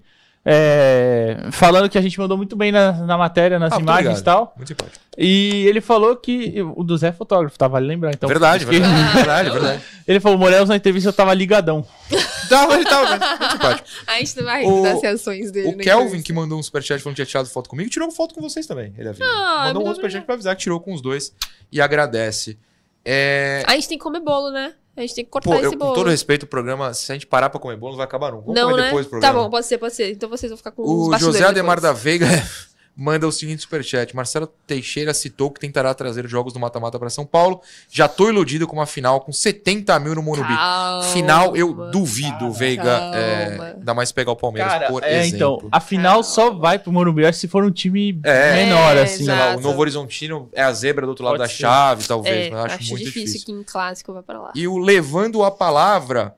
É, 0.49 1.49
falando 1.51 1.89
que 1.89 1.97
a 1.97 2.01
gente 2.01 2.17
mandou 2.17 2.37
muito 2.37 2.55
bem 2.55 2.71
na, 2.71 2.93
na 2.93 3.17
matéria, 3.17 3.59
nas 3.59 3.73
Ah, 3.73 3.79
imagens 3.81 4.19
e 4.19 4.23
tal. 4.23 4.53
Muito 4.55 4.69
simpático. 4.69 4.97
E 5.17 5.65
ele 5.67 5.81
falou 5.81 6.15
que. 6.15 6.61
O 6.73 6.85
do 6.85 6.97
Zé 6.97 7.09
é 7.09 7.11
fotógrafo, 7.11 7.57
tá? 7.57 7.67
Vale 7.67 7.85
lembrar. 7.85 8.13
Então, 8.13 8.29
Verdade, 8.29 8.63
acho 8.63 8.71
que- 8.71 8.79
verdade, 8.79 9.11
verdade, 9.13 9.49
verdade. 9.49 9.83
Ele 10.07 10.21
falou: 10.21 10.37
Morelos 10.37 10.69
na 10.69 10.77
entrevista 10.77 11.09
eu 11.09 11.13
tava 11.13 11.33
ligadão. 11.33 11.85
Tava, 12.47 12.75
ele 12.75 12.85
tava, 12.85 13.09
muito 13.09 13.51
simpático. 13.51 13.89
A 14.07 14.19
gente 14.19 14.37
não 14.37 14.43
vai 14.45 14.63
rir 14.63 14.81
das 14.81 15.01
reações 15.01 15.51
dele. 15.51 15.67
O 15.67 15.77
Kelvin, 15.79 16.03
entrevista. 16.05 16.27
que 16.27 16.31
mandou 16.31 16.57
um 16.57 16.63
superchat 16.63 17.03
falando 17.03 17.13
que 17.13 17.17
tinha 17.17 17.25
tirado 17.25 17.49
foto 17.49 17.69
comigo, 17.69 17.89
tirou 17.89 18.09
foto 18.09 18.33
com 18.33 18.39
vocês 18.39 18.65
também. 18.65 18.93
Ele 18.97 19.09
avisa. 19.09 19.25
Ah, 19.25 19.65
mandou 19.65 19.85
um 19.85 19.93
superchat 19.93 20.23
pra 20.25 20.35
avisar 20.35 20.55
que 20.55 20.61
tirou 20.61 20.79
com 20.79 20.93
os 20.93 21.01
dois 21.01 21.33
e 21.69 21.81
agradece. 21.81 22.57
É... 23.03 23.65
A 23.67 23.73
gente 23.75 23.89
tem 23.89 23.97
que 23.97 24.03
comer 24.05 24.21
bolo, 24.21 24.49
né? 24.49 24.71
A 24.97 25.01
gente 25.01 25.13
tem 25.13 25.23
que 25.23 25.29
cortar 25.29 25.51
Pô, 25.51 25.55
esse 25.57 25.65
eu, 25.65 25.71
com 25.73 25.77
bolo. 25.77 25.93
todo 25.93 26.09
respeito, 26.09 26.43
o 26.43 26.47
programa, 26.47 26.91
se 26.91 27.11
a 27.11 27.15
gente 27.15 27.27
parar 27.27 27.51
pra 27.51 27.59
comer 27.59 27.77
bolo, 27.77 27.91
não 27.91 27.97
vai 27.97 28.05
acabar 28.05 28.31
nunca. 28.31 28.45
Vamos 28.47 28.59
não, 28.59 28.69
comer 28.71 28.81
né? 28.81 28.87
depois 28.87 29.05
do 29.05 29.09
tá 29.11 29.17
programa. 29.19 29.43
bom, 29.43 29.49
pode 29.51 29.65
ser, 29.67 29.77
pode 29.77 29.93
ser. 29.93 30.11
Então 30.11 30.27
vocês 30.27 30.49
vão 30.49 30.57
ficar 30.57 30.71
com 30.71 30.81
O 30.81 31.17
José 31.19 31.45
Ademar 31.45 31.77
depois. 31.77 31.95
da 31.95 32.01
Veiga 32.01 32.25
manda 32.99 33.27
o 33.27 33.31
seguinte 33.31 33.61
superchat. 33.61 34.15
Marcelo 34.15 34.47
Teixeira 34.65 35.13
citou 35.13 35.51
que 35.51 35.59
tentará 35.59 35.93
trazer 35.93 36.27
jogos 36.27 36.51
do 36.51 36.59
mata-mata 36.59 36.97
para 36.97 37.09
São 37.11 37.25
Paulo. 37.25 37.61
Já 37.89 38.07
tô 38.07 38.27
iludido 38.29 38.65
com 38.65 38.75
uma 38.75 38.87
final 38.87 39.21
com 39.21 39.31
70 39.31 39.99
mil 39.99 40.15
no 40.15 40.23
Morumbi. 40.23 40.55
Calma. 40.55 41.03
Final, 41.03 41.55
eu 41.55 41.91
duvido, 41.91 42.51
Veiga, 42.51 42.83
Calma. 42.83 43.15
é, 43.15 43.73
ainda 43.77 43.93
mais 43.93 44.11
pegar 44.11 44.31
o 44.31 44.35
Palmeiras, 44.35 44.71
Cara, 44.73 44.87
por 44.87 45.03
é, 45.03 45.19
exemplo. 45.25 45.35
então, 45.59 45.69
a 45.71 45.79
final 45.79 46.23
só 46.23 46.49
vai 46.51 46.79
pro 46.79 46.91
Morumbi 46.91 47.23
acho 47.25 47.33
que 47.37 47.41
se 47.41 47.47
for 47.47 47.63
um 47.63 47.69
time 47.71 48.19
É, 48.23 48.65
menor, 48.65 48.97
assim. 48.97 49.25
sei 49.25 49.33
lá, 49.35 49.55
o 49.55 49.61
Novo 49.61 49.79
Horizontino 49.79 50.49
é 50.53 50.63
a 50.63 50.73
zebra 50.73 51.05
do 51.05 51.09
outro 51.09 51.23
lado 51.23 51.33
Pode 51.37 51.43
da 51.43 51.47
ser. 51.49 51.61
chave, 51.61 52.07
talvez, 52.07 52.47
É, 52.47 52.49
mas 52.49 52.65
acho, 52.65 52.75
acho, 52.75 52.89
muito 52.89 53.05
difícil, 53.05 53.25
difícil. 53.27 53.45
que 53.45 53.51
em 53.51 53.63
clássico 53.63 54.11
vai 54.11 54.23
pra 54.23 54.39
lá. 54.39 54.51
E 54.55 54.67
o 54.67 54.77
Levando 54.77 55.43
a 55.43 55.51
Palavra. 55.51 56.35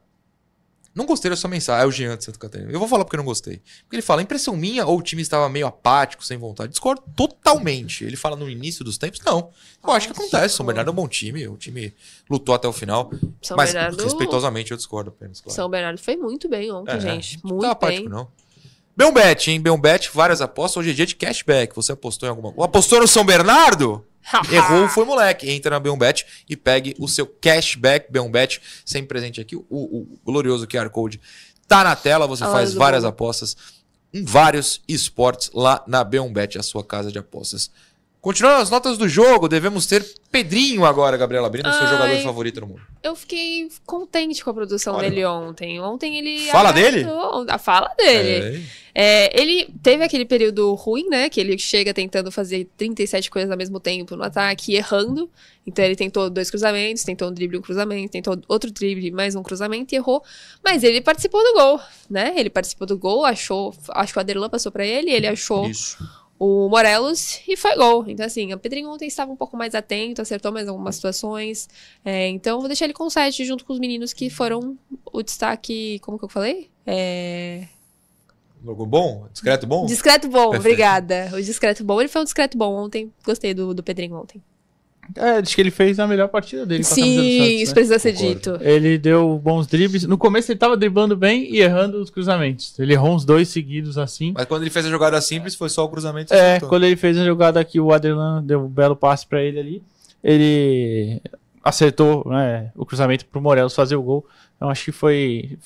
Não 1.00 1.06
gostei 1.06 1.30
da 1.32 1.38
sua 1.38 1.50
mensagem. 1.50 1.84
É 1.84 1.88
o 1.88 1.92
Jean 1.92 2.18
de 2.18 2.26
Santa 2.26 2.38
Catarina. 2.38 2.70
Eu 2.72 2.78
vou 2.78 2.88
falar 2.88 3.06
porque 3.06 3.16
não 3.18 3.24
gostei. 3.24 3.62
Porque 3.84 3.96
ele 3.96 4.02
fala, 4.02 4.22
impressão 4.22 4.56
minha 4.56 4.86
ou 4.86 5.00
o 5.00 5.02
time 5.02 5.22
estava 5.22 5.48
meio 5.48 5.66
apático, 5.66 6.24
sem 6.26 6.38
vontade. 6.38 6.72
Discordo 6.72 7.02
totalmente. 7.16 8.04
Ele 8.04 8.16
fala 8.18 8.36
no 8.36 8.50
início 8.50 8.84
dos 8.84 8.98
tempos, 8.98 9.22
não. 9.26 9.50
Eu 9.84 9.92
acho 9.94 10.08
que 10.08 10.14
acontece. 10.14 10.56
São 10.56 10.66
Bernardo 10.66 10.90
é 10.90 10.92
um 10.92 10.96
bom 10.96 11.08
time. 11.08 11.48
O 11.48 11.56
time 11.56 11.94
lutou 12.30 12.54
até 12.54 12.68
o 12.68 12.74
final. 12.74 13.10
São 13.42 13.56
mas, 13.56 13.72
Bernardo- 13.72 14.04
respeitosamente, 14.04 14.72
eu 14.72 14.78
discordo 14.78 15.10
apenas. 15.10 15.40
Claro. 15.40 15.56
São 15.56 15.70
Bernardo 15.70 15.98
foi 16.00 16.18
muito 16.18 16.50
bem 16.50 16.72
ontem, 16.72 16.92
É, 16.92 17.00
gente. 17.00 17.40
não 17.44 17.52
Muito 17.52 17.62
tá 17.62 17.72
apático, 17.72 18.02
bem. 18.04 18.10
não. 18.10 18.28
Belbet, 18.96 19.50
hein? 19.52 19.62
Belbet, 19.62 20.10
várias 20.14 20.42
apostas. 20.42 20.78
Hoje 20.78 20.90
é 20.92 20.94
dia 20.94 21.06
de 21.06 21.16
cashback. 21.16 21.74
Você 21.74 21.94
apostou 21.94 22.28
em 22.28 22.30
alguma 22.32 22.52
coisa? 22.52 22.66
Apostou 22.66 23.00
no 23.00 23.08
São 23.08 23.24
Bernardo? 23.24 24.06
Errou, 24.52 24.88
foi 24.90 25.06
moleque. 25.06 25.50
Entra 25.50 25.72
na 25.72 25.80
Belbet 25.80 26.26
e 26.48 26.56
pegue 26.56 26.96
o 27.00 27.08
seu 27.08 27.26
cashback 27.26 28.12
Belbet. 28.12 28.62
Sem 28.86 29.04
presente 29.04 29.42
aqui, 29.42 29.56
o, 29.56 29.66
o 29.70 30.20
glorioso 30.26 30.68
QR 30.68 30.90
Code 30.90 31.20
tá 31.68 31.84
na 31.84 31.96
tela. 31.96 32.28
Você 32.28 32.44
Ah, 32.44 32.52
faz 32.52 32.74
várias 32.74 33.04
apostas 33.04 33.56
em 34.14 34.24
vários 34.24 34.82
esportes 34.88 35.52
lá 35.54 35.84
na 35.88 36.04
Belbet, 36.04 36.58
a 36.58 36.64
sua 36.64 36.84
casa 36.84 37.12
de 37.12 37.20
apostas. 37.20 37.72
Continuando 38.22 38.62
as 38.62 38.70
notas 38.70 38.98
do 38.98 39.08
jogo, 39.08 39.48
devemos 39.48 39.86
ter 39.86 40.06
Pedrinho 40.30 40.86
agora, 40.86 41.16
Gabriela 41.16 41.50
Brino, 41.50 41.72
seu 41.72 41.88
jogador 41.88 42.22
favorito 42.22 42.60
no 42.62 42.68
mundo. 42.68 42.82
Eu 43.02 43.16
fiquei 43.16 43.68
contente 43.86 44.44
com 44.44 44.50
a 44.50 44.54
produção 44.54 44.96
Olha. 44.96 45.10
dele 45.10 45.26
ontem. 45.26 45.80
Ontem 45.80 46.18
ele. 46.18 46.46
Fala 46.52 46.70
acertou- 46.70 47.46
A 47.48 47.58
fala 47.58 47.90
dele. 47.98 48.64
É, 48.94 49.42
ele 49.42 49.74
teve 49.82 50.04
aquele 50.04 50.26
período 50.26 50.74
ruim, 50.74 51.08
né? 51.08 51.30
Que 51.30 51.40
ele 51.40 51.58
chega 51.58 51.94
tentando 51.94 52.30
fazer 52.32 52.68
37 52.76 53.32
coisas 53.32 53.50
ao 53.50 53.58
mesmo 53.58 53.80
tempo 53.80 54.16
no 54.16 54.24
ataque, 54.24 54.76
errando. 54.76 55.30
Então 55.66 55.86
ele 55.86 55.96
tentou 55.96 56.30
dois 56.30 56.50
cruzamentos, 56.50 57.04
tentou 57.04 57.30
um 57.30 57.34
drible 57.34 57.56
e 57.56 57.60
um 57.60 57.62
cruzamento, 57.62 58.12
tentou 58.12 58.40
outro 58.48 58.70
drible, 58.70 59.12
mais 59.12 59.34
um 59.36 59.42
cruzamento 59.42 59.96
e 59.96 59.98
errou. 59.98 60.22
Mas 60.64 60.84
ele 60.84 61.00
participou 61.00 61.42
do 61.42 61.54
gol, 61.54 61.80
né? 62.10 62.34
Ele 62.36 62.50
participou 62.50 62.86
do 62.86 62.98
gol, 62.98 63.24
achou. 63.24 63.74
Acho 63.90 64.12
que 64.14 64.20
o 64.20 64.22
Aderlan 64.22 64.50
passou 64.50 64.72
pra 64.72 64.86
ele, 64.86 65.10
ele 65.10 65.28
achou 65.28 65.70
o 66.40 66.70
Morelos 66.70 67.42
e 67.46 67.58
foi 67.58 67.76
gol. 67.76 68.06
Então, 68.08 68.26
assim, 68.26 68.54
o 68.54 68.58
Pedrinho 68.58 68.90
ontem 68.90 69.08
estava 69.08 69.30
um 69.30 69.36
pouco 69.36 69.58
mais 69.58 69.76
atento, 69.76 70.22
acertou 70.22 70.54
mais 70.54 70.70
algumas 70.70 70.96
situações. 70.96 71.68
É, 72.04 72.30
então, 72.30 72.60
vou 72.60 72.70
deixar 72.70 72.86
ele 72.86 72.94
com 72.94 73.10
7 73.10 73.44
junto 73.44 73.66
com 73.66 73.74
os 73.74 73.80
meninos 73.80 74.14
que 74.14 74.30
foram 74.30 74.78
o 75.12 75.22
destaque. 75.22 76.00
Como 76.00 76.18
que 76.18 76.24
eu 76.24 76.30
falei? 76.30 76.72
É. 76.88 77.68
Jogo 78.64 78.86
bom? 78.86 79.28
Discreto 79.32 79.68
bom? 79.68 79.86
Discreto 79.86 80.28
bom, 80.30 80.56
obrigada. 80.56 81.30
O 81.34 81.42
discreto 81.42 81.84
bom. 81.84 82.00
Ele 82.00 82.10
foi 82.10 82.22
um 82.22 82.26
discreto 82.26 82.58
bom 82.58 82.74
ontem. 82.74 83.12
Gostei 83.24 83.54
do, 83.54 83.74
do 83.74 83.84
Pedrinho 83.84 84.16
ontem. 84.16 84.42
É, 85.16 85.38
acho 85.40 85.56
que 85.56 85.62
ele 85.62 85.72
fez 85.72 86.00
a 86.00 86.06
melhor 86.08 86.28
partida 86.28 86.66
dele 86.66 86.84
com 86.84 86.90
Sim, 86.94 87.16
Santos, 87.16 87.50
isso 87.62 87.72
né? 87.72 87.74
precisa 87.74 88.00
ser 88.00 88.12
dito. 88.12 88.58
Ele 88.62 88.98
deu 88.98 89.40
bons 89.40 89.66
dribles. 89.68 90.04
No 90.04 90.18
começo 90.18 90.52
ele 90.52 90.60
tava 90.60 90.78
driblando 90.78 91.16
bem 91.18 91.52
e 91.54 91.60
errando 91.62 92.02
os 92.02 92.10
cruzamentos. 92.10 92.78
Ele 92.80 92.94
errou 92.94 93.16
uns 93.16 93.26
dois 93.26 93.48
seguidos 93.50 93.98
assim. 93.98 94.34
Mas 94.36 94.46
quando 94.46 94.62
ele 94.64 94.70
fez 94.70 94.86
a 94.86 94.90
jogada 94.90 95.20
simples, 95.22 95.56
foi 95.56 95.70
só 95.70 95.84
o 95.84 95.90
cruzamento. 95.90 96.34
É, 96.34 96.52
acertou. 96.52 96.70
quando 96.70 96.86
ele 96.86 96.96
fez 96.96 97.18
a 97.18 97.26
jogada 97.26 97.60
aqui, 97.60 97.80
o 97.80 97.92
Aderlan 97.92 98.44
deu 98.44 98.64
um 98.66 98.68
belo 98.68 98.96
passe 98.96 99.26
pra 99.26 99.42
ele 99.42 99.60
ali. 99.60 99.84
Ele 100.24 101.22
acertou 101.64 102.24
né, 102.28 102.72
o 102.76 102.86
cruzamento 102.86 103.26
pro 103.26 103.42
Morelos 103.42 103.76
fazer 103.76 103.96
o 103.96 104.02
gol. 104.04 104.26
Então 104.56 104.70
acho 104.70 104.86
que 104.86 104.92
foi. 104.92 105.58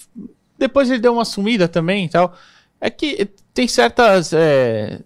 Depois 0.57 0.89
ele 0.89 0.99
deu 0.99 1.13
uma 1.13 1.25
sumida 1.25 1.67
também 1.67 2.05
e 2.05 2.09
tal. 2.09 2.33
É 2.79 2.89
que 2.89 3.29
tem 3.53 3.67
certas. 3.67 4.31
é, 4.33 4.99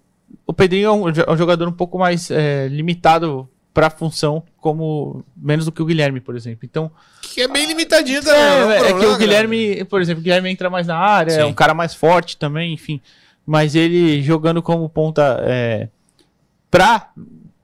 O 0.46 0.52
Pedrinho 0.52 0.86
é 0.86 0.92
um, 0.92 1.08
é 1.08 1.32
um 1.32 1.36
jogador 1.36 1.68
um 1.68 1.72
pouco 1.72 1.98
mais 1.98 2.30
é, 2.30 2.68
limitado 2.68 3.48
pra 3.78 3.90
função, 3.90 4.42
como 4.60 5.24
menos 5.36 5.64
do 5.64 5.70
que 5.70 5.80
o 5.80 5.84
Guilherme, 5.84 6.20
por 6.20 6.34
exemplo. 6.34 6.62
Então. 6.64 6.90
Que 7.22 7.42
é 7.42 7.46
bem 7.46 7.64
limitadinho 7.64 8.20
também. 8.20 8.40
É, 8.40 8.60
não 8.60 8.72
é 8.72 8.92
que 8.92 9.06
o 9.06 9.16
Guilherme, 9.16 9.84
por 9.84 10.00
exemplo, 10.00 10.20
o 10.20 10.24
Guilherme 10.24 10.50
entra 10.50 10.68
mais 10.68 10.88
na 10.88 10.96
área, 10.96 11.30
é 11.30 11.42
Sim. 11.42 11.44
um 11.44 11.54
cara 11.54 11.72
mais 11.72 11.94
forte 11.94 12.36
também, 12.36 12.72
enfim. 12.72 13.00
Mas 13.46 13.76
ele 13.76 14.20
jogando 14.20 14.60
como 14.60 14.88
ponta 14.88 15.38
é, 15.42 15.86
pra, 16.68 17.10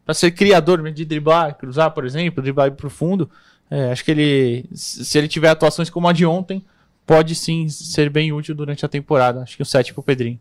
pra 0.05 0.15
ser 0.15 0.31
criador 0.31 0.81
né, 0.83 0.93
de 0.93 1.05
driblar, 1.05 1.57
cruzar, 1.57 1.91
por 1.91 2.07
exemplo, 2.07 2.41
driblar 2.41 2.71
pro 2.71 2.89
fundo, 2.89 3.29
é, 3.69 3.91
acho 3.91 4.05
que 4.05 4.12
ele, 4.12 4.67
se 4.73 5.19
ele 5.19 5.27
tiver 5.27 5.49
atuações 5.49 5.91
como 5.91 6.07
a 6.07 6.12
de 6.12 6.25
ontem, 6.25 6.65
pode 7.05 7.35
sim 7.35 7.69
ser 7.69 8.09
bem 8.09 8.33
útil 8.33 8.55
durante 8.55 8.85
a 8.85 8.89
temporada. 8.89 9.41
Acho 9.41 9.57
que 9.57 9.65
o 9.65 9.67
7 9.67 9.93
pro 9.93 10.01
Pedrinho. 10.01 10.39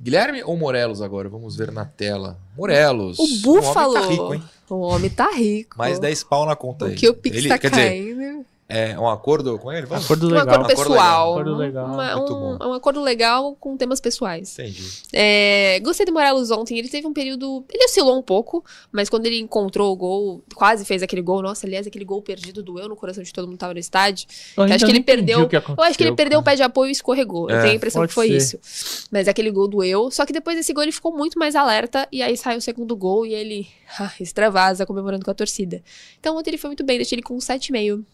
Guilherme 0.00 0.42
ou 0.44 0.56
Morelos 0.56 1.00
agora? 1.00 1.28
Vamos 1.28 1.56
ver 1.56 1.72
na 1.72 1.84
tela. 1.84 2.38
Morelos. 2.56 3.18
O 3.18 3.22
homem 3.22 3.40
Búfalo. 3.42 3.94
tá 3.94 4.06
rico, 4.06 4.34
hein? 4.34 4.42
O 4.68 4.74
homem 4.80 5.10
tá 5.10 5.30
rico. 5.32 5.78
Mais 5.78 5.98
10 5.98 6.24
pau 6.24 6.44
na 6.44 6.54
conta 6.54 6.86
aí. 6.86 6.94
Que 6.94 7.08
o 7.08 7.14
Pix 7.14 7.36
Ele- 7.36 7.48
tá 7.48 7.58
quer 7.58 7.70
dizer, 7.70 7.88
caindo. 7.88 8.44
É 8.68 8.98
um 8.98 9.08
acordo 9.08 9.58
com 9.58 9.72
ele? 9.72 9.86
Vamos? 9.86 10.04
Acordo 10.06 10.26
Um 10.26 10.30
legal. 10.30 10.48
acordo 10.48 10.66
pessoal. 10.66 11.32
Acordo 11.32 11.54
legal. 11.56 11.86
Uma- 11.86 12.16
um, 12.20 12.68
um 12.70 12.72
acordo 12.72 13.00
legal 13.00 13.54
com 13.60 13.76
temas 13.76 14.00
pessoais. 14.00 14.58
Entendi. 14.58 14.82
É, 15.12 15.78
gostei 15.84 16.04
do 16.04 16.12
Morelos 16.12 16.50
ontem. 16.50 16.76
Ele 16.78 16.88
teve 16.88 17.06
um 17.06 17.12
período. 17.12 17.64
Ele 17.72 17.84
oscilou 17.84 18.18
um 18.18 18.22
pouco, 18.22 18.64
mas 18.90 19.08
quando 19.08 19.26
ele 19.26 19.38
encontrou 19.38 19.92
o 19.92 19.96
gol, 19.96 20.42
quase 20.54 20.84
fez 20.84 21.02
aquele 21.02 21.22
gol. 21.22 21.42
Nossa, 21.42 21.66
aliás, 21.66 21.86
aquele 21.86 22.04
gol 22.04 22.20
perdido 22.20 22.62
doeu 22.62 22.88
no 22.88 22.96
coração 22.96 23.22
de 23.22 23.32
todo 23.32 23.44
mundo 23.44 23.54
que 23.54 23.60
tava 23.60 23.72
no 23.74 23.78
estádio. 23.78 24.26
Eu 24.56 24.64
acho 24.64 24.84
que 24.84 24.90
ele 24.90 25.02
perdeu. 25.02 25.42
o 25.42 25.48
que 25.48 25.56
eu 25.56 25.62
acho 25.84 25.96
que 25.96 26.02
ele 26.04 26.16
perdeu 26.16 26.40
o 26.40 26.42
pé 26.42 26.56
de 26.56 26.62
apoio 26.62 26.88
e 26.88 26.92
escorregou. 26.92 27.48
eu 27.48 27.56
É, 27.56 27.60
tenho 27.60 27.72
a 27.72 27.76
impressão 27.76 28.06
que 28.06 28.12
foi 28.12 28.28
ser. 28.28 28.36
isso. 28.58 29.06
Mas 29.12 29.28
aquele 29.28 29.50
gol 29.50 29.68
doeu. 29.68 30.10
Só 30.10 30.26
que 30.26 30.32
depois 30.32 30.56
desse 30.56 30.72
gol 30.72 30.82
ele 30.82 30.92
ficou 30.92 31.16
muito 31.16 31.38
mais 31.38 31.54
alerta. 31.54 32.08
E 32.10 32.20
aí 32.20 32.36
saiu 32.36 32.58
o 32.58 32.60
segundo 32.60 32.96
gol 32.96 33.24
e 33.24 33.32
ele 33.32 33.68
ah, 34.00 34.12
extravasa 34.18 34.84
comemorando 34.84 35.24
com 35.24 35.30
a 35.30 35.34
torcida. 35.34 35.80
Então 36.18 36.36
ontem 36.36 36.50
ele 36.50 36.58
foi 36.58 36.68
muito 36.68 36.82
bem. 36.84 36.96
Deixei 36.96 37.14
ele 37.16 37.22
com 37.22 37.34
um 37.34 37.38
7,5. 37.38 38.04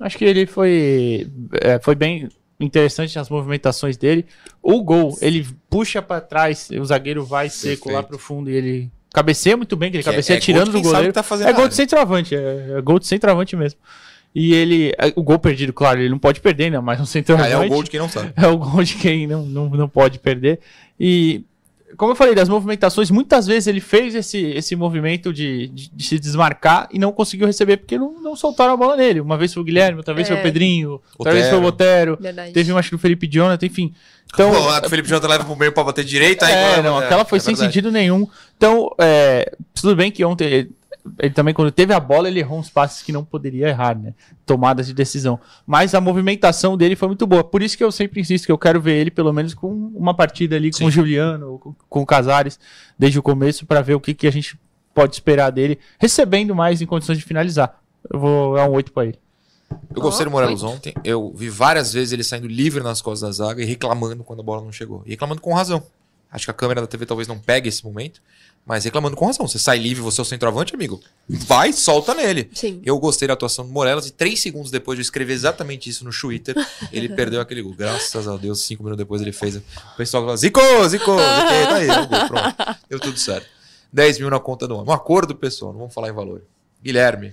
Acho 0.00 0.16
que 0.18 0.24
ele 0.24 0.46
foi, 0.46 1.28
é, 1.60 1.78
foi 1.78 1.94
bem 1.94 2.28
interessante 2.58 3.18
as 3.18 3.28
movimentações 3.28 3.96
dele. 3.96 4.24
O 4.62 4.82
gol, 4.82 5.16
ele 5.20 5.46
puxa 5.68 6.00
pra 6.00 6.20
trás, 6.20 6.68
o 6.70 6.84
zagueiro 6.84 7.24
vai 7.24 7.48
seco 7.50 7.84
Perfeito. 7.84 7.94
lá 7.96 8.02
pro 8.02 8.18
fundo 8.18 8.50
e 8.50 8.54
ele 8.54 8.90
cabeceia 9.12 9.56
muito 9.56 9.76
bem, 9.76 9.90
que 9.90 9.96
ele 9.98 10.02
Que 10.04 10.08
é- 10.08 10.12
cabeceia 10.12 10.36
é 10.36 10.38
gol 10.38 10.44
tirando 10.44 10.72
do 10.72 10.80
goleiro. 10.82 11.12
tá 11.12 11.24
é 11.46 11.52
gol 11.52 11.68
de 11.68 11.74
centroavante, 11.74 12.34
é, 12.34 12.76
é 12.78 12.80
gol 12.80 12.98
de 12.98 13.06
centroavante 13.06 13.54
mesmo. 13.56 13.78
E 14.34 14.54
ele, 14.54 14.92
é, 14.96 15.12
o 15.16 15.22
gol 15.22 15.38
perdido, 15.40 15.72
claro, 15.72 15.98
ele 16.00 16.08
não 16.08 16.18
pode 16.18 16.40
perder, 16.40 16.70
né? 16.70 16.78
Mas 16.78 17.00
um 17.00 17.02
Ah, 17.02 17.06
centroavante. 17.06 17.52
é 17.52 17.58
o 17.58 17.68
gol 17.68 17.82
de 17.82 17.90
quem 17.90 17.98
não 18.00 18.08
sabe. 18.08 18.32
É 18.38 18.46
o 18.46 18.56
gol 18.56 18.82
de 18.84 18.94
quem 18.94 19.26
não, 19.26 19.44
não, 19.44 19.68
não 19.70 19.88
pode 19.88 20.18
perder. 20.20 20.60
E, 20.98 21.44
como 21.96 22.12
eu 22.12 22.16
falei, 22.16 22.34
das 22.34 22.48
movimentações, 22.48 23.10
muitas 23.10 23.46
vezes 23.46 23.66
ele 23.66 23.80
fez 23.80 24.14
esse, 24.14 24.38
esse 24.38 24.76
movimento 24.76 25.32
de, 25.32 25.68
de, 25.68 25.90
de 25.90 26.04
se 26.04 26.18
desmarcar 26.18 26.88
e 26.92 26.98
não 26.98 27.12
conseguiu 27.12 27.46
receber 27.46 27.76
porque 27.78 27.98
não, 27.98 28.20
não 28.20 28.36
soltaram 28.36 28.72
a 28.72 28.76
bola 28.76 28.96
nele. 28.96 29.20
Uma 29.20 29.36
vez 29.36 29.52
foi 29.52 29.62
o 29.62 29.64
Guilherme, 29.64 29.98
outra 29.98 30.14
vez 30.14 30.28
É. 30.28 30.32
foi 30.32 30.40
o 30.40 30.42
Pedrinho, 30.42 31.00
outra 31.18 31.32
vez 31.32 31.48
foi 31.48 31.58
o 31.58 31.64
Otero. 31.64 32.12
Otero. 32.12 32.18
Verdade. 32.22 32.52
Teve, 32.52 32.72
acho 32.72 32.88
que 32.90 32.94
o 32.94 32.98
Felipe 32.98 33.26
Jonathan, 33.26 33.66
enfim. 33.66 33.92
Então, 34.32 34.50
o 34.52 34.88
Felipe 34.88 35.08
Jota 35.08 35.26
leva 35.26 35.44
pro 35.44 35.56
meio 35.56 35.72
pra 35.72 35.82
bater 35.82 36.04
direita. 36.04 36.46
aí 36.46 36.52
é, 36.52 36.64
agora- 36.74 36.82
não, 36.82 37.02
é, 37.02 37.04
aquela 37.06 37.24
foi 37.24 37.38
é 37.38 37.40
sem 37.40 37.54
verdade. 37.54 37.72
sentido 37.72 37.90
nenhum. 37.90 38.26
Então, 38.56 38.94
é, 38.98 39.52
tudo 39.74 39.96
bem 39.96 40.10
que 40.12 40.24
ontem 40.24 40.68
ele, 41.18 41.34
também, 41.34 41.54
quando 41.54 41.70
teve 41.70 41.92
a 41.92 42.00
bola, 42.00 42.28
ele 42.28 42.40
errou 42.40 42.58
uns 42.58 42.70
passes 42.70 43.02
que 43.02 43.12
não 43.12 43.24
poderia 43.24 43.68
errar, 43.68 43.98
né? 43.98 44.14
Tomadas 44.44 44.86
de 44.86 44.94
decisão. 44.94 45.38
Mas 45.66 45.94
a 45.94 46.00
movimentação 46.00 46.76
dele 46.76 46.96
foi 46.96 47.08
muito 47.08 47.26
boa. 47.26 47.42
Por 47.42 47.62
isso 47.62 47.76
que 47.76 47.84
eu 47.84 47.90
sempre 47.90 48.20
insisto 48.20 48.46
que 48.46 48.52
eu 48.52 48.58
quero 48.58 48.80
ver 48.80 48.98
ele, 48.98 49.10
pelo 49.10 49.32
menos, 49.32 49.54
com 49.54 49.68
uma 49.72 50.14
partida 50.14 50.56
ali 50.56 50.70
com 50.70 50.78
Sim. 50.78 50.86
o 50.86 50.90
Juliano, 50.90 51.58
com, 51.58 51.74
com 51.88 52.02
o 52.02 52.06
Casares, 52.06 52.58
desde 52.98 53.18
o 53.18 53.22
começo, 53.22 53.66
para 53.66 53.80
ver 53.80 53.94
o 53.94 54.00
que, 54.00 54.14
que 54.14 54.26
a 54.26 54.32
gente 54.32 54.58
pode 54.94 55.14
esperar 55.14 55.50
dele, 55.50 55.78
recebendo 55.98 56.54
mais 56.54 56.82
em 56.82 56.86
condições 56.86 57.18
de 57.18 57.24
finalizar. 57.24 57.80
Eu 58.12 58.18
vou 58.18 58.54
dar 58.56 58.68
um 58.68 58.72
8 58.72 58.92
para 58.92 59.06
ele. 59.06 59.18
Eu 59.94 60.02
gostei 60.02 60.24
do 60.24 60.30
Morelos 60.30 60.62
ontem. 60.62 60.94
Eu 61.04 61.32
vi 61.34 61.48
várias 61.48 61.92
vezes 61.92 62.12
ele 62.12 62.24
saindo 62.24 62.46
livre 62.46 62.82
nas 62.82 63.00
costas 63.00 63.38
da 63.38 63.44
zaga 63.44 63.62
e 63.62 63.64
reclamando 63.64 64.24
quando 64.24 64.40
a 64.40 64.42
bola 64.42 64.62
não 64.62 64.72
chegou. 64.72 65.02
E 65.06 65.10
reclamando 65.10 65.40
com 65.40 65.54
razão. 65.54 65.82
Acho 66.30 66.44
que 66.46 66.50
a 66.50 66.54
câmera 66.54 66.80
da 66.80 66.86
TV 66.86 67.06
talvez 67.06 67.26
não 67.26 67.38
pegue 67.38 67.68
esse 67.68 67.84
momento, 67.84 68.22
mas 68.70 68.84
reclamando 68.84 69.16
com 69.16 69.26
razão. 69.26 69.48
Você 69.48 69.58
sai 69.58 69.78
livre, 69.78 70.00
você 70.00 70.20
é 70.20 70.22
o 70.22 70.24
centroavante, 70.24 70.76
amigo. 70.76 71.00
Vai, 71.28 71.72
solta 71.72 72.14
nele. 72.14 72.48
Sim. 72.54 72.80
Eu 72.84 72.96
gostei 73.00 73.26
da 73.26 73.34
atuação 73.34 73.66
do 73.66 73.72
Morelos 73.72 74.06
e 74.06 74.12
três 74.12 74.38
segundos 74.38 74.70
depois 74.70 74.96
de 74.96 75.00
eu 75.00 75.02
escrever 75.02 75.32
exatamente 75.32 75.90
isso 75.90 76.04
no 76.04 76.12
Twitter, 76.12 76.54
ele 76.92 77.08
perdeu 77.08 77.40
aquele 77.40 77.62
gol. 77.62 77.74
Graças 77.74 78.28
a 78.28 78.36
Deus, 78.36 78.62
cinco 78.62 78.84
minutos 78.84 78.98
depois 78.98 79.20
ele 79.20 79.32
fez. 79.32 79.56
O 79.56 79.62
pessoal 79.96 80.22
falou: 80.22 80.36
Zico, 80.36 80.60
Zico, 80.60 80.88
Zico, 80.88 81.16
tá 81.16 81.74
aí, 81.74 81.90
o 81.90 82.06
gol, 82.06 82.28
pronto. 82.28 82.56
Deu 82.88 83.00
tudo 83.00 83.18
certo. 83.18 83.48
10 83.92 84.20
mil 84.20 84.30
na 84.30 84.38
conta 84.38 84.68
do 84.68 84.76
homem. 84.76 84.88
Um 84.88 84.92
acordo, 84.92 85.34
pessoal, 85.34 85.72
não 85.72 85.80
vamos 85.80 85.92
falar 85.92 86.08
em 86.08 86.12
valor. 86.12 86.44
Guilherme. 86.80 87.32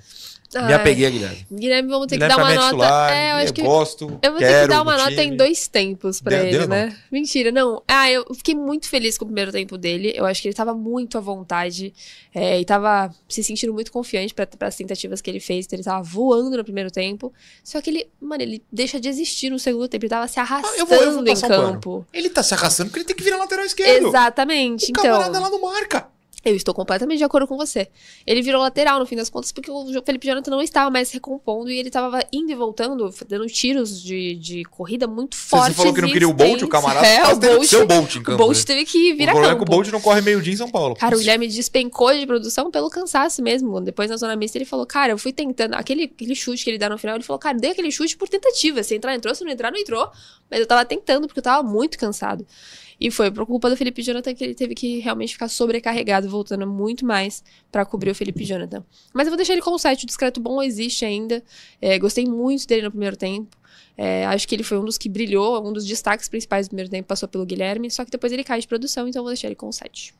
Me 0.56 0.74
apeguei 0.74 1.06
a 1.06 1.10
Guilherme. 1.10 1.48
Guilherme, 1.52 1.90
vamos 1.90 2.08
ter 2.08 2.16
Guilherme 2.16 2.36
que 2.36 2.40
dar 2.42 2.44
pra 2.44 2.44
uma 2.46 2.52
é 2.52 2.56
nota. 2.56 2.68
titular, 2.70 3.12
é, 3.12 3.32
eu 3.32 3.36
acho 3.36 3.48
eu 3.48 3.54
que 3.54 3.62
gosto, 3.62 4.20
Eu 4.22 4.32
vou 4.32 4.40
ter 4.40 4.62
que 4.62 4.68
dar 4.68 4.82
uma 4.82 4.92
no 4.94 4.98
nota 5.00 5.10
time. 5.12 5.24
em 5.26 5.36
dois 5.36 5.68
tempos 5.68 6.22
pra 6.22 6.38
Deu- 6.38 6.46
ele, 6.48 6.58
deu 6.60 6.68
né? 6.70 6.86
nota. 6.86 6.98
Mentira, 7.12 7.52
não. 7.52 7.84
Ah, 7.88 8.10
eu 8.10 8.26
fiquei 8.34 8.56
muito 8.56 8.88
feliz 8.88 9.18
com 9.18 9.26
o 9.26 9.28
primeiro 9.28 9.52
tempo 9.52 9.78
dele. 9.78 10.14
Eu 10.16 10.26
acho 10.26 10.42
que 10.42 10.48
ele 10.48 10.56
tava 10.56 10.74
muito 10.74 11.18
à 11.18 11.22
vontade. 11.22 11.94
É, 12.34 12.60
e 12.62 12.66
tava 12.66 13.14
se 13.28 13.44
sentindo 13.44 13.74
muito 13.74 13.92
confiante 13.92 14.34
para 14.34 14.48
as 14.62 14.76
tentativas 14.76 15.22
que 15.22 15.30
ele 15.30 15.40
fez. 15.40 15.66
Então 15.66 15.76
ele 15.78 15.84
tava 15.84 16.02
voando 16.04 16.56
no 16.56 16.64
primeiro 16.64 16.90
tempo. 16.92 17.34
Só 17.64 17.82
que 17.82 17.90
ele, 17.90 18.08
mano, 18.22 18.42
ele 18.44 18.64
deixa 18.72 19.00
de 19.00 19.10
existir 19.10 19.50
no 19.50 19.60
segundo 19.60 19.88
tempo. 19.88 20.06
Ele 20.06 20.10
tava 20.10 20.28
se 20.28 20.40
arrastando 20.40 20.74
Ah, 20.76 20.80
Eu 20.80 20.86
vou, 20.86 20.98
eu 20.98 21.12
vou 21.14 21.22
em 21.24 21.26
passar 21.26 21.48
um 21.60 21.74
campo. 21.74 22.06
Ele 22.14 22.30
tá 22.30 22.42
se 22.42 22.54
arrastando 22.54 22.90
porque 22.90 23.00
ele 23.00 23.06
tem 23.08 23.16
que 23.16 23.24
virar 23.24 23.38
lateral 23.38 23.66
esquerdo. 23.66 24.08
Exatamente. 24.08 24.86
O 24.86 24.90
então, 24.92 25.04
camarada 25.04 25.40
lá 25.40 25.50
não 25.50 25.60
marca. 25.62 26.08
Eu 26.46 26.56
estou 26.56 26.74
completamente 26.74 27.18
de 27.18 27.24
acordo 27.26 27.46
com 27.46 27.58
você. 27.58 27.90
Ele 28.26 28.42
virou 28.42 28.62
lateral, 28.62 29.00
no 29.00 29.06
fim 29.06 29.16
das 29.18 29.30
contas, 29.30 29.52
porque 29.52 29.70
o 29.70 30.02
Felipe 30.06 30.28
Jonathan 30.28 30.52
não 30.52 30.62
estava 30.62 30.90
mais 30.90 31.12
recompondo 31.12 31.70
e 31.70 31.78
ele 31.78 31.90
estava 31.90 32.24
indo 32.32 32.50
e 32.52 32.56
voltando, 32.56 33.14
dando 33.28 33.48
tiros 33.48 34.02
de, 34.02 34.36
de 34.36 34.64
corrida 34.66 35.08
muito 35.08 35.36
fortes. 35.36 35.70
você 35.76 35.82
falou 35.82 35.94
que 35.94 36.02
não 36.02 36.10
queria 36.10 36.30
o 36.30 36.34
Bolt, 36.34 36.62
o 36.62 36.68
camarada 36.70 37.06
É, 37.06 37.20
quase 37.22 37.34
o 37.34 37.40
Bolt, 37.40 37.68
ser 37.68 37.78
o 37.78 37.86
Bolt 37.88 38.16
em 38.16 38.24
campo. 38.24 38.36
o 38.44 38.46
Bolt 38.46 38.58
né? 38.60 38.64
teve 38.66 38.86
que 38.86 39.14
virar 39.14 39.32
O 39.32 39.36
problema 39.36 39.56
campo. 39.56 39.64
é 39.64 39.66
que 39.66 39.72
o 39.72 39.76
Bolt 39.76 39.92
não 39.92 40.00
corre 40.00 40.22
meio 40.22 40.42
dia 40.42 40.54
em 40.54 40.58
São 40.58 40.70
Paulo. 40.70 40.96
Cara, 40.96 41.16
o 41.16 41.20
Guilherme 41.20 41.48
despencou 41.48 42.14
de 42.16 42.26
produção 42.26 42.72
pelo 42.72 42.90
cansaço 42.90 43.42
mesmo. 43.42 43.82
Depois 43.82 44.10
na 44.10 44.16
zona 44.16 44.36
mista 44.36 44.58
ele 44.58 44.66
falou, 44.66 44.86
cara, 44.86 45.12
eu 45.12 45.18
fui 45.18 45.34
tentando. 45.34 45.74
Aquele, 45.74 46.04
aquele 46.04 46.36
chute 46.36 46.64
que 46.64 46.70
ele 46.70 46.78
dá 46.78 46.88
no 46.88 46.98
final, 46.98 47.16
ele 47.18 47.26
falou, 47.26 47.40
cara, 47.40 47.58
dei 47.58 47.72
aquele 47.72 47.92
chute 47.92 48.16
por 48.16 48.30
tentativa. 48.30 48.82
Se 48.84 48.96
entrar, 48.96 49.14
entrou. 49.14 49.36
Se 49.36 49.44
não 49.44 49.52
entrar, 49.52 49.70
não 49.72 49.80
entrou. 49.80 50.10
Mas 50.50 50.62
eu 50.62 50.66
tava 50.68 50.86
tentando 50.86 51.28
porque 51.28 51.40
eu 51.40 51.44
tava 51.44 51.62
muito 51.68 51.98
cansado. 51.98 52.46
E 53.00 53.12
foi 53.12 53.30
por 53.30 53.46
culpa 53.46 53.70
do 53.70 53.78
Felipe 53.78 54.02
Jonathan 54.02 54.34
que 54.34 54.44
ele 54.44 54.56
teve 54.56 54.74
que 54.74 55.00
realmente 55.00 55.34
ficar 55.34 55.48
sobrecarregado, 55.48 56.28
voltando 56.28 56.66
muito 56.66 57.06
mais 57.06 57.44
pra 57.72 57.86
cobrir 57.86 58.10
o 58.10 58.16
Felipe 58.16 58.44
Jonathan. 58.44 58.84
Mas 59.14 59.28
eu 59.28 59.32
vou 59.32 59.38
deixar 59.38 59.54
ele 59.54 59.62
como 59.62 59.78
7. 59.78 60.04
O 60.04 60.08
discreto 60.08 60.40
bom 60.40 60.62
existe 60.62 61.06
ainda. 61.06 61.44
É, 61.80 62.00
gostei 62.00 62.26
muito 62.26 62.68
dele 62.68 62.84
no 62.84 62.92
primeiro 62.92 63.16
tempo. 63.16 63.56
É, 63.96 64.26
acho 64.26 64.48
que 64.48 64.56
ele 64.56 64.64
foi 64.64 64.80
um 64.80 64.86
dos 64.86 64.98
que 64.98 65.10
brilhou, 65.10 65.68
um 65.68 65.72
dos 65.72 65.86
destaques 65.86 66.28
principais 66.28 66.68
do 66.68 66.70
primeiro 66.70 66.90
tempo, 66.90 67.08
passou 67.08 67.30
pelo 67.30 67.46
Guilherme. 67.46 67.90
Só 67.92 68.04
que 68.04 68.10
depois 68.10 68.34
ele 68.34 68.44
cai 68.44 68.60
de 68.60 68.68
produção, 68.68 69.08
então 69.08 69.20
eu 69.20 69.24
vou 69.24 69.32
deixar 69.32 69.48
ele 69.48 69.56
com 69.56 69.72
7. 69.72 70.14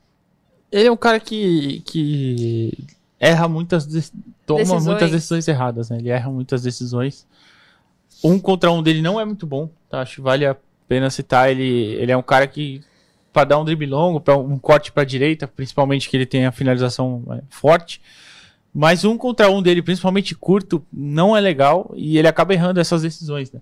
Ele 0.72 0.88
é 0.88 0.92
um 0.92 0.98
cara 0.98 1.20
que, 1.20 1.82
que 1.86 2.78
erra 3.20 3.48
muitas. 3.48 3.86
toma 4.46 4.60
Decisões. 4.60 4.86
muitas 4.86 5.12
decisões 5.12 5.48
erradas, 5.48 5.90
né? 5.90 5.98
Ele 5.98 6.10
erra 6.10 6.30
muitas 6.30 6.62
decisões. 6.62 7.26
Um 8.24 8.40
contra 8.40 8.72
um 8.72 8.84
dele 8.84 9.02
não 9.02 9.20
é 9.20 9.26
muito 9.26 9.46
bom, 9.46 9.70
tá? 9.90 10.02
Acho 10.02 10.16
que 10.16 10.22
vale 10.22 10.46
a 10.46 10.56
pena 10.88 11.10
citar. 11.10 11.50
Ele, 11.50 11.96
ele 11.96 12.12
é 12.12 12.18
um 12.18 12.22
cara 12.22 12.48
que, 12.48 12.82
para 13.32 13.44
dar 13.46 13.60
um 13.60 13.66
drible 13.66 13.86
longo, 13.86 14.20
para 14.20 14.38
um 14.38 14.58
corte 14.58 14.92
para 14.92 15.04
direita, 15.04 15.48
principalmente 15.48 16.10
que 16.10 16.18
ele 16.18 16.26
tem 16.26 16.46
a 16.46 16.52
finalização 16.52 17.24
é, 17.32 17.42
forte. 17.50 18.02
Mas 18.74 19.04
um 19.04 19.18
contra 19.18 19.50
um 19.50 19.62
dele, 19.62 19.82
principalmente 19.82 20.36
curto, 20.36 20.86
não 20.94 21.36
é 21.36 21.40
legal 21.40 21.92
e 21.96 22.18
ele 22.18 22.28
acaba 22.28 22.54
errando 22.54 22.80
essas 22.80 23.02
decisões, 23.02 23.52
né? 23.52 23.60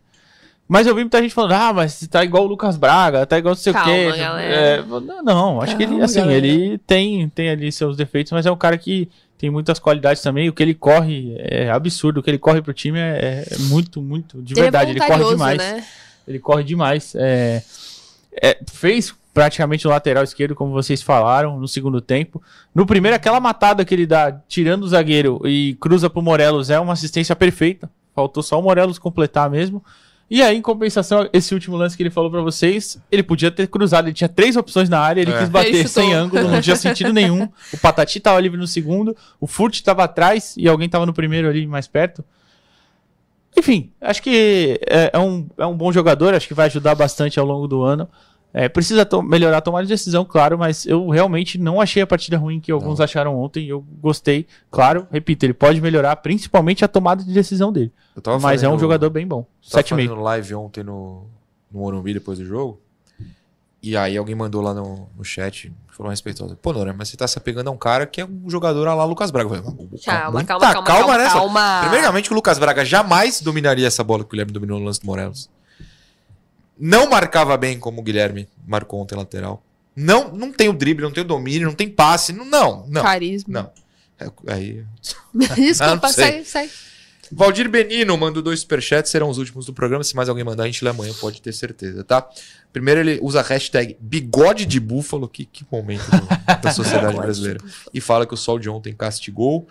Mas 0.68 0.88
eu 0.88 0.96
vi 0.96 1.02
muita 1.02 1.22
gente 1.22 1.34
falando, 1.34 1.54
ah, 1.54 1.74
mas 1.74 2.08
tá 2.08 2.24
igual 2.24 2.44
o 2.44 2.48
Lucas 2.48 2.76
Braga, 2.76 3.24
tá 3.26 3.38
igual 3.38 3.54
não 3.54 3.62
sei 3.62 3.72
Calma, 3.72 3.88
o 3.88 3.96
quê. 3.96 4.18
galera. 4.18 4.56
É, 4.56 4.82
não, 4.82 5.24
não, 5.24 5.62
acho 5.62 5.78
que 5.78 5.84
ele, 5.84 5.92
Calma, 5.92 6.06
assim, 6.06 6.20
galera. 6.22 6.38
ele 6.46 6.78
tem, 6.80 7.30
tem 7.30 7.50
ali 7.50 7.72
seus 7.72 7.96
defeitos, 7.96 8.32
mas 8.32 8.48
é 8.48 8.52
um 8.52 8.58
cara 8.58 8.76
que 8.76 9.08
tem 9.38 9.52
muitas 9.52 9.78
qualidades 9.78 10.24
também. 10.24 10.50
O 10.50 10.54
que 10.54 10.64
ele 10.64 10.74
corre 10.74 11.36
é 11.38 11.70
absurdo, 11.70 12.20
o 12.20 12.24
que 12.24 12.32
ele 12.32 12.40
corre 12.40 12.64
pro 12.64 12.74
time 12.74 13.00
é, 13.00 13.46
é 13.50 13.58
muito, 13.60 14.02
muito, 14.02 14.42
de 14.42 14.54
Ele 14.54 14.60
é 14.60 14.64
verdade. 14.64 14.92
Ele, 14.92 15.00
corre 15.00 15.24
demais. 15.24 15.58
né? 15.60 15.86
Ele 16.28 16.40
corre 16.40 16.64
demais. 16.64 17.14
É, 17.16 17.62
é, 18.42 18.58
fez 18.72 19.14
praticamente 19.34 19.86
o 19.86 19.90
lateral 19.90 20.24
esquerdo, 20.24 20.56
como 20.56 20.72
vocês 20.72 21.02
falaram, 21.02 21.60
no 21.60 21.68
segundo 21.68 22.00
tempo. 22.00 22.42
No 22.74 22.86
primeiro, 22.86 23.16
aquela 23.16 23.40
matada 23.40 23.84
que 23.84 23.94
ele 23.94 24.06
dá, 24.06 24.32
tirando 24.48 24.84
o 24.84 24.88
zagueiro 24.88 25.42
e 25.46 25.76
cruza 25.80 26.10
pro 26.10 26.22
Morelos, 26.22 26.70
é 26.70 26.80
uma 26.80 26.94
assistência 26.94 27.36
perfeita. 27.36 27.90
Faltou 28.16 28.42
só 28.42 28.58
o 28.60 28.64
Morelos 28.64 28.98
completar 28.98 29.50
mesmo. 29.50 29.84
E 30.32 30.42
aí, 30.42 30.58
em 30.58 30.62
compensação, 30.62 31.30
esse 31.34 31.54
último 31.54 31.76
lance 31.78 31.96
que 31.96 32.02
ele 32.02 32.10
falou 32.10 32.32
pra 32.32 32.42
vocês, 32.42 32.98
ele 33.12 33.22
podia 33.22 33.52
ter 33.52 33.68
cruzado. 33.68 34.08
Ele 34.08 34.14
tinha 34.16 34.30
três 34.30 34.56
opções 34.56 34.90
na 34.90 35.00
área, 35.00 35.22
ele 35.22 35.32
É. 35.32 35.38
quis 35.38 35.50
bater 35.50 35.68
Ele 35.70 35.88
chutou. 35.88 36.04
sem 36.04 36.14
ângulo, 36.14 36.48
não 36.48 36.62
tinha 36.62 36.76
sentido 36.76 37.14
nenhum. 37.14 37.48
O 37.74 37.78
Patati 37.78 38.20
tava 38.20 38.40
livre 38.40 38.58
no 38.58 38.66
segundo, 38.66 39.16
o 39.40 39.46
Furt 39.46 39.82
tava 39.82 40.04
atrás 40.06 40.56
e 40.58 40.68
alguém 40.68 40.90
tava 40.90 41.06
no 41.06 41.14
primeiro 41.14 41.48
ali 41.48 41.68
mais 41.68 41.88
perto. 41.88 42.24
Enfim, 43.58 43.91
acho 44.01 44.22
que 44.22 44.80
é, 44.88 45.12
é 45.14 45.20
um, 45.20 45.47
é 45.58 45.66
um 45.66 45.76
bom 45.76 45.91
jogador, 45.91 46.34
acho 46.34 46.47
que 46.47 46.53
vai 46.53 46.66
ajudar 46.68 46.93
bastante 46.95 47.39
ao 47.39 47.45
longo 47.45 47.68
do 47.68 47.82
ano. 47.84 48.08
É, 48.58 48.70
precisa 48.70 49.06
to- 49.06 49.22
melhorar 49.22 49.58
a 49.58 49.62
tomada 49.62 49.84
de 49.86 49.89
decisão, 49.91 50.24
claro, 50.24 50.58
mas 50.58 50.86
eu 50.86 51.10
realmente 51.10 51.58
não 51.58 51.82
achei 51.82 52.01
a 52.01 52.08
partida 52.08 52.38
ruim 52.38 52.60
que 52.62 52.72
alguns 52.72 53.01
acharam 53.01 53.38
ontem. 53.38 53.66
Eu 53.68 53.82
gostei, 54.01 54.47
claro, 54.72 55.06
repito, 55.12 55.45
ele 55.45 55.53
pode 55.53 55.82
melhorar 55.82 56.16
principalmente 56.18 56.84
a 56.86 56.88
tomada 56.88 57.22
de 57.22 57.34
decisão 57.34 57.72
dele. 57.74 57.91
Mas 58.41 58.64
é 58.64 58.68
um 58.68 58.72
fazendo- 58.72 58.80
jogador 58.80 59.10
bem 59.10 59.28
bom. 59.28 59.45
Tava 59.70 59.84
7,5. 59.84 59.89
fazendo 60.08 60.22
live 60.22 60.56
ontem 60.56 60.84
no, 60.86 61.26
no 61.70 61.80
Morumbi 61.82 62.14
depois 62.14 62.39
do 62.39 62.45
jogo. 62.45 62.80
E 63.86 63.96
aí 63.96 64.18
alguém 64.18 64.34
mandou 64.34 64.64
lá 64.64 64.74
no, 64.74 65.08
no 65.16 65.24
chat, 65.24 65.72
falou 65.92 66.10
respeitoso. 66.10 66.56
Pô, 66.56 66.74
Nora, 66.74 66.92
mas 66.92 67.08
você 67.08 67.16
tá 67.16 67.28
se 67.28 67.38
apegando 67.38 67.68
a 67.68 67.72
um 67.72 67.78
cara 67.78 68.08
que 68.08 68.20
é 68.20 68.26
um 68.26 68.50
jogador 68.50 68.84
lá 68.84 69.06
Lucas 69.06 69.30
Braga. 69.30 69.48
Falei, 69.48 69.64
Calma, 70.04 70.44
calma, 70.44 70.74
calma, 70.74 70.84
calma, 70.84 71.18
nessa. 71.20 71.36
calma. 71.36 71.82
Primeiramente 71.82 72.32
o 72.32 72.34
Lucas 72.34 72.58
Braga 72.58 72.84
jamais 72.84 73.42
dominaria 73.42 73.86
essa 73.86 74.04
bola 74.04 74.24
que 74.24 74.30
o 74.30 74.32
Guilherme 74.32 74.52
dominou 74.52 74.80
no 74.80 74.86
lance 74.86 75.00
do 75.00 75.06
Morelos. 75.06 75.52
Não 76.80 77.08
marcava 77.08 77.56
bem 77.58 77.80
como 77.80 78.02
o 78.02 78.04
Guilherme 78.04 78.50
marcou 78.66 79.00
ontem 79.00 79.14
lateral. 79.14 79.64
Não, 79.96 80.34
não 80.34 80.52
tem 80.52 80.68
o 80.68 80.74
drible, 80.74 81.04
não 81.04 81.12
tem 81.12 81.24
o 81.24 81.28
domínio, 81.28 81.68
não 81.68 81.76
tem 81.76 81.88
passe. 81.88 82.34
Não, 82.34 82.44
não. 82.44 82.88
não 82.88 83.04
Carisma. 83.04 83.54
Não. 83.54 83.72
É, 84.20 84.52
aí... 84.52 84.84
Desculpa, 85.00 85.46
Ah, 85.80 85.96
não 85.96 86.10
sai, 86.12 86.44
sai. 86.44 86.70
Valdir 87.32 87.70
Benino 87.70 88.18
mandou 88.18 88.42
dois 88.42 88.60
superchats, 88.60 89.10
serão 89.12 89.30
os 89.30 89.38
últimos 89.38 89.66
do 89.66 89.74
programa. 89.74 90.04
Se 90.04 90.16
mais 90.16 90.30
alguém 90.30 90.44
mandar, 90.44 90.64
a 90.64 90.66
gente 90.68 90.84
lê 90.84 90.90
amanhã, 90.90 91.14
pode 91.20 91.42
ter 91.42 91.54
certeza, 91.54 92.04
tá? 92.04 92.28
Primeiro 92.72 93.00
ele 93.00 93.20
usa 93.22 93.40
a 93.40 93.44
hashtag 93.44 93.98
bigode 94.00 94.66
de 94.66 94.80
búfalo, 94.80 95.28
que, 95.28 95.46
que 95.46 95.66
momento 95.72 96.04
do- 96.12 96.62
da 96.62 96.72
sociedade 96.74 97.16
brasileira. 97.18 97.60
E 97.94 98.00
fala 98.02 98.26
que 98.26 98.34
o 98.34 98.38
sol 98.38 98.60
de 98.60 98.70
ontem 98.70 98.94
castigou. 98.94 99.68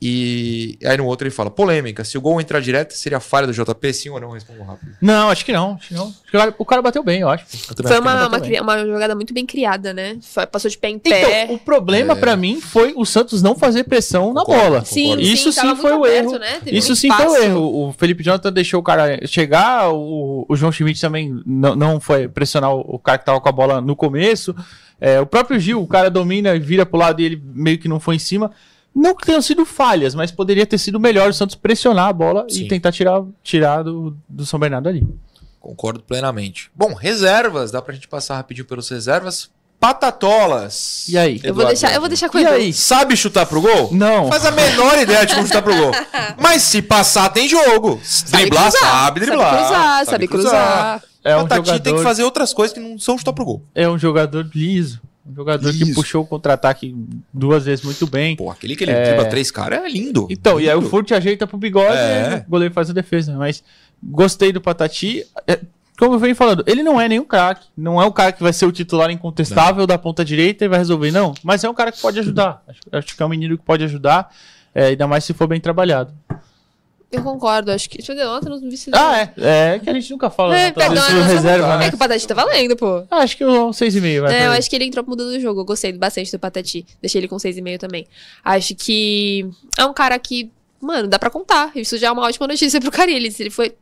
E 0.00 0.78
aí 0.84 0.96
no 0.96 1.06
outro 1.06 1.26
ele 1.26 1.34
fala, 1.34 1.50
polêmica, 1.50 2.04
se 2.04 2.16
o 2.16 2.20
gol 2.20 2.40
entrar 2.40 2.60
direto, 2.60 2.92
seria 2.92 3.18
falha 3.18 3.48
do 3.48 3.52
JP, 3.52 3.92
sim 3.92 4.08
ou 4.08 4.20
não? 4.20 4.30
Respondo 4.30 4.62
rápido. 4.62 4.92
Não, 5.00 5.28
acho 5.28 5.44
que 5.44 5.52
não. 5.52 5.74
Acho 5.74 5.88
que 5.88 5.94
não. 5.94 6.06
Acho 6.06 6.22
que 6.22 6.36
o, 6.36 6.38
cara, 6.38 6.54
o 6.58 6.64
cara 6.64 6.82
bateu 6.82 7.02
bem, 7.02 7.20
eu 7.22 7.28
acho. 7.28 7.44
Foi 7.48 7.98
uma, 7.98 8.28
uma, 8.28 8.62
uma 8.62 8.86
jogada 8.86 9.14
muito 9.16 9.34
bem 9.34 9.44
criada, 9.44 9.92
né? 9.92 10.16
Foi- 10.22 10.46
passou 10.46 10.70
de 10.70 10.78
pé 10.78 10.90
em 10.90 11.00
pé. 11.00 11.42
Então, 11.44 11.56
o 11.56 11.58
problema 11.58 12.14
pra 12.14 12.36
mim 12.36 12.60
foi 12.60 12.92
o 12.96 13.04
Santos 13.04 13.42
não 13.42 13.56
fazer 13.56 13.84
pressão 13.84 14.32
na 14.32 14.44
bola. 14.44 14.84
Sim, 14.84 15.16
sim, 15.16 15.20
Isso 15.20 15.52
tava 15.52 15.74
sim 15.74 15.82
foi 15.82 15.92
o 15.92 16.04
aberto, 16.04 16.28
erro. 16.30 16.38
né? 16.38 16.60
Isso 16.66 16.92
um 16.92 16.96
sim 16.96 17.10
foi 17.10 17.26
o 17.26 17.36
erro. 17.36 17.88
O 17.88 17.92
Felipe 17.92 18.22
Jonathan 18.22 18.52
deixou 18.52 18.78
o 18.78 18.82
cara 18.84 19.26
chegar, 19.26 19.90
o, 19.92 20.46
o 20.48 20.54
João 20.54 20.70
Schmidt 20.70 21.00
também 21.00 21.42
não, 21.44 21.74
não 21.74 22.00
foi 22.00 22.28
pressionar 22.28 22.72
o, 22.72 22.80
o 22.94 22.98
cara 23.00 23.18
que 23.18 23.24
tava 23.24 23.40
com 23.40 23.48
a 23.48 23.52
bola 23.52 23.80
no 23.80 23.96
começo. 23.96 24.54
É, 25.00 25.20
o 25.20 25.26
próprio 25.26 25.58
Gil, 25.58 25.82
o 25.82 25.86
cara 25.88 26.08
domina 26.08 26.54
e 26.54 26.60
vira 26.60 26.86
pro 26.86 26.98
lado 26.98 27.20
e 27.20 27.24
ele 27.24 27.42
meio 27.54 27.78
que 27.78 27.88
não 27.88 27.98
foi 27.98 28.14
em 28.14 28.20
cima. 28.20 28.52
Não 28.98 29.14
que 29.14 29.24
tenham 29.24 29.40
sido 29.40 29.64
falhas, 29.64 30.12
mas 30.12 30.32
poderia 30.32 30.66
ter 30.66 30.76
sido 30.76 30.98
melhor 30.98 31.30
o 31.30 31.32
Santos 31.32 31.54
pressionar 31.54 32.08
a 32.08 32.12
bola 32.12 32.44
Sim. 32.48 32.64
e 32.64 32.68
tentar 32.68 32.90
tirar, 32.90 33.22
tirar 33.44 33.84
do, 33.84 34.16
do 34.28 34.44
São 34.44 34.58
Bernardo 34.58 34.88
ali. 34.88 35.06
Concordo 35.60 36.00
plenamente. 36.00 36.68
Bom, 36.74 36.94
reservas, 36.94 37.70
dá 37.70 37.80
pra 37.80 37.94
gente 37.94 38.08
passar 38.08 38.34
rapidinho 38.36 38.66
pelos 38.66 38.88
reservas. 38.88 39.50
Patatolas. 39.78 41.04
E 41.08 41.16
aí? 41.16 41.40
Eu 41.44 41.54
vou 41.54 41.64
deixar, 41.64 41.94
eu 41.94 42.00
vou 42.00 42.08
deixar 42.08 42.28
com 42.28 42.38
E 42.40 42.44
aí? 42.44 42.72
Sabe 42.72 43.16
chutar 43.16 43.46
pro 43.46 43.60
gol? 43.60 43.90
Não. 43.92 44.28
Faz 44.28 44.44
a 44.44 44.50
menor 44.50 44.98
ideia 44.98 45.24
de 45.24 45.34
como 45.34 45.46
chutar 45.46 45.62
pro 45.62 45.76
gol. 45.76 45.92
Mas 46.36 46.62
se 46.62 46.82
passar, 46.82 47.28
tem 47.28 47.48
jogo. 47.48 48.00
driblar, 48.30 48.72
cruzar, 48.72 48.90
sabe 48.90 49.20
driblar. 49.20 49.50
sabe 49.50 49.66
cruzar, 49.68 50.06
sabe 50.06 50.28
cruzar. 50.28 51.02
É 51.22 51.36
um 51.36 51.42
Patati 51.42 51.62
tem 51.62 51.74
jogador- 51.74 51.96
que 51.98 52.02
fazer 52.02 52.24
outras 52.24 52.52
coisas 52.52 52.74
que 52.76 52.80
não 52.80 52.98
são 52.98 53.16
chutar 53.16 53.32
pro 53.32 53.44
gol. 53.44 53.62
É 53.72 53.88
um 53.88 53.96
jogador 53.98 54.48
liso. 54.52 55.00
Um 55.30 55.34
jogador 55.34 55.70
que 55.72 55.78
Liso. 55.84 55.94
puxou 55.94 56.22
o 56.22 56.26
contra-ataque 56.26 56.94
duas 57.32 57.64
vezes 57.66 57.84
muito 57.84 58.06
bem. 58.06 58.34
Pô, 58.36 58.50
aquele 58.50 58.74
que 58.74 58.84
ele 58.84 58.94
dribla 58.94 59.26
três 59.26 59.50
caras 59.50 59.80
é 59.84 59.88
lindo. 59.88 60.26
Então, 60.30 60.58
e 60.60 60.68
aí 60.68 60.74
o 60.74 60.78
Lindo. 60.78 60.90
Furt 60.90 61.10
ajeita 61.12 61.46
pro 61.46 61.58
bigode 61.58 61.96
É. 61.96 62.38
e 62.44 62.46
o 62.46 62.50
goleiro 62.50 62.72
faz 62.72 62.88
a 62.88 62.92
defesa. 62.92 63.34
Mas 63.36 63.62
gostei 64.02 64.52
do 64.52 64.60
Patati. 64.60 65.24
É, 65.46 65.60
Como 65.98 66.14
eu 66.14 66.18
venho 66.18 66.34
falando, 66.36 66.62
ele 66.66 66.82
não 66.82 67.00
é 67.00 67.08
nenhum 67.08 67.24
craque. 67.24 67.66
Não 67.76 68.00
é 68.00 68.06
um 68.06 68.12
cara 68.12 68.30
que 68.32 68.42
vai 68.42 68.52
ser 68.52 68.64
o 68.66 68.72
titular 68.72 69.10
incontestável 69.10 69.86
da 69.86 69.98
ponta 69.98 70.24
direita 70.24 70.64
e 70.64 70.68
vai 70.68 70.78
resolver, 70.78 71.10
não. 71.10 71.34
Mas 71.42 71.62
é 71.64 71.68
um 71.68 71.74
cara 71.74 71.90
que 71.92 72.00
pode 72.00 72.18
ajudar. 72.20 72.62
Acho, 72.68 72.80
acho 72.92 73.16
que 73.16 73.22
é 73.22 73.26
um 73.26 73.28
menino 73.28 73.58
que 73.58 73.64
pode 73.64 73.82
ajudar. 73.84 74.30
é, 74.74 74.86
ainda 74.86 75.06
mais 75.08 75.24
se 75.24 75.32
for 75.34 75.46
bem 75.48 75.60
trabalhado. 75.60 76.12
Eu 77.10 77.22
concordo, 77.22 77.72
acho 77.72 77.88
que. 77.88 77.96
Deixa 77.96 78.12
eu 78.12 78.16
ver 78.16 78.26
ontem, 78.26 78.50
não 78.50 78.60
vi 78.60 78.76
se. 78.76 78.90
Ah, 78.92 79.22
é. 79.22 79.74
É 79.74 79.78
que 79.78 79.88
a 79.88 79.94
gente 79.94 80.10
nunca 80.10 80.28
fala. 80.28 80.54
É, 80.54 80.66
né? 80.66 80.72
Perdão, 80.72 81.02
é, 81.02 81.22
reserva, 81.22 81.74
é 81.74 81.78
né? 81.78 81.88
que 81.88 81.94
o 81.94 81.98
Patati 81.98 82.28
tá 82.28 82.34
valendo, 82.34 82.76
pô. 82.76 83.06
Acho 83.10 83.36
que 83.36 83.44
o 83.44 83.70
6,5 83.70 84.20
vai 84.20 84.34
É, 84.34 84.46
eu 84.46 84.52
acho 84.52 84.68
que 84.68 84.76
ele 84.76 84.84
entrou 84.84 85.04
mudando 85.06 85.28
o 85.30 85.40
jogo. 85.40 85.60
Eu 85.60 85.64
gostei 85.64 85.90
bastante 85.92 86.30
do 86.30 86.38
Patati. 86.38 86.84
Deixei 87.00 87.20
ele 87.20 87.28
com 87.28 87.36
6,5 87.36 87.78
também. 87.78 88.06
Acho 88.44 88.74
que 88.74 89.48
é 89.78 89.86
um 89.86 89.94
cara 89.94 90.18
que, 90.18 90.50
mano, 90.80 91.08
dá 91.08 91.18
pra 91.18 91.30
contar. 91.30 91.72
Isso 91.74 91.96
já 91.96 92.08
é 92.08 92.10
uma 92.10 92.26
ótima 92.26 92.46
notícia 92.46 92.78
pro 92.78 92.90
Carilli. 92.90 93.32
Se 93.32 93.42
ele 93.42 93.50
foi. 93.50 93.74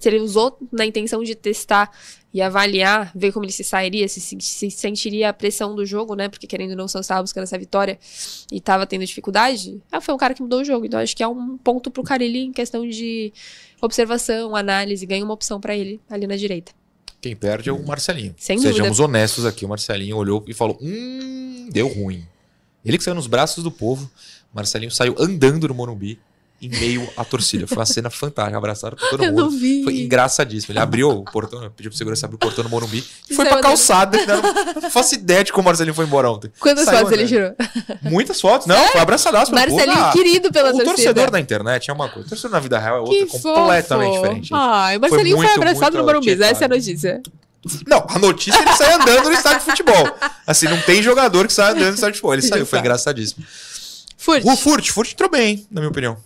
Se 0.00 0.08
ele 0.08 0.20
usou 0.20 0.58
na 0.72 0.84
intenção 0.84 1.22
de 1.22 1.34
testar 1.34 1.90
e 2.32 2.42
avaliar, 2.42 3.12
ver 3.14 3.32
como 3.32 3.44
ele 3.44 3.52
se 3.52 3.62
sairia, 3.62 4.08
se, 4.08 4.20
se, 4.20 4.36
se 4.40 4.70
sentiria 4.70 5.28
a 5.28 5.32
pressão 5.32 5.74
do 5.74 5.86
jogo, 5.86 6.14
né? 6.14 6.28
Porque 6.28 6.46
querendo 6.46 6.70
ou 6.70 6.76
não, 6.76 6.84
o 6.86 6.88
Santos 6.88 7.06
estava 7.06 7.22
buscando 7.22 7.44
essa 7.44 7.56
vitória 7.56 7.98
e 8.50 8.56
estava 8.56 8.86
tendo 8.86 9.06
dificuldade. 9.06 9.80
Ah, 9.92 10.00
foi 10.00 10.12
um 10.14 10.18
cara 10.18 10.34
que 10.34 10.42
mudou 10.42 10.60
o 10.60 10.64
jogo. 10.64 10.84
Então 10.84 10.98
acho 10.98 11.16
que 11.16 11.22
é 11.22 11.28
um 11.28 11.56
ponto 11.56 11.90
pro 11.90 12.02
Carilli 12.02 12.40
em 12.40 12.52
questão 12.52 12.88
de 12.88 13.32
observação, 13.80 14.56
análise, 14.56 15.06
ganha 15.06 15.24
uma 15.24 15.34
opção 15.34 15.60
para 15.60 15.76
ele 15.76 16.00
ali 16.10 16.26
na 16.26 16.36
direita. 16.36 16.72
Quem 17.20 17.36
perde 17.36 17.70
é 17.70 17.72
o 17.72 17.86
Marcelinho. 17.86 18.34
Sem 18.36 18.58
Sejamos 18.58 18.98
dúvida. 18.98 19.04
honestos 19.04 19.46
aqui. 19.46 19.64
O 19.64 19.68
Marcelinho 19.68 20.16
olhou 20.16 20.44
e 20.46 20.52
falou: 20.52 20.76
Hum, 20.82 21.68
deu 21.72 21.88
ruim. 21.88 22.26
Ele 22.84 22.98
que 22.98 23.04
saiu 23.04 23.14
nos 23.14 23.26
braços 23.26 23.62
do 23.62 23.70
povo. 23.70 24.10
Marcelinho 24.52 24.90
saiu 24.90 25.14
andando 25.18 25.66
no 25.68 25.74
Morumbi 25.74 26.18
em 26.66 26.68
meio 26.68 27.08
à 27.16 27.24
torcida. 27.24 27.66
Foi 27.66 27.78
uma 27.78 27.86
cena 27.86 28.10
fantástica. 28.10 28.56
Abraçaram 28.56 28.96
todo 28.96 29.22
Eu 29.24 29.30
mundo. 29.32 29.42
não 29.42 29.50
vi. 29.50 29.82
Foi 29.84 30.00
engraçadíssimo. 30.00 30.72
Ele 30.72 30.78
abriu 30.78 31.10
o 31.10 31.24
portão, 31.24 31.60
pediu 31.76 31.90
pro 31.90 31.98
segurança 31.98 32.26
abrir 32.26 32.36
o 32.36 32.38
portão 32.38 32.64
no 32.64 32.70
Morumbi 32.70 33.04
e 33.30 33.34
foi 33.34 33.44
pra 33.44 33.60
calçada. 33.60 34.16
Eu 34.18 34.26
não, 34.42 34.82
não 34.82 34.90
faço 34.90 35.14
ideia 35.14 35.44
de 35.44 35.52
como 35.52 35.62
o 35.62 35.64
Marcelinho 35.66 35.94
foi 35.94 36.04
embora 36.04 36.30
ontem. 36.30 36.50
Quantas 36.60 36.84
Saiu 36.84 36.98
fotos 37.00 37.12
ele 37.12 37.26
tirou? 37.26 37.52
Muitas 38.02 38.40
fotos. 38.40 38.66
Não, 38.66 38.88
foi 38.88 39.00
abraçadaço. 39.00 39.52
Marcelinho 39.52 39.92
Ah, 39.92 40.12
querido 40.12 40.50
pela 40.52 40.68
O 40.70 40.72
torcida. 40.72 40.90
torcedor 40.94 41.30
da 41.30 41.40
internet 41.40 41.90
é 41.90 41.92
uma 41.92 42.08
coisa. 42.08 42.26
O 42.26 42.28
torcedor 42.30 42.50
na 42.52 42.60
vida 42.60 42.78
real 42.78 42.96
é 42.96 43.00
outra, 43.00 43.14
Que 43.16 43.26
completamente 43.26 44.08
fofo. 44.10 44.22
diferente. 44.22 44.50
Ai, 44.52 44.96
o 44.96 45.00
Marcelinho 45.00 45.36
foi, 45.36 45.46
muito, 45.46 45.56
abraçado 45.56 45.80
muito 45.92 45.96
no 45.98 46.04
Morumbi, 46.04 46.42
essa 46.42 46.64
é 46.64 46.66
a 46.66 46.68
notícia. 46.68 47.22
Não, 47.86 48.06
a 48.10 48.18
notícia 48.18 48.58
é 48.58 48.62
ele 48.62 48.72
sai 48.76 48.92
andando 48.92 49.24
no 49.24 49.32
estádio 49.32 49.60
de 49.60 49.64
futebol. 49.64 50.16
Assim, 50.46 50.66
não 50.68 50.78
tem 50.82 51.02
jogador 51.02 51.46
que 51.46 51.52
sai 51.52 51.72
andando 51.72 51.88
no 51.88 51.94
estádio 51.94 52.12
de 52.12 52.18
futebol. 52.18 52.34
Ele 52.34 52.42
saiu, 52.42 52.66
foi 52.66 52.78
engraçadíssimo. 52.78 53.42
Furt. 54.18 54.44
O 54.44 54.56
Furt, 54.56 54.90
Furt 54.90 55.12
entrou 55.12 55.30
bem, 55.30 55.66
na 55.70 55.80
minha 55.80 55.90
opinião. 55.90 56.16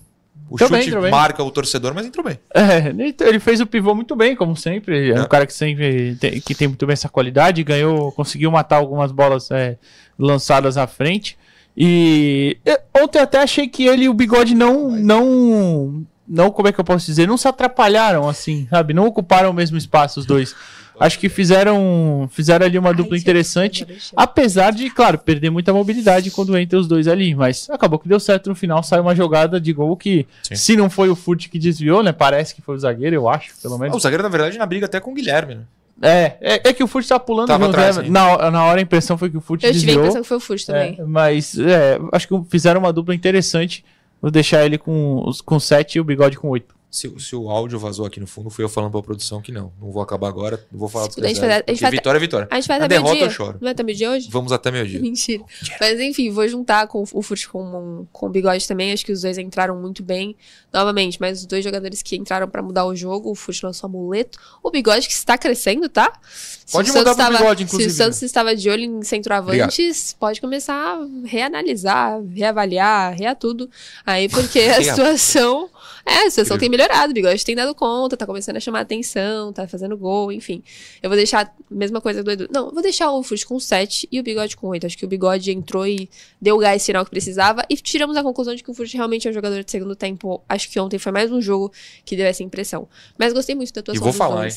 O 0.51 0.55
Entrou 0.57 0.81
chute 0.81 0.97
bem. 1.01 1.11
marca 1.11 1.43
o 1.43 1.51
torcedor, 1.51 1.93
mas 1.95 2.07
entrou 2.07 2.25
bem. 2.25 2.39
É, 2.55 2.89
ele- 3.27 3.39
fez 3.41 3.61
o 3.61 3.67
pivô 3.67 3.95
muito 3.95 4.17
bem, 4.17 4.35
como 4.35 4.57
sempre. 4.57 4.97
Ele 5.11 5.19
É 5.19 5.23
um 5.23 5.29
cara 5.29 5.47
que 5.47 5.53
sempre 5.53 6.17
tem, 6.17 6.41
que 6.41 6.55
tem 6.55 6.69
muito 6.69 6.87
bem 6.87 6.93
essa 6.95 7.09
qualidade, 7.09 7.63
ganhou, 7.63 8.11
conseguiu 8.13 8.51
matar 8.51 8.77
algumas 8.77 9.13
bolas 9.13 9.51
é, 9.51 9.77
lançadas 10.19 10.77
à 10.77 10.87
frente. 10.87 11.37
E 11.77 12.57
ontem 13.01 13.21
até 13.21 13.39
achei 13.39 13.69
que 13.69 13.87
ele 13.87 14.05
e 14.05 14.09
o 14.09 14.15
Bigode 14.15 14.55
não, 14.55 14.91
não, 14.91 16.05
não, 16.27 16.51
como 16.51 16.67
é 16.69 16.73
que 16.73 16.81
eu 16.81 16.85
posso 16.85 17.07
dizer, 17.07 17.29
não 17.29 17.37
se 17.37 17.47
atrapalharam 17.47 18.29
assim, 18.29 18.67
sabe? 18.69 18.93
Não 18.93 19.07
ocuparam 19.07 19.51
o 19.51 19.55
mesmo 19.55 19.77
espaço 19.79 20.19
os 20.19 20.27
dois. 20.27 20.57
Acho 21.01 21.19
que 21.19 21.29
fizeram, 21.29 22.29
fizeram 22.33 22.67
ali 22.67 22.79
uma 22.79 22.93
dupla 22.95 23.17
interessante, 23.17 23.87
apesar 24.17 24.73
de, 24.73 24.91
claro, 24.91 25.19
perder 25.19 25.51
muita 25.51 25.73
mobilidade 25.73 26.31
quando 26.31 26.57
entra 26.57 26.79
os 26.79 26.87
dois 26.89 27.07
ali, 27.09 27.35
mas 27.35 27.69
acabou 27.71 27.99
que 27.99 28.09
deu 28.09 28.19
certo 28.21 28.49
no 28.49 28.55
final, 28.57 28.83
saiu 28.83 29.03
uma 29.03 29.15
jogada 29.15 29.61
de 29.61 29.73
gol 29.73 29.97
que, 29.97 30.27
se 30.43 30.77
não 30.77 30.89
foi 30.91 31.09
o 31.09 31.15
Furt 31.17 31.49
que 31.49 31.59
desviou, 31.59 32.03
né, 32.03 32.13
parece 32.13 32.55
que 32.55 32.63
foi 32.63 32.75
o 32.75 32.79
zagueiro, 32.79 33.15
eu 33.17 33.29
acho, 33.29 33.51
pelo 33.63 33.79
menos. 33.79 33.97
O 33.97 34.01
zagueiro, 34.01 34.23
na 34.23 34.29
verdade, 34.29 34.59
na 34.59 34.67
briga 34.67 34.87
até 34.87 35.01
com 35.01 35.11
o 35.11 35.15
Guilherme, 35.15 35.55
né? 35.57 35.61
É, 36.01 36.37
é, 36.41 36.69
é 36.69 36.73
que 36.73 36.83
o 36.85 36.87
Furt 36.87 37.07
tá 37.09 37.19
pulando 37.19 37.49
Tava 37.49 37.65
junto, 37.67 37.75
atrás, 37.75 37.97
né? 37.97 38.05
sim. 38.05 38.11
na, 38.11 38.29
hora- 38.29 38.51
na 38.53 38.65
hora 38.65 38.79
a 38.79 38.83
impressão 38.83 39.19
foi 39.19 39.29
que 39.31 39.37
o 39.37 39.41
Furt 39.41 39.65
Eu 39.65 39.73
tive 39.73 39.91
a 39.91 39.95
impressão 39.95 40.23
que 40.23 40.29
foi 40.29 40.37
o 40.37 40.41
Furt 40.41 40.65
também. 40.65 40.97
É, 40.97 41.03
mas 41.05 41.59
é, 41.59 41.99
acho 42.13 42.29
que 42.29 42.41
fizeram 42.49 42.79
uma 42.81 42.93
dupla 42.93 43.15
interessante. 43.17 43.85
Vou 44.23 44.31
deixar 44.31 44.65
ele 44.65 44.79
com, 44.79 45.25
os- 45.27 45.41
com 45.41 45.59
7 45.59 45.97
e 45.97 46.01
o 46.01 46.05
bigode 46.05 46.39
com 46.39 46.49
8. 46.51 46.73
Se, 46.91 47.13
se 47.21 47.37
o 47.37 47.51
áudio 47.51 47.79
vazou 47.79 48.07
aqui 48.07 48.19
no 48.19 48.27
fundo, 48.27 48.49
fui 48.49 48.65
eu 48.65 48.69
falando 48.69 48.91
pra 48.93 49.03
produção 49.03 49.43
que 49.43 49.53
não. 49.53 49.71
Não 49.79 49.91
vou 49.93 50.03
acabar 50.03 50.27
agora, 50.29 50.65
não 50.73 50.79
vou 50.79 50.89
falar 50.89 51.05
A 51.05 51.09
gente 51.09 51.21
vai, 51.21 51.27
reservas, 51.31 51.49
a 51.49 51.53
gente 51.53 51.65
porque 51.67 51.81
vai 51.83 51.91
vitória 51.91 52.17
é 52.17 52.21
vitória. 52.21 52.49
A 52.51 52.55
gente 52.55 52.69
vai 52.69 52.79
Na 52.79 52.85
até 52.87 52.95
meio 52.95 53.03
derrota 53.03 53.19
dia. 53.19 53.27
eu 53.27 53.31
choro. 53.31 53.59
Não 53.61 53.69
é 53.69 53.71
até 53.73 53.83
meio 53.83 53.99
dia 53.99 54.11
hoje? 54.11 54.29
Vamos 54.31 54.53
até 54.53 54.71
meio 54.71 54.87
dia. 54.87 54.99
Mentira. 54.99 55.45
Mas 55.79 56.01
enfim, 56.01 56.31
vou 56.31 56.49
juntar 56.49 56.87
com 56.87 57.05
o 57.13 57.23
Furt 57.23 57.47
com, 57.49 58.07
com 58.11 58.27
o 58.27 58.29
Bigode 58.31 58.67
também. 58.67 58.91
Acho 58.93 59.05
que 59.05 59.13
os 59.13 59.21
dois 59.21 59.37
entraram 59.37 59.77
muito 59.79 60.03
bem. 60.03 60.35
Novamente, 60.73 61.19
mas 61.21 61.41
os 61.41 61.47
dois 61.47 61.63
jogadores 61.63 62.01
que 62.03 62.17
entraram 62.17 62.49
pra 62.49 62.63
mudar 62.63 62.87
o 62.87 62.97
jogo, 62.97 63.31
o 63.31 63.35
Furt 63.35 63.63
lançou 63.63 63.87
amuleto. 63.89 64.39
O 64.63 64.71
Bigode 64.71 65.07
que 65.09 65.15
está 65.15 65.37
crescendo, 65.37 65.89
tá? 65.91 66.13
Se 66.23 66.73
Pode 66.73 66.91
mudar 66.91 67.15
pro 67.15 67.39
Bigode, 67.39 67.65
inclusive, 67.65 67.91
Se 67.91 67.95
o 67.95 68.05
Santos 68.05 68.23
estava 68.23 68.57
de 68.57 68.69
olho 68.71 68.85
em 68.85 69.03
centroavantes, 69.03 70.17
pode 70.19 70.41
começar 70.41 70.75
a 70.75 71.07
reanalisar, 71.27 72.21
reavaliar, 72.35 73.15
rear 73.15 73.37
tudo. 73.37 73.71
Aí, 74.07 74.29
porque 74.29 74.61
a 74.61 74.81
situação. 74.83 75.69
É, 76.09 76.27
a 76.27 76.31
situação 76.31 76.57
tem 76.57 76.71
melhorado. 76.71 77.11
O 77.11 77.15
Bigode 77.15 77.45
tem 77.45 77.55
dado 77.55 77.75
conta, 77.75 78.17
tá 78.17 78.25
começando 78.25 78.57
a 78.57 78.61
chamar 78.61 78.81
atenção, 78.81 79.53
tá 79.53 79.69
fazendo 79.69 79.97
gol, 79.97 80.33
enfim. 80.33 80.63
Eu 81.03 81.11
vou 81.11 81.17
deixar 81.17 81.47
a 81.47 81.53
mesma 81.71 82.01
coisa 82.01 82.25
do 82.25 82.31
Edu. 82.31 82.49
Não, 82.51 82.71
vou 82.73 82.83
deixar 82.83 83.13
o 83.13 83.23
Furt 83.23 83.45
com 83.45 83.61
7 83.61 84.09
e 84.11 84.19
o 84.19 84.23
Bigode 84.23 84.57
com 84.57 84.69
8. 84.69 84.87
Acho 84.87 84.97
que 84.97 85.05
o 85.05 85.09
Bigode 85.09 85.51
entrou 85.53 85.87
e 85.87 86.09
deu 86.41 86.57
o 86.57 86.59
gás 86.59 86.85
final 86.85 87.05
que 87.05 87.11
precisava. 87.11 87.63
E 87.69 87.77
tiramos 87.77 88.17
a 88.17 88.23
conclusão 88.23 88.55
de 88.55 88.65
que 88.65 88.71
o 88.71 88.75
Furt 88.75 88.93
realmente 88.95 89.29
é 89.29 89.31
um 89.31 89.35
jogador 89.35 89.63
de 89.63 89.71
segundo 89.71 89.95
tempo. 89.95 90.43
Acho 90.49 90.71
que 90.71 90.81
ontem 90.81 90.99
foi 90.99 91.13
mais 91.13 91.31
um 91.31 91.43
jogo 91.43 91.71
que 92.05 92.17
deu 92.17 92.27
essa 92.27 92.43
impressão. 92.43 92.89
Mas 93.19 93.35
gostei 93.35 93.55
muito 93.55 93.73
da 93.73 93.81
E 93.81 93.83
atuação 93.83 94.03
vou 94.03 94.13
falar. 94.13 94.49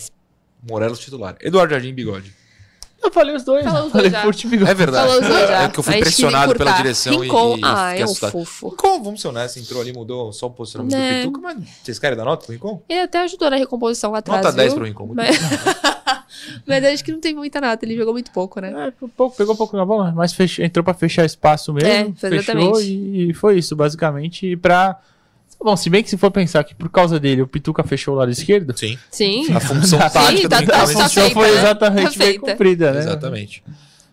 Morelos 0.68 1.00
titular. 1.00 1.36
Eduardo 1.42 1.74
Jardim 1.74 1.94
Bigode. 1.94 2.41
Eu 3.04 3.12
falei 3.12 3.36
os 3.36 3.44
dois. 3.44 3.64
Falou 3.66 3.86
os 3.88 3.92
falei 3.92 4.10
dois. 4.12 4.24
Furt 4.24 4.44
e 4.44 4.48
bigode. 4.48 4.72
É 4.72 4.74
verdade. 4.74 5.08
Falou 5.08 5.22
os 5.22 5.28
dois 5.28 5.48
já. 5.50 5.62
É 5.64 5.70
que 5.70 5.80
eu 5.80 5.84
fui 5.84 5.98
pressionado 6.00 6.56
pela 6.56 6.72
direção 6.74 7.14
e- 7.14 7.18
Rincon, 7.28 7.58
e, 7.58 7.62
ah, 7.64 7.88
fiquei 7.90 8.04
é 8.04 8.06
um 8.06 8.16
fofo. 8.16 8.70
Rincon, 8.70 9.04
vamos 9.04 9.22
ser 9.22 9.28
honestos, 9.30 9.62
entrou 9.62 9.82
ali, 9.82 9.92
mudou 9.92 10.32
só 10.32 10.46
o 10.48 10.52
posicionamento 10.52 10.94
Né. 10.96 11.12
do 11.24 11.32
Pituca, 11.32 11.42
mas 11.42 11.58
vocês 11.84 11.98
querem 12.00 12.16
dar 12.18 12.26
nota 12.26 12.46
pro 12.46 12.54
Rincon? 12.54 12.84
Ele 12.88 13.00
até 13.02 13.20
ajudou 13.22 13.50
na 13.50 13.56
recomposição 13.58 14.12
lá 14.12 14.20
atrás. 14.20 14.44
Nota 14.44 14.56
10 14.56 14.70
viu? 14.70 14.76
pro 14.78 14.86
Rincon. 14.88 15.06
muito 15.08 15.18
Mas... 15.18 15.40
Mas 16.66 16.84
acho 16.86 17.04
que 17.04 17.12
não 17.12 17.20
tem 17.20 17.36
muita 17.36 17.60
nota, 17.60 17.86
ele 17.86 17.96
jogou 17.96 18.14
muito 18.14 18.32
pouco, 18.32 18.60
né? 18.62 18.88
É, 18.88 18.94
pouco, 19.16 19.36
pegou 19.36 19.56
pouco 19.56 19.76
na 19.76 19.86
bola, 19.86 20.12
mas 20.16 20.32
fech- 20.34 20.60
entrou 20.62 20.84
pra 20.84 20.94
fechar 20.94 21.26
espaço 21.26 21.74
mesmo. 21.74 21.90
É, 21.90 22.04
foi 22.06 22.14
fechou 22.30 22.56
exatamente. 22.56 22.82
e, 22.90 23.30
e 23.30 23.34
foi 23.34 23.58
isso, 23.58 23.76
basicamente. 23.76 24.48
E 24.48 24.56
pra. 24.56 24.98
Bom, 25.64 25.78
se 25.78 25.90
bem 25.90 26.02
que 26.04 26.10
se 26.10 26.18
for 26.18 26.32
pensar 26.32 26.64
que 26.64 26.74
por 26.74 26.90
causa 26.90 27.20
dele 27.20 27.42
o 27.42 27.48
Pituca 27.48 27.84
fechou 27.84 28.16
o 28.16 28.18
lado 28.18 28.32
esquerdo. 28.32 28.76
Sim. 28.78 28.98
Sim. 29.12 29.54
A 29.54 29.60
função 29.60 30.00
Sim, 30.02 30.10
tática 30.10 30.50
tá- 30.50 30.62
do 30.62 30.74
a 30.74 30.88
função 30.88 31.30
foi 31.32 31.52
né? 31.52 31.58
exatamente 31.60 32.18
Tá 32.18 32.26
bem 32.26 32.40
cumprida, 32.40 32.92
né? 32.92 33.00
Exatamente. 33.00 33.64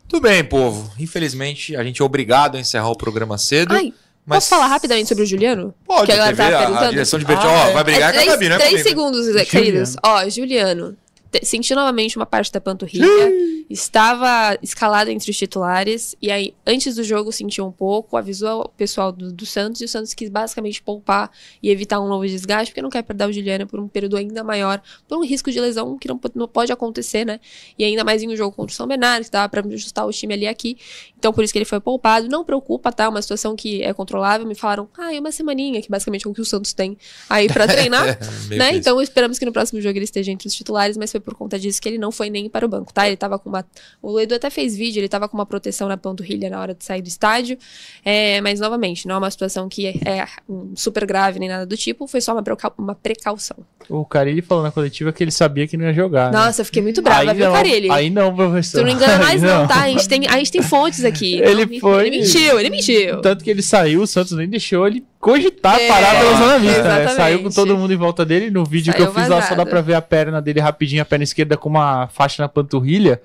Tudo 0.08 0.22
bem, 0.22 0.44
povo. 0.44 0.90
Infelizmente, 0.98 1.74
a 1.76 1.82
gente 1.84 2.00
é 2.00 2.04
obrigado 2.04 2.56
a 2.56 2.60
encerrar 2.60 2.90
o 2.90 2.96
programa 2.96 3.36
cedo. 3.38 3.74
Ai, 3.74 3.92
mas 4.26 4.44
posso 4.44 4.50
falar 4.50 4.66
rapidamente 4.66 5.08
sobre 5.08 5.24
o 5.24 5.26
Juliano? 5.26 5.74
Pode, 5.86 6.06
que 6.06 6.12
a 6.12 6.16
tava 6.34 6.42
a, 6.42 6.46
a 6.46 6.58
perguntando. 6.60 6.90
direção 6.90 7.18
de 7.18 7.24
Bertão, 7.24 7.48
Ah, 7.50 7.64
ó, 7.64 7.68
é. 7.68 7.72
vai 7.72 7.84
brigar 7.84 8.14
É 8.14 8.24
com 8.24 8.28
a 8.30 8.32
Gabi, 8.32 8.48
né? 8.50 8.56
três 8.56 8.70
comigo. 8.70 8.88
segundos, 8.88 9.24
Juliano. 9.26 9.46
queridos. 9.48 9.96
Ó, 10.04 10.28
Juliano. 10.28 10.96
Sentiu 11.42 11.76
novamente 11.76 12.16
uma 12.16 12.26
parte 12.26 12.50
da 12.50 12.60
panturrilha, 12.60 13.32
estava 13.68 14.58
escalado 14.62 15.10
entre 15.10 15.30
os 15.30 15.36
titulares, 15.36 16.16
e 16.22 16.30
aí, 16.30 16.54
antes 16.66 16.94
do 16.94 17.04
jogo, 17.04 17.30
sentiu 17.32 17.66
um 17.66 17.72
pouco, 17.72 18.16
avisou 18.16 18.62
o 18.62 18.68
pessoal 18.70 19.12
do, 19.12 19.30
do 19.32 19.44
Santos, 19.44 19.80
e 19.80 19.84
o 19.84 19.88
Santos 19.88 20.14
quis 20.14 20.30
basicamente 20.30 20.82
poupar 20.82 21.30
e 21.62 21.70
evitar 21.70 22.00
um 22.00 22.08
novo 22.08 22.26
desgaste, 22.26 22.72
porque 22.72 22.80
não 22.80 22.90
quer 22.90 23.02
perder 23.02 23.28
o 23.28 23.32
Juliano 23.32 23.66
por 23.66 23.78
um 23.78 23.88
período 23.88 24.16
ainda 24.16 24.42
maior, 24.42 24.80
por 25.06 25.18
um 25.18 25.24
risco 25.24 25.50
de 25.50 25.60
lesão 25.60 25.98
que 25.98 26.08
não, 26.08 26.18
não 26.34 26.48
pode 26.48 26.72
acontecer, 26.72 27.24
né? 27.24 27.40
E 27.78 27.84
ainda 27.84 28.04
mais 28.04 28.22
em 28.22 28.28
um 28.28 28.36
jogo 28.36 28.54
contra 28.54 28.72
o 28.72 28.76
São 28.76 28.86
Bernardo, 28.86 29.24
que 29.24 29.30
dava 29.30 29.48
pra 29.48 29.60
ajustar 29.60 30.06
o 30.06 30.10
time 30.10 30.34
ali 30.34 30.46
aqui. 30.46 30.78
Então, 31.18 31.32
por 31.32 31.44
isso 31.44 31.52
que 31.52 31.58
ele 31.58 31.64
foi 31.64 31.80
poupado. 31.80 32.28
Não 32.28 32.44
preocupa, 32.44 32.92
tá? 32.92 33.04
É 33.04 33.08
uma 33.08 33.20
situação 33.20 33.56
que 33.56 33.82
é 33.82 33.92
controlável. 33.92 34.46
Me 34.46 34.54
falaram, 34.54 34.88
ah, 34.96 35.12
é 35.12 35.18
uma 35.18 35.32
semaninha, 35.32 35.82
que 35.82 35.90
basicamente 35.90 36.26
é 36.26 36.30
o 36.30 36.34
que 36.34 36.40
o 36.40 36.44
Santos 36.44 36.72
tem 36.72 36.96
aí 37.28 37.48
pra 37.48 37.66
treinar. 37.66 38.18
Meio 38.48 38.58
né? 38.58 38.76
Então 38.76 39.00
esperamos 39.00 39.38
que 39.38 39.44
no 39.44 39.52
próximo 39.52 39.80
jogo 39.80 39.98
ele 39.98 40.04
esteja 40.04 40.30
entre 40.30 40.48
os 40.48 40.54
titulares, 40.54 40.96
mas 40.96 41.10
foi 41.10 41.17
por 41.20 41.34
conta 41.34 41.58
disso 41.58 41.80
que 41.80 41.88
ele 41.88 41.98
não 41.98 42.10
foi 42.12 42.30
nem 42.30 42.48
para 42.48 42.64
o 42.64 42.68
banco, 42.68 42.92
tá? 42.92 43.06
Ele 43.06 43.16
tava 43.16 43.38
com 43.38 43.48
uma. 43.48 43.64
O 44.02 44.18
Edu 44.20 44.34
até 44.34 44.50
fez 44.50 44.76
vídeo, 44.76 45.00
ele 45.00 45.08
tava 45.08 45.28
com 45.28 45.36
uma 45.36 45.46
proteção 45.46 45.88
na 45.88 45.96
panturrilha 45.96 46.50
na 46.50 46.60
hora 46.60 46.74
de 46.74 46.84
sair 46.84 47.02
do 47.02 47.08
estádio. 47.08 47.58
É, 48.04 48.40
mas, 48.40 48.60
novamente, 48.60 49.06
não 49.06 49.16
é 49.16 49.18
uma 49.18 49.30
situação 49.30 49.68
que 49.68 49.86
é, 49.86 49.94
é 50.20 50.26
super 50.74 51.04
grave 51.06 51.38
nem 51.38 51.48
nada 51.48 51.66
do 51.66 51.76
tipo, 51.76 52.06
foi 52.06 52.20
só 52.20 52.32
uma, 52.32 52.42
precau- 52.42 52.74
uma 52.78 52.94
precaução. 52.94 53.56
O 53.88 54.04
Carilli 54.04 54.42
falou 54.42 54.62
na 54.62 54.70
coletiva 54.70 55.12
que 55.12 55.22
ele 55.24 55.30
sabia 55.30 55.66
que 55.66 55.76
não 55.76 55.86
ia 55.86 55.92
jogar. 55.94 56.30
né? 56.30 56.38
Nossa, 56.38 56.60
eu 56.60 56.64
fiquei 56.64 56.82
muito 56.82 57.00
brava, 57.02 57.30
aí 57.30 57.36
viu, 57.36 57.46
não, 57.46 57.52
Carilli? 57.52 57.90
Aí 57.90 58.10
não, 58.10 58.34
professor. 58.34 58.80
Tu 58.80 58.84
não 58.86 58.92
engana 58.92 59.18
mais, 59.18 59.42
Aí 59.42 59.50
não, 59.50 59.66
tá? 59.66 59.82
A 59.82 59.88
gente, 59.88 60.08
tem, 60.08 60.26
a 60.26 60.38
gente 60.38 60.52
tem 60.52 60.62
fontes 60.62 61.04
aqui. 61.04 61.40
Ele 61.40 61.64
Não, 61.66 61.80
foi- 61.80 62.06
Ele 62.06 62.18
mentiu, 62.18 62.58
ele 62.60 62.70
mentiu. 62.70 63.20
Tanto 63.20 63.42
que 63.44 63.50
ele 63.50 63.62
saiu, 63.62 64.02
o 64.02 64.06
Santos 64.06 64.32
nem 64.32 64.48
deixou 64.48 64.86
ele 64.86 65.04
cogitar 65.20 65.78
É, 65.80 65.88
parar 65.88 66.18
pela 66.18 66.36
zona 66.36 66.58
mista, 66.58 66.82
né? 66.82 67.08
Saiu 67.08 67.42
com 67.42 67.50
todo 67.50 67.76
mundo 67.76 67.92
em 67.92 67.96
volta 67.96 68.24
dele. 68.24 68.50
No 68.50 68.64
vídeo 68.64 68.92
que 68.92 68.98
Saiu 69.00 69.10
eu 69.10 69.14
fiz 69.14 69.28
lá, 69.28 69.36
só 69.42 69.48
dá 69.50 69.56
vazado. 69.56 69.70
pra 69.70 69.80
ver 69.80 69.94
a 69.94 70.02
perna 70.02 70.40
dele 70.40 70.60
rapidinho, 70.60 71.02
a 71.02 71.04
perna 71.04 71.24
esquerda 71.24 71.56
com 71.56 71.68
uma 71.68 72.08
faixa 72.08 72.42
na 72.42 72.48
panturrilha. 72.48 73.20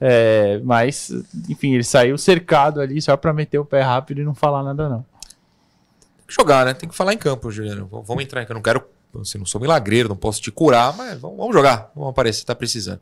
É, 0.00 0.60
mas, 0.62 1.10
enfim, 1.48 1.74
ele 1.74 1.82
saiu 1.84 2.16
cercado 2.16 2.80
ali 2.80 3.02
só 3.02 3.16
pra 3.16 3.32
meter 3.32 3.58
o 3.58 3.64
pé 3.64 3.80
rápido 3.82 4.20
e 4.20 4.24
não 4.24 4.34
falar 4.34 4.62
nada, 4.62 4.88
não. 4.88 5.04
jogar, 6.28 6.64
né? 6.66 6.74
Tem 6.74 6.88
que 6.88 6.94
falar 6.94 7.14
em 7.14 7.18
campo, 7.18 7.50
Juliano. 7.50 7.86
V- 7.86 8.02
Vamos 8.06 8.22
entrar 8.22 8.42
em 8.42 8.44
campo. 8.44 8.52
Eu 8.52 8.56
não 8.56 8.62
quero. 8.62 8.84
Assim, 9.20 9.38
não 9.38 9.46
sou 9.46 9.58
milagreiro, 9.60 10.06
não 10.08 10.14
posso 10.16 10.40
te 10.40 10.50
curar, 10.52 10.94
mas 10.96 11.18
vamos, 11.18 11.38
vamos 11.38 11.54
jogar. 11.54 11.90
Vamos 11.96 12.10
aparecer, 12.10 12.44
tá 12.44 12.54
precisando. 12.54 13.00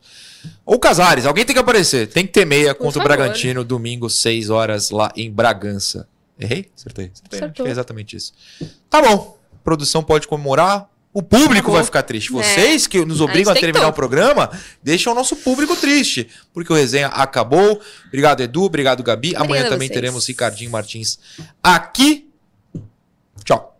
Ou 0.65 0.79
Casares, 0.79 1.25
alguém 1.25 1.43
tem 1.45 1.53
que 1.53 1.59
aparecer. 1.59 2.07
Tem 2.07 2.25
que 2.25 2.31
ter 2.31 2.45
meia 2.45 2.73
Por 2.73 2.85
contra 2.85 3.01
o. 3.01 3.03
Bragantino, 3.03 3.63
domingo, 3.63 4.09
6 4.09 4.49
horas, 4.49 4.89
lá 4.89 5.11
em 5.17 5.29
Bragança. 5.29 6.07
Errei? 6.39 6.69
Acertei. 6.75 7.11
Acertei. 7.13 7.39
Acho 7.39 7.45
Acertou. 7.45 7.65
que 7.65 7.69
é 7.69 7.71
exatamente 7.71 8.15
isso. 8.15 8.33
Tá 8.89 9.01
bom. 9.01 9.37
produção 9.63 10.03
pode 10.03 10.27
comemorar. 10.27 10.89
O 11.13 11.23
público 11.23 11.51
Acabou. 11.53 11.73
vai 11.75 11.83
ficar 11.83 12.03
triste. 12.03 12.29
É. 12.29 12.31
Vocês 12.31 12.85
que 12.85 13.03
nos 13.03 13.21
A 13.21 13.23
obrigam 13.23 13.51
a, 13.51 13.55
gente 13.55 13.63
terminar 13.63 13.87
o 13.87 13.93
programa, 13.93 14.51
deixam 14.83 15.13
o 15.13 15.15
nosso 15.15 15.35
público 15.37 15.75
triste. 15.75 16.29
Porque 16.53 16.71
o 16.71 16.75
resenha 16.75 17.07
acabou. 17.07 17.81
Obrigado, 18.07 18.41
Edu. 18.41 18.63
Obrigado, 18.63 19.01
Gabi. 19.01 19.29
Amanhã 19.29 19.43
Obrigada 19.45 19.67
a 19.67 19.71
também 19.71 19.87
vocês. 19.87 19.95
teremos 19.95 20.27
Ricardinho 20.27 20.69
Martins 20.69 21.17
aqui. 21.63 22.29
Tchau. 23.43 23.79